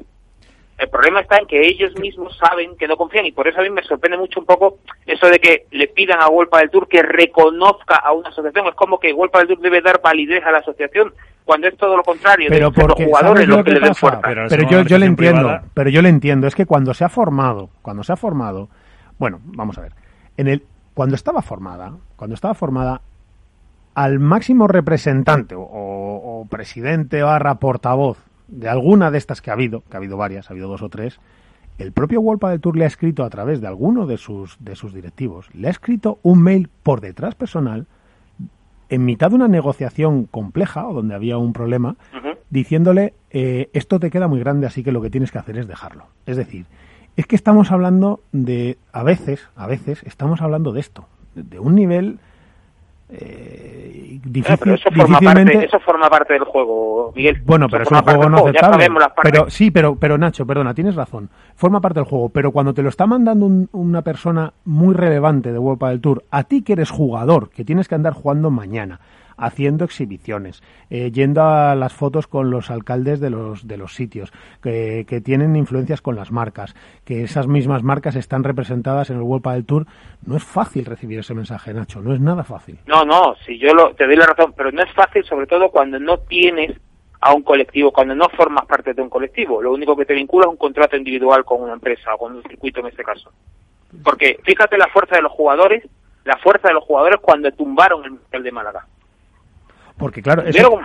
El 0.83 0.89
problema 0.89 1.21
está 1.21 1.37
en 1.37 1.47
que 1.47 1.65
ellos 1.65 1.97
mismos 2.01 2.37
saben 2.37 2.77
que 2.77 2.89
no 2.89 2.97
confían 2.97 3.25
y 3.25 3.31
por 3.31 3.47
eso 3.47 3.61
a 3.61 3.63
mí 3.63 3.71
me 3.71 3.85
sorprende 3.85 4.19
mucho 4.19 4.41
un 4.41 4.47
poco 4.47 4.79
eso 5.07 5.29
de 5.29 5.39
que 5.39 5.67
le 5.71 5.87
pidan 5.87 6.21
a 6.21 6.27
Wolpa 6.27 6.59
del 6.59 6.71
Tour 6.71 6.89
que 6.89 7.03
reconozca 7.03 7.95
a 7.95 8.11
una 8.11 8.31
asociación. 8.31 8.67
Es 8.67 8.75
como 8.75 8.99
que 8.99 9.13
Wolpa 9.13 9.39
del 9.39 9.47
Tour 9.47 9.61
debe 9.61 9.81
dar 9.81 10.03
validez 10.03 10.45
a 10.45 10.51
la 10.51 10.59
asociación 10.59 11.15
cuando 11.45 11.69
es 11.69 11.77
todo 11.77 11.97
lo 11.97 12.03
contrario. 12.03 12.49
Pero 12.51 12.73
los 12.75 12.95
jugadores 12.95 13.47
lo 13.47 13.63
que, 13.63 13.81
Pero, 14.49 14.69
yo, 14.69 14.83
yo 14.83 14.99
le 14.99 15.07
entiendo, 15.07 15.61
pero 15.73 15.89
yo 15.89 16.03
le 16.03 16.09
entiendo. 16.09 16.49
Es 16.49 16.57
que 16.57 16.67
cuando 16.67 16.95
se 16.95 17.05
ha 17.05 17.09
formado, 17.09 17.71
cuando 17.83 18.03
se 18.03 18.13
ha 18.15 18.17
formado, 18.17 18.69
bueno, 19.19 19.39
vamos 19.45 19.79
a 19.79 19.83
ver, 19.83 19.93
en 20.37 20.49
el 20.49 20.65
cuando 20.95 21.15
estaba 21.15 21.43
formada, 21.43 21.93
cuando 22.17 22.35
estaba 22.35 22.55
formada, 22.55 23.03
al 23.95 24.19
máximo 24.19 24.67
representante 24.67 25.55
o, 25.55 25.63
o 25.63 26.45
presidente 26.51 27.23
barra 27.23 27.55
portavoz 27.61 28.32
de 28.53 28.69
alguna 28.69 29.11
de 29.11 29.19
estas 29.19 29.41
que 29.41 29.51
ha 29.51 29.55
habido, 29.55 29.83
que 29.89 29.97
ha 29.97 29.99
habido 29.99 30.17
varias, 30.17 30.49
ha 30.49 30.53
habido 30.53 30.69
dos 30.69 30.83
o 30.83 30.89
tres, 30.89 31.19
el 31.79 31.93
propio 31.93 32.21
World 32.21 32.45
del 32.51 32.61
Tour 32.61 32.77
le 32.77 32.85
ha 32.85 32.89
escrito 32.89 33.25
a 33.25 33.31
través 33.31 33.61
de 33.61 33.67
alguno 33.67 34.07
de 34.07 34.19
sus, 34.19 34.57
de 34.61 34.77
sus 34.77 34.93
directivos, 34.93 35.49
le 35.55 35.69
ha 35.69 35.71
escrito 35.71 36.19
un 36.23 36.43
mail 36.43 36.69
por 36.83 37.01
detrás 37.01 37.35
personal, 37.35 37.87
en 38.91 39.07
mitad 39.07 39.31
de 39.31 39.37
una 39.37 39.49
negociación 39.49 40.27
compleja 40.27 40.87
o 40.87 40.93
donde 40.93 41.15
había 41.15 41.39
un 41.39 41.55
problema, 41.55 41.97
diciéndole, 42.51 43.15
eh, 43.31 43.71
esto 43.73 43.99
te 43.99 44.11
queda 44.11 44.29
muy 44.29 44.39
grande, 44.39 44.67
así 44.67 44.85
que 44.85 44.93
lo 44.93 45.01
que 45.01 45.09
tienes 45.09 45.33
que 45.33 45.39
hacer 45.39 45.57
es 45.57 45.67
dejarlo. 45.67 46.09
Es 46.27 46.37
decir, 46.37 46.67
es 47.17 47.27
que 47.27 47.37
estamos 47.37 47.73
hablando 47.73 48.21
de, 48.33 48.77
a 48.93 49.03
veces, 49.03 49.49
a 49.57 49.67
veces, 49.67 50.03
estamos 50.05 50.43
hablando 50.43 50.73
de 50.73 50.81
esto, 50.81 51.09
de 51.35 51.59
un 51.59 51.75
nivel 51.75 52.19
eh, 53.13 54.19
difícil, 54.25 54.73
eso, 54.73 54.91
forma 54.91 55.19
parte, 55.21 55.65
eso 55.65 55.81
forma 55.81 56.09
parte 56.09 56.33
del 56.33 56.45
juego, 56.45 57.13
Miguel. 57.15 57.43
Bueno, 57.45 57.69
pero 57.69 57.85
es 57.85 57.91
un 57.91 57.99
juego 57.99 58.29
no 58.29 58.39
aceptable. 58.39 58.89
Pero 59.23 59.51
sí, 59.51 59.71
pero, 59.71 59.97
pero 59.97 60.17
Nacho, 60.17 60.47
perdona, 60.47 60.75
tienes 60.75 60.95
razón. 60.95 61.29
Forma 61.55 61.81
parte 61.81 62.01
del 62.01 62.09
juego, 62.09 62.31
pero 62.31 62.53
cuando 62.53 62.73
te 62.73 62.83
lo 62.83 62.89
está 62.89 63.07
mandando 63.07 63.69
una 63.73 64.03
persona 64.03 64.53
muy 64.65 64.95
relevante 64.95 65.53
de 65.53 65.59
World 65.59 65.83
del 65.83 66.01
Tour, 66.01 66.25
a 66.31 66.45
ti 66.45 66.63
que 66.63 66.73
eres 66.73 66.91
jugador, 66.91 67.51
que 67.51 67.65
tienes 67.65 67.89
que 67.89 67.95
andar 67.95 68.15
jugando 68.15 68.51
mañana, 68.51 69.01
haciendo 69.43 69.85
exhibiciones, 69.85 70.63
eh, 70.91 71.11
yendo 71.11 71.43
a 71.43 71.75
las 71.75 71.93
fotos 71.93 72.27
con 72.27 72.51
los 72.51 72.71
alcaldes 72.71 73.21
de 73.21 73.31
los, 73.31 73.67
de 73.67 73.77
los 73.77 73.95
sitios, 73.95 74.33
que, 74.63 75.05
que, 75.09 75.21
tienen 75.21 75.57
influencias 75.57 76.01
con 76.01 76.17
las 76.17 76.31
marcas, 76.31 76.75
que 77.05 77.23
esas 77.23 77.47
mismas 77.47 77.83
marcas 77.83 78.17
están 78.17 78.45
representadas 78.45 79.11
en 79.11 79.17
el 79.17 79.23
World 79.23 79.47
del 79.49 79.67
Tour. 79.67 79.87
No 80.27 80.37
es 80.37 80.45
fácil 80.45 80.85
recibir 80.85 81.19
ese 81.19 81.35
mensaje, 81.35 81.75
Nacho, 81.75 82.01
no 82.01 82.15
es 82.15 82.21
nada 82.21 82.45
fácil. 82.45 82.79
No, 82.87 83.05
no, 83.05 83.35
si 83.45 83.59
yo 83.59 83.75
lo, 83.75 83.95
te 83.95 84.07
doy 84.07 84.17
la 84.17 84.27
razón, 84.27 84.55
pero 84.57 84.71
no 84.71 84.83
es 84.83 84.93
fácil 84.93 85.25
sobre 85.25 85.47
todo 85.47 85.71
cuando 85.71 85.99
no 85.99 86.19
tienes 86.19 86.77
a 87.23 87.33
un 87.35 87.43
colectivo, 87.43 87.93
cuando 87.93 88.15
no 88.15 88.29
formas 88.31 88.67
parte 88.67 88.95
de 88.95 89.01
un 89.01 89.09
colectivo. 89.09 89.63
Lo 89.63 89.73
único 89.73 89.97
que 89.97 90.05
te 90.05 90.13
vincula 90.15 90.47
es 90.47 90.51
un 90.51 90.57
contrato 90.57 90.97
individual 90.97 91.45
con 91.45 91.63
una 91.63 91.75
empresa 91.75 92.15
o 92.15 92.19
con 92.19 92.35
un 92.35 92.43
circuito 92.43 92.81
en 92.81 92.87
este 92.87 93.05
caso. 93.05 93.31
Porque 94.03 94.39
fíjate 94.43 94.77
la 94.77 94.89
fuerza 94.89 95.17
de 95.17 95.23
los 95.23 95.33
jugadores, 95.33 95.85
la 96.25 96.37
fuerza 96.39 96.69
de 96.69 96.75
los 96.75 96.85
jugadores 96.85 97.21
cuando 97.21 97.51
tumbaron 97.53 98.21
el, 98.33 98.43
de 98.43 98.53
Málaga. 98.53 98.87
Porque 100.03 100.21
claro, 100.21 100.43
eso, 100.43 100.81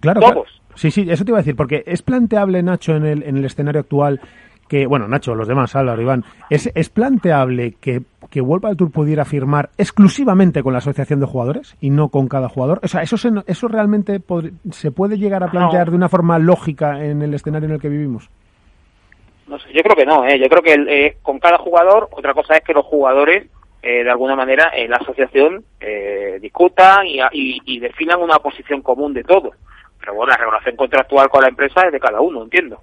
claro, 0.00 0.20
todos. 0.22 0.62
Sí, 0.74 0.90
sí, 0.90 1.06
eso 1.06 1.22
te 1.22 1.32
iba 1.32 1.36
a 1.36 1.42
decir, 1.42 1.54
porque 1.54 1.84
es 1.86 2.00
planteable, 2.00 2.62
Nacho, 2.62 2.96
en 2.96 3.04
el, 3.04 3.22
en 3.22 3.36
el 3.36 3.44
escenario 3.44 3.82
actual 3.82 4.22
que, 4.70 4.86
bueno, 4.86 5.06
Nacho, 5.06 5.34
los 5.34 5.46
demás, 5.46 5.76
Álvaro, 5.76 6.00
Iván, 6.00 6.24
¿es, 6.48 6.72
es 6.74 6.88
planteable 6.88 7.74
que, 7.78 8.00
que 8.30 8.40
World 8.40 8.64
al 8.64 8.76
Tour 8.78 8.90
pudiera 8.90 9.26
firmar 9.26 9.68
exclusivamente 9.76 10.62
con 10.62 10.72
la 10.72 10.78
asociación 10.78 11.20
de 11.20 11.26
jugadores 11.26 11.76
y 11.78 11.90
no 11.90 12.08
con 12.08 12.26
cada 12.26 12.48
jugador? 12.48 12.80
O 12.82 12.88
sea, 12.88 13.02
¿eso, 13.02 13.18
se, 13.18 13.28
eso 13.46 13.68
realmente 13.68 14.18
se 14.70 14.90
puede 14.90 15.18
llegar 15.18 15.44
a 15.44 15.50
plantear 15.50 15.90
de 15.90 15.96
una 15.96 16.08
forma 16.08 16.38
lógica 16.38 17.04
en 17.04 17.20
el 17.20 17.34
escenario 17.34 17.68
en 17.68 17.74
el 17.74 17.80
que 17.82 17.90
vivimos? 17.90 18.30
No 19.46 19.58
sé, 19.58 19.68
yo 19.74 19.82
creo 19.82 19.94
que 19.94 20.06
no, 20.06 20.24
¿eh? 20.24 20.40
yo 20.40 20.48
creo 20.48 20.62
que 20.62 20.72
eh, 20.88 21.18
con 21.20 21.38
cada 21.38 21.58
jugador, 21.58 22.08
otra 22.12 22.32
cosa 22.32 22.54
es 22.54 22.62
que 22.62 22.72
los 22.72 22.86
jugadores, 22.86 23.46
eh, 23.86 24.02
de 24.02 24.10
alguna 24.10 24.34
manera, 24.34 24.70
en 24.74 24.90
la 24.90 24.96
asociación 24.96 25.62
eh, 25.78 26.38
discutan 26.40 27.06
y, 27.06 27.18
y, 27.32 27.60
y, 27.66 27.78
definan 27.78 28.22
una 28.22 28.38
posición 28.38 28.80
común 28.80 29.12
de 29.12 29.22
todos. 29.24 29.52
Pero 30.00 30.14
bueno, 30.14 30.30
la 30.30 30.38
regulación 30.38 30.74
contractual 30.74 31.28
con 31.28 31.42
la 31.42 31.48
empresa 31.48 31.82
es 31.82 31.92
de 31.92 32.00
cada 32.00 32.18
uno, 32.22 32.44
entiendo. 32.44 32.80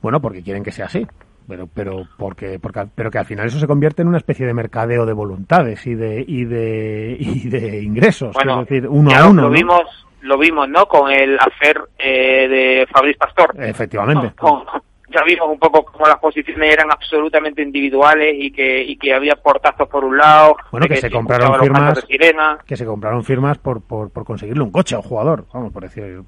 Bueno, 0.00 0.20
porque 0.20 0.44
quieren 0.44 0.62
que 0.62 0.70
sea 0.70 0.86
así. 0.86 1.04
Pero, 1.48 1.66
pero, 1.74 2.06
porque, 2.16 2.60
porque, 2.60 2.84
pero 2.94 3.10
que 3.10 3.18
al 3.18 3.24
final 3.24 3.48
eso 3.48 3.58
se 3.58 3.66
convierte 3.66 4.02
en 4.02 4.08
una 4.08 4.18
especie 4.18 4.46
de 4.46 4.54
mercadeo 4.54 5.04
de 5.04 5.12
voluntades 5.12 5.84
y 5.84 5.96
de, 5.96 6.24
y 6.24 6.44
de, 6.44 7.16
y 7.18 7.48
de 7.48 7.82
ingresos. 7.82 8.32
Bueno, 8.34 8.60
decir, 8.60 8.86
uno 8.86 9.10
a 9.10 9.28
uno. 9.28 9.42
Lo 9.42 9.50
vimos, 9.50 10.06
lo 10.20 10.38
vimos, 10.38 10.68
¿no? 10.68 10.86
Con 10.86 11.10
el 11.10 11.36
hacer 11.36 11.80
eh, 11.98 12.46
de 12.46 12.86
Fabriz 12.92 13.16
Pastor. 13.16 13.56
Efectivamente. 13.58 14.34
Con, 14.38 14.62
ya 15.10 15.22
vimos 15.24 15.48
un 15.48 15.58
poco 15.58 15.84
cómo 15.84 16.06
las 16.06 16.18
posiciones 16.18 16.72
eran 16.72 16.90
absolutamente 16.90 17.62
individuales 17.62 18.34
y 18.38 18.50
que, 18.50 18.82
y 18.82 18.96
que 18.96 19.12
había 19.12 19.34
portazos 19.36 19.88
por 19.88 20.04
un 20.04 20.16
lado. 20.16 20.56
Bueno, 20.70 20.86
que, 20.86 20.94
que, 20.94 21.00
se 21.00 21.10
compraron 21.10 21.60
firmas. 21.60 22.04
Que 22.66 22.76
se 22.76 22.86
compraron 22.86 23.24
firmas 23.24 23.58
por, 23.58 23.82
por, 23.82 24.10
por, 24.10 24.24
conseguirle 24.24 24.62
un 24.62 24.70
coche 24.70 24.94
a 24.94 24.98
un 24.98 25.04
jugador. 25.04 25.46
Vamos, 25.52 25.72
por 25.72 25.82
decir 25.82 26.22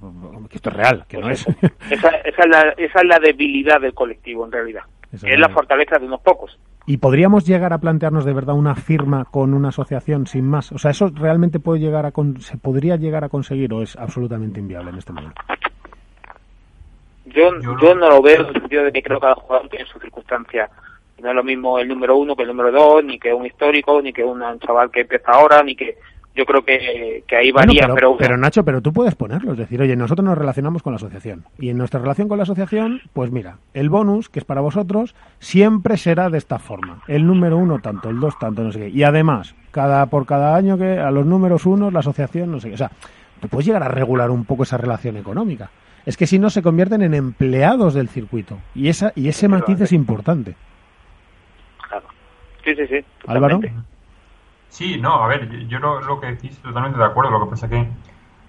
que 0.48 0.56
esto 0.56 0.70
es 0.70 0.76
real, 0.76 1.04
que 1.08 1.18
pues 1.18 1.26
no 1.26 1.32
es. 1.32 1.46
Esa, 1.90 2.08
esa, 2.08 2.42
es 2.42 2.48
la, 2.48 2.60
esa 2.76 3.00
es 3.00 3.06
la 3.06 3.18
debilidad 3.18 3.80
del 3.80 3.94
colectivo, 3.94 4.44
en 4.44 4.52
realidad. 4.52 4.82
Es 5.12 5.38
la 5.38 5.50
fortaleza 5.50 5.98
de 5.98 6.06
unos 6.06 6.20
pocos. 6.22 6.58
¿Y 6.86 6.96
podríamos 6.96 7.46
llegar 7.46 7.72
a 7.72 7.78
plantearnos 7.78 8.24
de 8.24 8.32
verdad 8.32 8.56
una 8.56 8.74
firma 8.74 9.26
con 9.26 9.54
una 9.54 9.68
asociación 9.68 10.26
sin 10.26 10.46
más? 10.46 10.72
O 10.72 10.78
sea, 10.78 10.90
¿eso 10.90 11.12
realmente 11.14 11.60
puede 11.60 11.80
llegar 11.80 12.06
a 12.06 12.12
se 12.38 12.56
podría 12.56 12.96
llegar 12.96 13.22
a 13.22 13.28
conseguir 13.28 13.72
o 13.72 13.82
es 13.82 13.94
absolutamente 13.96 14.58
inviable 14.58 14.90
en 14.90 14.98
este 14.98 15.12
momento? 15.12 15.40
Yo, 17.34 17.50
yo, 17.80 17.94
no. 17.94 18.08
lo 18.08 18.22
veo 18.22 18.40
en 18.40 18.46
el 18.46 18.52
sentido 18.52 18.84
de 18.84 18.92
que 18.92 19.02
creo 19.02 19.18
que 19.18 19.22
cada 19.22 19.34
jugador 19.34 19.68
tiene 19.68 19.86
su 19.86 19.98
circunstancia. 19.98 20.68
No 21.20 21.30
es 21.30 21.36
lo 21.36 21.44
mismo 21.44 21.78
el 21.78 21.88
número 21.88 22.16
uno 22.16 22.34
que 22.34 22.42
el 22.42 22.48
número 22.48 22.72
dos, 22.72 23.04
ni 23.04 23.18
que 23.18 23.32
un 23.32 23.46
histórico, 23.46 24.02
ni 24.02 24.12
que 24.12 24.24
un 24.24 24.42
chaval 24.58 24.90
que 24.90 25.02
empieza 25.02 25.30
ahora, 25.30 25.62
ni 25.62 25.76
que 25.76 25.96
yo 26.34 26.44
creo 26.46 26.64
que, 26.64 27.24
que 27.26 27.36
ahí 27.36 27.52
varía. 27.52 27.82
Bueno, 27.82 27.94
pero, 27.94 28.16
pero, 28.16 28.36
Nacho, 28.36 28.64
pero 28.64 28.80
tú 28.80 28.92
puedes 28.92 29.14
ponerlo, 29.14 29.52
es 29.52 29.58
decir, 29.58 29.80
oye, 29.80 29.96
nosotros 29.96 30.24
nos 30.24 30.38
relacionamos 30.38 30.82
con 30.82 30.92
la 30.92 30.96
asociación. 30.96 31.44
Y 31.58 31.68
en 31.68 31.78
nuestra 31.78 32.00
relación 32.00 32.28
con 32.28 32.38
la 32.38 32.44
asociación, 32.44 33.02
pues 33.12 33.30
mira, 33.30 33.58
el 33.74 33.90
bonus 33.90 34.28
que 34.28 34.38
es 34.38 34.44
para 34.44 34.60
vosotros 34.60 35.14
siempre 35.38 35.96
será 35.96 36.30
de 36.30 36.38
esta 36.38 36.58
forma, 36.58 37.02
el 37.06 37.26
número 37.26 37.58
uno 37.58 37.80
tanto, 37.80 38.08
el 38.08 38.18
dos 38.18 38.38
tanto, 38.38 38.62
no 38.62 38.72
sé 38.72 38.80
qué, 38.80 38.88
y 38.88 39.02
además 39.02 39.54
cada 39.70 40.06
por 40.06 40.26
cada 40.26 40.56
año 40.56 40.78
que 40.78 40.98
a 40.98 41.10
los 41.10 41.26
números 41.26 41.66
uno 41.66 41.90
la 41.90 42.00
asociación 42.00 42.50
no 42.50 42.60
sé 42.60 42.68
qué, 42.68 42.74
o 42.74 42.78
sea, 42.78 42.90
tú 43.40 43.48
puedes 43.48 43.66
llegar 43.66 43.82
a 43.82 43.88
regular 43.88 44.30
un 44.30 44.44
poco 44.44 44.62
esa 44.62 44.76
relación 44.76 45.16
económica 45.16 45.70
es 46.06 46.16
que 46.16 46.26
si 46.26 46.38
no 46.38 46.50
se 46.50 46.62
convierten 46.62 47.02
en 47.02 47.14
empleados 47.14 47.94
del 47.94 48.08
circuito 48.08 48.58
y 48.74 48.88
esa 48.88 49.12
y 49.14 49.28
ese 49.28 49.48
matiz 49.48 49.80
es 49.80 49.92
importante. 49.92 50.56
Claro. 51.88 52.06
Sí, 52.64 52.74
sí, 52.74 52.86
sí. 52.86 53.04
Álvaro. 53.26 53.60
Sí, 54.68 54.98
no, 54.98 55.22
a 55.22 55.26
ver, 55.26 55.66
yo 55.68 55.78
lo, 55.78 56.00
lo, 56.00 56.18
que 56.18 56.28
decís 56.28 56.58
totalmente 56.58 56.98
de 56.98 57.04
acuerdo. 57.04 57.30
Lo 57.30 57.44
que 57.44 57.50
pasa 57.50 57.68
que, 57.68 57.86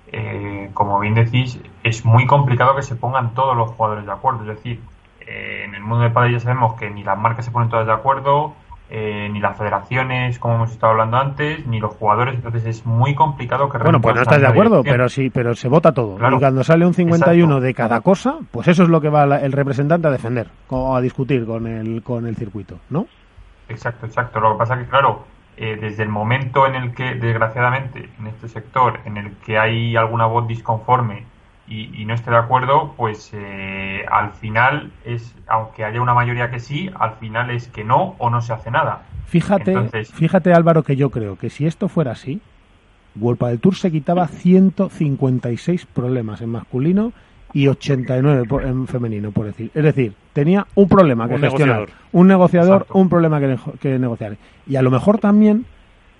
eh, 0.07 0.69
como 0.73 0.99
bien 0.99 1.15
decís, 1.15 1.59
es 1.83 2.05
muy 2.05 2.25
complicado 2.25 2.75
que 2.77 2.81
se 2.81 2.95
pongan 2.95 3.33
todos 3.33 3.57
los 3.57 3.71
jugadores 3.71 4.05
de 4.05 4.11
acuerdo. 4.13 4.41
Es 4.41 4.55
decir, 4.55 4.79
eh, 5.19 5.63
en 5.65 5.75
el 5.75 5.81
mundo 5.81 6.03
del 6.03 6.13
padre 6.13 6.31
ya 6.31 6.39
sabemos 6.39 6.75
que 6.79 6.89
ni 6.89 7.03
las 7.03 7.17
marcas 7.17 7.43
se 7.45 7.51
ponen 7.51 7.69
todas 7.69 7.85
de 7.85 7.93
acuerdo, 7.93 8.53
eh, 8.89 9.29
ni 9.31 9.39
las 9.39 9.57
federaciones, 9.57 10.37
como 10.39 10.55
hemos 10.55 10.71
estado 10.71 10.91
hablando 10.91 11.17
antes, 11.17 11.65
ni 11.65 11.79
los 11.79 11.95
jugadores, 11.95 12.35
entonces 12.35 12.65
es 12.65 12.85
muy 12.85 13.15
complicado 13.15 13.69
que... 13.69 13.77
Bueno, 13.79 14.01
pues 14.01 14.15
no 14.15 14.21
estás 14.21 14.41
de 14.41 14.47
acuerdo, 14.47 14.83
pero 14.83 15.09
sí, 15.09 15.29
pero 15.29 15.55
se 15.55 15.67
vota 15.67 15.91
todo. 15.91 16.17
Y 16.17 16.39
cuando 16.39 16.63
sale 16.63 16.85
un 16.85 16.93
51 16.93 17.43
Exacto. 17.43 17.61
de 17.61 17.73
cada 17.73 18.01
cosa, 18.01 18.37
pues 18.51 18.67
eso 18.67 18.83
es 18.83 18.89
lo 18.89 19.01
que 19.01 19.09
va 19.09 19.23
el 19.23 19.51
representante 19.51 20.07
a 20.07 20.11
defender, 20.11 20.47
o 20.69 20.95
a 20.95 21.01
discutir 21.01 21.45
con 21.45 21.65
el, 21.67 22.03
con 22.03 22.27
el 22.27 22.35
circuito, 22.35 22.79
¿no? 22.89 23.07
Exacto, 23.69 24.05
exacto. 24.05 24.39
Lo 24.39 24.53
que 24.53 24.57
pasa 24.59 24.77
que, 24.77 24.85
claro, 24.85 25.25
eh, 25.57 25.77
desde 25.79 26.03
el 26.03 26.09
momento 26.09 26.67
en 26.67 26.75
el 26.75 26.93
que, 26.93 27.15
desgraciadamente, 27.15 28.09
en 28.19 28.27
este 28.27 28.47
sector, 28.47 28.99
en 29.05 29.17
el 29.17 29.37
que 29.37 29.57
hay 29.57 29.95
alguna 29.95 30.25
voz 30.25 30.47
disconforme 30.47 31.25
y, 31.67 32.01
y 32.01 32.05
no 32.05 32.13
esté 32.13 32.31
de 32.31 32.37
acuerdo, 32.37 32.93
pues 32.97 33.31
eh, 33.33 34.05
al 34.11 34.31
final 34.33 34.91
es, 35.05 35.33
aunque 35.47 35.85
haya 35.85 36.01
una 36.01 36.13
mayoría 36.13 36.51
que 36.51 36.59
sí, 36.59 36.89
al 36.99 37.13
final 37.15 37.49
es 37.51 37.67
que 37.67 37.83
no 37.83 38.15
o 38.17 38.29
no 38.29 38.41
se 38.41 38.53
hace 38.53 38.69
nada. 38.71 39.03
Fíjate, 39.27 39.71
Entonces, 39.71 40.11
fíjate 40.11 40.53
Álvaro, 40.53 40.83
que 40.83 40.95
yo 40.95 41.09
creo 41.09 41.37
que 41.37 41.49
si 41.49 41.65
esto 41.65 41.87
fuera 41.87 42.11
así, 42.11 42.41
World 43.19 43.39
del 43.39 43.59
Tour 43.59 43.75
se 43.75 43.91
quitaba 43.91 44.27
156 44.27 45.85
problemas 45.85 46.41
en 46.41 46.49
masculino 46.49 47.13
y 47.53 47.67
89 47.67 48.47
en 48.63 48.87
femenino, 48.87 49.31
por 49.31 49.45
decir. 49.45 49.71
Es 49.73 49.83
decir, 49.83 50.13
tenía 50.33 50.65
un 50.75 50.89
problema 50.89 51.27
que 51.27 51.35
un 51.35 51.41
gestionar, 51.41 51.75
negociador. 51.75 51.89
un 52.11 52.27
negociador, 52.27 52.81
Exacto. 52.81 52.97
un 52.97 53.09
problema 53.09 53.39
que, 53.39 53.57
que 53.79 53.99
negociar. 53.99 54.37
Y 54.67 54.75
a 54.75 54.81
lo 54.81 54.89
mejor 54.89 55.19
también 55.19 55.65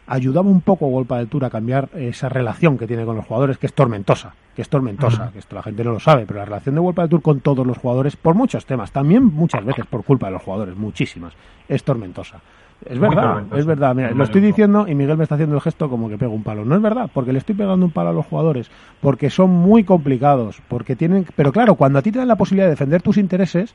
ayudaba 0.08 0.50
un 0.50 0.62
poco 0.62 0.86
a 0.86 0.90
Golpa 0.90 1.18
del 1.18 1.28
Tour 1.28 1.46
a 1.46 1.50
cambiar 1.50 1.90
esa 1.96 2.30
relación 2.30 2.78
que 2.78 2.88
tiene 2.88 3.06
con 3.06 3.16
los 3.16 3.26
jugadores, 3.26 3.58
que 3.58 3.68
es 3.68 3.74
tormentosa, 3.74 4.36
que 4.56 4.62
es 4.62 4.70
tormentosa, 4.70 5.32
que 5.32 5.40
esto 5.40 5.56
la 5.56 5.64
gente 5.64 5.84
no 5.84 5.92
lo 5.92 6.00
sabe, 6.00 6.26
pero 6.26 6.40
la 6.40 6.46
relación 6.46 6.76
de 6.76 6.82
Golpa 6.82 7.04
del 7.04 7.10
Tour 7.10 7.22
con 7.22 7.40
todos 7.40 7.66
los 7.66 7.78
jugadores, 7.78 8.16
por 8.16 8.36
muchos 8.36 8.66
temas, 8.66 8.92
también 8.92 9.24
muchas 9.24 9.64
veces 9.64 9.86
por 9.86 10.04
culpa 10.04 10.28
de 10.28 10.34
los 10.34 10.42
jugadores, 10.42 10.76
muchísimas, 10.76 11.34
es 11.68 11.84
tormentosa. 11.84 12.42
Es 12.86 13.00
Muy 13.00 13.08
verdad, 13.10 13.24
tormentosa. 13.24 13.60
es 13.60 13.66
verdad. 13.66 13.96
Mira, 13.96 14.10
Muy 14.10 14.18
lo 14.18 14.24
estoy 14.26 14.42
diciendo 14.42 14.86
y 14.90 14.96
Miguel 14.96 15.16
me 15.16 15.24
está 15.24 15.36
haciendo 15.36 15.56
el 15.56 15.62
gesto 15.62 15.90
como 15.90 16.10
que 16.10 16.18
pego 16.18 16.34
un 16.34 16.44
palo. 16.44 16.66
No 16.66 16.76
es 16.76 16.82
verdad, 16.82 17.10
porque 17.14 17.32
le 17.32 17.40
estoy 17.40 17.56
pegando 17.56 17.86
un 17.86 17.94
palo 17.94 18.10
a 18.10 18.14
los 18.14 18.26
jugadores, 18.26 18.70
porque 19.00 19.30
son 19.30 19.52
muy 19.52 19.86
complicados, 19.86 20.62
porque 20.68 20.98
tienen... 20.98 21.26
Pero 21.36 21.54
claro, 21.54 21.76
cuando 21.76 22.00
a 22.00 22.02
ti 22.02 22.12
te 22.12 22.20
dan 22.20 22.28
la 22.28 22.36
posibilidad 22.36 22.66
de 22.66 22.72
defender 22.72 23.02
tus 23.02 23.18
intereses, 23.18 23.74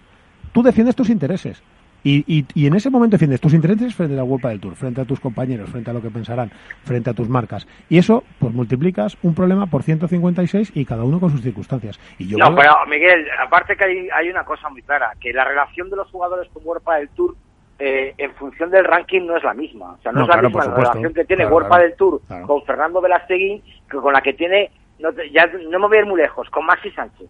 tú 0.52 0.62
defiendes 0.62 0.94
tus 0.94 1.08
intereses. 1.08 1.62
Y, 2.04 2.24
y, 2.26 2.46
y 2.54 2.66
en 2.66 2.74
ese 2.74 2.90
momento 2.90 3.14
defiendes 3.14 3.40
tus 3.40 3.54
intereses 3.54 3.94
frente 3.94 4.14
a 4.14 4.18
la 4.18 4.24
World 4.24 4.46
del 4.46 4.60
Tour, 4.60 4.76
frente 4.76 5.00
a 5.00 5.04
tus 5.04 5.18
compañeros, 5.20 5.68
frente 5.70 5.90
a 5.90 5.92
lo 5.92 6.00
que 6.00 6.10
pensarán, 6.10 6.50
frente 6.84 7.10
a 7.10 7.14
tus 7.14 7.28
marcas. 7.28 7.66
Y 7.88 7.98
eso, 7.98 8.22
pues 8.38 8.54
multiplicas 8.54 9.16
un 9.22 9.34
problema 9.34 9.66
por 9.66 9.82
156 9.82 10.72
y 10.74 10.84
cada 10.84 11.04
uno 11.04 11.18
con 11.20 11.30
sus 11.30 11.42
circunstancias. 11.42 11.98
Y 12.18 12.28
yo 12.28 12.38
no, 12.38 12.46
creo- 12.54 12.56
pero 12.56 12.72
Miguel, 12.88 13.26
aparte 13.44 13.76
que 13.76 13.84
hay, 13.84 14.08
hay 14.14 14.28
una 14.30 14.44
cosa 14.44 14.68
muy 14.68 14.82
clara, 14.82 15.12
que 15.20 15.32
la 15.32 15.44
relación 15.44 15.90
de 15.90 15.96
los 15.96 16.08
jugadores 16.10 16.48
con 16.52 16.62
World 16.64 16.84
del 16.98 17.08
Tour 17.10 17.34
eh, 17.80 18.14
en 18.18 18.32
función 18.34 18.70
del 18.70 18.84
ranking 18.84 19.22
no 19.26 19.36
es 19.36 19.44
la 19.44 19.54
misma. 19.54 19.92
O 19.92 19.98
sea, 20.02 20.10
no, 20.12 20.18
No, 20.20 20.24
es 20.24 20.28
la 20.28 20.34
claro, 20.34 20.48
misma 20.48 20.64
la 20.66 20.74
relación 20.76 21.14
que 21.14 21.24
tiene 21.24 21.42
Claro, 21.44 21.54
World 21.54 21.68
claro. 21.68 21.82
del 21.84 21.94
Tour 21.94 22.20
con 22.46 22.62
Fernando 22.64 23.00
Velasteguín 23.00 23.62
que 23.90 23.96
con 23.98 24.12
la 24.12 24.20
que 24.20 24.32
tiene, 24.34 24.70
no 24.98 25.10
ya 25.32 25.46
no 25.70 25.78
me 25.80 25.86
voy 25.88 25.96
a 25.96 26.00
ir 26.00 26.06
muy 26.06 26.20
lejos, 26.20 26.48
con 26.50 26.64
Maxi 26.66 26.90
Sánchez. 26.90 27.28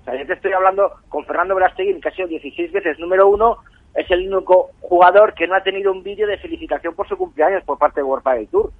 O 0.00 0.04
sea, 0.04 0.18
yo 0.18 0.26
te 0.26 0.32
estoy 0.32 0.52
hablando 0.52 0.90
con 1.08 1.24
Fernando 1.26 1.54
Velasteguín, 1.54 2.00
que 2.00 2.08
ha 2.08 2.12
sido 2.12 2.26
16 2.28 2.72
veces 2.72 2.98
número 2.98 3.28
uno, 3.28 3.58
es 3.94 4.10
el 4.10 4.32
único 4.32 4.70
jugador 4.80 5.34
que 5.34 5.46
no 5.46 5.54
ha 5.54 5.62
tenido 5.62 5.92
un 5.92 6.02
vídeo 6.02 6.26
de 6.26 6.38
felicitación 6.38 6.94
por 6.94 7.08
su 7.08 7.16
cumpleaños 7.16 7.64
por 7.64 7.78
parte 7.78 8.00
de 8.00 8.04
World 8.04 8.24
del 8.24 8.48
Tour. 8.48 8.72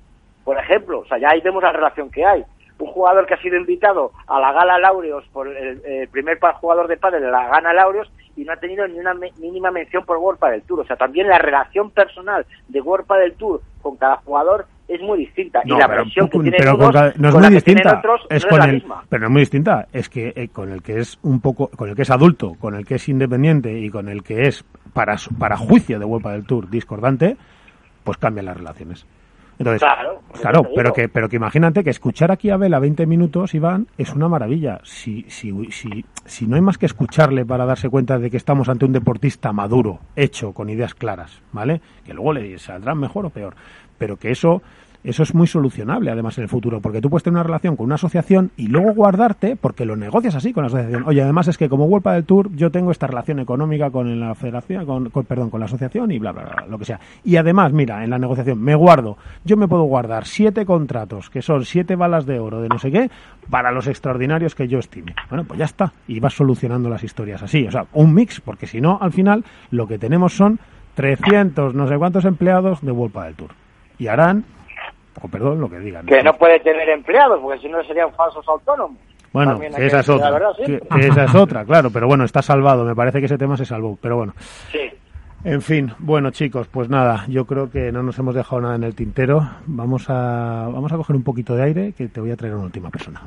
Por 0.44 0.58
ejemplo, 0.58 1.00
o 1.00 1.06
sea, 1.06 1.18
ya 1.18 1.30
ahí 1.30 1.40
vemos 1.40 1.62
la 1.62 1.72
relación 1.72 2.10
que 2.10 2.24
hay. 2.24 2.44
Un 2.78 2.88
jugador 2.88 3.26
que 3.26 3.34
ha 3.34 3.42
sido 3.42 3.56
invitado 3.56 4.10
a 4.26 4.40
la 4.40 4.52
Gala 4.52 4.78
Laureos 4.78 5.24
por 5.32 5.46
el, 5.46 6.08
primer 6.08 6.40
jugador 6.40 6.88
de 6.88 6.96
pádel 6.96 7.22
de 7.22 7.30
la 7.30 7.48
Gana 7.48 7.72
Laureos 7.72 8.10
y 8.34 8.44
no 8.44 8.52
ha 8.52 8.56
tenido 8.56 8.88
ni 8.88 8.98
una 8.98 9.14
mínima 9.14 9.70
mención 9.70 10.04
por 10.04 10.16
World 10.16 10.40
del 10.40 10.62
Tour. 10.62 10.80
O 10.80 10.84
sea, 10.84 10.96
también 10.96 11.28
la 11.28 11.38
relación 11.38 11.90
personal 11.90 12.44
de 12.68 12.80
World 12.80 13.06
del 13.06 13.34
Tour 13.34 13.60
con 13.82 13.96
cada 13.96 14.16
jugador 14.16 14.66
es 14.88 15.00
muy 15.00 15.20
distinta. 15.20 15.62
No, 15.64 15.76
y 15.76 15.78
la 15.78 15.88
pero, 15.88 16.02
presión 16.02 16.28
que 16.28 16.50
pero 16.50 16.74
unos 16.74 16.90
con 16.90 17.12
no 17.16 17.28
es 17.28 17.34
con 17.34 17.42
muy 17.42 17.54
distinta. 17.54 17.98
otros 17.98 18.20
es 18.28 18.44
no 18.44 18.50
con 18.50 18.62
el, 18.62 18.72
misma. 18.74 19.04
pero 19.08 19.20
no 19.20 19.26
es 19.26 19.32
muy 19.32 19.40
distinta. 19.42 19.88
Es 19.92 20.08
que 20.08 20.32
eh, 20.34 20.48
con 20.48 20.70
el 20.70 20.82
que 20.82 20.98
es 20.98 21.18
un 21.22 21.40
poco, 21.40 21.68
con 21.68 21.88
el 21.88 21.96
que 21.96 22.02
es 22.02 22.10
adulto, 22.10 22.54
con 22.58 22.74
el 22.74 22.84
que 22.84 22.96
es 22.96 23.08
independiente 23.08 23.72
y 23.78 23.90
con 23.90 24.08
el 24.08 24.22
que 24.22 24.48
es 24.48 24.64
para 24.92 25.16
para 25.38 25.56
juicio 25.56 25.98
de 25.98 26.04
World 26.04 26.26
del 26.28 26.46
Tour 26.46 26.70
discordante, 26.70 27.36
pues 28.04 28.18
cambian 28.18 28.46
las 28.46 28.56
relaciones. 28.56 29.06
Entonces, 29.58 29.88
claro, 30.40 30.64
pero 30.74 30.92
que, 30.92 31.08
pero 31.08 31.28
que 31.28 31.36
imagínate 31.36 31.84
que 31.84 31.90
escuchar 31.90 32.32
aquí 32.32 32.50
a 32.50 32.56
Vela 32.56 32.80
20 32.80 33.06
minutos, 33.06 33.54
Iván, 33.54 33.86
es 33.96 34.12
una 34.12 34.28
maravilla. 34.28 34.80
Si, 34.82 35.24
si, 35.28 35.52
si, 35.70 36.04
si 36.24 36.46
no 36.46 36.56
hay 36.56 36.62
más 36.62 36.78
que 36.78 36.86
escucharle 36.86 37.44
para 37.44 37.64
darse 37.64 37.88
cuenta 37.88 38.18
de 38.18 38.30
que 38.30 38.36
estamos 38.36 38.68
ante 38.68 38.86
un 38.86 38.92
deportista 38.92 39.52
maduro, 39.52 40.00
hecho, 40.16 40.52
con 40.52 40.68
ideas 40.68 40.94
claras, 40.94 41.42
¿vale? 41.52 41.80
Que 42.04 42.12
luego 42.12 42.32
le 42.32 42.58
saldrán 42.58 42.98
mejor 42.98 43.26
o 43.26 43.30
peor. 43.30 43.54
Pero 44.02 44.16
que 44.16 44.32
eso 44.32 44.62
eso 45.04 45.24
es 45.24 45.34
muy 45.34 45.48
solucionable 45.48 46.10
además 46.10 46.38
en 46.38 46.42
el 46.42 46.48
futuro, 46.48 46.80
porque 46.80 47.00
tú 47.00 47.10
puedes 47.10 47.24
tener 47.24 47.34
una 47.34 47.42
relación 47.42 47.76
con 47.76 47.86
una 47.86 47.96
asociación 47.96 48.50
y 48.56 48.68
luego 48.68 48.92
guardarte, 48.94 49.56
porque 49.56 49.84
lo 49.84 49.96
negocias 49.96 50.36
así 50.36 50.52
con 50.52 50.62
la 50.62 50.68
asociación. 50.68 51.04
Oye, 51.06 51.22
además 51.22 51.48
es 51.48 51.58
que 51.58 51.68
como 51.68 51.86
World 51.86 52.08
del 52.08 52.24
Tour 52.24 52.50
yo 52.54 52.70
tengo 52.70 52.90
esta 52.92 53.08
relación 53.08 53.40
económica 53.40 53.90
con 53.90 54.18
la 54.18 54.34
federación, 54.34 54.84
con, 54.84 55.24
perdón, 55.24 55.50
con 55.50 55.60
la 55.60 55.66
asociación 55.66 56.12
y 56.12 56.18
bla, 56.18 56.30
bla, 56.32 56.44
bla, 56.44 56.66
lo 56.68 56.78
que 56.78 56.84
sea. 56.84 57.00
Y 57.24 57.36
además, 57.36 57.72
mira, 57.72 58.04
en 58.04 58.10
la 58.10 58.18
negociación 58.18 58.60
me 58.60 58.74
guardo, 58.74 59.16
yo 59.44 59.56
me 59.56 59.66
puedo 59.66 59.84
guardar 59.84 60.24
siete 60.24 60.64
contratos, 60.64 61.30
que 61.30 61.42
son 61.42 61.64
siete 61.64 61.96
balas 61.96 62.24
de 62.26 62.38
oro 62.38 62.60
de 62.60 62.68
no 62.68 62.78
sé 62.78 62.90
qué, 62.90 63.10
para 63.50 63.72
los 63.72 63.88
extraordinarios 63.88 64.54
que 64.54 64.68
yo 64.68 64.78
estime. 64.78 65.14
Bueno, 65.28 65.44
pues 65.44 65.58
ya 65.58 65.64
está. 65.64 65.92
Y 66.06 66.20
vas 66.20 66.34
solucionando 66.34 66.88
las 66.88 67.04
historias 67.04 67.42
así. 67.42 67.66
O 67.66 67.70
sea, 67.70 67.86
un 67.92 68.14
mix, 68.14 68.40
porque 68.40 68.66
si 68.66 68.80
no, 68.80 68.98
al 69.00 69.12
final 69.12 69.44
lo 69.70 69.88
que 69.88 69.98
tenemos 69.98 70.32
son 70.32 70.60
300 70.94 71.74
no 71.74 71.88
sé 71.88 71.96
cuántos 71.96 72.24
empleados 72.24 72.82
de 72.82 72.92
World 72.92 73.24
del 73.24 73.34
Tour. 73.34 73.50
Y 73.98 74.08
harán 74.08 74.44
o 75.20 75.28
perdón, 75.28 75.60
lo 75.60 75.68
que 75.68 75.78
digan. 75.78 76.06
Que 76.06 76.22
no 76.22 76.32
puede 76.34 76.58
tener 76.60 76.88
empleados, 76.88 77.40
porque 77.40 77.60
si 77.60 77.68
no 77.68 77.82
serían 77.84 78.12
falsos 78.12 78.46
autónomos. 78.48 78.98
Bueno, 79.32 79.58
esa 79.62 80.00
es 80.00 80.08
otra. 80.08 80.38
esa 80.98 81.24
es 81.24 81.34
otra, 81.34 81.64
claro, 81.64 81.90
pero 81.90 82.06
bueno, 82.06 82.24
está 82.24 82.42
salvado. 82.42 82.84
Me 82.84 82.94
parece 82.94 83.18
que 83.18 83.26
ese 83.26 83.38
tema 83.38 83.56
se 83.56 83.64
salvó, 83.64 83.96
pero 84.00 84.16
bueno. 84.16 84.34
Sí. 84.70 84.90
En 85.44 85.60
fin, 85.60 85.92
bueno 85.98 86.30
chicos, 86.30 86.68
pues 86.68 86.88
nada, 86.88 87.24
yo 87.28 87.46
creo 87.46 87.68
que 87.68 87.90
no 87.90 88.02
nos 88.02 88.16
hemos 88.18 88.34
dejado 88.34 88.60
nada 88.60 88.76
en 88.76 88.84
el 88.84 88.94
tintero. 88.94 89.48
Vamos 89.66 90.08
a, 90.08 90.68
vamos 90.72 90.92
a 90.92 90.96
coger 90.96 91.16
un 91.16 91.24
poquito 91.24 91.56
de 91.56 91.62
aire, 91.64 91.92
que 91.92 92.08
te 92.08 92.20
voy 92.20 92.30
a 92.30 92.36
traer 92.36 92.54
una 92.54 92.64
última 92.64 92.90
persona. 92.90 93.22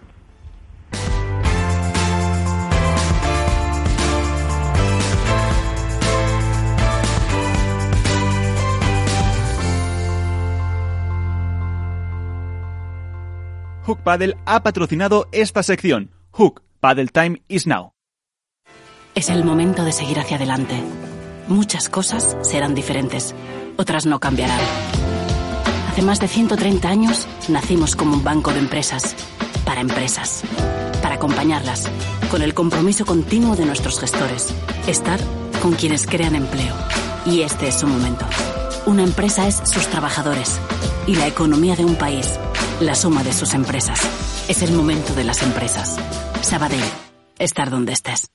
Hook 13.85 13.99
Paddle 14.01 14.35
ha 14.45 14.63
patrocinado 14.63 15.27
esta 15.31 15.61
sección. 15.61 16.09
Hook 16.31 16.63
Paddle 16.79 17.07
Time 17.07 17.43
is 17.47 17.67
now. 17.67 17.91
Es 19.13 19.29
el 19.29 19.45
momento 19.45 19.83
de 19.83 19.91
seguir 19.91 20.19
hacia 20.19 20.37
adelante. 20.37 20.81
Muchas 21.47 21.87
cosas 21.87 22.35
serán 22.41 22.73
diferentes, 22.73 23.35
otras 23.77 24.07
no 24.07 24.19
cambiarán. 24.19 24.59
Hace 25.89 26.01
más 26.01 26.19
de 26.19 26.27
130 26.27 26.89
años 26.89 27.27
nacimos 27.47 27.95
como 27.95 28.15
un 28.15 28.23
banco 28.23 28.51
de 28.51 28.59
empresas, 28.59 29.15
para 29.65 29.81
empresas, 29.81 30.41
para 31.03 31.15
acompañarlas, 31.15 31.87
con 32.31 32.41
el 32.41 32.55
compromiso 32.55 33.05
continuo 33.05 33.55
de 33.55 33.67
nuestros 33.67 33.99
gestores, 33.99 34.51
estar 34.87 35.19
con 35.61 35.73
quienes 35.73 36.07
crean 36.07 36.33
empleo. 36.33 36.73
Y 37.27 37.41
este 37.41 37.67
es 37.67 37.75
su 37.75 37.85
momento. 37.85 38.25
Una 38.87 39.03
empresa 39.03 39.47
es 39.47 39.55
sus 39.57 39.85
trabajadores 39.87 40.59
y 41.07 41.15
la 41.15 41.27
economía 41.27 41.75
de 41.75 41.85
un 41.85 41.95
país 41.95 42.39
la 42.79 42.95
suma 42.95 43.23
de 43.23 43.33
sus 43.33 43.53
empresas. 43.53 44.01
Es 44.49 44.61
el 44.61 44.73
momento 44.73 45.13
de 45.13 45.23
las 45.23 45.41
empresas. 45.43 45.97
Sabadell, 46.41 46.83
estar 47.39 47.69
donde 47.69 47.93
estés. 47.93 48.31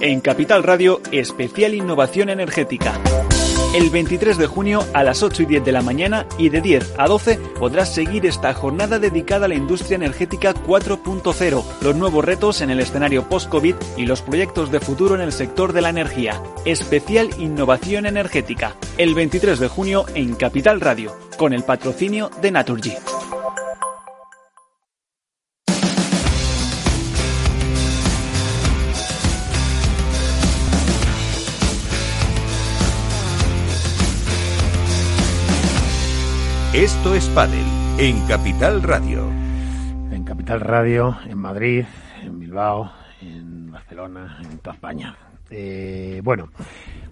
En 0.00 0.20
Capital 0.20 0.62
Radio, 0.62 1.00
especial 1.10 1.74
innovación 1.74 2.28
energética. 2.28 2.92
El 3.74 3.90
23 3.90 4.38
de 4.38 4.46
junio 4.46 4.82
a 4.94 5.04
las 5.04 5.22
8 5.22 5.42
y 5.42 5.46
10 5.46 5.64
de 5.66 5.72
la 5.72 5.82
mañana 5.82 6.26
y 6.38 6.48
de 6.48 6.62
10 6.62 6.94
a 6.96 7.06
12 7.06 7.38
podrás 7.58 7.92
seguir 7.92 8.24
esta 8.24 8.54
jornada 8.54 8.98
dedicada 8.98 9.44
a 9.44 9.48
la 9.48 9.56
industria 9.56 9.96
energética 9.96 10.54
4.0, 10.54 11.64
los 11.82 11.96
nuevos 11.96 12.24
retos 12.24 12.62
en 12.62 12.70
el 12.70 12.80
escenario 12.80 13.28
post-COVID 13.28 13.74
y 13.98 14.06
los 14.06 14.22
proyectos 14.22 14.72
de 14.72 14.80
futuro 14.80 15.14
en 15.16 15.20
el 15.20 15.32
sector 15.32 15.74
de 15.74 15.82
la 15.82 15.90
energía. 15.90 16.42
Especial 16.64 17.28
Innovación 17.38 18.06
Energética. 18.06 18.74
El 18.96 19.14
23 19.14 19.58
de 19.58 19.68
junio 19.68 20.06
en 20.14 20.34
Capital 20.34 20.80
Radio, 20.80 21.14
con 21.36 21.52
el 21.52 21.62
patrocinio 21.62 22.30
de 22.40 22.50
Naturgy. 22.50 22.94
Esto 36.78 37.12
es 37.12 37.26
Padel 37.30 37.66
en 37.98 38.24
Capital 38.28 38.84
Radio. 38.84 39.26
En 40.12 40.22
Capital 40.22 40.60
Radio, 40.60 41.18
en 41.28 41.36
Madrid, 41.36 41.84
en 42.22 42.38
Bilbao, 42.38 42.92
en 43.20 43.72
Barcelona, 43.72 44.38
en 44.44 44.58
toda 44.58 44.74
España. 44.74 45.16
Eh, 45.50 46.20
bueno, 46.22 46.50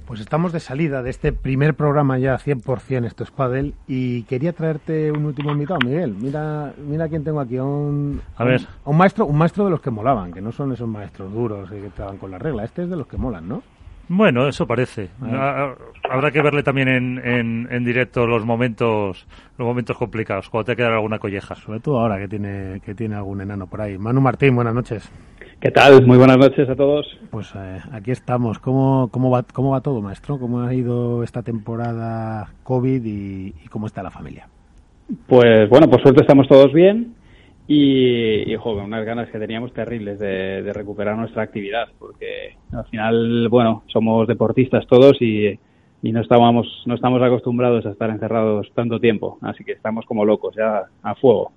pues 0.06 0.20
estamos 0.20 0.52
de 0.52 0.60
salida 0.60 1.02
de 1.02 1.10
este 1.10 1.32
primer 1.32 1.74
programa 1.74 2.16
ya 2.16 2.38
100% 2.38 3.06
Esto 3.06 3.24
es 3.24 3.32
Padel 3.32 3.74
y 3.88 4.22
quería 4.22 4.52
traerte 4.52 5.10
un 5.10 5.24
último 5.24 5.50
invitado, 5.50 5.80
Miguel. 5.84 6.14
Mira, 6.14 6.72
mira 6.78 7.08
quién 7.08 7.24
tengo 7.24 7.40
aquí, 7.40 7.58
un, 7.58 8.22
a 8.36 8.44
ver. 8.44 8.64
un, 8.84 8.96
maestro, 8.96 9.26
un 9.26 9.36
maestro 9.36 9.64
de 9.64 9.72
los 9.72 9.80
que 9.80 9.90
molaban, 9.90 10.32
que 10.32 10.40
no 10.40 10.52
son 10.52 10.74
esos 10.74 10.86
maestros 10.86 11.32
duros 11.32 11.68
que 11.68 11.84
estaban 11.84 12.18
con 12.18 12.30
la 12.30 12.38
regla. 12.38 12.62
Este 12.62 12.84
es 12.84 12.88
de 12.88 12.94
los 12.94 13.08
que 13.08 13.16
molan, 13.16 13.48
¿no? 13.48 13.64
Bueno, 14.08 14.46
eso 14.46 14.66
parece. 14.66 15.08
Ah, 15.20 15.74
habrá 16.08 16.30
que 16.30 16.40
verle 16.40 16.62
también 16.62 16.88
en, 16.88 17.68
en, 17.70 17.84
directo 17.84 18.26
los 18.26 18.44
momentos 18.44 19.26
los 19.58 19.66
momentos 19.66 19.96
complicados, 19.96 20.48
cuando 20.48 20.66
te 20.66 20.76
queda 20.76 20.94
alguna 20.94 21.18
colleja. 21.18 21.54
Sobre 21.56 21.80
todo 21.80 21.98
ahora 21.98 22.18
que 22.18 22.28
tiene 22.28 22.80
que 22.84 22.94
tiene 22.94 23.16
algún 23.16 23.40
enano 23.40 23.66
por 23.66 23.80
ahí. 23.80 23.98
Manu 23.98 24.20
Martín, 24.20 24.54
buenas 24.54 24.74
noches. 24.74 25.10
¿Qué 25.60 25.70
tal? 25.70 26.06
Muy 26.06 26.18
buenas 26.18 26.38
noches 26.38 26.68
a 26.68 26.76
todos. 26.76 27.18
Pues 27.30 27.52
eh, 27.56 27.80
aquí 27.92 28.12
estamos. 28.12 28.58
¿Cómo, 28.58 29.08
cómo, 29.10 29.30
va, 29.30 29.42
¿Cómo 29.42 29.70
va 29.70 29.80
todo, 29.80 30.02
maestro? 30.02 30.38
¿Cómo 30.38 30.60
ha 30.60 30.72
ido 30.72 31.24
esta 31.24 31.42
temporada 31.42 32.50
COVID 32.62 33.04
y, 33.04 33.54
y 33.64 33.68
cómo 33.68 33.86
está 33.86 34.02
la 34.02 34.10
familia? 34.10 34.48
Pues 35.26 35.68
bueno, 35.68 35.88
por 35.88 36.02
suerte 36.02 36.20
estamos 36.20 36.46
todos 36.46 36.72
bien. 36.72 37.14
Y, 37.68 38.52
y 38.52 38.56
joder, 38.56 38.84
unas 38.84 39.04
ganas 39.04 39.28
que 39.30 39.38
teníamos 39.38 39.72
terribles 39.72 40.18
de, 40.18 40.72
recuperar 40.72 41.16
nuestra 41.16 41.42
actividad, 41.42 41.88
porque 41.98 42.56
al 42.72 42.84
final, 42.86 43.48
bueno, 43.48 43.82
somos 43.86 44.28
deportistas 44.28 44.86
todos 44.86 45.20
y, 45.20 45.58
y 46.02 46.12
no 46.12 46.20
estábamos, 46.20 46.84
no 46.86 46.94
estamos 46.94 47.20
acostumbrados 47.22 47.84
a 47.86 47.90
estar 47.90 48.10
encerrados 48.10 48.70
tanto 48.74 49.00
tiempo, 49.00 49.38
así 49.42 49.64
que 49.64 49.72
estamos 49.72 50.06
como 50.06 50.24
locos 50.24 50.54
ya 50.56 50.84
a 51.02 51.14
fuego. 51.16 51.52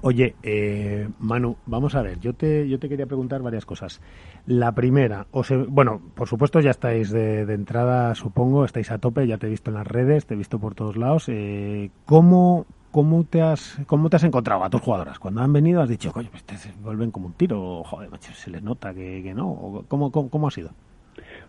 Oye, 0.00 0.36
eh, 0.44 1.08
Manu, 1.18 1.56
vamos 1.66 1.96
a 1.96 2.02
ver, 2.02 2.20
yo 2.20 2.32
te, 2.32 2.68
yo 2.68 2.78
te 2.78 2.88
quería 2.88 3.06
preguntar 3.06 3.42
varias 3.42 3.66
cosas. 3.66 4.00
La 4.46 4.72
primera, 4.72 5.26
o 5.32 5.42
bueno, 5.68 6.00
por 6.14 6.28
supuesto 6.28 6.60
ya 6.60 6.70
estáis 6.70 7.10
de, 7.10 7.44
de, 7.46 7.54
entrada, 7.54 8.14
supongo, 8.14 8.64
estáis 8.64 8.92
a 8.92 8.98
tope, 8.98 9.26
ya 9.26 9.38
te 9.38 9.48
he 9.48 9.50
visto 9.50 9.70
en 9.70 9.74
las 9.74 9.86
redes, 9.86 10.26
te 10.26 10.34
he 10.34 10.36
visto 10.36 10.60
por 10.60 10.76
todos 10.76 10.96
lados. 10.96 11.28
Eh, 11.28 11.90
¿cómo, 12.04 12.66
¿cómo 12.90 13.24
te 13.24 13.40
has 13.40 13.78
cómo 13.86 14.08
te 14.10 14.16
has 14.16 14.24
encontrado 14.24 14.64
a 14.64 14.70
tus 14.70 14.80
jugadoras? 14.80 15.18
Cuando 15.18 15.40
han 15.40 15.52
venido 15.52 15.82
has 15.82 15.88
dicho, 15.88 16.12
coño, 16.12 16.28
pues 16.30 16.44
te 16.44 16.54
vuelven 16.82 17.10
como 17.10 17.26
un 17.26 17.32
tiro, 17.34 17.82
joder, 17.84 18.10
macho, 18.10 18.32
se 18.32 18.50
les 18.50 18.62
nota 18.62 18.94
que, 18.94 19.32
no. 19.34 19.84
¿Cómo, 19.88 20.10
cómo, 20.10 20.48
ha 20.48 20.50
sido? 20.50 20.70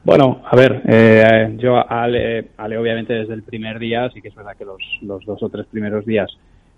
Bueno, 0.04 0.42
a 0.46 0.56
ver, 0.56 0.82
eh, 0.88 1.56
yo 1.58 1.78
Ale, 1.92 2.50
obviamente 2.58 3.14
desde 3.14 3.34
el 3.34 3.44
primer 3.44 3.80
día, 3.80 4.10
sí 4.14 4.22
que 4.22 4.30
es 4.30 4.36
verdad 4.36 4.56
que 4.58 4.66
los, 4.66 4.82
los 5.02 5.26
dos 5.26 5.42
o 5.44 5.50
tres 5.50 5.66
primeros 5.68 6.06
días 6.06 6.30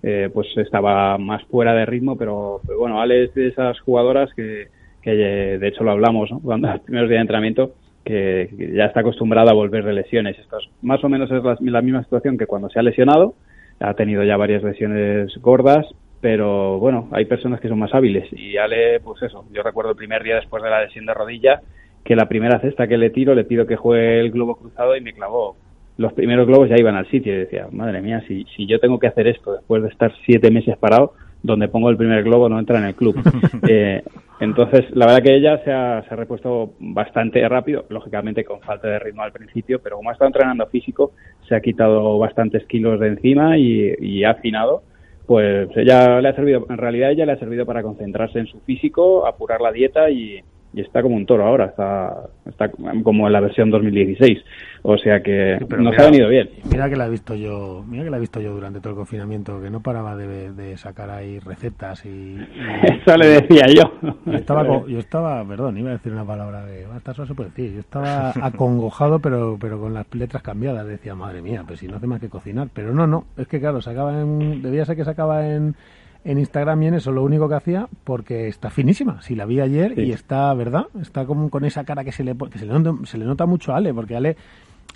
eh, 0.03 0.29
pues 0.33 0.47
estaba 0.57 1.17
más 1.17 1.43
fuera 1.43 1.73
de 1.73 1.85
ritmo, 1.85 2.17
pero, 2.17 2.61
bueno, 2.77 2.99
Ale 2.99 3.25
es 3.25 3.33
de 3.35 3.47
esas 3.47 3.79
jugadoras 3.81 4.33
que, 4.33 4.69
que 5.01 5.11
de 5.11 5.67
hecho 5.67 5.83
lo 5.83 5.91
hablamos 5.91 6.31
¿no? 6.31 6.39
cuando 6.39 6.69
los 6.69 6.79
primeros 6.85 7.09
días 7.09 7.17
de 7.17 7.21
entrenamiento, 7.21 7.71
que, 8.03 8.49
ya 8.75 8.85
está 8.85 9.01
acostumbrada 9.01 9.51
a 9.51 9.55
volver 9.55 9.83
de 9.83 9.93
lesiones. 9.93 10.37
Esto 10.39 10.57
más 10.81 11.03
o 11.03 11.09
menos 11.09 11.29
es 11.31 11.43
la 11.61 11.81
misma 11.81 12.03
situación 12.03 12.37
que 12.37 12.47
cuando 12.47 12.69
se 12.69 12.79
ha 12.79 12.83
lesionado, 12.83 13.35
ha 13.81 13.93
tenido 13.93 14.23
ya 14.23 14.37
varias 14.37 14.63
lesiones 14.63 15.35
gordas, 15.41 15.85
pero 16.21 16.77
bueno, 16.79 17.07
hay 17.11 17.25
personas 17.25 17.59
que 17.59 17.67
son 17.67 17.79
más 17.79 17.93
hábiles 17.93 18.31
y 18.31 18.57
Ale, 18.57 18.99
pues 18.99 19.21
eso, 19.23 19.45
yo 19.51 19.63
recuerdo 19.63 19.91
el 19.91 19.97
primer 19.97 20.23
día 20.23 20.35
después 20.35 20.63
de 20.63 20.69
la 20.69 20.83
lesión 20.83 21.05
de 21.05 21.13
rodilla 21.13 21.61
que 22.03 22.15
la 22.15 22.27
primera 22.27 22.59
cesta 22.59 22.87
que 22.87 22.97
le 22.97 23.09
tiro, 23.09 23.35
le 23.35 23.43
pido 23.43 23.65
que 23.65 23.75
juegue 23.75 24.19
el 24.19 24.31
globo 24.31 24.55
cruzado 24.55 24.95
y 24.95 25.01
me 25.01 25.13
clavó. 25.13 25.55
Los 25.97 26.13
primeros 26.13 26.47
globos 26.47 26.69
ya 26.69 26.77
iban 26.79 26.95
al 26.95 27.09
sitio 27.09 27.33
y 27.33 27.39
decía, 27.39 27.67
madre 27.71 28.01
mía, 28.01 28.23
si, 28.27 28.45
si 28.55 28.65
yo 28.65 28.79
tengo 28.79 28.97
que 28.97 29.07
hacer 29.07 29.27
esto 29.27 29.53
después 29.53 29.83
de 29.83 29.89
estar 29.89 30.11
siete 30.25 30.49
meses 30.49 30.77
parado, 30.77 31.13
donde 31.43 31.67
pongo 31.67 31.89
el 31.89 31.97
primer 31.97 32.23
globo 32.23 32.49
no 32.49 32.59
entra 32.59 32.79
en 32.79 32.85
el 32.85 32.95
club. 32.95 33.15
eh, 33.67 34.03
entonces, 34.39 34.85
la 34.95 35.05
verdad 35.05 35.23
que 35.23 35.35
ella 35.35 35.63
se 35.63 35.71
ha, 35.71 36.03
se 36.07 36.13
ha, 36.13 36.17
repuesto 36.17 36.73
bastante 36.79 37.47
rápido, 37.47 37.85
lógicamente 37.89 38.43
con 38.43 38.59
falta 38.61 38.87
de 38.87 38.99
ritmo 38.99 39.21
al 39.21 39.31
principio, 39.31 39.79
pero 39.81 39.97
como 39.97 40.09
ha 40.09 40.13
estado 40.13 40.29
entrenando 40.29 40.65
físico, 40.67 41.11
se 41.47 41.55
ha 41.55 41.61
quitado 41.61 42.17
bastantes 42.17 42.65
kilos 42.65 42.99
de 42.99 43.07
encima 43.07 43.57
y, 43.57 44.23
ha 44.23 44.31
afinado. 44.31 44.83
Pues 45.27 45.69
ella 45.77 46.19
le 46.19 46.29
ha 46.29 46.35
servido, 46.35 46.65
en 46.69 46.77
realidad 46.77 47.11
ella 47.11 47.25
le 47.25 47.33
ha 47.33 47.39
servido 47.39 47.65
para 47.65 47.83
concentrarse 47.83 48.39
en 48.39 48.47
su 48.47 48.59
físico, 48.61 49.27
apurar 49.27 49.61
la 49.61 49.71
dieta 49.71 50.09
y, 50.09 50.41
y 50.73 50.81
está 50.81 51.01
como 51.01 51.15
un 51.15 51.25
toro 51.25 51.45
ahora, 51.45 51.65
está, 51.65 52.29
está 52.45 52.69
como 53.03 53.27
en 53.27 53.33
la 53.33 53.39
versión 53.39 53.69
2016. 53.69 54.39
O 54.83 54.97
sea 54.97 55.21
que 55.21 55.59
nos 55.77 55.97
ha 55.97 56.05
venido 56.05 56.27
bien. 56.27 56.49
Mira 56.69 56.89
que 56.89 56.95
la 56.95 57.07
he 57.07 57.09
visto 57.09 57.35
yo, 57.35 57.83
mira 57.87 58.03
que 58.03 58.09
la 58.09 58.17
he 58.17 58.19
visto 58.19 58.41
yo 58.41 58.53
durante 58.53 58.79
todo 58.79 58.91
el 58.91 58.95
confinamiento, 58.95 59.61
que 59.61 59.69
no 59.69 59.81
paraba 59.81 60.15
de, 60.15 60.77
sacar 60.77 61.09
ahí 61.09 61.39
recetas 61.39 62.05
y, 62.05 62.37
eso 62.83 63.17
le 63.17 63.27
decía 63.27 63.65
yo. 63.67 63.91
Yo 64.25 64.33
estaba, 64.33 64.65
yo 64.87 64.99
estaba, 64.99 65.45
perdón, 65.45 65.77
iba 65.77 65.89
a 65.89 65.93
decir 65.93 66.11
una 66.11 66.25
palabra 66.25 66.65
de, 66.65 66.87
esta 66.95 67.13
se 67.13 67.33
puede 67.33 67.49
decir, 67.49 67.73
yo 67.73 67.79
estaba 67.79 68.29
acongojado 68.41 69.19
pero 69.19 69.57
pero 69.59 69.79
con 69.79 69.93
las 69.93 70.05
letras 70.13 70.41
cambiadas, 70.41 70.87
decía, 70.87 71.13
madre 71.13 71.41
mía, 71.41 71.63
pues 71.67 71.79
si 71.79 71.87
no 71.87 71.97
hace 71.97 72.07
más 72.07 72.19
que 72.19 72.29
cocinar, 72.29 72.69
pero 72.73 72.93
no, 72.93 73.05
no, 73.05 73.25
es 73.37 73.47
que 73.47 73.59
claro, 73.59 73.81
sacaba 73.81 74.19
en, 74.19 74.61
debía 74.61 74.85
ser 74.85 74.95
que 74.95 75.05
sacaba 75.05 75.47
en 75.47 75.75
en 76.23 76.37
Instagram 76.37 76.83
y 76.83 76.87
en 76.87 76.93
eso 76.95 77.11
lo 77.11 77.23
único 77.23 77.49
que 77.49 77.55
hacía 77.55 77.87
porque 78.03 78.47
está 78.47 78.69
finísima. 78.69 79.21
Si 79.21 79.35
la 79.35 79.45
vi 79.45 79.59
ayer 79.59 79.97
y 79.97 80.11
está, 80.11 80.53
¿verdad? 80.53 80.85
Está 81.01 81.25
como 81.25 81.49
con 81.49 81.65
esa 81.65 81.83
cara 81.83 82.03
que 82.03 82.11
se 82.11 82.23
le, 82.23 82.35
que 82.37 82.59
se 82.59 82.65
le, 82.65 82.73
nota, 82.73 83.05
se 83.05 83.17
le 83.17 83.25
nota 83.25 83.45
mucho 83.45 83.73
a 83.73 83.77
Ale, 83.77 83.93
porque 83.93 84.15
Ale, 84.15 84.37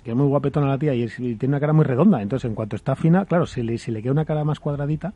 que 0.06 0.12
es 0.12 0.16
muy 0.16 0.28
guapetona 0.28 0.68
la 0.68 0.78
tía 0.78 0.94
y, 0.94 1.08
tiene 1.08 1.48
una 1.48 1.58
cara 1.58 1.72
muy 1.72 1.84
redonda. 1.84 2.22
Entonces, 2.22 2.48
en 2.48 2.54
cuanto 2.54 2.76
está 2.76 2.94
fina, 2.94 3.24
claro, 3.24 3.44
se 3.44 3.64
le, 3.64 3.76
se 3.76 3.90
le 3.90 4.02
queda 4.02 4.12
una 4.12 4.24
cara 4.24 4.44
más 4.44 4.60
cuadradita. 4.60 5.14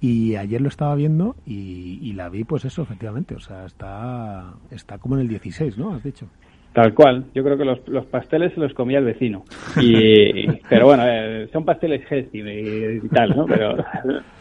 Y 0.00 0.36
ayer 0.36 0.58
lo 0.62 0.68
estaba 0.68 0.94
viendo 0.94 1.36
y, 1.44 1.98
y 2.00 2.14
la 2.14 2.30
vi, 2.30 2.42
pues 2.42 2.64
eso, 2.64 2.80
efectivamente. 2.80 3.34
O 3.34 3.40
sea, 3.40 3.66
está, 3.66 4.54
está 4.70 4.96
como 4.96 5.16
en 5.16 5.20
el 5.20 5.28
16, 5.28 5.76
¿no? 5.76 5.94
Has 5.94 6.02
dicho. 6.02 6.28
Tal 6.72 6.94
cual. 6.94 7.24
Yo 7.34 7.44
creo 7.44 7.58
que 7.58 7.64
los, 7.64 7.86
los 7.88 8.06
pasteles 8.06 8.54
se 8.54 8.60
los 8.60 8.72
comía 8.72 8.98
el 8.98 9.04
vecino. 9.04 9.44
Y, 9.80 10.46
pero 10.68 10.86
bueno, 10.86 11.04
eh, 11.06 11.48
son 11.52 11.64
pasteles 11.64 12.02
healthy 12.10 12.40
y, 12.40 13.08
tal, 13.08 13.36
¿no? 13.36 13.46
Pero 13.46 13.76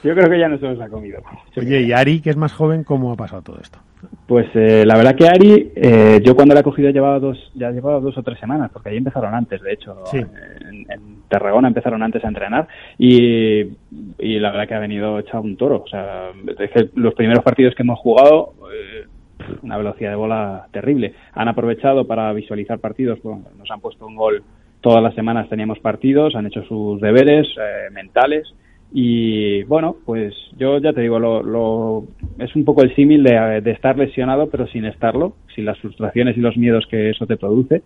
yo 0.04 0.16
creo 0.16 0.30
que 0.30 0.40
ya 0.40 0.48
no 0.48 0.58
se 0.58 0.68
los 0.68 0.80
ha 0.80 0.88
comido. 0.88 1.22
Oye, 1.58 1.82
¿y 1.82 1.92
Ari, 1.92 2.22
que 2.22 2.30
es 2.30 2.38
más 2.38 2.54
joven, 2.54 2.84
cómo 2.84 3.12
ha 3.12 3.18
pasado 3.18 3.42
todo 3.42 3.60
esto? 3.62 3.80
Pues 4.28 4.48
eh, 4.56 4.84
la 4.86 4.96
verdad 4.96 5.16
que 5.16 5.28
Ari, 5.28 5.72
eh, 5.76 6.22
yo 6.24 6.36
cuando 6.36 6.54
la 6.54 6.62
he 6.62 6.64
cogido 6.64 6.90
llevaba 6.90 7.20
dos, 7.20 7.38
ya 7.54 7.70
llevaba 7.70 8.00
dos 8.00 8.18
o 8.18 8.24
tres 8.24 8.40
semanas, 8.40 8.72
porque 8.72 8.90
ahí 8.90 8.98
empezaron 8.98 9.36
antes, 9.36 9.62
de 9.62 9.74
hecho. 9.74 10.04
En, 10.14 10.30
en, 10.90 11.22
Tarragona 11.28 11.70
empezaron 11.70 12.04
antes 12.04 12.26
a 12.26 12.28
entrenar 12.28 12.68
y, 12.98 13.62
y 14.20 14.40
la 14.40 14.52
verdad 14.52 14.68
que 14.68 14.74
ha 14.74 14.80
venido 14.80 15.18
echado 15.18 15.44
un 15.44 15.56
toro. 15.56 15.84
O 15.86 15.88
sea, 15.88 16.32
es 16.60 16.72
que 16.72 16.90
los 16.96 17.14
primeros 17.14 17.42
partidos 17.42 17.74
que 17.74 17.84
hemos 17.84 18.00
jugado 18.00 18.54
una 19.62 19.78
velocidad 19.78 20.12
de 20.12 20.16
bola 20.16 20.68
terrible. 20.72 21.14
Han 21.34 21.48
aprovechado 21.48 22.06
para 22.06 22.32
visualizar 22.34 22.80
partidos, 22.80 23.20
nos 23.24 23.70
han 23.70 23.82
puesto 23.82 24.06
un 24.06 24.16
gol 24.16 24.44
todas 24.82 25.02
las 25.02 25.16
semanas. 25.16 25.50
Teníamos 25.50 25.80
partidos, 25.80 26.36
han 26.36 26.48
hecho 26.48 26.64
sus 26.64 27.00
deberes 27.02 27.48
eh, 27.58 27.92
mentales. 27.92 28.54
Y 28.94 29.64
bueno, 29.64 29.96
pues 30.06 30.34
yo 30.58 30.78
ya 30.80 30.92
te 30.92 31.02
digo, 31.02 31.18
lo, 31.18 32.04
es 32.40 32.54
un 32.56 32.66
poco 32.66 32.84
el 32.84 32.94
símil 32.96 33.24
de, 33.24 33.62
de, 33.62 33.72
estar 33.72 33.98
lesionado 33.98 34.50
pero 34.50 34.68
sin 34.68 34.84
estarlo, 34.84 35.36
sin 35.56 35.64
las 35.64 35.80
frustraciones 35.80 36.36
y 36.36 36.42
los 36.42 36.58
miedos 36.58 36.86
que 36.88 37.10
eso 37.10 37.26
te 37.26 37.38
produce 37.38 37.84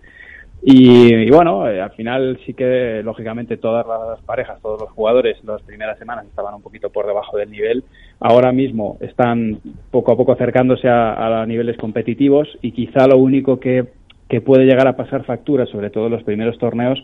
y, 0.67 1.29
bueno, 1.29 1.69
eh, 1.69 1.79
al 1.79 1.91
final 1.91 2.39
sí 2.43 2.55
que 2.55 3.03
lógicamente 3.03 3.57
todas 3.57 3.85
las 3.85 4.19
parejas, 4.25 4.59
todos 4.63 4.81
los 4.81 4.89
jugadores 4.89 5.37
las 5.43 5.61
primeras 5.61 5.99
semanas 5.99 6.25
estaban 6.25 6.55
un 6.55 6.63
poquito 6.63 6.89
por 6.89 7.05
debajo 7.05 7.37
del 7.37 7.51
nivel. 7.51 7.83
Ahora 8.19 8.51
mismo 8.51 8.97
están 8.99 9.59
poco 9.91 10.13
a 10.13 10.17
poco 10.17 10.31
acercándose 10.31 10.89
a, 10.89 11.45
niveles 11.47 11.77
competitivos 11.77 12.47
y 12.63 12.71
quizá 12.71 13.05
lo 13.05 13.17
único 13.17 13.59
que, 13.59 13.85
que, 14.27 14.41
puede 14.41 14.65
llegar 14.65 14.87
a 14.87 14.95
pasar 14.95 15.23
factura, 15.23 15.67
sobre 15.67 15.91
todo 15.91 16.07
en 16.07 16.13
los 16.13 16.23
primeros 16.23 16.57
torneos, 16.57 16.97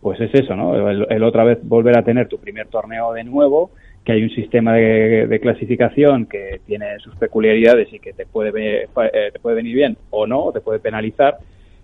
pues 0.00 0.20
es 0.20 0.32
eso, 0.32 0.54
¿no? 0.54 0.76
El, 0.88 1.22
otra 1.24 1.42
vez 1.42 1.58
volver 1.64 1.98
a 1.98 2.04
tener 2.04 2.28
tu 2.28 2.38
primer 2.38 2.68
torneo 2.68 3.12
de 3.14 3.24
nuevo, 3.24 3.72
que 4.04 4.12
hay 4.12 4.22
un 4.22 4.30
sistema 4.30 4.74
de, 4.74 5.40
clasificación 5.42 6.26
que 6.26 6.60
tiene 6.68 7.00
sus 7.00 7.16
peculiaridades 7.16 7.92
y 7.92 7.98
que 7.98 8.12
te 8.12 8.26
puede, 8.26 8.84
eh, 8.84 9.30
te 9.32 9.40
puede 9.40 9.56
venir 9.56 9.74
bien 9.74 9.96
o 10.10 10.24
no, 10.28 10.52
te 10.52 10.60
puede 10.60 10.78
penalizar 10.78 11.38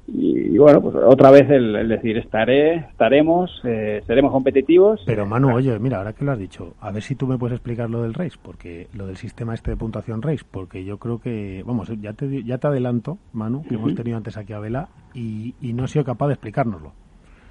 y, 0.06 0.59
bueno, 0.59 0.81
pues 0.82 0.94
otra 0.97 1.31
vez 1.31 1.48
el, 1.51 1.89
decir, 1.89 2.18
estaré, 2.18 2.76
estaremos, 2.76 3.60
eh, 3.64 4.02
seremos 4.06 4.32
competitivos. 4.32 5.02
Pero 5.06 5.24
Manu, 5.26 5.55
oye, 5.55 5.78
mira, 5.78 5.98
ahora 5.98 6.12
que 6.12 6.24
lo 6.24 6.32
has 6.32 6.39
dicho, 6.39 6.74
a 6.81 6.90
ver 6.90 7.02
si 7.02 7.14
tú 7.14 7.26
me 7.26 7.39
puedes 7.39 7.56
explicar 7.56 7.89
lo 7.89 8.02
del 8.02 8.14
race, 8.14 8.39
porque 8.40 8.89
lo 8.94 9.06
del 9.06 9.16
sistema 9.16 9.55
este 9.55 9.70
de 9.70 9.76
puntuación 9.76 10.20
race, 10.20 10.44
porque 10.51 10.85
yo 10.85 10.98
creo 10.98 11.20
que, 11.20 11.62
vamos, 11.66 11.90
ya 12.01 12.12
te, 12.12 12.43
ya 12.44 12.59
te 12.59 12.66
adelanto, 12.66 13.18
Manu, 13.32 13.62
que 13.62 13.76
hemos 13.76 13.94
tenido 13.94 14.16
antes 14.16 14.36
aquí 14.36 14.52
a 14.52 14.59
Vela 14.59 14.89
y, 15.14 15.55
y 15.60 15.72
no 15.72 15.85
he 15.85 15.89
sido 15.89 16.05
capaz 16.05 16.28
de 16.28 16.35
explicárnoslo. 16.35 16.93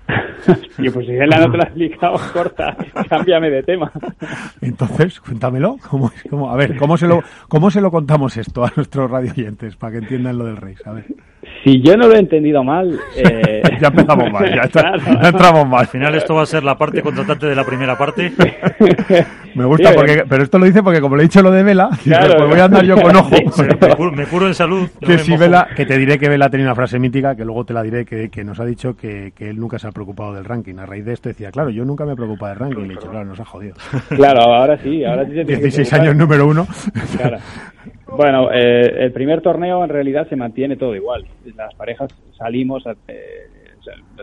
y 0.78 0.90
pues 0.90 1.06
si 1.06 1.14
él 1.14 1.30
no 1.30 1.52
te 1.52 1.58
lo 1.58 1.64
ha 1.64 1.68
explicado, 1.68 2.16
corta, 2.34 2.78
cámbiame 3.10 3.50
de 3.50 3.64
tema. 3.64 3.92
Entonces, 4.62 5.20
cuéntamelo. 5.22 5.78
¿Cómo, 5.90 6.12
cómo, 6.30 6.52
a 6.52 6.56
ver, 6.56 6.78
¿cómo 6.78 6.98
se, 6.98 7.08
lo, 7.08 7.22
¿cómo 7.48 7.72
se 7.72 7.82
lo 7.82 7.90
contamos 7.90 8.38
esto 8.38 8.64
a 8.64 8.72
nuestros 8.76 9.10
radio 9.10 9.32
oyentes 9.32 9.76
para 9.76 9.94
que 9.94 9.98
entiendan 10.00 10.38
lo 10.38 10.46
del 10.46 10.58
Race? 10.58 10.84
A 10.86 10.94
ver. 10.94 11.06
Si 11.64 11.82
yo 11.82 11.96
no 11.98 12.08
lo 12.08 12.16
he 12.16 12.20
entendido 12.20 12.64
mal... 12.64 13.00
Eh... 13.16 13.62
ya 13.80 13.88
empezamos 13.88 14.32
mal, 14.32 14.46
ya, 14.74 15.28
entramos 15.28 15.68
mal. 15.68 15.82
Al 15.82 15.88
final 15.88 16.16
esto 16.16 16.34
va 16.34 16.44
a 16.44 16.46
ser 16.46 16.64
la 16.64 16.78
parte 16.78 17.02
contratante 17.02 17.46
de 17.46 17.56
la 17.56 17.64
primera 17.64 17.98
parte. 17.98 18.34
me 19.56 19.66
gusta, 19.66 19.94
porque, 19.94 20.24
pero 20.28 20.44
esto 20.44 20.58
lo 20.58 20.66
dice 20.66 20.82
porque 20.82 21.00
como 21.00 21.16
le 21.16 21.24
he 21.24 21.28
dicho 21.28 21.42
lo 21.42 21.52
de 21.52 21.64
Vela, 21.64 21.90
pues 22.04 22.50
voy 22.50 22.60
a 22.60 22.66
andar 22.66 22.84
yo 22.84 23.00
con 23.00 23.16
ojo. 23.16 23.36
me, 24.12 24.26
curo, 24.26 24.48
en 24.48 24.54
salud. 24.54 24.90
Que, 25.00 25.20
si 25.20 25.38
Vela, 25.38 25.68
que 25.76 25.86
te 25.86 25.98
diré 25.98 26.18
que 26.18 26.28
Vela 26.28 26.50
tenía 26.50 26.66
una 26.66 26.76
frase 26.76 26.98
mítica, 27.00 27.36
que 27.36 27.46
luego 27.46 27.66
te 27.66 27.74
la 27.74 27.84
diré, 27.84 28.04
que, 28.06 28.30
que 28.30 28.44
nos 28.44 28.60
ha 28.60 28.66
dicho 28.66 28.96
que, 28.96 29.32
que 29.36 29.50
él 29.50 29.60
nunca 29.60 29.78
se 29.80 29.88
ha 29.88 29.92
preocupado 29.92 30.34
del 30.34 30.46
ranking. 30.46 30.80
A 30.80 30.86
raíz 30.86 31.06
de 31.06 31.14
esto 31.14 31.30
decía, 31.30 31.52
claro, 31.52 31.70
yo 31.70 31.86
nunca 31.86 32.06
me 32.06 32.14
he 32.14 32.16
preocupado 32.16 32.50
del 32.52 32.60
ranking. 32.60 32.84
Y 32.84 32.88
le 32.88 32.94
he 32.94 32.98
dicho, 32.98 33.10
claro, 33.10 33.26
nos 33.26 33.40
ha 33.40 33.46
jodido. 33.46 33.76
Claro, 34.10 34.42
ahora 34.42 34.78
sí, 34.78 35.06
ahora 35.06 35.26
sí. 35.26 35.44
16 35.44 35.94
años 35.94 36.16
número 36.16 36.48
uno. 36.48 36.68
Claro. 37.18 37.38
Bueno, 38.18 38.52
eh, 38.52 39.06
el 39.06 39.12
primer 39.12 39.42
torneo 39.42 39.84
en 39.84 39.90
realidad 39.90 40.28
se 40.30 40.36
mantiene 40.36 40.76
todo 40.76 40.96
igual. 40.96 41.26
Las 41.56 41.74
parejas 41.76 42.12
salimos, 42.38 42.84
eh, 43.08 43.48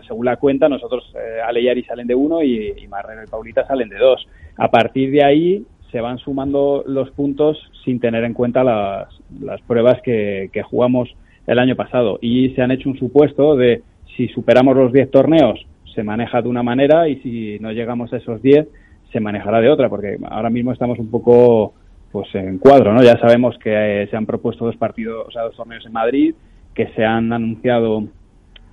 según 0.07 0.25
la 0.25 0.37
cuenta, 0.37 0.69
nosotros, 0.69 1.13
eh, 1.15 1.41
Ale 1.45 1.61
y 1.61 1.69
Ari 1.69 1.83
salen 1.83 2.07
de 2.07 2.15
uno 2.15 2.41
y, 2.41 2.73
y 2.77 2.87
Marrero 2.87 3.23
y 3.23 3.27
Paulita 3.27 3.65
salen 3.67 3.89
de 3.89 3.97
dos. 3.97 4.27
A 4.57 4.69
partir 4.69 5.11
de 5.11 5.23
ahí 5.23 5.65
se 5.91 5.99
van 5.99 6.17
sumando 6.19 6.83
los 6.87 7.11
puntos 7.11 7.57
sin 7.83 7.99
tener 7.99 8.23
en 8.23 8.33
cuenta 8.33 8.63
las, 8.63 9.07
las 9.41 9.61
pruebas 9.61 10.01
que, 10.01 10.49
que 10.53 10.63
jugamos 10.63 11.09
el 11.47 11.59
año 11.59 11.75
pasado. 11.75 12.17
Y 12.21 12.51
se 12.51 12.61
han 12.61 12.71
hecho 12.71 12.89
un 12.89 12.97
supuesto 12.97 13.55
de 13.55 13.83
si 14.15 14.27
superamos 14.29 14.75
los 14.75 14.93
10 14.93 15.11
torneos 15.11 15.65
se 15.93 16.03
maneja 16.03 16.41
de 16.41 16.47
una 16.47 16.63
manera 16.63 17.07
y 17.07 17.17
si 17.17 17.59
no 17.59 17.71
llegamos 17.71 18.11
a 18.13 18.17
esos 18.17 18.41
10 18.41 18.67
se 19.11 19.19
manejará 19.19 19.59
de 19.59 19.69
otra, 19.69 19.89
porque 19.89 20.17
ahora 20.29 20.49
mismo 20.49 20.71
estamos 20.71 20.97
un 20.99 21.11
poco 21.11 21.73
pues 22.11 22.33
en 22.35 22.57
cuadro, 22.57 22.93
¿no? 22.93 23.03
Ya 23.03 23.17
sabemos 23.19 23.57
que 23.57 24.03
eh, 24.03 24.07
se 24.07 24.17
han 24.17 24.25
propuesto 24.25 24.65
dos 24.65 24.75
partidos, 24.77 25.27
o 25.27 25.31
sea, 25.31 25.43
dos 25.43 25.55
torneos 25.55 25.85
en 25.85 25.93
Madrid, 25.93 26.35
que 26.73 26.87
se 26.95 27.05
han 27.05 27.31
anunciado, 27.31 28.03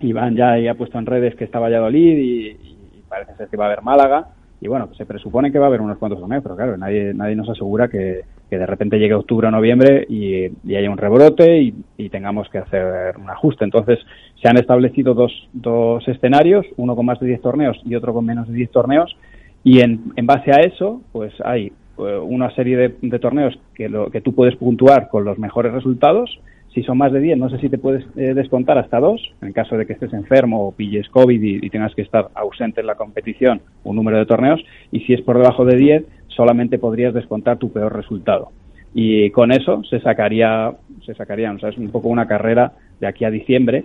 Iván 0.01 0.37
ya 0.37 0.55
ha 0.71 0.75
puesto 0.75 0.99
en 0.99 1.07
redes 1.07 1.35
que 1.35 1.45
está 1.45 1.59
Valladolid 1.59 2.19
y, 2.19 2.49
y 2.49 3.03
parece 3.09 3.35
ser 3.37 3.49
que 3.49 3.57
va 3.57 3.65
a 3.65 3.69
haber 3.69 3.83
Málaga, 3.83 4.29
y 4.61 4.67
bueno, 4.67 4.89
se 4.97 5.07
presupone 5.07 5.53
que 5.53 5.59
va 5.59 5.67
a 5.67 5.69
haber 5.69 5.81
unos 5.81 5.99
cuantos 5.99 6.19
torneos, 6.19 6.43
pero 6.43 6.57
claro, 6.57 6.77
nadie, 6.77 7.15
nadie 7.15 7.37
nos 7.37 7.49
asegura 7.49 7.87
que, 7.89 8.23
que 8.51 8.59
de 8.59 8.67
repente 8.67 8.99
llegue 8.99 9.15
octubre 9.15 9.47
o 9.47 9.51
noviembre 9.51 10.05
y, 10.09 10.47
y 10.65 10.75
haya 10.75 10.91
un 10.91 10.99
rebrote 10.99 11.63
y, 11.63 11.75
y, 11.97 12.09
tengamos 12.09 12.49
que 12.49 12.59
hacer 12.59 13.17
un 13.19 13.31
ajuste. 13.31 13.65
Entonces, 13.65 14.01
se 14.43 14.49
han 14.49 14.57
establecido 14.57 15.15
dos, 15.15 15.33
dos 15.53 16.07
escenarios, 16.09 16.67
uno 16.77 16.97
con 16.97 17.07
más 17.07 17.21
de 17.21 17.29
10 17.29 17.41
torneos 17.41 17.81
y 17.85 17.95
otro 17.95 18.13
con 18.13 18.27
menos 18.27 18.49
de 18.49 18.55
10 18.55 18.71
torneos, 18.73 19.17
y 19.63 19.81
en, 19.81 20.13
en 20.17 20.27
base 20.27 20.51
a 20.51 20.61
eso, 20.61 21.03
pues 21.13 21.33
hay 21.45 21.73
una 21.99 22.55
serie 22.55 22.77
de, 22.77 22.95
de 23.01 23.19
torneos 23.19 23.59
que, 23.75 23.89
lo, 23.89 24.11
que 24.11 24.21
tú 24.21 24.35
puedes 24.35 24.57
puntuar 24.57 25.09
con 25.09 25.25
los 25.25 25.39
mejores 25.39 25.73
resultados 25.73 26.39
si 26.79 26.83
son 26.83 26.99
más 26.99 27.13
de 27.13 27.21
10, 27.21 27.39
no 27.39 27.49
sé 27.49 27.59
si 27.59 27.69
te 27.69 27.79
puedes 27.79 28.05
eh, 28.17 28.35
descontar 28.35 28.79
hasta 28.79 29.01
dos, 29.01 29.21
en 29.41 29.53
caso 29.53 29.77
de 29.77 29.87
que 29.87 29.95
estés 29.95 30.13
enfermo 30.13 30.67
o 30.67 30.73
pilles 30.73 31.09
COVID 31.09 31.43
y, 31.43 31.71
tengas 31.71 31.95
que 31.95 32.03
estar 32.03 32.29
ausente 32.35 32.81
en 32.81 32.87
la 32.87 32.95
competición, 32.95 33.63
un 33.85 33.97
número 33.97 34.19
de 34.19 34.27
torneos. 34.27 34.63
Y 34.93 35.01
si 35.01 35.15
es 35.15 35.23
por 35.23 35.39
debajo 35.39 35.65
de 35.65 35.77
10, 35.77 36.05
solamente 36.29 36.79
podrías 36.79 37.15
descontar 37.15 37.59
tu 37.59 37.73
peor 37.73 37.97
resultado. 37.97 38.51
Y 38.95 39.31
con 39.31 39.51
eso 39.51 39.83
se 39.91 40.01
sacaría, 40.01 40.73
se 41.05 41.15
sacarían, 41.15 41.57
o 41.57 41.59
sea, 41.59 41.71
es 41.71 41.79
un 41.79 41.91
poco 41.91 42.09
una 42.09 42.29
carrera 42.29 42.73
de 43.01 43.07
aquí 43.07 43.25
a 43.25 43.31
diciembre. 43.31 43.85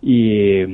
Y, 0.00 0.64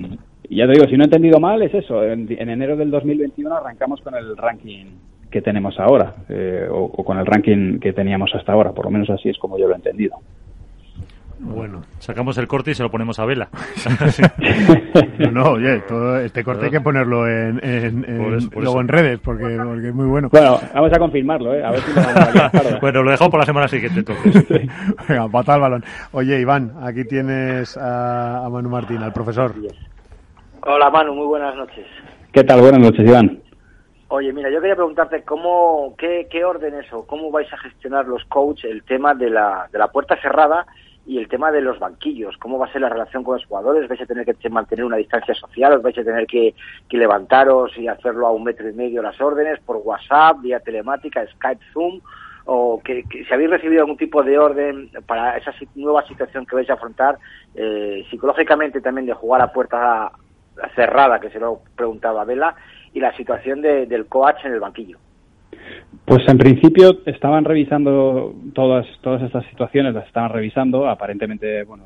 ya 0.51 0.67
te 0.67 0.73
digo, 0.73 0.87
si 0.89 0.97
no 0.97 1.03
he 1.03 1.07
entendido 1.07 1.41
mal, 1.41 1.61
es 1.63 1.75
eso. 1.75 2.03
En, 2.05 2.31
enero 2.31 2.77
del 2.77 2.91
2021 2.91 3.55
arrancamos 3.55 4.01
con 4.01 4.15
el 4.15 4.37
ranking 4.37 4.87
que 5.31 5.43
tenemos 5.43 5.79
ahora, 5.79 6.15
eh, 6.29 6.67
o, 6.71 6.85
o 6.85 7.05
con 7.05 7.19
el 7.19 7.27
ranking 7.27 7.79
que 7.79 7.93
teníamos 7.93 8.35
hasta 8.35 8.53
ahora, 8.53 8.73
por 8.73 8.87
lo 8.87 8.91
menos 8.91 9.11
así 9.11 9.29
es 9.29 9.39
como 9.39 9.59
yo 9.59 9.67
lo 9.67 9.75
he 9.75 9.77
entendido. 9.77 10.19
Bueno, 11.41 11.83
sacamos 12.01 12.37
el 12.39 12.49
corte 12.49 12.73
y 12.73 12.75
se 12.75 12.83
lo 12.83 12.91
ponemos 12.91 13.19
a 13.21 13.25
vela. 13.25 13.49
no, 15.33 15.53
oye, 15.53 15.81
todo 15.87 16.19
este 16.19 16.43
corte 16.43 16.65
hay 16.65 16.71
que 16.73 16.81
ponerlo 16.81 17.29
en, 17.29 17.61
en, 17.63 18.05
luego 18.57 18.81
en 18.81 18.89
redes 18.89 19.21
porque, 19.21 19.57
porque, 19.57 19.89
es 19.89 19.95
muy 19.95 20.07
bueno. 20.07 20.29
Bueno, 20.33 20.59
vamos 20.75 20.93
a 20.93 20.99
confirmarlo, 20.99 21.55
¿eh? 21.55 21.63
A 21.63 21.71
ver 21.71 21.81
si 21.81 21.93
lo 21.95 22.81
Bueno, 22.81 23.03
lo 23.05 23.11
dejo 23.13 23.31
por 23.31 23.39
la 23.39 23.47
semana 23.47 23.69
siguiente 23.69 24.01
entonces. 24.01 24.49
Venga, 25.09 25.29
pata 25.29 25.55
al 25.55 25.61
balón. 25.61 25.85
Oye, 26.11 26.41
Iván, 26.41 26.73
aquí 26.83 27.05
tienes 27.05 27.77
a, 27.77 28.45
a 28.45 28.49
Manu 28.49 28.69
Martín, 28.69 29.03
al 29.03 29.13
profesor. 29.13 29.55
Hola, 30.63 30.91
Manu, 30.91 31.15
muy 31.15 31.27
buenas 31.27 31.55
noches. 31.55 31.87
¿Qué 32.33 32.43
tal? 32.43 32.61
Buenas 32.61 32.81
noches, 32.81 33.07
Iván. 33.07 33.39
Oye, 34.11 34.33
mira, 34.33 34.49
yo 34.49 34.61
quería 34.61 34.75
preguntarte 34.75 35.23
cómo, 35.23 35.95
qué, 35.99 36.29
qué 36.31 36.43
orden 36.43 36.75
eso, 36.75 37.07
cómo 37.07 37.31
vais 37.31 37.53
a 37.53 37.59
gestionar 37.59 38.07
los 38.07 38.25
coaches 38.25 38.71
el 38.71 38.83
tema 38.83 39.15
de 39.15 39.29
la, 39.29 39.69
de 39.71 39.79
la 39.79 39.89
puerta 39.89 40.19
cerrada 40.21 40.67
y 41.07 41.19
el 41.19 41.29
tema 41.29 41.51
de 41.51 41.61
los 41.61 41.79
banquillos, 41.79 42.37
cómo 42.39 42.59
va 42.59 42.67
a 42.67 42.73
ser 42.73 42.81
la 42.81 42.89
relación 42.89 43.23
con 43.23 43.37
los 43.37 43.47
jugadores, 43.47 43.87
vais 43.87 44.01
a 44.01 44.07
tener 44.07 44.27
que 44.27 44.49
mantener 44.51 44.85
una 44.85 44.97
distancia 44.97 45.35
social, 45.35 45.75
os 45.75 45.83
vais 45.83 45.97
a 45.99 46.05
tener 46.05 46.27
que, 46.27 46.55
levantaros 46.91 47.77
y 47.77 47.87
hacerlo 47.87 48.27
a 48.27 48.31
un 48.31 48.45
metro 48.45 48.69
y 48.69 48.73
medio 48.73 49.03
las 49.03 49.21
órdenes 49.21 49.59
por 49.61 49.77
WhatsApp, 49.77 50.41
vía 50.41 50.61
telemática, 50.61 51.27
Skype, 51.27 51.65
Zoom, 51.73 52.01
o 52.45 52.81
que, 52.83 53.05
si 53.11 53.33
habéis 53.33 53.51
recibido 53.51 53.83
algún 53.83 53.99
tipo 53.99 54.23
de 54.23 54.39
orden 54.39 54.91
para 55.07 55.37
esa 55.37 55.55
nueva 55.75 56.07
situación 56.07 56.47
que 56.47 56.57
vais 56.57 56.69
a 56.71 56.75
afrontar, 56.75 57.19
eh, 57.55 58.07
psicológicamente 58.11 58.81
también 58.81 59.07
de 59.07 59.13
jugar 59.15 59.43
a 59.43 59.53
puerta 59.53 60.13
cerrada, 60.75 61.21
que 61.21 61.31
se 61.31 61.41
lo 61.41 61.61
preguntaba 61.75 62.25
Vela, 62.25 62.55
y 62.99 63.01
la 63.01 63.17
situación 63.17 63.63
del 63.63 64.07
coach 64.07 64.45
en 64.45 64.53
el 64.53 64.61
banquillo. 64.61 64.99
Pues 66.05 66.29
en 66.29 66.37
principio 66.37 66.99
estaban 67.07 67.45
revisando 67.45 68.35
todas 68.55 68.87
todas 69.03 69.23
estas 69.23 69.47
situaciones, 69.47 69.95
las 69.95 70.07
estaban 70.07 70.33
revisando. 70.33 70.89
Aparentemente, 70.89 71.63
bueno, 71.65 71.85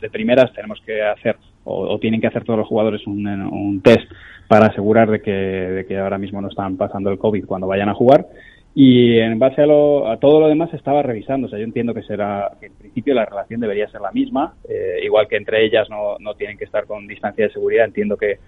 de 0.00 0.10
primeras 0.10 0.52
tenemos 0.52 0.80
que 0.84 1.02
hacer 1.02 1.36
o, 1.64 1.98
tienen 1.98 2.20
que 2.20 2.26
hacer 2.26 2.44
todos 2.44 2.58
los 2.58 2.68
jugadores 2.68 3.06
un, 3.06 3.80
test 3.82 4.10
para 4.48 4.66
asegurar 4.66 5.10
de 5.10 5.22
que, 5.22 5.30
de 5.30 5.86
que 5.86 5.98
ahora 5.98 6.18
mismo 6.18 6.40
no 6.40 6.48
están 6.48 6.76
pasando 6.76 7.10
el 7.10 7.18
COVID 7.18 7.46
cuando 7.46 7.66
vayan 7.66 7.88
a 7.88 7.94
jugar. 7.94 8.26
Y 8.74 9.18
en 9.18 9.38
base 9.38 9.62
a, 9.62 9.66
lo, 9.66 10.10
a 10.10 10.16
todo 10.18 10.40
lo 10.40 10.48
demás 10.48 10.72
estaba 10.74 11.02
revisando. 11.02 11.46
O 11.46 11.50
sea, 11.50 11.58
yo 11.58 11.64
entiendo 11.64 11.94
que 11.94 12.02
será 12.02 12.50
que 12.58 12.66
en 12.66 12.74
principio 12.74 13.14
la 13.14 13.26
relación 13.26 13.60
debería 13.60 13.88
ser 13.88 14.00
la 14.00 14.10
misma, 14.12 14.54
eh, 14.68 15.00
igual 15.04 15.28
que 15.28 15.36
entre 15.36 15.64
ellas 15.64 15.88
no, 15.90 16.16
no 16.18 16.34
tienen 16.34 16.58
que 16.58 16.64
estar 16.64 16.86
con 16.86 17.06
distancia 17.06 17.46
de 17.46 17.52
seguridad. 17.52 17.84
Entiendo 17.84 18.16
que 18.16 18.38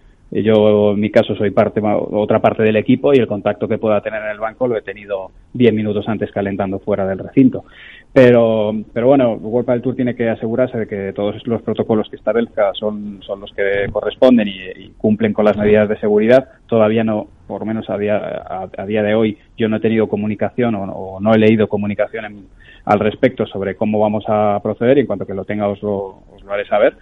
yo, 0.43 0.93
en 0.93 1.01
mi 1.01 1.11
caso, 1.11 1.37
soy 1.37 1.51
parte, 1.51 1.81
otra 1.83 2.41
parte 2.41 2.65
del 2.65 2.75
equipo 2.75 3.15
y 3.15 3.19
el 3.19 3.29
contacto 3.29 3.69
que 3.69 3.79
pueda 3.79 4.01
tener 4.01 4.21
en 4.23 4.31
el 4.31 4.41
banco 4.41 4.67
lo 4.67 4.77
he 4.77 4.83
tenido 4.83 5.31
10 5.53 5.73
minutos 5.73 6.09
antes 6.09 6.33
calentando 6.33 6.81
fuera 6.81 7.07
del 7.07 7.21
recinto. 7.21 7.65
Pero, 8.13 8.73
pero 8.93 9.07
bueno, 9.07 9.35
World 9.35 9.71
del 9.71 9.83
Tour 9.83 9.95
tiene 9.95 10.17
que 10.17 10.29
asegurarse 10.29 10.79
de 10.79 10.87
que 10.89 11.13
todos 11.13 11.47
los 11.47 11.63
protocolos 11.63 12.09
que 12.09 12.17
establezca 12.17 12.73
son, 12.75 13.23
son 13.23 13.41
los 13.41 13.53
que 13.53 13.87
corresponden 13.93 14.49
y, 14.49 14.91
cumplen 14.99 15.33
con 15.33 15.45
las 15.45 15.57
medidas 15.57 15.89
de 15.89 15.99
seguridad. 15.99 16.49
Todavía 16.67 17.05
no, 17.05 17.29
por 17.47 17.61
lo 17.61 17.67
menos 17.67 17.89
a 17.89 17.97
día, 17.97 18.17
a, 18.17 18.87
día 18.87 19.03
de 19.05 19.15
hoy, 19.15 19.39
yo 19.57 19.69
no 19.69 19.77
he 19.77 19.81
tenido 19.81 20.09
comunicación 20.09 20.75
o, 20.75 21.19
no 21.21 21.33
he 21.33 21.39
leído 21.39 21.69
comunicación 21.69 22.49
al 22.85 22.99
respecto 22.99 23.47
sobre 23.47 23.77
cómo 23.77 24.01
vamos 24.01 24.25
a 24.27 24.59
proceder 24.63 24.99
y 24.99 25.03
en 25.03 25.07
cuanto 25.07 25.27
que 25.27 25.35
lo 25.35 25.45
tenga 25.45 25.69
os 25.69 25.81
lo, 25.83 26.23
os 26.35 26.43
lo 26.43 26.53
haré 26.53 26.67
saber. 26.67 26.97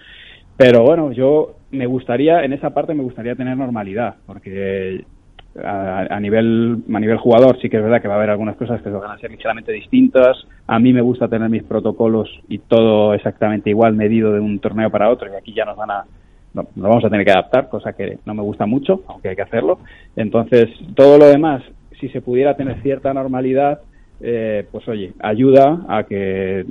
Pero 0.62 0.84
bueno, 0.84 1.10
yo 1.10 1.56
me 1.72 1.86
gustaría, 1.86 2.44
en 2.44 2.52
esa 2.52 2.70
parte 2.70 2.94
me 2.94 3.02
gustaría 3.02 3.34
tener 3.34 3.56
normalidad, 3.56 4.14
porque 4.26 5.04
a, 5.60 6.20
nivel 6.20 6.84
a 6.94 7.00
nivel 7.00 7.16
jugador 7.16 7.58
sí 7.60 7.68
que 7.68 7.78
es 7.78 7.82
verdad 7.82 8.00
que 8.00 8.06
va 8.06 8.14
a 8.14 8.18
haber 8.18 8.30
algunas 8.30 8.54
cosas 8.54 8.80
que 8.80 8.88
van 8.88 9.10
a 9.10 9.18
ser 9.18 9.32
ligeramente 9.32 9.72
distintas. 9.72 10.36
A 10.68 10.78
mí 10.78 10.92
me 10.92 11.00
gusta 11.00 11.26
tener 11.26 11.48
mis 11.48 11.64
protocolos 11.64 12.30
y 12.48 12.58
todo 12.58 13.12
exactamente 13.12 13.70
igual 13.70 13.96
medido 13.96 14.32
de 14.32 14.38
un 14.38 14.60
torneo 14.60 14.88
para 14.88 15.10
otro 15.10 15.28
y 15.32 15.34
aquí 15.34 15.52
ya 15.52 15.64
nos 15.64 15.76
van 15.76 15.90
a 15.90 16.04
nos 16.54 16.66
vamos 16.76 17.04
a 17.04 17.10
tener 17.10 17.26
que 17.26 17.32
adaptar, 17.32 17.68
cosa 17.68 17.94
que 17.94 18.18
no 18.24 18.32
me 18.32 18.42
gusta 18.42 18.64
mucho, 18.64 19.02
aunque 19.08 19.30
hay 19.30 19.36
que 19.36 19.42
hacerlo. 19.42 19.80
Entonces, 20.14 20.68
todo 20.94 21.18
lo 21.18 21.26
demás, 21.26 21.64
si 21.98 22.08
se 22.10 22.20
pudiera 22.20 22.54
tener 22.54 22.80
cierta 22.82 23.12
normalidad, 23.12 23.80
eh, 24.20 24.64
pues 24.70 24.86
oye, 24.86 25.12
ayuda 25.18 25.80
a 25.88 26.04
que 26.04 26.64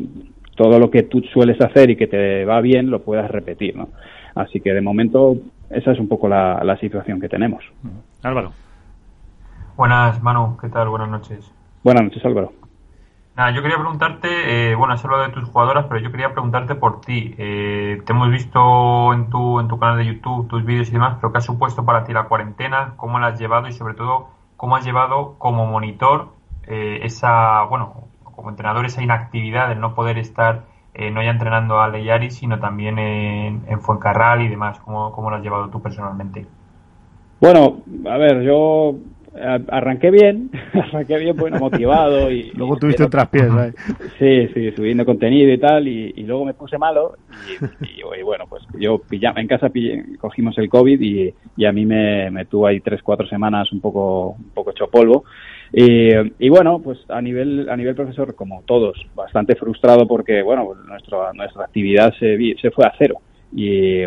todo 0.55 0.79
lo 0.79 0.91
que 0.91 1.03
tú 1.03 1.21
sueles 1.33 1.59
hacer 1.61 1.89
y 1.89 1.95
que 1.95 2.07
te 2.07 2.45
va 2.45 2.61
bien 2.61 2.89
lo 2.89 3.01
puedas 3.01 3.29
repetir, 3.29 3.75
¿no? 3.75 3.89
Así 4.35 4.61
que 4.61 4.73
de 4.73 4.81
momento 4.81 5.35
esa 5.69 5.91
es 5.91 5.99
un 5.99 6.07
poco 6.07 6.27
la, 6.27 6.77
situación 6.79 7.19
que 7.19 7.29
tenemos. 7.29 7.63
Álvaro. 8.23 8.51
Buenas, 9.77 10.21
Manu, 10.21 10.57
¿qué 10.57 10.69
tal? 10.69 10.89
Buenas 10.89 11.09
noches. 11.09 11.51
Buenas 11.83 12.03
noches, 12.03 12.23
Álvaro. 12.25 12.53
Nada, 13.35 13.51
yo 13.51 13.61
quería 13.61 13.77
preguntarte, 13.77 14.71
eh, 14.71 14.75
bueno, 14.75 14.93
has 14.93 15.03
hablado 15.05 15.23
de 15.23 15.29
tus 15.29 15.45
jugadoras, 15.45 15.85
pero 15.87 16.01
yo 16.01 16.11
quería 16.11 16.33
preguntarte 16.33 16.75
por 16.75 16.99
ti. 16.99 17.33
Eh, 17.37 18.01
te 18.05 18.11
hemos 18.11 18.29
visto 18.29 19.13
en 19.13 19.29
tu, 19.29 19.59
en 19.61 19.69
tu 19.69 19.79
canal 19.79 19.97
de 19.97 20.05
YouTube, 20.05 20.49
tus 20.49 20.65
vídeos 20.65 20.89
y 20.89 20.91
demás, 20.91 21.17
pero 21.19 21.31
¿qué 21.31 21.37
ha 21.37 21.41
supuesto 21.41 21.85
para 21.85 22.03
ti 22.03 22.11
la 22.11 22.25
cuarentena? 22.25 22.93
¿Cómo 22.97 23.19
la 23.19 23.27
has 23.27 23.39
llevado? 23.39 23.67
Y 23.69 23.73
sobre 23.73 23.93
todo, 23.93 24.29
¿cómo 24.57 24.75
has 24.75 24.85
llevado 24.85 25.35
como 25.37 25.65
monitor 25.65 26.33
eh, 26.67 26.99
esa, 27.03 27.63
bueno, 27.63 28.07
como 28.35 28.49
entrenador 28.49 28.85
esa 28.85 29.03
inactividad 29.03 29.69
de 29.69 29.75
no 29.75 29.95
poder 29.95 30.17
estar 30.17 30.63
eh, 30.93 31.09
no 31.09 31.23
ya 31.23 31.29
entrenando 31.29 31.79
a 31.79 31.87
Leyari, 31.87 32.31
sino 32.31 32.59
también 32.59 32.99
en, 32.99 33.61
en, 33.67 33.79
Fuencarral 33.79 34.41
y 34.41 34.49
demás? 34.49 34.79
¿Cómo, 34.79 35.13
¿Cómo 35.13 35.29
lo 35.29 35.37
has 35.37 35.43
llevado 35.43 35.69
tú 35.69 35.81
personalmente? 35.81 36.45
Bueno, 37.39 37.81
a 38.09 38.17
ver, 38.17 38.41
yo 38.41 38.97
arranqué 39.69 40.11
bien, 40.11 40.51
arranqué 40.73 41.17
bien, 41.17 41.37
bueno, 41.37 41.57
motivado 41.59 42.29
y... 42.29 42.51
luego 42.51 42.75
tuviste 42.75 43.05
otras 43.05 43.29
piezas, 43.29 43.73
Sí, 44.19 44.49
sí, 44.53 44.71
subiendo 44.73 45.05
contenido 45.05 45.51
y 45.53 45.57
tal, 45.57 45.87
y, 45.87 46.11
luego 46.23 46.43
me 46.43 46.53
puse 46.53 46.77
malo 46.77 47.15
y, 47.81 48.21
bueno, 48.23 48.45
pues 48.49 48.63
yo 48.77 48.99
pillaba, 48.99 49.39
en 49.39 49.47
casa 49.47 49.71
cogimos 50.19 50.57
el 50.57 50.69
COVID 50.69 50.99
y, 50.99 51.33
y 51.55 51.65
a 51.65 51.71
mí 51.71 51.85
me, 51.85 52.29
me 52.29 52.45
tuvo 52.45 52.67
ahí 52.67 52.81
tres, 52.81 53.01
cuatro 53.01 53.25
semanas 53.25 53.71
un 53.71 53.79
poco, 53.79 54.35
un 54.37 54.49
poco 54.53 54.71
hecho 54.71 54.89
polvo 54.89 55.23
y, 55.73 56.49
bueno, 56.49 56.79
pues 56.79 56.99
a 57.09 57.21
nivel, 57.21 57.69
a 57.69 57.77
nivel 57.77 57.95
profesor, 57.95 58.35
como 58.35 58.61
todos, 58.65 58.97
bastante 59.15 59.55
frustrado 59.55 60.05
porque, 60.07 60.41
bueno, 60.41 60.67
nuestra, 60.87 61.31
nuestra 61.33 61.65
actividad 61.65 62.13
se, 62.19 62.37
se 62.61 62.71
fue 62.71 62.85
a 62.85 62.93
cero. 62.97 63.15
Y, 63.53 64.03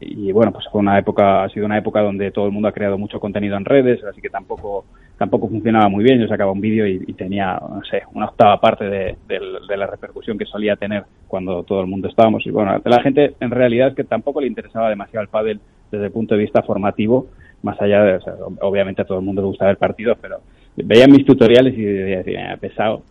y, 0.00 0.32
bueno, 0.32 0.52
pues 0.52 0.66
fue 0.70 0.80
una 0.80 0.98
época, 0.98 1.44
ha 1.44 1.48
sido 1.48 1.66
una 1.66 1.78
época 1.78 2.02
donde 2.02 2.30
todo 2.30 2.46
el 2.46 2.52
mundo 2.52 2.68
ha 2.68 2.72
creado 2.72 2.98
mucho 2.98 3.20
contenido 3.20 3.56
en 3.56 3.64
redes, 3.64 4.02
así 4.04 4.20
que 4.20 4.28
tampoco, 4.28 4.86
tampoco 5.16 5.48
funcionaba 5.48 5.88
muy 5.88 6.04
bien. 6.04 6.20
Yo 6.20 6.28
sacaba 6.28 6.52
un 6.52 6.60
vídeo 6.60 6.86
y, 6.86 7.12
tenía, 7.14 7.60
no 7.60 7.82
sé, 7.84 8.02
una 8.14 8.26
octava 8.26 8.60
parte 8.60 8.84
de, 8.84 9.16
de, 9.26 9.76
la 9.76 9.86
repercusión 9.86 10.38
que 10.38 10.46
solía 10.46 10.76
tener 10.76 11.04
cuando 11.26 11.64
todo 11.64 11.80
el 11.80 11.86
mundo 11.88 12.08
estábamos. 12.08 12.46
Y 12.46 12.50
bueno, 12.50 12.80
la 12.84 13.02
gente 13.02 13.34
en 13.40 13.50
realidad 13.50 13.88
es 13.88 13.94
que 13.94 14.04
tampoco 14.04 14.40
le 14.40 14.46
interesaba 14.46 14.88
demasiado 14.88 15.22
el 15.22 15.28
pádel 15.28 15.60
desde 15.90 16.06
el 16.06 16.12
punto 16.12 16.34
de 16.34 16.42
vista 16.42 16.62
formativo, 16.62 17.26
más 17.62 17.80
allá 17.80 18.02
de, 18.02 18.14
o 18.16 18.20
sea, 18.20 18.34
obviamente 18.60 19.02
a 19.02 19.04
todo 19.04 19.18
el 19.18 19.24
mundo 19.24 19.42
le 19.42 19.48
gusta 19.48 19.66
ver 19.66 19.78
partidos, 19.78 20.18
pero 20.20 20.40
veía 20.84 21.06
mis 21.06 21.24
tutoriales 21.24 21.76
y 21.76 21.82
decía, 21.82 22.56
pesado, 22.60 23.02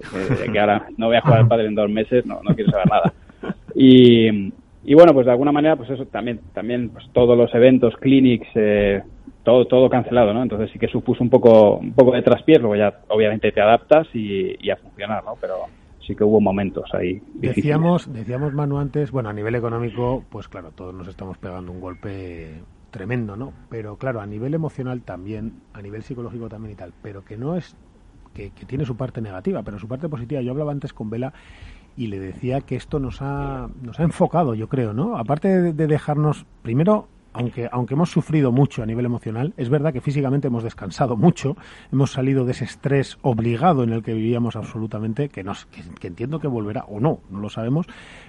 que 0.52 0.60
ahora 0.60 0.88
no 0.98 1.08
voy 1.08 1.18
a 1.18 1.22
jugar 1.22 1.40
al 1.40 1.48
padre 1.48 1.68
en 1.68 1.76
dos 1.76 1.90
meses, 1.90 2.26
no, 2.26 2.40
no 2.44 2.56
quiero 2.56 2.72
saber 2.72 2.88
nada. 2.90 3.14
Y, 3.76 4.52
y 4.84 4.94
bueno, 4.94 5.14
pues 5.14 5.26
de 5.26 5.32
alguna 5.32 5.52
manera, 5.52 5.76
pues 5.76 5.90
eso 5.90 6.06
también, 6.06 6.40
también 6.54 6.90
pues 6.90 7.06
todos 7.14 7.38
los 7.38 7.54
eventos, 7.54 7.96
clinics, 7.98 8.48
eh, 8.56 9.02
todo, 9.44 9.66
todo 9.66 9.90
cancelado, 9.90 10.34
¿no? 10.34 10.44
Entonces 10.44 10.72
sí 10.72 10.80
que 10.80 10.88
supuso 10.88 11.24
un 11.24 11.30
poco, 11.30 11.78
un 11.78 11.94
poco 11.94 12.14
de 12.14 12.22
traspiés, 12.22 12.60
luego 12.60 12.76
ya 12.76 13.02
obviamente 13.10 13.52
te 13.52 13.62
adaptas 13.62 14.08
y, 14.14 14.56
y 14.60 14.70
a 14.70 14.78
funcionar, 14.78 15.24
¿no? 15.24 15.36
Pero 15.40 15.56
sí 16.08 16.16
que 16.16 16.24
hubo 16.24 16.40
momentos 16.40 16.90
ahí. 16.94 17.22
Decíamos, 17.34 18.12
decíamos 18.12 18.54
Manu 18.54 18.78
antes, 18.80 19.12
bueno, 19.12 19.30
a 19.30 19.34
nivel 19.34 19.56
económico, 19.56 20.24
pues 20.30 20.48
claro, 20.48 20.72
todos 20.72 20.94
nos 20.94 21.08
estamos 21.08 21.38
pegando 21.38 21.72
un 21.72 21.82
golpe 21.82 22.62
tremendo, 22.98 23.38
¿no? 23.38 23.54
Pero 23.70 23.98
claro, 23.98 24.22
a 24.22 24.26
nivel 24.26 24.56
emocional 24.56 25.02
también, 25.04 25.62
a 25.74 25.84
nivel 25.84 26.02
psicológico 26.02 26.50
también 26.50 26.74
y 26.74 26.76
tal, 26.76 26.94
pero 27.04 27.24
que 27.24 27.38
no 27.38 27.56
es, 27.56 27.76
que, 28.34 28.50
tiene 28.66 28.86
su 28.86 28.98
parte 28.98 29.22
negativa, 29.22 29.62
pero 29.62 29.78
su 29.78 29.88
parte 29.88 30.10
positiva. 30.10 30.42
Yo 30.42 30.52
hablaba 30.52 30.72
antes 30.72 30.94
con 30.94 31.12
Vela 31.12 31.32
y 31.96 32.08
le 32.08 32.20
decía 32.20 32.62
que 32.62 32.76
esto 32.76 33.00
nos 33.00 33.22
ha, 33.22 33.70
nos 33.84 34.00
ha 34.00 34.04
enfocado, 34.04 34.56
yo 34.56 34.68
creo, 34.68 34.94
¿no? 34.94 35.16
Aparte 35.16 35.74
de 35.74 35.88
dejarnos, 35.88 36.48
primero, 36.64 37.08
aunque, 37.38 37.70
aunque 37.72 37.94
hemos 37.94 38.10
sufrido 38.10 38.52
mucho 38.52 38.82
a 38.82 38.86
nivel 38.86 39.06
emocional, 39.06 39.54
es 39.58 39.70
verdad 39.70 39.94
que 39.94 40.02
físicamente 40.02 40.48
hemos 40.48 40.64
descansado 40.64 41.16
mucho, 41.16 41.56
hemos 41.92 42.12
salido 42.12 42.46
de 42.46 42.52
ese 42.52 42.66
estrés 42.66 43.18
obligado 43.22 43.84
en 43.84 43.92
el 43.92 44.04
que 44.04 44.14
vivíamos 44.14 44.56
absolutamente, 44.56 45.30
que, 45.30 45.44
nos, 45.44 45.66
que, 45.68 46.08
entiendo 46.08 46.40
que 46.40 46.48
volverá 46.48 46.86
o 46.86 47.00
no, 47.00 47.20
no 47.30 47.40
lo 47.40 47.50
sabemos, 47.50 47.86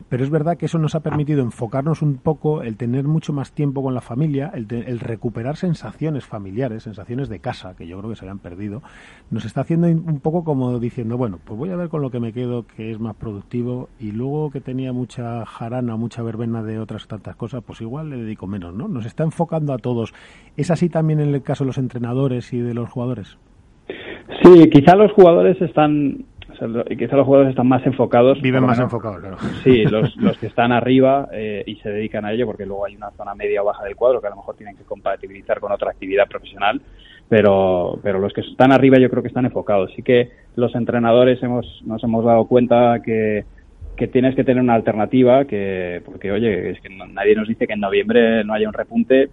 pero 0.09 0.23
es 0.25 0.31
verdad 0.31 0.57
que 0.57 0.67
eso 0.67 0.79
nos 0.79 0.95
ha 0.95 1.01
permitido 1.01 1.43
enfocarnos 1.43 2.03
un 2.03 2.17
poco, 2.17 2.63
el 2.63 2.77
tener 2.77 3.05
mucho 3.05 3.33
más 3.33 3.53
tiempo 3.53 3.83
con 3.83 3.95
la 3.95 4.01
familia, 4.01 4.51
el, 4.55 4.67
el 4.71 5.01
recuperar 5.01 5.57
sensaciones 5.57 6.27
familiares, 6.27 6.83
sensaciones 6.83 7.29
de 7.29 7.41
casa, 7.41 7.75
que 7.75 7.87
yo 7.87 7.99
creo 7.99 8.11
que 8.11 8.17
se 8.17 8.25
habían 8.25 8.39
perdido, 8.39 8.83
nos 9.31 9.45
está 9.45 9.63
haciendo 9.63 9.87
un 9.87 10.21
poco 10.21 10.45
como 10.45 10.79
diciendo, 10.79 11.17
bueno, 11.17 11.39
pues 11.43 11.59
voy 11.59 11.71
a 11.71 11.77
ver 11.77 11.89
con 11.89 12.03
lo 12.03 12.11
que 12.11 12.21
me 12.21 12.33
quedo, 12.33 12.67
que 12.67 12.91
es 12.91 13.01
más 13.01 13.17
productivo, 13.17 13.89
y 13.99 14.13
luego 14.13 14.51
que 14.51 14.61
tenía 14.61 14.93
mucha 14.93 15.47
jarana, 15.47 15.97
mucha 15.97 16.23
verbena 16.23 16.63
de 16.63 16.79
otras 16.79 17.09
tantas 17.09 17.37
cosas, 17.37 17.63
pues 17.65 17.81
igual 17.81 18.11
le 18.11 18.17
dedico 18.19 18.47
menos, 18.47 18.75
¿no? 18.75 18.98
Nos 18.99 19.07
está 19.07 19.25
enfocando 19.25 19.73
a 19.73 19.79
todos. 19.79 20.13
¿Es 20.57 20.71
así 20.71 20.89
también 20.89 21.21
en 21.21 21.35
el 21.35 21.43
caso 21.43 21.65
de 21.65 21.69
los 21.69 21.79
entrenadores 21.79 22.53
y 22.53 22.61
de 22.61 22.75
los 22.75 22.91
jugadores? 22.91 23.39
Sí, 24.43 24.69
quizá 24.71 24.95
los 24.97 25.13
jugadores 25.13 25.61
están 25.63 26.25
quizá 26.99 27.17
los 27.17 27.27
jugadores 27.27 27.51
están 27.51 27.69
más 27.69 27.87
enfocados. 27.87 28.41
Viven 28.43 28.65
más 28.65 28.79
enfocados, 28.79 29.21
claro. 29.21 29.37
Sí, 29.63 29.85
los, 29.91 30.17
los 30.17 30.37
que 30.39 30.47
están 30.47 30.73
arriba 30.73 31.29
eh, 31.33 31.63
y 31.67 31.77
se 31.77 31.91
dedican 31.91 32.25
a 32.25 32.33
ello, 32.33 32.47
porque 32.47 32.67
luego 32.67 32.87
hay 32.87 32.97
una 32.97 33.11
zona 33.13 33.35
media 33.35 33.63
o 33.63 33.67
baja 33.67 33.85
del 33.85 33.97
cuadro 33.97 34.21
que 34.21 34.27
a 34.27 34.31
lo 34.31 34.37
mejor 34.37 34.57
tienen 34.57 34.77
que 34.77 34.85
compatibilizar 34.85 35.61
con 35.61 35.71
otra 35.73 35.91
actividad 35.91 36.27
profesional, 36.27 36.81
pero, 37.29 37.99
pero 38.03 38.19
los 38.19 38.33
que 38.33 38.41
están 38.41 38.73
arriba 38.73 38.99
yo 38.99 39.11
creo 39.11 39.23
que 39.23 39.29
están 39.29 39.45
enfocados. 39.45 39.93
Sí 39.95 40.03
que 40.03 40.31
los 40.57 40.75
entrenadores 40.75 41.41
hemos, 41.43 41.83
nos 41.85 42.03
hemos 42.03 42.25
dado 42.25 42.47
cuenta 42.47 43.01
que, 43.05 43.45
que 43.99 44.07
tienes 44.07 44.37
que 44.37 44.45
tener 44.45 44.63
una 44.63 44.75
alternativa, 44.75 45.45
que 45.45 46.01
porque 46.05 46.31
oye, 46.31 46.71
es 46.71 46.81
que 46.81 46.89
nadie 46.89 47.35
nos 47.35 47.49
dice 47.49 47.67
que 47.67 47.73
en 47.73 47.81
noviembre 47.81 48.45
no 48.45 48.55
haya 48.55 48.69
un 48.69 48.73
repunte, 48.73 49.29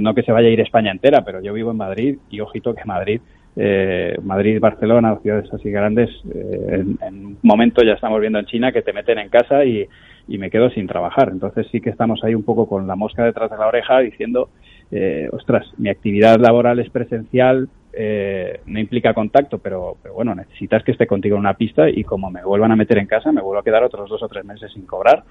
no, 0.00 0.14
que 0.14 0.22
se 0.22 0.32
vaya 0.32 0.48
a 0.48 0.50
ir 0.50 0.60
España 0.60 0.90
entera, 0.90 1.22
pero 1.22 1.42
yo 1.42 1.52
vivo 1.52 1.70
en 1.70 1.76
Madrid 1.76 2.18
y 2.30 2.40
ojito 2.40 2.74
que 2.74 2.84
Madrid 2.84 3.20
eh, 3.58 4.16
Madrid, 4.22 4.60
Barcelona, 4.60 5.18
ciudades 5.22 5.50
así 5.52 5.70
grandes, 5.70 6.10
eh, 6.34 6.68
en, 6.72 6.98
en, 7.00 7.26
un 7.26 7.38
momento 7.42 7.82
ya 7.82 7.94
estamos 7.94 8.20
viendo 8.20 8.38
en 8.38 8.44
China 8.44 8.70
que 8.70 8.82
te 8.82 8.92
meten 8.92 9.18
en 9.18 9.30
casa 9.30 9.64
y, 9.64 9.86
y, 10.28 10.36
me 10.36 10.50
quedo 10.50 10.68
sin 10.70 10.86
trabajar. 10.86 11.30
Entonces 11.30 11.66
sí 11.72 11.80
que 11.80 11.88
estamos 11.88 12.22
ahí 12.22 12.34
un 12.34 12.42
poco 12.42 12.68
con 12.68 12.86
la 12.86 12.96
mosca 12.96 13.24
detrás 13.24 13.50
de 13.50 13.56
la 13.56 13.68
oreja 13.68 14.00
diciendo, 14.00 14.50
eh, 14.90 15.28
ostras, 15.32 15.66
mi 15.78 15.88
actividad 15.88 16.38
laboral 16.38 16.78
es 16.80 16.90
presencial, 16.90 17.68
eh, 17.96 18.60
no 18.66 18.78
implica 18.78 19.14
contacto, 19.14 19.58
pero, 19.58 19.96
pero, 20.02 20.14
bueno, 20.14 20.34
necesitas 20.34 20.84
que 20.84 20.92
esté 20.92 21.06
contigo 21.06 21.36
en 21.36 21.40
una 21.40 21.54
pista 21.54 21.88
y 21.88 22.04
como 22.04 22.30
me 22.30 22.44
vuelvan 22.44 22.72
a 22.72 22.76
meter 22.76 22.98
en 22.98 23.06
casa, 23.06 23.32
me 23.32 23.40
vuelvo 23.40 23.60
a 23.60 23.64
quedar 23.64 23.82
otros 23.82 24.10
dos 24.10 24.22
o 24.22 24.28
tres 24.28 24.44
meses 24.44 24.70
sin 24.72 24.84
cobrar. 24.84 25.24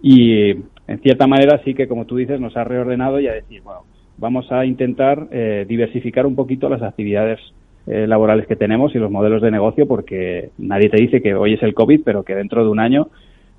Y 0.00 0.50
en 0.50 1.00
cierta 1.02 1.26
manera 1.26 1.60
sí 1.64 1.74
que, 1.74 1.88
como 1.88 2.04
tú 2.04 2.16
dices, 2.16 2.40
nos 2.40 2.56
ha 2.56 2.64
reordenado 2.64 3.18
y 3.20 3.26
a 3.26 3.32
decir, 3.32 3.62
bueno, 3.62 3.80
vamos 4.16 4.50
a 4.52 4.64
intentar 4.64 5.26
eh, 5.30 5.64
diversificar 5.68 6.26
un 6.26 6.36
poquito 6.36 6.68
las 6.68 6.82
actividades 6.82 7.40
eh, 7.86 8.06
laborales 8.06 8.46
que 8.46 8.56
tenemos 8.56 8.94
y 8.94 8.98
los 8.98 9.10
modelos 9.10 9.42
de 9.42 9.50
negocio 9.50 9.86
porque 9.86 10.50
nadie 10.58 10.88
te 10.88 11.00
dice 11.00 11.20
que 11.20 11.34
hoy 11.34 11.54
es 11.54 11.62
el 11.62 11.74
COVID, 11.74 12.02
pero 12.04 12.22
que 12.22 12.34
dentro 12.34 12.64
de 12.64 12.70
un 12.70 12.80
año 12.80 13.08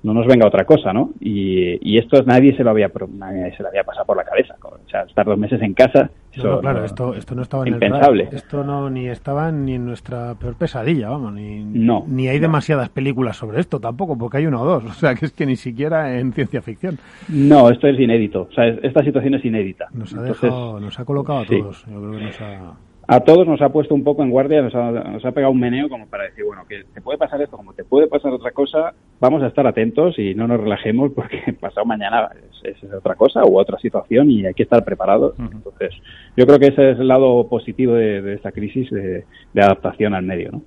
no 0.06 0.14
nos 0.14 0.24
venga 0.28 0.46
otra 0.46 0.64
cosa, 0.64 0.92
¿no? 0.92 1.10
Y, 1.18 1.78
y 1.82 1.98
esto 1.98 2.22
nadie 2.22 2.56
se 2.56 2.62
lo 2.62 2.70
había 2.70 2.88
nadie 3.18 3.52
se 3.56 3.62
lo 3.64 3.70
había 3.70 3.82
pasado 3.82 4.06
por 4.06 4.16
la 4.16 4.22
cabeza. 4.22 4.54
O 4.62 4.88
sea, 4.88 5.02
estar 5.02 5.26
dos 5.26 5.36
meses 5.36 5.60
en 5.62 5.74
casa. 5.74 6.10
No, 6.36 6.60
claro, 6.60 6.84
esto, 6.84 7.12
esto 7.14 7.34
no 7.34 7.42
estaba 7.42 7.66
en 7.66 7.74
impensable. 7.74 8.28
El 8.30 8.36
esto 8.36 8.62
no 8.62 8.88
ni 8.88 9.08
estaba 9.08 9.50
ni 9.50 9.74
en 9.74 9.84
nuestra 9.84 10.36
peor 10.36 10.54
pesadilla, 10.54 11.08
vamos, 11.08 11.32
ni, 11.32 11.64
no, 11.64 12.04
ni 12.06 12.28
hay 12.28 12.38
demasiadas 12.38 12.88
películas 12.88 13.36
sobre 13.36 13.58
esto 13.58 13.80
tampoco, 13.80 14.16
porque 14.16 14.36
hay 14.36 14.46
una 14.46 14.60
o 14.60 14.64
dos. 14.64 14.84
O 14.96 14.98
sea, 14.98 15.14
que 15.16 15.26
es 15.26 15.32
que 15.32 15.44
ni 15.44 15.56
siquiera 15.56 16.18
en 16.18 16.32
ciencia 16.32 16.62
ficción. 16.62 16.98
No, 17.28 17.68
esto 17.68 17.88
es 17.88 17.98
inédito. 17.98 18.42
O 18.48 18.52
sea, 18.52 18.68
esta 18.68 19.02
situación 19.02 19.34
es 19.34 19.44
inédita. 19.44 19.88
Nos 19.92 20.14
ha, 20.14 20.18
Entonces, 20.20 20.42
dejado, 20.42 20.80
nos 20.80 21.00
ha 21.00 21.04
colocado 21.04 21.40
a 21.40 21.46
sí. 21.46 21.58
todos. 21.58 21.84
Yo 21.86 22.00
creo 22.00 22.12
que 22.12 22.24
nos 22.26 22.40
ha 22.40 22.76
a 23.08 23.20
todos 23.20 23.46
nos 23.46 23.62
ha 23.62 23.68
puesto 23.68 23.94
un 23.94 24.02
poco 24.02 24.22
en 24.22 24.30
guardia, 24.30 24.62
nos 24.62 24.74
ha, 24.74 24.90
nos 24.90 25.24
ha, 25.24 25.32
pegado 25.32 25.52
un 25.52 25.60
meneo 25.60 25.88
como 25.88 26.06
para 26.06 26.24
decir, 26.24 26.44
bueno, 26.44 26.64
que 26.68 26.84
te 26.92 27.00
puede 27.00 27.18
pasar 27.18 27.40
esto, 27.40 27.56
como 27.56 27.72
te 27.72 27.84
puede 27.84 28.08
pasar 28.08 28.32
otra 28.32 28.50
cosa, 28.50 28.94
vamos 29.20 29.42
a 29.42 29.46
estar 29.46 29.66
atentos 29.66 30.18
y 30.18 30.34
no 30.34 30.46
nos 30.46 30.60
relajemos 30.60 31.12
porque 31.12 31.40
pasado 31.60 31.86
mañana 31.86 32.28
es, 32.62 32.82
es 32.82 32.92
otra 32.92 33.14
cosa 33.14 33.44
u 33.44 33.58
otra 33.58 33.78
situación 33.78 34.30
y 34.30 34.46
hay 34.46 34.54
que 34.54 34.64
estar 34.64 34.84
preparados. 34.84 35.38
Uh 35.38 35.42
-huh. 35.42 35.52
Entonces, 35.52 35.94
yo 36.36 36.46
creo 36.46 36.58
que 36.58 36.66
ese 36.68 36.92
es 36.92 36.98
el 36.98 37.08
lado 37.08 37.48
positivo 37.48 37.94
de, 37.94 38.22
de 38.22 38.34
esta 38.34 38.52
crisis 38.52 38.90
de, 38.90 39.24
de, 39.52 39.62
adaptación 39.62 40.14
al 40.14 40.24
medio, 40.24 40.50
¿no? 40.52 40.62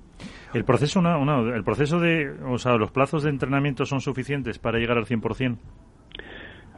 El 0.52 0.64
proceso, 0.64 0.98
una, 0.98 1.16
una, 1.16 1.54
el 1.54 1.62
proceso 1.62 2.00
de, 2.00 2.28
o 2.44 2.58
sea, 2.58 2.76
los 2.76 2.90
plazos 2.90 3.22
de 3.22 3.30
entrenamiento 3.30 3.86
son 3.86 4.00
suficientes 4.00 4.58
para 4.58 4.78
llegar 4.78 4.98
al 4.98 5.04
100%. 5.04 5.56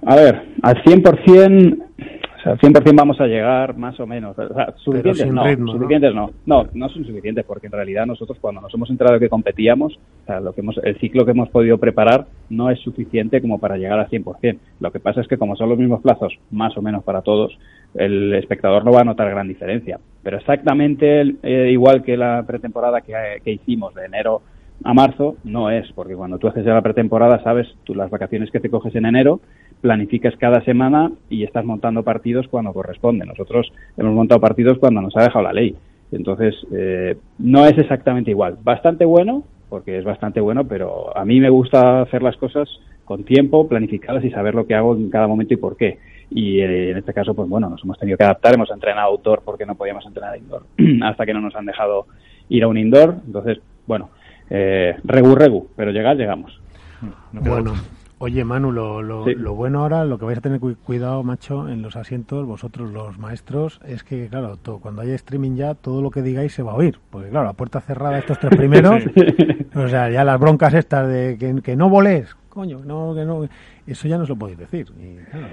A 0.05 0.16
ver, 0.16 0.43
al 0.62 0.82
100%, 0.82 1.78
o 2.43 2.44
sea, 2.44 2.52
al 2.52 2.59
100% 2.59 2.97
vamos 2.97 3.20
a 3.20 3.27
llegar 3.27 3.77
más 3.77 3.98
o 4.01 4.06
menos. 4.06 4.36
O 4.36 4.55
sea, 4.55 4.74
suficientes 4.78 5.32
no, 5.32 5.44
ritmo, 5.44 5.73
suficientes 5.73 6.12
¿no? 6.12 6.32
no. 6.44 6.64
no, 6.64 6.70
no 6.74 6.89
son 6.89 7.05
suficientes 7.05 7.44
porque 7.44 7.69
en 7.69 7.73
realidad 7.73 8.05
nosotros 8.05 8.36
cuando 8.40 8.60
nos 8.60 8.74
hemos 8.74 8.90
enterado 8.90 9.20
que 9.20 9.28
competíamos, 9.28 9.94
o 9.94 10.27
sea, 10.27 10.40
lo 10.40 10.52
que 10.52 10.60
hemos, 10.60 10.77
el 10.82 10.98
ciclo 10.98 11.24
que 11.24 11.31
hemos 11.31 11.51
podido 11.51 11.78
preparar 11.78 12.27
no 12.51 12.69
es 12.69 12.81
suficiente 12.81 13.40
como 13.40 13.60
para 13.60 13.77
llegar 13.77 14.01
al 14.01 14.09
100%. 14.09 14.59
Lo 14.81 14.90
que 14.90 14.98
pasa 14.98 15.20
es 15.20 15.28
que 15.28 15.39
como 15.39 15.55
son 15.55 15.69
los 15.69 15.78
mismos 15.78 16.02
plazos, 16.02 16.36
más 16.51 16.77
o 16.77 16.82
menos 16.82 17.05
para 17.05 17.23
todos, 17.23 17.56
el 17.94 18.35
espectador 18.35 18.85
no 18.85 18.90
va 18.90 19.02
a 19.02 19.05
notar 19.05 19.31
gran 19.31 19.47
diferencia. 19.47 20.01
Pero 20.24 20.39
exactamente 20.39 21.20
eh, 21.44 21.70
igual 21.70 22.02
que 22.02 22.16
la 22.16 22.43
pretemporada 22.44 23.02
que, 23.02 23.14
que 23.44 23.52
hicimos 23.52 23.94
de 23.94 24.06
enero 24.06 24.43
a 24.85 24.95
marzo, 24.95 25.37
no 25.45 25.71
es, 25.71 25.91
porque 25.93 26.15
cuando 26.15 26.39
tú 26.39 26.49
haces 26.49 26.65
ya 26.65 26.75
la 26.75 26.83
pretemporada, 26.83 27.43
sabes 27.43 27.69
tú 27.85 27.95
las 27.95 28.11
vacaciones 28.11 28.51
que 28.51 28.61
te 28.61 28.71
coges 28.71 28.95
en 28.95 29.07
enero, 29.07 29.41
planificas 29.81 30.35
cada 30.37 30.65
semana 30.65 31.13
y 31.29 31.45
estás 31.45 31.65
montando 31.65 32.03
partidos 32.03 32.49
cuando 32.49 32.73
corresponde. 32.73 33.27
Nosotros 33.27 33.73
hemos 33.97 34.15
montado 34.15 34.41
partidos 34.41 34.79
cuando 34.79 35.01
nos 35.01 35.17
ha 35.17 35.23
dejado 35.23 35.45
la 35.45 35.53
ley. 35.53 35.77
Entonces, 36.13 36.55
eh, 36.73 37.17
no 37.39 37.67
es 37.67 37.77
exactamente 37.79 38.31
igual. 38.31 38.59
Bastante 38.63 39.05
bueno, 39.05 39.45
porque 39.69 39.99
es 39.99 40.05
bastante 40.05 40.41
bueno, 40.41 40.65
pero 40.65 41.17
a 41.17 41.25
mí 41.25 41.41
me 41.41 41.51
gusta 41.51 42.03
hacer 42.03 42.23
las 42.23 42.37
cosas 42.37 42.69
con 43.05 43.25
tiempo, 43.25 43.69
planificadas 43.69 44.25
y 44.25 44.31
saber 44.31 44.55
lo 44.55 44.67
que 44.67 44.75
hago 44.75 44.95
en 44.95 45.11
cada 45.11 45.27
momento 45.27 45.55
y 45.55 45.57
por 45.57 45.77
qué. 45.77 45.99
Y 46.31 46.61
eh, 46.61 46.91
en 46.91 46.99
este 46.99 47.13
caso, 47.13 47.35
pues 47.35 47.49
bueno, 47.49 47.69
nos 47.69 47.83
hemos 47.83 47.99
tenido 47.99 48.17
que 48.17 48.25
adaptar, 48.25 48.55
hemos 48.55 48.71
entrenado 48.71 49.09
outdoor 49.09 49.43
porque 49.45 49.67
no 49.67 49.75
podíamos 49.75 50.07
entrenar 50.07 50.37
indoor 50.37 50.65
hasta 51.03 51.27
que 51.27 51.35
no 51.35 51.41
nos 51.41 51.55
han 51.57 51.67
dejado 51.67 52.07
ir 52.49 52.63
a 52.65 52.69
un 52.69 52.79
indoor. 52.79 53.17
Entonces, 53.27 53.59
bueno, 53.87 54.11
eh, 54.55 54.97
regu 55.05 55.35
regu, 55.35 55.69
pero 55.77 55.91
llegar 55.93 56.15
llegamos. 56.16 56.61
No 57.33 57.41
bueno, 57.41 57.73
oye 58.19 58.45
Manu, 58.45 58.70
lo, 58.70 59.01
lo, 59.03 59.24
Sí. 59.24 59.35
lo, 59.35 59.55
bueno 59.55 59.81
ahora, 59.81 60.05
lo 60.05 60.19
que 60.19 60.27
vais 60.27 60.37
a 60.37 60.41
tener 60.43 60.61
cu- 60.61 60.77
cuidado, 60.85 61.23
macho, 61.24 61.69
en 61.70 61.81
los 61.81 61.97
asientos, 61.97 62.47
vosotros 62.47 62.91
los 62.93 63.19
maestros, 63.19 63.81
es 63.87 64.05
que, 64.05 64.29
claro, 64.29 64.57
todo, 64.59 64.79
cuando 64.79 65.01
haya 65.03 65.15
streaming 65.15 65.57
ya, 65.57 65.74
todo 65.74 66.03
lo 66.03 66.11
que 66.11 66.20
digáis 66.20 66.53
se 66.53 66.62
va 66.62 66.73
a 66.73 66.77
oír. 66.77 66.99
Porque, 67.11 67.31
claro, 67.31 67.49
a 67.49 67.55
puerta 67.55 67.81
cerrada 67.81 68.19
estos 68.19 68.39
tres 68.39 68.55
primeros, 68.55 69.03
o 69.74 69.89
sea, 69.89 70.11
ya 70.11 70.23
las 70.23 70.39
broncas 70.39 70.74
estas 70.74 71.09
de 71.09 71.37
que, 71.41 71.62
que 71.62 71.74
no 71.74 71.89
volés, 71.89 72.37
coño, 72.51 72.81
no, 72.85 73.15
que 73.15 73.24
no, 73.24 73.49
eso 73.87 74.07
ya 74.07 74.19
no 74.19 74.27
se 74.27 74.33
lo 74.33 74.37
podéis 74.37 74.59
decir. 74.59 74.93
Y, 75.01 75.16
claro, 75.31 75.47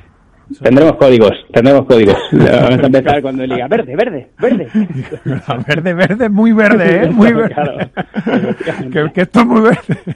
Tendremos 0.61 0.95
códigos, 0.95 1.34
tendremos 1.53 1.85
códigos. 1.85 2.17
Vamos 2.31 2.80
a 2.80 2.85
empezar 2.85 3.21
cuando 3.21 3.43
diga 3.43 3.67
verde, 3.67 3.95
verde, 3.95 4.30
verde. 4.39 4.67
verde, 5.67 5.93
verde, 5.93 6.30
muy 6.30 6.53
verde, 6.53 7.03
¿eh? 7.03 7.09
Muy 7.09 7.34
verde. 7.34 7.91
Que, 8.91 9.11
que 9.13 9.21
esto 9.21 9.41
es 9.41 9.45
muy 9.45 9.61
verde. 9.61 10.15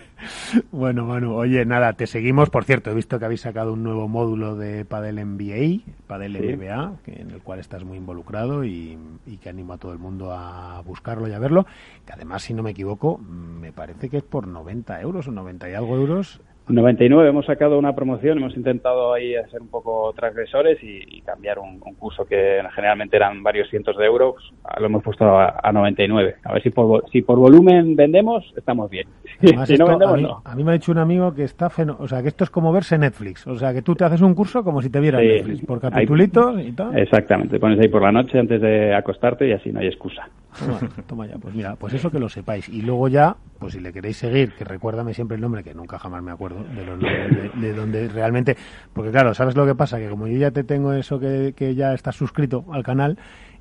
Bueno, 0.72 1.06
Manu, 1.06 1.34
oye, 1.36 1.66
nada, 1.66 1.94
te 1.94 2.08
seguimos. 2.08 2.50
Por 2.50 2.64
cierto, 2.64 2.92
he 2.92 2.94
visto 2.94 3.20
que 3.20 3.26
habéis 3.26 3.42
sacado 3.42 3.74
un 3.74 3.84
nuevo 3.84 4.08
módulo 4.08 4.56
de 4.56 4.86
Padel 4.86 5.16
NBA, 5.16 5.84
Padel 6.08 6.34
Sí. 6.38 6.56
NBA, 6.56 6.94
que, 7.04 7.22
en 7.22 7.32
el 7.32 7.42
cual 7.42 7.60
estás 7.60 7.84
muy 7.84 7.98
involucrado 7.98 8.64
y, 8.64 8.98
y 9.26 9.38
que 9.38 9.50
animo 9.50 9.74
a 9.74 9.78
todo 9.78 9.92
el 9.92 10.00
mundo 10.00 10.32
a 10.32 10.82
buscarlo 10.82 11.28
y 11.28 11.34
a 11.34 11.40
verlo. 11.40 11.66
Que 12.06 12.14
además, 12.14 12.44
si 12.44 12.54
no 12.54 12.64
me 12.64 12.72
equivoco, 12.72 13.18
me 13.18 13.72
parece 13.72 14.10
que 14.10 14.18
es 14.18 14.24
por 14.24 14.48
90 14.48 15.02
euros 15.02 15.28
o 15.28 15.32
90 15.32 15.70
y 15.70 15.74
algo 15.74 15.96
euros. 15.96 16.42
99 16.68 17.30
hemos 17.30 17.46
sacado 17.46 17.78
una 17.78 17.94
promoción, 17.94 18.38
hemos 18.38 18.56
intentado 18.56 19.14
ahí 19.14 19.34
ser 19.52 19.62
un 19.62 19.68
poco 19.68 20.14
transgresores 20.16 20.82
y, 20.82 21.18
y 21.18 21.22
cambiar 21.22 21.60
un, 21.60 21.82
un 21.86 21.94
curso 21.96 22.26
que 22.26 22.62
generalmente 22.74 23.18
eran 23.18 23.44
varios 23.44 23.70
cientos 23.70 23.98
de 23.98 24.06
euros, 24.06 24.36
lo 24.80 24.86
hemos 24.86 25.04
puesto 25.04 25.26
a, 25.26 25.60
a 25.62 25.72
99. 25.72 26.36
A 26.44 26.54
ver 26.54 26.64
si 26.64 26.70
por, 26.70 27.04
si 27.12 27.22
por 27.22 27.38
volumen 27.38 27.96
vendemos, 27.96 28.46
estamos 28.56 28.90
bien. 28.90 29.08
Además, 29.42 29.68
si 29.68 29.78
no 29.78 29.88
vendemos, 29.88 30.14
a, 30.14 30.18
mí, 30.18 30.24
no. 30.24 30.42
a 30.44 30.56
mí 30.56 30.64
me 30.64 30.72
ha 30.72 30.74
dicho 30.74 30.92
un 30.92 31.00
amigo 31.00 31.34
que 31.34 31.44
está 31.44 31.70
feno, 31.70 31.98
o 32.00 32.08
sea, 32.08 32.22
que 32.22 32.30
esto 32.30 32.46
es 32.46 32.50
como 32.50 32.72
verse 32.72 32.98
Netflix, 32.98 33.46
o 33.46 33.58
sea, 33.58 33.74
que 33.74 33.82
tú 33.82 33.96
te 33.96 34.06
haces 34.06 34.22
un 34.22 34.34
curso 34.34 34.64
como 34.64 34.82
si 34.82 34.90
te 34.90 35.00
vieras 35.00 35.22
Sí. 35.22 35.28
Netflix, 35.28 35.66
por 35.66 35.80
capitulitos 35.82 36.62
y 36.62 36.72
tal. 36.72 36.98
Exactamente, 36.98 37.60
pones 37.60 37.80
ahí 37.80 37.88
por 37.88 38.02
la 38.02 38.12
noche 38.12 38.40
antes 38.40 38.62
de 38.62 38.96
acostarte 38.96 39.48
y 39.48 39.52
así 39.52 39.72
no 39.72 39.80
hay 39.80 39.88
excusa. 39.88 40.30
Toma 41.08 41.26
ya, 41.28 41.38
pues 41.38 41.56
mira, 41.56 41.76
pues 41.76 41.94
eso 41.94 42.12
que 42.12 42.20
lo 42.20 42.30
sepáis. 42.30 42.70
Y 42.70 42.82
luego 42.82 43.08
ya, 43.08 43.36
pues 43.60 43.74
si 43.74 43.80
le 43.80 43.92
queréis 43.92 44.18
seguir, 44.18 44.54
que 44.54 44.64
recuérdame 44.64 45.14
siempre 45.14 45.36
el 45.36 45.42
nombre, 45.42 45.64
que 45.64 45.74
nunca 45.74 45.98
jamás 45.98 46.22
me 46.22 46.32
acuerdo 46.32 46.53
de 46.76 46.86
los 46.86 47.00
nombres 47.00 47.54
de, 47.56 47.68
de 47.68 47.74
donde 47.74 48.08
realmente, 48.10 48.56
porque 48.94 49.12
claro, 49.12 49.34
¿sabes 49.34 49.56
lo 49.56 49.66
que 49.66 49.76
pasa? 49.76 50.00
Que 50.00 50.10
como 50.10 50.28
yo 50.28 50.38
ya 50.38 50.52
te 50.52 50.64
tengo 50.64 50.94
eso 50.94 51.20
que, 51.20 51.54
que 51.56 51.76
ya 51.76 51.94
estás 51.94 52.16
suscrito 52.16 52.66
al 52.72 52.84
canal, 52.84 53.18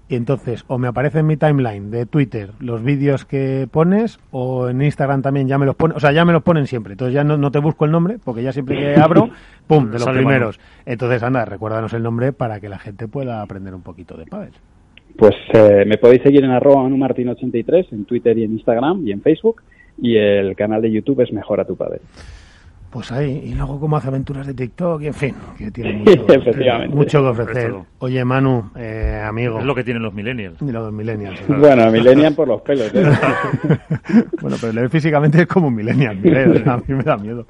y 0.09 0.16
entonces 0.16 0.64
o 0.69 0.78
me 0.78 0.89
aparece 0.89 1.20
en 1.20 1.27
mi 1.27 1.36
timeline 1.36 1.90
de 1.90 2.05
Twitter 2.05 2.51
los 2.60 2.82
vídeos 2.82 3.24
que 3.24 3.66
pones, 3.70 4.20
o 4.31 4.69
en 4.69 4.82
Instagram 4.82 5.23
también 5.23 5.48
ya 5.48 5.59
me 5.59 5.66
los 5.66 5.74
ponen, 5.74 5.97
o 5.97 6.01
sea, 6.01 6.12
ya 6.12 6.24
me 6.24 6.32
los 6.32 6.43
ponen 6.43 6.66
siempre. 6.66 6.93
Entonces 6.93 7.14
ya 7.14 7.24
no, 7.24 7.39
no 7.39 7.51
te 7.51 7.60
busco 7.60 7.85
el 7.85 7.93
nombre, 7.93 8.19
porque 8.23 8.43
ya 8.43 8.52
siempre 8.52 8.77
que 8.77 8.97
abro, 8.97 9.31
pum, 9.66 9.86
de 9.86 9.93
los 9.93 10.02
Sale 10.02 10.19
primeros. 10.19 10.60
Entonces 10.85 11.23
anda, 11.23 11.44
recuérdanos 11.44 11.93
el 11.94 12.02
nombre 12.02 12.32
para 12.32 12.60
que 12.60 12.69
la 12.69 12.78
gente 12.78 13.09
pueda 13.09 13.40
aprender 13.40 13.74
un 13.74 13.82
poquito 13.82 14.16
de 14.16 14.27
pádel. 14.27 14.52
Pues 15.16 15.35
eh, 15.52 15.85
me 15.86 15.98
podéis 15.98 16.23
seguir 16.23 16.44
en 16.44 16.51
arroba 16.51 16.82
manumartin83 16.89 17.86
en 17.93 18.05
Twitter 18.05 18.36
y 18.39 18.44
en 18.44 18.52
Instagram 18.52 19.06
y 19.06 19.12
en 19.12 19.23
Facebook 19.23 19.62
y 20.01 20.16
el 20.16 20.56
canal 20.56 20.82
de 20.82 20.90
YouTube 20.90 21.20
es 21.20 21.32
Mejora 21.32 21.64
tu 21.64 21.77
Padre. 21.77 22.01
Pues 22.93 23.10
ahí, 23.10 23.44
y 23.47 23.55
luego 23.55 23.81
como 23.81 23.97
hace 23.97 24.09
aventuras 24.09 24.47
de 24.47 24.52
TikTok, 24.52 25.01
y 25.01 25.06
en 25.06 25.14
fin, 25.14 25.35
que 25.56 25.70
tiene 25.70 26.05
mucho, 26.90 27.23
que 27.23 27.28
ofrecer. 27.28 27.73
Oye, 28.01 28.23
Manu, 28.23 28.70
eh, 28.77 29.24
amigo. 29.27 29.60
Es 29.60 29.64
lo 29.64 29.74
que 29.74 29.82
tienen 29.82 30.02
los 30.02 30.12
millennials. 30.12 30.59
de 30.60 30.70
los 30.70 30.93
millennials. 30.93 31.40
Bueno, 31.48 31.90
Millennium 31.90 32.35
por 32.35 32.48
los 32.48 32.60
pelos. 32.60 32.90
¿eh? 32.94 33.02
bueno, 34.43 34.59
pero 34.60 34.78
él 34.78 34.90
físicamente 34.90 35.40
es 35.40 35.47
como 35.47 35.69
un 35.69 35.74
millennial, 35.74 36.20
sea, 36.23 36.74
a 36.74 36.77
mí 36.77 36.85
me 36.89 37.02
da 37.02 37.16
miedo. 37.16 37.47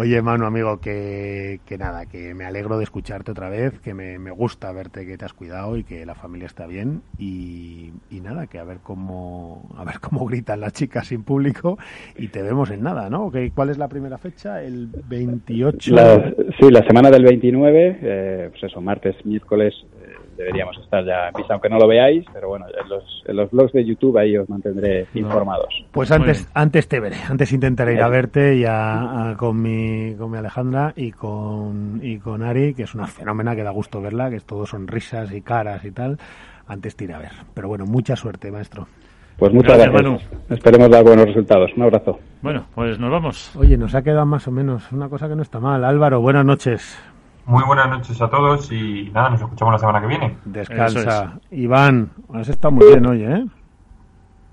Oye, 0.00 0.22
Manu, 0.22 0.46
amigo, 0.46 0.80
que, 0.80 1.60
que 1.66 1.76
nada, 1.76 2.06
que 2.06 2.32
me 2.32 2.46
alegro 2.46 2.78
de 2.78 2.84
escucharte 2.84 3.32
otra 3.32 3.50
vez, 3.50 3.78
que 3.80 3.92
me, 3.92 4.18
me 4.18 4.30
gusta 4.30 4.72
verte 4.72 5.04
que 5.04 5.18
te 5.18 5.26
has 5.26 5.34
cuidado 5.34 5.76
y 5.76 5.84
que 5.84 6.06
la 6.06 6.14
familia 6.14 6.46
está 6.46 6.66
bien 6.66 7.02
y, 7.18 7.92
y 8.08 8.20
nada, 8.22 8.46
que 8.46 8.58
a 8.58 8.64
ver 8.64 8.78
cómo 8.82 9.68
a 9.76 9.84
ver 9.84 10.00
cómo 10.00 10.24
gritan 10.24 10.60
las 10.60 10.72
chicas 10.72 11.08
sin 11.08 11.22
público 11.22 11.76
y 12.16 12.28
te 12.28 12.40
vemos 12.40 12.70
en 12.70 12.80
nada, 12.82 13.10
¿no? 13.10 13.30
¿Qué- 13.30 13.52
¿Cuál 13.54 13.68
es 13.68 13.76
la 13.76 13.88
primera 13.88 14.16
fecha? 14.16 14.62
El 14.62 14.88
28. 15.06 15.94
La- 15.94 16.32
sí, 16.58 16.70
la 16.70 16.82
semana 16.86 17.10
del 17.10 17.24
29, 17.24 17.98
eh, 18.00 18.48
pues 18.52 18.62
eso, 18.72 18.80
martes, 18.80 19.16
miércoles, 19.26 19.74
deberíamos 20.40 20.76
estar 20.78 21.04
ya 21.04 21.28
en 21.28 21.34
pista, 21.34 21.54
aunque 21.54 21.68
no 21.68 21.78
lo 21.78 21.86
veáis, 21.86 22.24
pero 22.32 22.48
bueno, 22.48 22.66
en 22.68 22.88
los, 22.88 23.22
en 23.26 23.36
los 23.36 23.50
blogs 23.50 23.72
de 23.72 23.84
YouTube 23.84 24.18
ahí 24.18 24.36
os 24.36 24.48
mantendré 24.48 25.06
informados. 25.14 25.84
Pues 25.92 26.10
antes, 26.10 26.48
antes 26.54 26.88
te 26.88 26.98
veré, 27.00 27.16
antes 27.28 27.52
intentaré 27.52 27.94
ir 27.94 28.02
a 28.02 28.08
verte 28.08 28.56
y 28.56 28.64
a, 28.64 29.30
a- 29.30 29.36
con 29.36 29.60
mi 29.62 30.14
con 30.16 30.30
mi 30.30 30.38
Alejandra 30.38 30.92
y 30.96 31.12
con 31.12 32.00
y 32.02 32.18
con 32.18 32.42
Ari, 32.42 32.74
que 32.74 32.82
es 32.84 32.94
una 32.94 33.06
fenómena 33.06 33.54
que 33.54 33.62
da 33.62 33.70
gusto 33.70 34.00
verla, 34.00 34.30
que 34.30 34.36
es 34.36 34.44
todo 34.44 34.66
sonrisas 34.66 35.32
y 35.32 35.42
caras 35.42 35.84
y 35.84 35.90
tal. 35.92 36.18
Antes 36.66 36.96
te 36.96 37.04
iré 37.04 37.14
a 37.14 37.18
ver. 37.18 37.32
Pero 37.54 37.68
bueno, 37.68 37.84
mucha 37.86 38.16
suerte, 38.16 38.50
maestro. 38.50 38.86
Pues 39.38 39.52
muchas 39.54 39.78
gracias. 39.78 40.22
Esperemos 40.50 40.90
dar 40.90 41.02
buenos 41.02 41.24
resultados. 41.26 41.70
Un 41.74 41.84
abrazo. 41.84 42.18
Bueno, 42.42 42.66
pues 42.74 42.98
nos 42.98 43.10
vamos. 43.10 43.56
Oye, 43.56 43.78
nos 43.78 43.94
ha 43.94 44.02
quedado 44.02 44.26
más 44.26 44.46
o 44.46 44.50
menos 44.50 44.92
una 44.92 45.08
cosa 45.08 45.28
que 45.28 45.34
no 45.34 45.40
está 45.42 45.60
mal. 45.60 45.82
Álvaro, 45.84 46.20
buenas 46.20 46.44
noches. 46.44 46.98
Muy 47.50 47.64
buenas 47.64 47.88
noches 47.88 48.22
a 48.22 48.30
todos 48.30 48.70
y 48.70 49.10
nada, 49.12 49.30
nos 49.30 49.40
escuchamos 49.40 49.72
la 49.72 49.78
semana 49.80 50.00
que 50.00 50.06
viene. 50.06 50.38
Descansa. 50.44 51.36
Iván, 51.50 52.12
has 52.32 52.48
estado 52.48 52.70
muy 52.70 52.86
bien 52.86 53.04
hoy, 53.04 53.24
¿eh? 53.24 53.44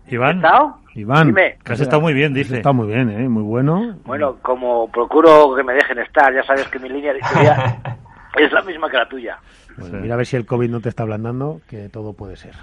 Iván. 0.07 0.37
¿Estado? 0.37 0.79
Iván. 0.95 1.27
Dime. 1.27 1.59
Que 1.63 1.73
has 1.73 1.79
estado 1.79 2.01
muy 2.01 2.15
bien, 2.15 2.33
dice. 2.33 2.57
Está 2.57 2.71
muy 2.71 2.87
bien, 2.87 3.11
¿eh? 3.11 3.29
Muy 3.29 3.43
bueno. 3.43 3.97
Bueno, 4.03 4.37
como 4.41 4.89
procuro 4.89 5.55
que 5.55 5.63
me 5.63 5.75
dejen 5.75 5.99
estar, 5.99 6.33
ya 6.33 6.41
sabes 6.41 6.67
que 6.69 6.79
mi 6.79 6.89
línea 6.89 7.11
editorial 7.11 7.75
es 8.35 8.51
la 8.51 8.63
misma 8.63 8.89
que 8.89 8.97
la 8.97 9.07
tuya. 9.07 9.37
Bueno, 9.77 9.99
Mira 9.99 10.15
a 10.15 10.17
ver 10.17 10.25
si 10.25 10.35
el 10.35 10.47
COVID 10.47 10.71
no 10.71 10.79
te 10.79 10.89
está 10.89 11.03
ablandando, 11.03 11.61
que 11.69 11.89
todo 11.89 12.13
puede 12.13 12.35
ser. 12.35 12.55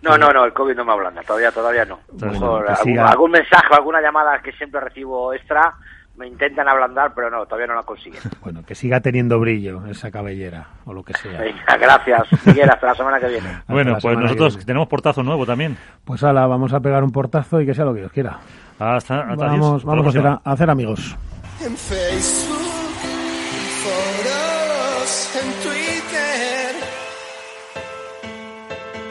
No, 0.00 0.16
no, 0.16 0.32
no, 0.32 0.46
el 0.46 0.54
COVID 0.54 0.74
no 0.74 0.86
me 0.86 0.92
ablanda, 0.92 1.20
todavía, 1.20 1.52
todavía 1.52 1.84
no. 1.84 2.00
Bueno, 2.12 2.32
Mejor 2.32 2.64
que 2.64 2.72
algún, 2.72 2.98
algún 2.98 3.30
mensaje, 3.30 3.74
alguna 3.74 4.00
llamada 4.00 4.40
que 4.40 4.52
siempre 4.52 4.80
recibo 4.80 5.34
extra, 5.34 5.74
me 6.16 6.26
intentan 6.26 6.68
ablandar, 6.68 7.12
pero 7.14 7.30
no, 7.30 7.44
todavía 7.44 7.66
no 7.66 7.74
la 7.74 7.82
consiguen. 7.82 8.20
Bueno, 8.42 8.62
que 8.64 8.74
siga 8.74 9.00
teniendo 9.00 9.40
brillo 9.40 9.84
esa 9.86 10.10
cabellera, 10.10 10.68
o 10.84 10.92
lo 10.92 11.02
que 11.02 11.12
sea. 11.14 11.40
Venga, 11.40 11.76
gracias, 11.78 12.46
Miguel, 12.46 12.70
hasta 12.70 12.86
la 12.86 12.94
semana 12.94 13.18
que 13.18 13.26
viene. 13.26 13.62
Bueno, 13.66 13.96
pues 14.00 14.16
nosotros 14.16 14.64
tenemos 14.64 14.86
portazo 14.88 15.22
nuevo 15.22 15.44
también. 15.44 15.76
Pues 16.04 16.22
ala, 16.22 16.46
vamos 16.46 16.72
a 16.72 16.80
pegar 16.80 17.02
un 17.02 17.10
portazo 17.10 17.60
y 17.60 17.66
que 17.66 17.74
sea 17.74 17.84
lo 17.84 17.92
que 17.92 18.00
Dios 18.00 18.12
quiera. 18.12 18.38
Hasta, 18.78 19.20
hasta. 19.20 19.34
Vamos, 19.34 19.84
vamos 19.84 20.06
a 20.06 20.08
hacer, 20.10 20.22
próxima. 20.22 20.42
a, 20.44 20.50
a 20.50 20.52
hacer 20.52 20.70
amigos. 20.70 21.16
En 21.60 21.76
Facebook, 21.76 22.60
en 23.02 23.66
foros, 23.82 25.36
en 25.42 25.52
Twitter 25.64 26.76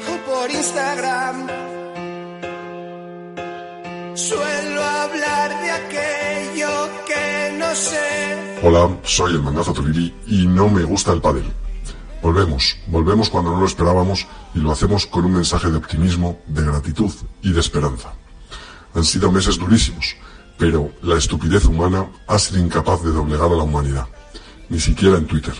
o 0.07 0.29
por 0.29 0.49
Instagram. 0.49 1.47
Suelo 4.15 4.81
hablar 4.81 5.49
de 5.61 5.95
sé. 5.97 6.24
Hola, 8.63 8.97
soy 9.03 9.33
el 9.33 9.41
mangazo 9.41 9.73
Toliri 9.73 10.13
y 10.27 10.47
no 10.47 10.69
me 10.69 10.83
gusta 10.83 11.11
el 11.11 11.19
pádel. 11.19 11.43
Volvemos, 12.21 12.77
volvemos 12.87 13.29
cuando 13.29 13.51
no 13.51 13.59
lo 13.59 13.65
esperábamos 13.65 14.25
y 14.53 14.59
lo 14.59 14.71
hacemos 14.71 15.05
con 15.05 15.25
un 15.25 15.33
mensaje 15.33 15.69
de 15.69 15.77
optimismo, 15.77 16.39
de 16.47 16.63
gratitud 16.63 17.11
y 17.41 17.51
de 17.51 17.59
esperanza. 17.59 18.13
Han 18.93 19.03
sido 19.03 19.29
meses 19.29 19.59
durísimos, 19.59 20.15
pero 20.57 20.89
la 21.01 21.17
estupidez 21.17 21.65
humana 21.65 22.07
ha 22.27 22.39
sido 22.39 22.59
incapaz 22.59 23.03
de 23.03 23.11
doblegar 23.11 23.51
a 23.51 23.55
la 23.55 23.63
humanidad, 23.63 24.07
ni 24.69 24.79
siquiera 24.79 25.17
en 25.17 25.27
Twitter. 25.27 25.55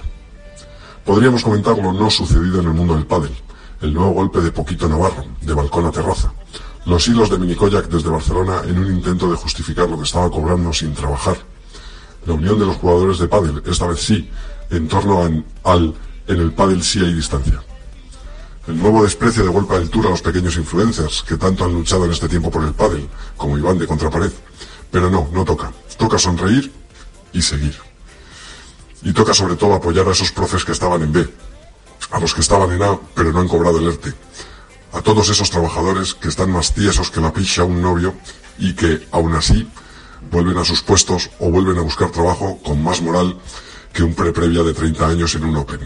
Podríamos 1.04 1.44
comentar 1.44 1.78
lo 1.78 1.92
no 1.92 2.10
sucedido 2.10 2.62
en 2.62 2.68
el 2.68 2.74
mundo 2.74 2.96
del 2.96 3.06
pádel, 3.06 3.36
el 3.82 3.94
nuevo 3.94 4.12
golpe 4.12 4.40
de 4.40 4.52
Poquito 4.52 4.88
Navarro, 4.88 5.26
de 5.42 5.54
balcón 5.54 5.86
a 5.86 5.92
terraza, 5.92 6.34
los 6.86 7.06
hilos 7.10 7.30
de 7.30 7.40
Minikoyak 7.40 7.88
desde 7.90 8.10
Barcelona 8.10 8.62
en 8.66 8.80
un 8.80 8.88
intento 8.88 9.30
de 9.30 9.36
justificar 9.36 9.90
lo 9.90 9.98
que 9.98 10.06
estaba 10.06 10.32
cobrando 10.32 10.72
sin 10.72 10.94
trabajar, 10.94 11.38
la 12.26 12.34
unión 12.34 12.60
de 12.60 12.66
los 12.66 12.78
jugadores 12.78 13.20
de 13.20 13.28
pádel, 13.28 13.62
esta 13.66 13.88
vez 13.88 14.00
sí, 14.00 14.30
en 14.70 14.88
torno 14.88 15.22
al 15.64 15.94
en 16.28 16.40
el 16.40 16.52
pádel 16.52 16.84
sí 16.84 17.00
hay 17.00 17.14
distancia. 17.14 17.62
El 18.68 18.80
nuevo 18.80 19.04
desprecio 19.04 19.44
de 19.44 19.50
Vuelta 19.50 19.78
del 19.78 19.90
Tour 19.92 20.08
a 20.08 20.10
los 20.10 20.24
pequeños 20.24 20.58
influencers 20.58 21.22
que 21.22 21.38
tanto 21.38 21.66
han 21.66 21.74
luchado 21.74 22.06
en 22.06 22.12
este 22.12 22.28
tiempo 22.28 22.50
por 22.50 22.64
el 22.64 22.74
pádel, 22.74 23.08
como 23.38 23.58
Iván 23.58 23.78
de 23.78 23.86
Contrapared. 23.86 24.32
Pero 24.90 25.10
no, 25.12 25.30
no 25.32 25.46
toca. 25.46 25.72
Toca 25.98 26.18
sonreír 26.18 26.72
y 27.32 27.44
seguir. 27.44 27.76
Y 29.04 29.14
toca 29.14 29.36
sobre 29.36 29.56
todo 29.56 29.76
apoyar 29.76 30.08
a 30.08 30.12
esos 30.14 30.32
profes 30.32 30.66
que 30.66 30.72
estaban 30.72 31.04
en 31.04 31.14
B, 31.14 31.30
a 32.10 32.20
los 32.20 32.34
que 32.34 32.42
estaban 32.42 32.72
en 32.72 32.82
A 32.82 32.98
pero 33.14 33.32
no 33.32 33.40
han 33.40 33.48
cobrado 33.48 33.78
el 33.78 33.88
ERTE, 33.88 34.14
a 34.94 35.02
todos 35.02 35.30
esos 35.30 35.52
trabajadores 35.52 36.16
que 36.16 36.30
están 36.30 36.50
más 36.50 36.74
tiesos 36.74 37.12
que 37.12 37.22
la 37.22 37.32
picha 37.32 37.62
a 37.62 37.66
un 37.66 37.84
novio 37.84 38.16
y 38.58 38.74
que, 38.74 39.08
aún 39.12 39.36
así, 39.36 39.68
vuelven 40.32 40.58
a 40.58 40.66
sus 40.66 40.82
puestos 40.82 41.30
o 41.40 41.50
vuelven 41.50 41.78
a 41.78 41.82
buscar 41.82 42.12
trabajo 42.12 42.60
con 42.64 42.84
más 42.84 43.02
moral 43.02 43.38
que 43.94 44.04
un 44.04 44.14
pre-previa 44.14 44.64
de 44.64 44.74
30 44.74 45.08
años 45.08 45.36
en 45.36 45.46
un 45.46 45.58
Open. 45.58 45.80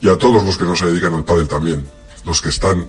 Y 0.00 0.08
a 0.08 0.16
todos 0.16 0.44
los 0.44 0.56
que 0.56 0.64
no 0.64 0.76
se 0.76 0.86
dedican 0.86 1.14
al 1.14 1.24
pádel 1.24 1.48
también, 1.48 1.86
los 2.24 2.40
que 2.40 2.50
están 2.50 2.88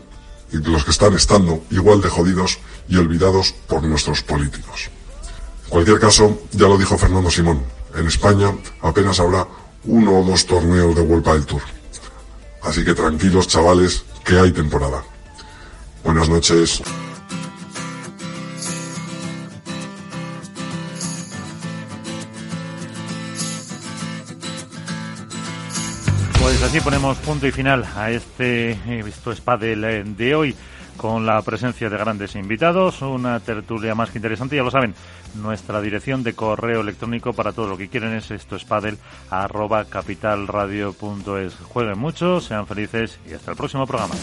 los 0.52 0.84
que 0.84 0.92
están 0.92 1.14
estando 1.14 1.64
igual 1.70 2.02
de 2.02 2.10
jodidos 2.10 2.60
y 2.90 2.98
olvidados 2.98 3.54
por 3.68 3.84
nuestros 3.84 4.22
políticos. 4.22 4.90
En 5.66 5.70
cualquier 5.70 6.00
caso, 6.00 6.42
ya 6.52 6.68
lo 6.68 6.78
dijo 6.78 6.98
Fernando 6.98 7.32
Simón, 7.32 7.64
en 7.96 8.08
España 8.08 8.54
apenas 8.82 9.20
habrá 9.20 9.48
uno 9.86 10.20
o 10.20 10.24
dos 10.24 10.46
torneos 10.46 10.96
de 10.96 11.02
Vuelta 11.02 11.34
del 11.34 11.46
Tour. 11.46 11.62
Así 12.64 12.84
que 12.84 12.94
tranquilos, 12.94 13.48
chavales, 13.48 14.04
que 14.26 14.38
hay 14.38 14.52
temporada. 14.52 15.04
Buenas 16.04 16.30
noches. 16.30 16.82
Pues 26.42 26.64
así 26.64 26.82
ponemos 26.82 27.20
punto 27.20 27.46
y 27.46 27.52
final 27.52 27.86
a 27.96 28.10
este 28.10 28.72
eh, 28.72 29.04
Esto 29.08 29.32
es 29.32 29.40
Padel 29.40 29.84
eh, 29.84 30.04
de 30.04 30.34
hoy 30.34 30.56
con 30.98 31.26
la 31.26 31.42
presencia 31.42 31.90
de 31.90 31.98
grandes 31.98 32.36
invitados, 32.36 33.02
una 33.02 33.40
tertulia 33.40 33.96
más 33.96 34.12
que 34.12 34.18
interesante, 34.18 34.56
ya 34.56 34.64
lo 34.64 34.70
saben, 34.70 34.94
nuestra 35.36 35.82
dirección 35.82 36.22
de 36.22 36.34
correo 36.34 36.82
electrónico 36.82 37.34
para 37.34 37.54
todo 37.54 37.68
lo 37.68 37.78
que 37.78 37.90
quieren 37.90 38.14
es 38.14 38.30
esto 38.30 38.56
es 38.56 38.66
padel 38.66 38.98
arroba 39.30 39.86
capitalradio.es. 39.86 41.56
Jueguen 41.70 41.98
mucho, 41.98 42.40
sean 42.40 42.68
felices 42.68 43.20
y 43.28 43.34
hasta 43.34 43.52
el 43.52 43.58
próximo 43.58 43.88
programa. 43.88 44.14